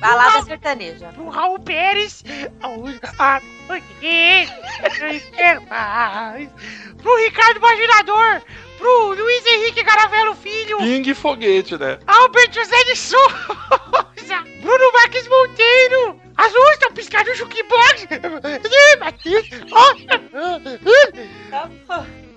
Balada 0.00 0.42
sertaneja. 0.44 1.08
Pro 1.08 1.28
Raul 1.28 1.58
Pérez, 1.58 2.24
a 2.62 3.40
eu 3.68 5.20
quero 5.36 5.62
mais. 5.66 6.48
Pro 7.02 7.16
Ricardo 7.18 7.58
Imaginador, 7.58 8.42
pro 8.80 9.14
Luiz 9.14 9.46
Henrique 9.46 9.82
Garavello 9.82 10.34
Filho, 10.34 10.78
Ping 10.78 11.02
e 11.08 11.14
foguete, 11.14 11.76
né? 11.76 11.98
Albert 12.06 12.52
José 12.52 12.84
de 12.84 12.96
Souza, 12.96 13.36
Bruno 14.62 14.92
Marques 14.94 15.28
Monteiro, 15.28 16.18
as 16.36 16.52
luzes 16.52 16.72
estão 16.72 16.92
piscando 16.92 17.34
Matheus. 18.98 19.46
Ó. 19.70 19.94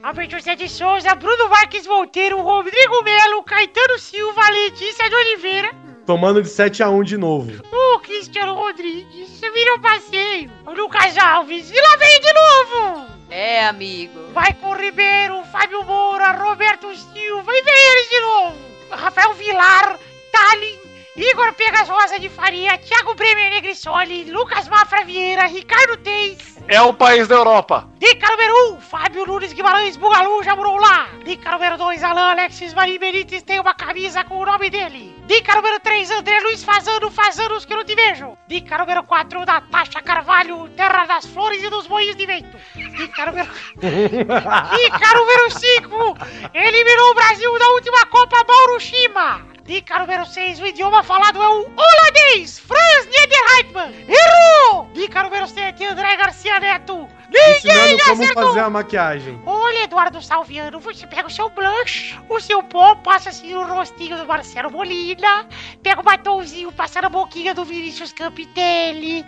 Albert 0.04 0.30
José 0.30 0.56
de 0.56 0.68
Souza, 0.68 1.16
Bruno 1.16 1.48
Marques 1.50 1.88
Monteiro, 1.88 2.42
Rodrigo 2.42 3.02
Melo, 3.04 3.42
Caetano 3.44 3.98
Silva, 3.98 4.42
Letícia 4.50 5.08
de 5.10 5.16
Oliveira, 5.16 5.72
Tomando 6.06 6.42
de 6.42 6.50
7 6.50 6.84
a 6.84 6.90
1 6.90 7.04
de 7.04 7.16
novo. 7.18 7.50
o 7.72 8.00
Cristiano 8.00 8.56
Rodrigues, 8.56 9.30
você 9.30 9.50
virou 9.52 9.80
passeio, 9.80 10.52
o 10.66 10.74
Lucas 10.74 11.18
Alves, 11.18 11.72
e 11.72 11.80
lá 11.82 11.96
vem 11.96 12.20
de 12.20 12.34
novo! 12.34 13.06
É, 13.36 13.66
amigo. 13.66 14.32
Maicon 14.32 14.76
Ribeiro, 14.76 15.44
Fábio 15.46 15.84
Moura, 15.84 16.34
Roberto 16.34 16.96
Silva, 16.96 17.52
e 17.52 17.62
vem 17.64 17.74
eles 17.74 18.10
de 18.10 18.22
novo! 18.22 18.58
Rafael 18.92 19.34
Vilar, 19.34 20.00
Tallin, 20.32 20.78
Igor 21.16 21.52
Pegas 21.54 21.90
Rosa 21.90 22.20
de 22.20 22.30
Faria, 22.30 22.78
Thiago 22.78 23.16
Bremer 23.16 23.50
Negrissoli, 23.50 24.26
Lucas 24.26 24.68
Mafra 24.68 25.04
Vieira, 25.04 25.48
Ricardo 25.48 25.98
Teis, 25.98 26.53
É 26.68 26.82
o 26.82 26.94
país 26.94 27.28
da 27.28 27.36
Europa. 27.36 27.88
Dica 28.00 28.26
número 28.30 28.76
1, 28.76 28.82
Fábio 28.82 29.26
Nunes 29.26 29.52
Guimarães 29.52 29.98
Bugalu 29.98 30.42
já 30.44 30.56
morou 30.56 30.78
lá. 30.78 31.10
Dica 31.26 31.52
número 31.52 31.78
2, 31.78 32.04
Alan 32.04 32.32
Alexis 32.32 32.74
Marim 32.74 32.98
Benítez 32.98 33.44
tem 33.44 33.60
uma 33.60 33.74
camisa 33.74 34.24
com 34.24 34.38
o 34.38 34.46
nome 34.46 34.70
dele. 34.70 35.14
Dica 35.28 35.56
número 35.56 35.80
3, 35.82 36.12
André 36.12 36.40
Luiz 36.40 36.64
Fazano, 36.64 37.12
faz 37.12 37.38
anos 37.38 37.66
que 37.66 37.74
eu 37.74 37.78
não 37.78 37.86
te 37.86 37.96
vejo. 37.96 38.38
Dica 38.48 38.78
número 38.78 39.04
4, 39.04 39.46
Natasha 39.46 40.02
Carvalho, 40.02 40.70
terra 40.70 41.06
das 41.06 41.26
flores 41.26 41.62
e 41.64 41.70
dos 41.70 41.88
moinhos 41.88 42.16
de 42.16 42.26
vento. 42.26 42.58
Dica 42.76 43.26
número... 43.26 43.50
Dica 43.82 45.14
número 45.16 45.52
5, 45.52 46.18
eliminou 46.54 47.12
o 47.12 47.16
Brasil 47.16 47.60
da 47.60 47.70
última 47.70 48.06
Copa 48.06 48.38
Mauro 48.48 48.80
Shima. 48.80 49.53
Dica 49.66 49.98
número 49.98 50.26
6, 50.26 50.60
o 50.60 50.68
idioma 50.68 51.04
falado 51.04 51.42
é 51.42 51.48
o 51.48 51.62
holandês, 51.62 52.60
Franz 52.60 53.06
Niederreitmann. 53.06 53.94
Errou! 54.10 54.90
Dica 54.94 55.24
número 55.24 55.48
7, 55.48 55.86
André 55.86 56.18
Garcia 56.18 56.60
Neto. 56.60 57.08
Ninguém 57.30 57.58
Ensinando 57.58 58.04
como 58.04 58.24
acertou! 58.24 58.44
fazer 58.48 58.60
a 58.60 58.70
maquiagem. 58.70 59.42
Olha, 59.46 59.84
Eduardo 59.84 60.22
Salviano, 60.22 60.82
você 60.82 61.08
pega 61.08 61.28
o 61.28 61.32
seu 61.32 61.48
blush, 61.48 62.20
o 62.28 62.42
seu 62.42 62.62
pó, 62.62 62.96
passa 62.96 63.30
assim 63.30 63.54
no 63.54 63.64
rostinho 63.66 64.18
do 64.18 64.26
Marcelo 64.26 64.70
Molina, 64.70 65.48
pega 65.82 66.02
o 66.02 66.04
batomzinho, 66.04 66.70
passa 66.74 67.02
na 67.02 67.08
boquinha 67.08 67.54
do 67.54 67.64
Vinícius 67.64 68.12
Campitelli, 68.12 69.26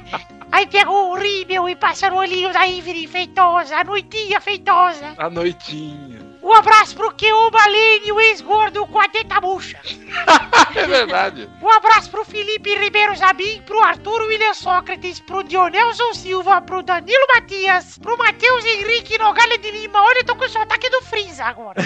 aí 0.52 0.66
pega 0.66 0.90
o 0.90 1.14
rímel 1.14 1.66
e 1.66 1.74
passa 1.74 2.10
no 2.10 2.16
olhinho 2.18 2.52
da 2.52 2.66
Ivry 2.66 3.06
Feitosa, 3.06 3.78
a 3.78 3.84
noitinha 3.84 4.38
feitosa. 4.38 5.14
A 5.16 5.30
noitinha. 5.30 6.27
Um 6.48 6.54
abraço 6.54 6.96
pro 6.96 7.12
Keoma 7.12 7.66
Lane, 7.66 8.10
o 8.10 8.18
ex-gordo 8.18 8.86
com 8.86 8.98
a 8.98 9.06
teta 9.06 9.38
murcha. 9.38 9.78
É 10.74 10.86
verdade. 10.86 11.48
Um 11.60 11.70
abraço 11.70 12.10
pro 12.10 12.24
Felipe 12.24 12.74
Ribeiro 12.76 13.16
Zabim, 13.16 13.60
pro 13.62 13.80
Arthur 13.80 14.22
William 14.22 14.54
Sócrates, 14.54 15.18
pro 15.18 15.42
Dionelson 15.42 16.14
Silva, 16.14 16.60
pro 16.60 16.82
Danilo 16.82 17.26
Matias, 17.34 17.98
pro 17.98 18.16
Matheus 18.16 18.64
Henrique 18.64 19.18
Nogalha 19.18 19.58
de 19.58 19.70
Lima. 19.70 20.00
Olha, 20.00 20.18
eu 20.20 20.24
tô 20.26 20.36
com 20.36 20.44
o 20.44 20.48
sotaque 20.48 20.88
do 20.90 21.02
Freeza 21.02 21.44
agora. 21.46 21.82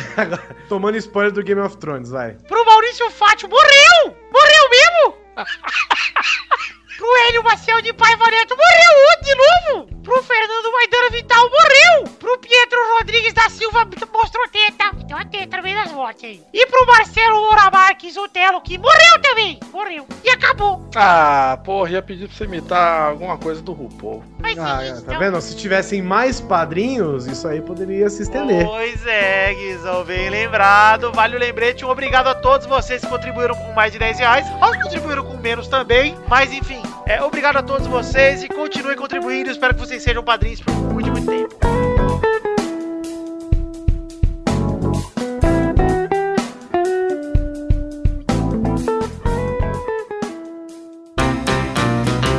Tomando 0.69 0.97
spoiler 0.99 1.33
do 1.33 1.43
Game 1.43 1.61
of 1.61 1.77
Thrones, 1.79 2.11
vai. 2.11 2.33
Pro 2.47 2.65
Maurício 2.67 3.11
Fátio. 3.13 3.49
Morreu! 3.49 4.17
Morreu 4.33 4.71
mesmo? 4.71 5.17
pro 7.03 7.17
Hélio 7.29 7.43
Maciel 7.43 7.83
de 7.83 7.93
Paiva 7.93 8.31
Neto. 8.31 8.57
Morreu 8.57 9.11
outro 9.11 9.25
de 9.25 9.35
novo? 9.35 10.03
Pro 10.05 10.23
Fernando 10.23 10.71
Maidana 10.73 11.11
Vital. 11.11 11.51
Morreu! 11.51 12.13
Pro 12.19 12.39
Pietro 12.39 12.79
Rodrigues 12.97 13.33
da 13.33 13.49
Silva. 13.51 13.85
Mostrou 14.13 14.47
teta. 14.49 14.91
Tem 15.07 15.17
uma 15.17 15.25
teta 15.25 15.57
no 15.57 15.63
meio 15.65 15.77
das 15.83 15.91
mortes 15.93 16.25
aí. 16.25 16.43
E 16.53 16.67
pro 16.67 16.87
Marcelo 16.87 17.41
Moura 17.41 17.71
Marques, 17.73 18.17
o 18.17 18.29
Telo, 18.29 18.61
que 18.61 18.79
morreu 18.79 19.21
também. 19.21 19.59
Morreu. 19.73 20.07
E 20.25 20.31
acabou. 20.31 20.89
Ah, 20.95 21.59
porra, 21.65 21.91
ia 21.91 22.03
pedir 22.03 22.29
pra 22.29 22.37
você 22.37 22.45
imitar 22.45 23.03
alguma 23.11 23.37
coisa 23.37 23.61
do 23.61 23.73
RuPaul. 23.73 24.23
Mas 24.41 24.57
Ah, 24.59 24.83
é, 24.85 24.93
tá 24.93 24.99
então- 24.99 25.19
vendo? 25.19 25.41
Se 25.41 25.57
tivessem 25.57 26.03
mais 26.03 26.41
padrinhos, 26.41 27.27
isso 27.27 27.47
aí 27.49 27.61
poderia 27.61 28.09
se 28.11 28.23
estender. 28.23 28.65
Pois 28.65 29.05
é, 29.07 29.55
Guizão, 29.55 30.05
bem 30.05 30.31
lembrado. 30.31 31.11
Vale 31.13 31.35
o 31.37 31.39
lembrete. 31.39 31.85
Um 31.85 31.91
obrigado 31.91 32.29
a 32.29 32.35
todos 32.35 32.67
vocês 32.67 33.01
que 33.01 33.09
contribuíram 33.09 33.55
com 33.57 33.73
mais 33.73 33.93
de 33.93 33.99
10 33.99 34.19
reais. 34.19 34.47
Aos 34.61 34.77
que 34.77 34.83
contribuíram 34.85 35.25
com 35.25 35.37
menos 35.37 35.67
também. 35.69 36.17
Mas 36.29 36.53
enfim, 36.53 36.83
é, 37.07 37.23
obrigado 37.23 37.57
a 37.57 37.63
todos 37.63 37.87
vocês 37.87 38.43
e 38.43 38.49
continuem 38.49 38.97
contribuindo. 38.97 39.51
Espero 39.51 39.75
que 39.75 39.81
vocês 39.81 40.03
sejam 40.03 40.23
padrinhos 40.23 40.61
por 40.61 40.75
muito, 40.75 41.11
muito 41.11 41.27
tempo. 41.27 41.55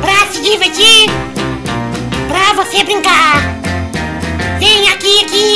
Pra 0.00 0.26
se 0.32 0.42
divertir, 0.42 1.10
pra 2.28 2.52
você 2.54 2.84
brincar. 2.84 3.42
Vem 4.58 4.88
aqui, 4.88 5.24
aqui. 5.24 5.53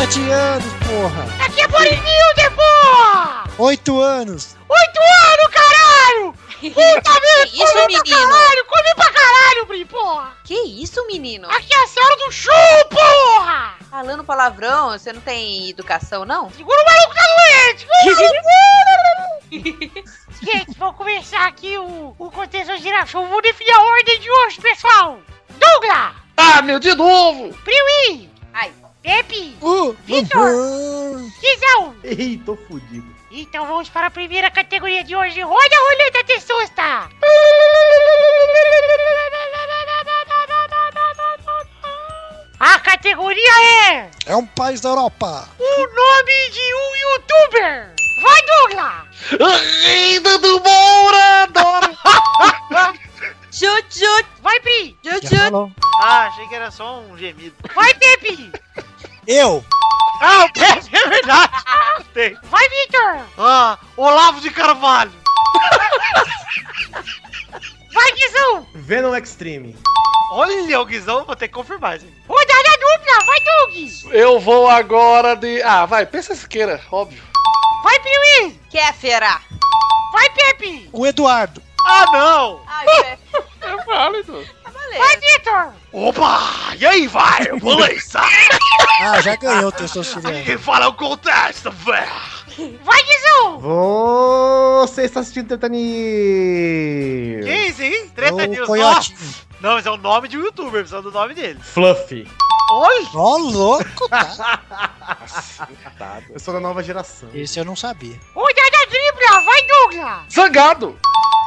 37 0.00 0.30
anos, 0.30 0.72
porra. 0.88 1.44
Aqui 1.44 1.60
é 1.60 1.68
Bodybuilder, 1.68 2.52
porra! 2.56 3.44
8 3.58 4.00
anos. 4.00 4.56
Oito 4.66 5.00
anos, 5.28 5.48
caralho! 5.52 6.34
Puta 6.72 7.20
merda! 7.20 7.46
Que 7.50 7.62
isso, 7.62 7.86
menino? 7.86 8.30
Caralho, 8.30 8.64
come 8.64 8.94
pra 8.94 9.12
caralho, 9.12 9.66
Bri, 9.66 9.84
porra! 9.84 10.32
Que 10.42 10.54
isso, 10.54 11.06
menino? 11.06 11.50
Aqui 11.50 11.74
é 11.74 11.84
a 11.84 11.86
senhora 11.86 12.16
do 12.16 12.32
show, 12.32 12.54
porra! 12.88 13.74
Falando 13.90 14.24
palavrão, 14.24 14.88
você 14.88 15.12
não 15.12 15.20
tem 15.20 15.68
educação, 15.68 16.24
não? 16.24 16.50
Segura 16.50 16.80
o 16.80 16.84
maluco 16.86 17.14
tá 17.14 17.22
doente! 17.36 17.86
Gente, 20.42 20.78
vamos 20.78 20.96
começar 20.96 21.46
aqui 21.46 21.76
o, 21.76 22.14
o 22.18 22.30
contexto 22.30 22.72
show. 23.06 23.26
Vou 23.26 23.42
definir 23.42 23.72
a 23.72 23.82
ordem 23.82 24.18
de 24.18 24.30
hoje, 24.30 24.62
pessoal! 24.62 25.20
Douglas! 25.50 26.14
Ah, 26.38 26.62
meu, 26.62 26.78
de 26.78 26.94
novo! 26.94 27.54
Priui! 27.62 28.30
Ai. 28.54 28.79
Pepe! 29.02 29.56
Uh, 29.62 29.92
Vitor! 30.04 30.52
Guizão! 31.40 31.96
Ei, 32.04 32.38
tô 32.44 32.56
fudido. 32.56 33.14
Então 33.30 33.66
vamos 33.66 33.88
para 33.88 34.08
a 34.08 34.10
primeira 34.10 34.50
categoria 34.50 35.02
de 35.04 35.14
hoje. 35.16 35.40
Roda 35.40 35.74
a 35.74 35.90
roleta 35.90 36.24
testosta! 36.24 37.08
A 42.58 42.78
categoria 42.80 43.52
é 43.92 44.10
É 44.26 44.36
um 44.36 44.46
país 44.46 44.80
da 44.80 44.90
Europa. 44.90 45.48
o 45.58 45.86
nome 45.94 46.50
de 46.50 46.74
um 46.74 46.96
youtuber. 46.96 47.94
Vai, 48.22 48.42
Douglas! 48.42 49.06
Ainda 49.88 50.38
do 50.38 50.60
Moura! 50.60 51.42
Adoro! 51.44 51.96
Chute, 53.52 53.98
chute, 53.98 54.28
Vai, 54.42 54.60
Pri! 54.60 54.96
chute. 55.04 55.36
falou. 55.36 55.72
Ah, 56.02 56.26
achei 56.26 56.46
que 56.48 56.54
era 56.54 56.70
só 56.70 57.00
um 57.00 57.16
gemido. 57.16 57.54
Vai, 57.74 57.92
Pepe! 57.94 58.52
Eu. 59.26 59.64
Ah, 60.22 60.44
o 60.44 60.52
Pepe, 60.52 60.96
é 60.96 61.08
verdade. 61.08 61.52
Tem. 62.12 62.36
Vai, 62.44 62.68
Victor! 62.68 63.20
Ah, 63.38 63.78
Olavo 63.96 64.40
de 64.40 64.50
Carvalho. 64.50 65.12
Vai, 67.92 68.12
Guizão! 68.12 68.66
Venom 68.74 69.14
Extreme. 69.14 69.76
Olha, 70.32 70.80
o 70.80 70.84
Guizão, 70.84 71.24
vou 71.24 71.34
ter 71.34 71.48
que 71.48 71.54
confirmar 71.54 71.92
aí. 71.94 72.14
Rodada 72.28 72.78
dupla! 72.78 73.24
Vai, 73.26 73.40
Doug! 73.40 73.74
Eu 74.12 74.38
vou 74.38 74.68
agora 74.68 75.34
de. 75.34 75.62
Ah, 75.62 75.86
vai, 75.86 76.06
pensa 76.06 76.34
Siqueira, 76.34 76.80
óbvio. 76.90 77.22
Vai, 77.82 77.98
Piuí! 78.00 78.60
Kéfera. 78.70 79.40
Vai, 80.12 80.30
Pepe! 80.30 80.88
O 80.92 81.06
Eduardo. 81.06 81.62
Ah, 81.86 82.04
não. 82.12 82.60
Ai, 82.66 82.86
Pé. 82.86 83.18
É 83.62 83.76
válido. 83.84 84.46
Tá 84.90 84.98
Vai. 84.98 85.16
Vitor! 85.16 85.72
Opa, 85.92 86.74
e 86.78 86.86
aí, 86.86 87.06
vai, 87.06 87.46
beleza? 87.58 88.20
Ah, 89.02 89.18
já 89.22 89.34
ganhou 89.36 89.68
o 89.68 89.72
testosterona. 89.72 90.42
Quem 90.42 90.58
fala 90.58 90.84
é 90.84 90.88
o 90.88 90.92
contesta, 90.92 91.70
velho. 91.70 92.78
Vai, 92.84 93.02
Guizão! 93.02 93.58
Você 94.80 95.04
está 95.04 95.20
assistindo 95.20 95.48
Tetani. 95.48 95.78
Que 97.42 97.66
isso, 97.68 97.82
hein? 97.82 98.10
Treta 98.14 98.34
O 98.34 98.46
News. 98.46 99.14
Não, 99.58 99.78
esse 99.78 99.88
é 99.88 99.90
o 99.90 99.96
nome 99.96 100.28
de 100.28 100.36
um 100.36 100.42
youtuber, 100.42 100.82
precisa 100.82 101.00
do 101.00 101.10
nome 101.10 101.32
dele. 101.32 101.58
Fluffy. 101.62 102.28
Olha. 102.70 103.08
Ó, 103.14 103.36
louco, 103.38 104.08
tá? 104.10 104.60
Eu 106.28 106.38
sou 106.38 106.52
da 106.54 106.60
nova 106.60 106.82
geração. 106.82 107.28
Esse 107.34 107.58
eu 107.58 107.64
não 107.64 107.74
sabia. 107.74 108.18
Rodada 108.34 108.69
Vai, 109.28 109.62
Douglas! 109.66 110.32
Zangado! 110.32 110.98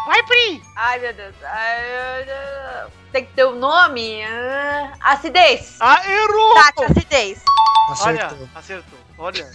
Vai, 0.08 0.24
Pri! 0.24 0.62
Ai, 0.76 1.00
meu 1.00 1.14
Deus. 1.14 1.36
Ai, 1.44 1.82
meu 2.18 2.26
Deus. 2.26 2.92
Tem 3.12 3.26
que 3.26 3.34
ter 3.34 3.46
um 3.46 3.56
nome. 3.56 4.24
Ah, 4.24 4.94
acidez. 5.02 5.76
Ah, 5.80 6.02
errou. 6.10 6.54
Tati, 6.56 6.84
acidez. 6.86 7.42
Olha, 8.02 8.26
Acertou. 8.26 8.50
acertou. 8.56 9.00
Olha. 9.18 9.50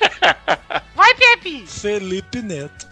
Vai, 0.94 1.14
Pepe! 1.14 1.66
Felipe 1.66 2.42
Neto. 2.42 2.86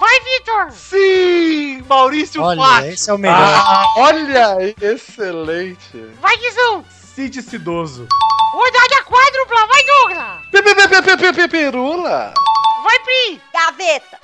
Vai, 0.00 0.20
Vitor! 0.20 0.70
Sim, 0.72 1.82
Maurício 1.88 2.42
Olha, 2.42 2.60
Fátio. 2.60 2.90
esse 2.92 3.10
é 3.10 3.12
o 3.14 3.18
melhor. 3.18 3.36
Ah, 3.38 3.84
olha, 3.98 4.74
excelente. 4.80 5.98
Vai, 6.20 6.36
Guizão! 6.38 6.84
Cid 7.14 7.42
Cidoso. 7.42 8.06
Rodada 8.52 9.02
quádrupla! 9.04 9.66
Vai, 9.66 9.84
Douglas! 9.84 10.40
Pe- 10.50 10.62
pe- 10.62 10.74
pe- 10.74 11.02
pe- 11.02 11.16
pe- 11.16 11.32
pe- 11.32 11.48
Perula! 11.48 12.32
Vai, 12.90 12.98
Pri! 13.04 13.40
Gaveta. 13.54 14.18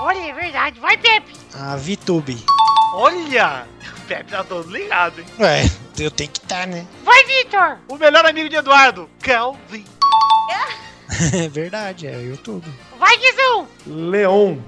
Olha, 0.00 0.18
é 0.18 0.32
verdade. 0.32 0.80
Vai, 0.80 0.98
Pepe! 0.98 1.32
A 1.54 1.76
VTube. 1.76 2.44
Olha. 2.92 3.64
O 3.96 4.00
Pepe 4.08 4.32
tá 4.32 4.42
todo 4.42 4.68
ligado, 4.68 5.20
hein? 5.20 5.26
Ué, 5.38 5.70
eu 6.00 6.10
tenho 6.10 6.28
que 6.28 6.40
estar, 6.40 6.66
né? 6.66 6.84
Vai, 7.04 7.24
Vitor! 7.26 7.78
O 7.86 7.96
melhor 7.96 8.26
amigo 8.26 8.48
de 8.48 8.56
Eduardo, 8.56 9.08
Calvin. 9.22 9.84
É 11.32 11.48
verdade, 11.48 12.06
é 12.06 12.20
YouTube. 12.20 12.66
Vai, 12.98 13.16
Guizão! 13.16 13.68
Leon. 13.86 14.58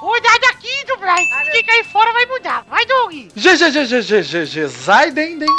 Rodada 0.00 0.54
quíntupla! 0.58 1.14
Quem 1.52 1.64
cair 1.64 1.84
fora 1.84 2.12
vai 2.12 2.26
mudar. 2.26 2.64
Vai, 2.68 2.84
Doug! 2.86 3.12
G, 3.34 3.56
G, 3.56 3.70
G, 3.70 3.84
G, 3.84 4.02
G, 4.02 4.22
G, 4.22 4.46
G, 4.46 4.66
Zaiden, 4.68 5.38
den, 5.38 5.38
den, 5.38 5.54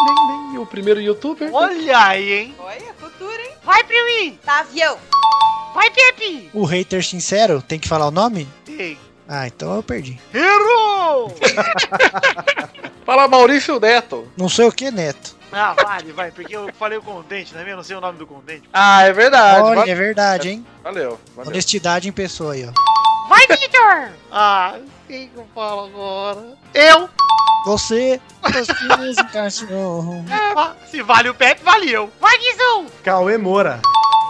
den, 0.52 0.58
o 0.58 0.66
primeiro 0.66 1.00
youtuber. 1.00 1.50
Olha 1.54 2.00
aí, 2.00 2.34
hein? 2.34 2.56
Olha? 2.60 2.94
Vai, 3.68 3.84
Piuí! 3.84 4.39
Tavião. 4.45 4.97
Vai, 5.76 5.91
Pepe! 5.91 6.49
O 6.53 6.63
hater 6.63 7.03
sincero, 7.03 7.61
tem 7.61 7.78
que 7.78 7.86
falar 7.88 8.07
o 8.07 8.11
nome? 8.11 8.47
Ei. 8.65 8.97
Ah, 9.28 9.45
então 9.45 9.76
eu 9.76 9.84
perdi. 9.84 10.18
Errou! 10.34 11.36
Fala 13.05 13.28
Maurício 13.28 13.78
Neto. 13.78 14.26
Não 14.38 14.47
sei 14.47 14.65
o 14.65 14.72
que, 14.72 14.89
Neto. 14.89 15.36
Ah, 15.51 15.76
vale, 15.84 16.13
vai, 16.13 16.32
porque 16.32 16.55
eu 16.55 16.70
falei 16.80 16.97
o 16.97 17.01
contente, 17.01 17.53
né? 17.53 17.65
Eu 17.70 17.76
não 17.76 17.84
sei 17.84 17.97
o 17.97 18.01
nome 18.01 18.18
do 18.18 18.26
contente. 18.26 18.63
Ah, 18.72 19.03
é 19.03 19.11
verdade. 19.11 19.61
Olha, 19.61 19.82
va- 19.82 19.88
é 19.91 19.95
verdade, 19.95 20.49
hein? 20.49 20.65
Valeu, 20.82 21.20
valeu. 21.36 21.51
Honestidade 21.51 22.07
em 22.07 22.11
pessoa 22.13 22.53
aí, 22.53 22.65
ó. 22.65 22.72
Vai, 23.28 23.45
Vitor! 23.47 24.11
Ah, 24.32 24.76
quem 25.08 25.30
que 25.30 25.38
eu 25.38 25.47
falo 25.55 25.86
agora? 25.86 26.58
Eu! 26.74 27.10
Você, 27.66 28.22
você, 28.41 29.24
cachorro. 29.32 30.24
Ah, 30.30 30.74
se 30.89 31.01
vale 31.01 31.30
o 31.30 31.34
Pepe, 31.34 31.64
vale 31.64 31.91
eu. 31.91 32.12
Vai, 32.20 32.38
Guizão! 32.38 32.86
Cauê 33.03 33.38
Moura. 33.38 33.82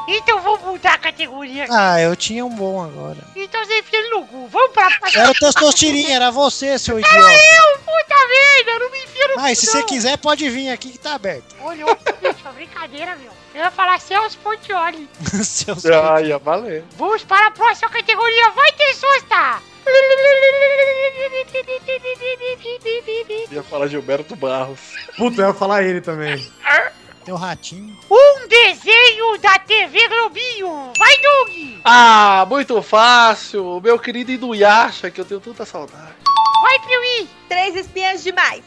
Então 0.08 0.40
vamos 0.40 0.62
mudar 0.62 0.94
a 0.94 0.98
categoria. 0.98 1.66
Ah, 1.70 2.00
eu 2.00 2.16
tinha 2.16 2.46
um 2.46 2.50
bom 2.50 2.82
agora. 2.82 3.18
Então 3.36 3.64
você 3.64 3.80
enfia 3.80 4.10
no 4.10 4.26
cu. 4.26 4.48
Vamos 4.48 4.72
pra 4.72 4.90
Era 5.14 5.30
o 5.30 5.34
testostirinha, 5.34 6.16
era 6.16 6.32
você, 6.32 6.80
seu 6.80 6.98
idiota. 6.98 7.18
Eu, 7.18 7.80
puta 7.80 8.16
merda, 8.28 8.80
não 8.80 8.92
me 8.92 9.04
enfia 9.04 9.28
no 9.28 9.34
cu. 9.34 9.42
Mas 9.42 9.60
se 9.60 9.66
você 9.66 9.80
não. 9.80 9.86
quiser, 9.86 10.18
pode 10.18 10.50
vir 10.50 10.70
aqui 10.70 10.92
que 10.92 10.98
tá 10.98 11.16
aberto. 11.16 11.56
Olha, 11.62 11.86
bicho, 11.86 12.50
brincadeira, 12.56 13.18
meu. 13.18 13.32
Eu 13.54 13.64
ia 13.64 13.72
falar 13.72 14.00
Celso 14.00 14.38
Portioli. 14.38 15.10
Seus 15.44 15.86
Ah, 15.92 16.22
ia 16.22 16.38
valer. 16.38 16.86
Vamos 16.98 17.24
para 17.24 17.48
a 17.48 17.52
próxima 17.52 17.90
categoria. 17.90 18.52
Vai 18.52 18.72
ter 18.72 18.96
Ia 23.52 23.64
falar 23.64 23.88
Gilberto 23.88 24.36
Barros. 24.36 24.80
Puta, 25.18 25.42
eu 25.42 25.48
ia 25.48 25.54
falar 25.54 25.84
ele 25.84 26.02
também. 26.02 26.52
Tem 27.24 27.34
um 27.34 27.38
ratinho. 27.38 27.98
Um 28.10 28.48
desenho 28.48 29.38
da 29.40 29.60
TV 29.60 30.08
Globinho. 30.08 30.94
Vai, 30.98 31.18
Doug! 31.18 31.82
Ah, 31.84 32.46
muito 32.48 32.82
fácil. 32.82 33.82
Meu 33.82 34.00
querido 34.00 34.32
Inuyasha, 34.32 35.12
que 35.12 35.20
eu 35.20 35.26
tenho 35.26 35.42
tanta 35.42 35.66
saudade. 35.66 36.14
Vai, 36.62 36.80
Piuí! 36.80 37.28
Três 37.50 37.76
espinhas 37.76 38.24
demais. 38.24 38.64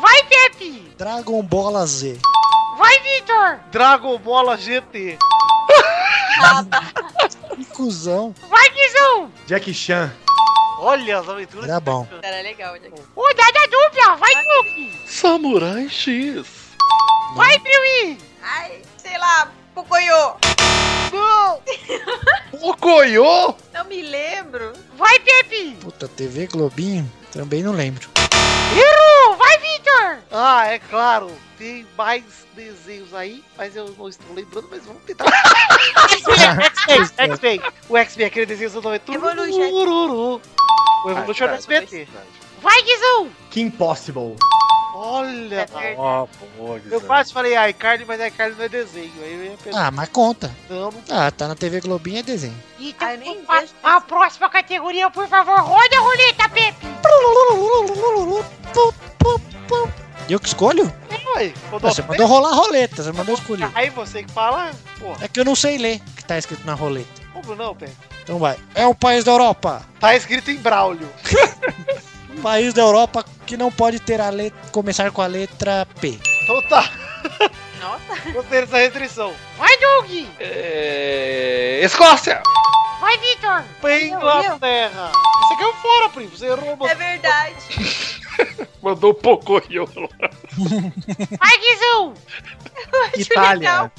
Vai, 0.00 0.22
Pepe! 0.24 0.92
Dragon 0.96 1.42
Ball 1.42 1.86
Z. 1.86 2.18
Vai, 2.78 2.98
Vitor! 3.00 3.60
Dragon 3.70 4.18
Ball 4.18 4.56
GT. 4.56 5.18
Que 7.56 7.64
cuzão. 7.66 8.34
Vai, 8.48 8.70
Guizão! 8.70 9.30
Jack 9.46 9.74
Chan. 9.74 10.10
Olha 10.82 11.18
as 11.18 11.28
aventuras. 11.28 11.68
Era 11.68 11.78
bom. 11.78 12.08
Era 12.22 12.40
legal, 12.40 12.78
Jack. 12.78 12.94
Rodada 13.14 13.60
dupla. 13.70 14.16
Vai, 14.16 14.32
Doug! 14.32 15.06
Samurai 15.06 15.86
X. 15.90 16.46
Vai, 17.36 17.58
Piuí! 17.60 18.18
Ai, 18.42 18.80
sei 18.96 19.18
lá, 19.18 19.52
Pocoyo. 19.74 20.36
Okoyo? 22.62 23.54
Não 23.74 23.84
me 23.84 24.00
lembro. 24.00 24.72
Vai, 24.96 25.18
Pepe! 25.20 25.76
Puta, 25.82 26.08
TV 26.08 26.46
Globinho? 26.46 27.10
Também 27.30 27.62
não 27.62 27.72
lembro. 27.72 28.08
Errou! 28.76 29.36
Vai, 29.36 29.58
Vitor! 29.58 30.18
Ah, 30.30 30.66
é 30.66 30.78
claro. 30.78 31.30
Tem 31.58 31.86
mais 31.96 32.24
desenhos 32.54 33.12
aí, 33.12 33.44
mas 33.56 33.76
eu 33.76 33.88
não 33.98 34.08
estou 34.08 34.34
lembrando, 34.34 34.68
mas 34.70 34.84
vamos 34.84 35.02
tentar. 35.02 35.26
X-Men, 36.08 37.30
X-Men. 37.30 37.60
O 37.88 37.96
X-Men, 37.96 38.26
aquele 38.26 38.46
desenho 38.46 38.70
do 38.70 38.82
nome 38.82 38.96
é 38.96 38.98
tudo. 38.98 39.16
Evolution. 39.16 40.40
O 41.04 41.10
Evolution 41.10 41.44
é 41.44 41.48
do 41.48 41.54
SBT. 41.54 42.08
Vai, 42.62 42.82
Guizão! 42.82 43.30
Kim 43.50 43.70
Possible. 43.70 44.36
Olha, 44.94 45.68
É. 45.80 45.94
Ó, 45.96 46.26
pô, 46.56 46.78
eu 46.90 47.00
quase 47.02 47.32
falei 47.32 47.54
iCarly, 47.70 48.04
mas 48.04 48.20
iCarly 48.20 48.56
não 48.56 48.64
é 48.64 48.68
desenho. 48.68 49.12
Aí 49.22 49.32
eu 49.34 49.44
ia 49.44 49.56
pensar, 49.56 49.86
Ah, 49.86 49.90
mas 49.90 50.08
conta. 50.08 50.50
não, 50.68 50.90
não 50.90 51.02
Ah, 51.10 51.30
tá 51.30 51.46
na 51.48 51.54
TV 51.54 51.80
Globinho 51.80 52.18
é 52.18 52.22
desenho. 52.22 52.56
Então, 52.78 53.06
Ah, 53.08 53.14
eu 53.14 53.18
nem 53.18 53.40
a, 53.48 53.60
vejo 53.60 53.72
a 53.82 54.00
próxima 54.00 54.48
categoria, 54.50 55.08
por 55.10 55.28
favor, 55.28 55.58
roda 55.60 55.96
a 55.96 56.00
roleta, 56.00 56.48
Pepe! 56.48 56.86
Eu 60.28 60.38
que 60.38 60.46
escolho? 60.48 60.92
foi. 61.32 61.54
Você 61.80 62.02
mandou 62.02 62.26
rolar 62.26 62.50
a 62.50 62.54
roleta, 62.54 63.02
você 63.02 63.12
mandou 63.12 63.34
escolher. 63.34 63.70
Aí 63.74 63.90
você 63.90 64.22
que 64.24 64.32
fala, 64.32 64.70
porra, 64.98 65.24
É 65.24 65.28
que 65.28 65.38
eu 65.40 65.44
não 65.44 65.54
sei 65.54 65.78
ler 65.78 65.96
o 65.98 66.16
que 66.16 66.24
tá 66.24 66.36
escrito 66.38 66.64
na 66.66 66.74
roleta. 66.74 67.08
como 67.32 67.54
não, 67.54 67.74
Pepe? 67.74 67.92
Então 68.22 68.38
vai. 68.38 68.56
É 68.74 68.86
o 68.86 68.94
país 68.94 69.24
da 69.24 69.32
Europa. 69.32 69.82
Tá 69.98 70.14
escrito 70.14 70.50
em 70.50 70.56
Braulio. 70.56 71.08
País 72.42 72.72
da 72.72 72.82
Europa 72.82 73.24
que 73.46 73.56
não 73.56 73.70
pode 73.70 74.00
ter 74.00 74.20
a 74.20 74.30
letra, 74.30 74.58
começar 74.70 75.10
com 75.10 75.22
a 75.22 75.26
letra 75.26 75.86
P. 76.00 76.18
Então 76.42 76.62
tá. 76.68 76.90
Nossa. 77.80 78.20
Gostei 78.32 78.60
dessa 78.60 78.76
restrição. 78.78 79.34
Vai, 79.56 79.76
Doug! 79.78 80.26
É... 80.38 81.80
Escócia! 81.82 82.42
Vai, 83.00 83.16
Vitor! 83.18 83.64
Inglaterra. 84.02 85.12
Você 85.42 85.56
caiu 85.56 85.74
fora, 85.74 86.08
primo. 86.10 86.30
Você 86.30 86.46
errou. 86.46 86.76
É 86.86 86.94
verdade. 86.94 88.19
Mandou 88.82 89.12
Pocoyo. 89.14 89.86
Vai, 89.86 91.58
Guizão! 91.60 92.14
Itália. 93.16 93.92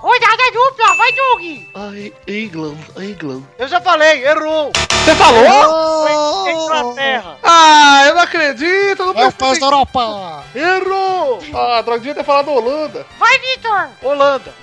Rodada 0.00 0.42
dupla, 0.52 0.94
vai, 0.96 1.12
Doug! 1.12 1.42
Ai, 1.74 2.12
England, 2.26 2.76
England. 2.98 3.42
Eu 3.58 3.68
já 3.68 3.80
falei, 3.80 4.24
errou. 4.24 4.70
Você 5.04 5.14
falou? 5.14 6.06
Foi 6.44 6.52
Inglaterra. 6.52 7.38
Ah, 7.42 8.04
eu 8.06 8.14
não 8.14 8.22
acredito, 8.22 8.98
não 9.04 9.10
o 9.10 9.14
prestei- 9.14 9.58
da 9.60 9.66
Europa! 9.66 10.44
Errou. 10.54 11.38
Ah, 11.54 11.80
droga, 11.82 11.98
devia 12.00 12.14
ter 12.14 12.24
falado 12.24 12.50
Holanda. 12.50 13.06
Vai, 13.18 13.38
Vitor! 13.38 13.88
Holanda. 14.02 14.54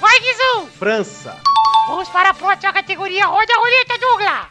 Vai, 0.00 0.20
Guizão! 0.20 0.66
França. 0.78 1.36
Vamos 1.88 2.08
para 2.08 2.30
a 2.30 2.34
próxima 2.34 2.72
categoria. 2.72 3.26
Roda 3.26 3.52
a 3.54 3.58
roleta, 3.58 3.98
Douglas! 3.98 4.46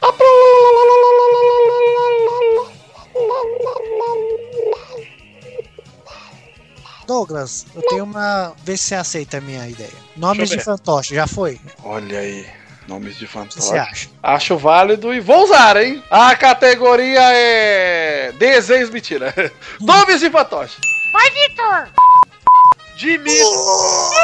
Douglas, 7.06 7.66
eu 7.74 7.82
tenho 7.84 8.04
uma. 8.04 8.54
Vê 8.64 8.76
se 8.76 8.84
você 8.86 8.96
aceita 8.96 9.38
a 9.38 9.42
minha 9.42 9.68
ideia. 9.68 9.94
Nomes 10.16 10.50
de 10.50 10.60
fantoche, 10.60 11.16
já 11.16 11.26
foi? 11.26 11.60
Olha 11.84 12.20
aí, 12.20 12.46
nomes 12.88 13.16
de 13.18 13.26
O 13.26 13.28
que 13.28 13.34
você 13.54 13.70
fantoche. 13.70 13.78
acha? 13.78 14.10
Acho 14.22 14.58
válido 14.58 15.14
e 15.14 15.20
vou 15.22 15.44
usar, 15.46 15.78
hein? 15.78 16.04
A 16.10 16.36
categoria 16.36 17.22
é. 17.34 18.34
Desenhos, 18.34 18.90
mentira. 18.92 19.34
Nomes 19.80 20.20
de 20.20 20.30
fantoche. 20.30 20.78
Vai, 21.14 21.30
Vitor! 21.32 21.88
Jimmy. 22.98 23.32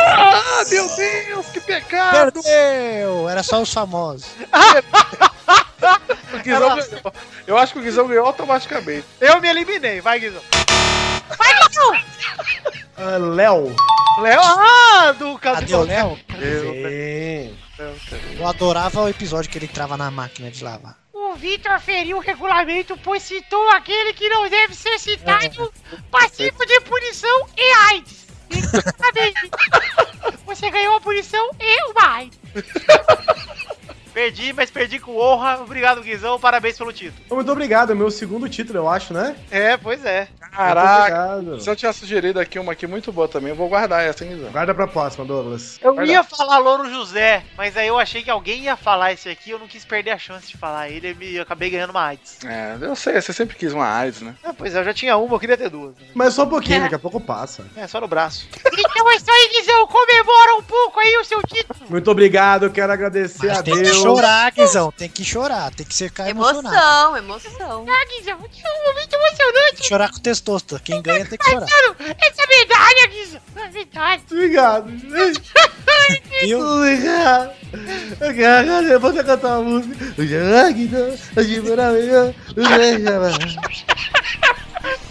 Ah, 0.07 0.63
meu 0.69 0.87
Deus, 0.95 1.45
que 1.47 1.59
pecado! 1.61 2.41
Perdeu! 2.41 3.29
Era 3.29 3.43
só 3.43 3.61
os 3.61 3.71
famosos. 3.71 4.25
O 6.33 6.37
Guizão 6.39 6.75
ganhou. 6.75 7.13
Eu 7.45 7.57
acho 7.57 7.73
que 7.73 7.79
o 7.79 7.81
Guizão 7.81 8.07
ganhou 8.07 8.25
automaticamente. 8.25 9.05
Eu 9.19 9.39
me 9.41 9.49
eliminei. 9.49 10.01
Vai, 10.01 10.19
Guizão. 10.19 10.41
Vai, 11.37 11.67
Guizão! 11.67 11.93
Ah, 12.97 13.17
Léo. 13.17 13.75
Léo. 14.21 14.41
Ah, 14.41 15.13
do 15.17 15.37
caso 15.37 15.59
Cadê 15.59 15.75
o 15.75 15.83
Léo? 15.83 16.19
Eu 18.39 18.47
adorava 18.47 19.03
o 19.03 19.09
episódio 19.09 19.49
que 19.51 19.57
ele 19.57 19.65
entrava 19.65 19.97
na 19.97 20.09
máquina 20.09 20.49
de 20.49 20.63
lavar. 20.63 20.97
O 21.11 21.35
Vitor 21.35 21.79
feriu 21.79 22.17
o 22.17 22.21
regulamento, 22.21 22.97
pois 23.03 23.23
citou 23.23 23.69
aquele 23.71 24.13
que 24.13 24.29
não 24.29 24.49
deve 24.49 24.73
ser 24.73 24.97
citado, 24.99 25.73
passivo 26.09 26.65
de 26.65 26.79
punição 26.81 27.47
e 27.57 27.71
AIDS. 27.91 28.22
Exatamente. 28.57 29.49
Você 30.45 30.69
ganhou 30.69 30.95
a 30.95 31.01
punição 31.01 31.49
e 31.59 31.91
uma 31.91 32.15
AIDS. 32.15 32.39
Perdi, 34.13 34.53
mas 34.53 34.69
perdi 34.69 34.99
com 34.99 35.17
honra. 35.17 35.59
Obrigado, 35.61 36.01
Guizão. 36.01 36.39
Parabéns 36.39 36.77
pelo 36.77 36.93
título. 36.93 37.21
Muito 37.31 37.51
obrigado, 37.51 37.91
é 37.91 37.95
meu 37.95 38.11
segundo 38.11 38.47
título, 38.47 38.79
eu 38.79 38.89
acho, 38.89 39.13
né? 39.13 39.35
É, 39.49 39.75
pois 39.77 40.05
é. 40.05 40.27
Caraca. 40.51 41.59
Se 41.59 41.69
eu 41.69 41.75
tinha 41.75 41.91
sugerido 41.93 42.39
aqui 42.39 42.59
uma 42.59 42.73
aqui 42.73 42.85
muito 42.85 43.11
boa 43.11 43.27
também, 43.27 43.49
eu 43.49 43.55
vou 43.55 43.67
guardar 43.69 44.03
essa, 44.03 44.23
hein, 44.23 44.31
Guizão? 44.35 44.51
Guarda 44.51 44.73
pra 44.73 44.87
próxima, 44.87 45.25
Douglas. 45.25 45.79
Eu 45.81 45.95
Vai 45.95 46.05
ia 46.07 46.23
falar 46.23 46.57
Louro 46.59 46.89
José, 46.89 47.43
mas 47.57 47.75
aí 47.75 47.87
eu 47.87 47.97
achei 47.97 48.21
que 48.23 48.29
alguém 48.29 48.61
ia 48.63 48.75
falar 48.75 49.11
esse 49.13 49.29
aqui. 49.29 49.49
Eu 49.51 49.59
não 49.59 49.67
quis 49.67 49.83
perder 49.83 50.11
a 50.11 50.17
chance 50.17 50.47
de 50.47 50.57
falar 50.57 50.89
ele. 50.89 51.09
e 51.09 51.13
me- 51.15 51.33
Eu 51.35 51.41
acabei 51.43 51.69
ganhando 51.69 51.89
uma 51.91 52.05
AIDS. 52.05 52.37
É, 52.45 52.77
eu 52.81 52.95
sei, 52.95 53.19
você 53.19 53.33
sempre 53.33 53.55
quis 53.55 53.73
uma 53.73 53.87
AIDS, 53.87 54.21
né? 54.21 54.35
Ah, 54.43 54.53
pois 54.53 54.75
é, 54.75 54.79
eu 54.79 54.83
já 54.83 54.93
tinha 54.93 55.17
uma, 55.17 55.35
eu 55.35 55.39
queria 55.39 55.57
ter 55.57 55.69
duas. 55.69 55.95
Mas 56.13 56.33
só 56.33 56.43
um 56.43 56.49
pouquinho, 56.49 56.81
daqui 56.81 56.95
a 56.95 56.99
pouco 56.99 57.19
passa. 57.19 57.65
É, 57.75 57.87
só 57.87 57.99
no 57.99 58.07
braço. 58.07 58.47
Então 58.77 59.11
é 59.11 59.15
isso 59.15 59.29
aí, 59.31 59.49
Guizão. 59.57 59.87
Comemora 59.87 60.55
um 60.57 60.63
pouco 60.63 60.99
aí 60.99 61.17
o 61.17 61.23
seu 61.25 61.41
título. 61.43 61.89
Muito 61.89 62.09
obrigado, 62.11 62.63
eu 62.65 62.71
quero 62.71 62.91
agradecer 62.93 63.47
Mas 63.47 63.57
a 63.59 63.61
Deus. 63.61 64.02
Chorar, 64.03 64.51
Guizão. 64.51 64.91
Tem 64.91 65.09
que 65.09 65.23
chorar. 65.23 65.73
Tem 65.73 65.85
que 65.85 65.95
ficar 65.95 66.29
emocionado. 66.29 66.75
Emoção, 66.75 67.17
emoção. 67.17 67.85
Ah, 67.87 68.05
Guizão, 68.05 68.33
é 68.33 68.35
um 68.35 68.87
momento 68.87 69.13
emocionante. 69.13 69.71
Tem 69.71 69.81
que 69.81 69.87
chorar 69.87 70.11
com 70.11 70.19
testosta. 70.19 70.79
Quem 70.83 71.01
ganha 71.01 71.25
tem 71.25 71.37
que 71.37 71.49
chorar. 71.49 71.67
Mano, 71.69 71.95
essa 72.19 72.47
medalha, 72.47 73.07
Guizão. 73.07 73.41
É 73.55 73.67
verdade. 73.69 74.23
Obrigado. 74.31 74.91
Viu? 76.41 76.59
Obrigado. 76.65 77.51
Eu 78.89 78.99
vou 78.99 79.13
cantar 79.13 79.59
uma 79.59 79.63
música. 79.63 80.13
O 80.17 80.25
Jagdo, 80.25 81.19
o 81.37 81.43
Gibraltar, 81.43 82.33
o 82.51 82.63
Benjamin. 82.77 83.57
O 84.59 84.62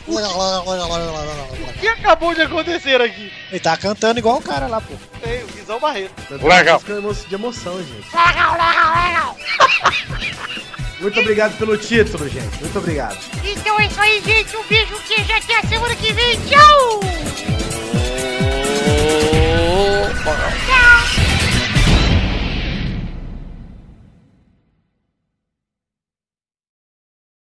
o 0.07 1.73
que 1.81 1.89
acabou 1.89 2.35
de 2.35 2.43
acontecer 2.43 3.01
aqui? 3.01 3.33
Ele 3.51 3.61
tá 3.61 3.77
cantando 3.77 4.19
igual 4.19 4.39
o 4.39 4.43
cara 4.43 4.67
lá, 4.67 4.81
pô. 4.81 4.95
Tem, 5.21 5.45
o 5.45 5.47
Guizão 5.49 5.79
Barreto. 5.79 6.13
Legal. 6.43 6.83
De 7.29 7.35
emoção, 7.35 7.79
gente. 7.79 8.07
Legal, 8.15 8.53
legal, 8.53 8.95
legal. 9.05 9.37
Muito 11.01 11.19
obrigado 11.21 11.59
pelo 11.59 11.77
título, 11.77 12.29
gente. 12.29 12.61
Muito 12.61 12.79
obrigado. 12.79 13.19
Então 13.45 13.81
é 13.81 13.87
isso 13.87 14.01
aí, 14.01 14.23
gente. 14.25 14.57
Um 14.57 14.63
beijo, 14.65 14.95
que 15.07 15.25
já 15.25 15.37
até 15.39 15.59
a 15.59 15.63
semana 15.63 15.95
que 15.97 16.13
vem. 16.13 16.41
Tchau! 16.47 17.01
Tchau! 20.67 21.32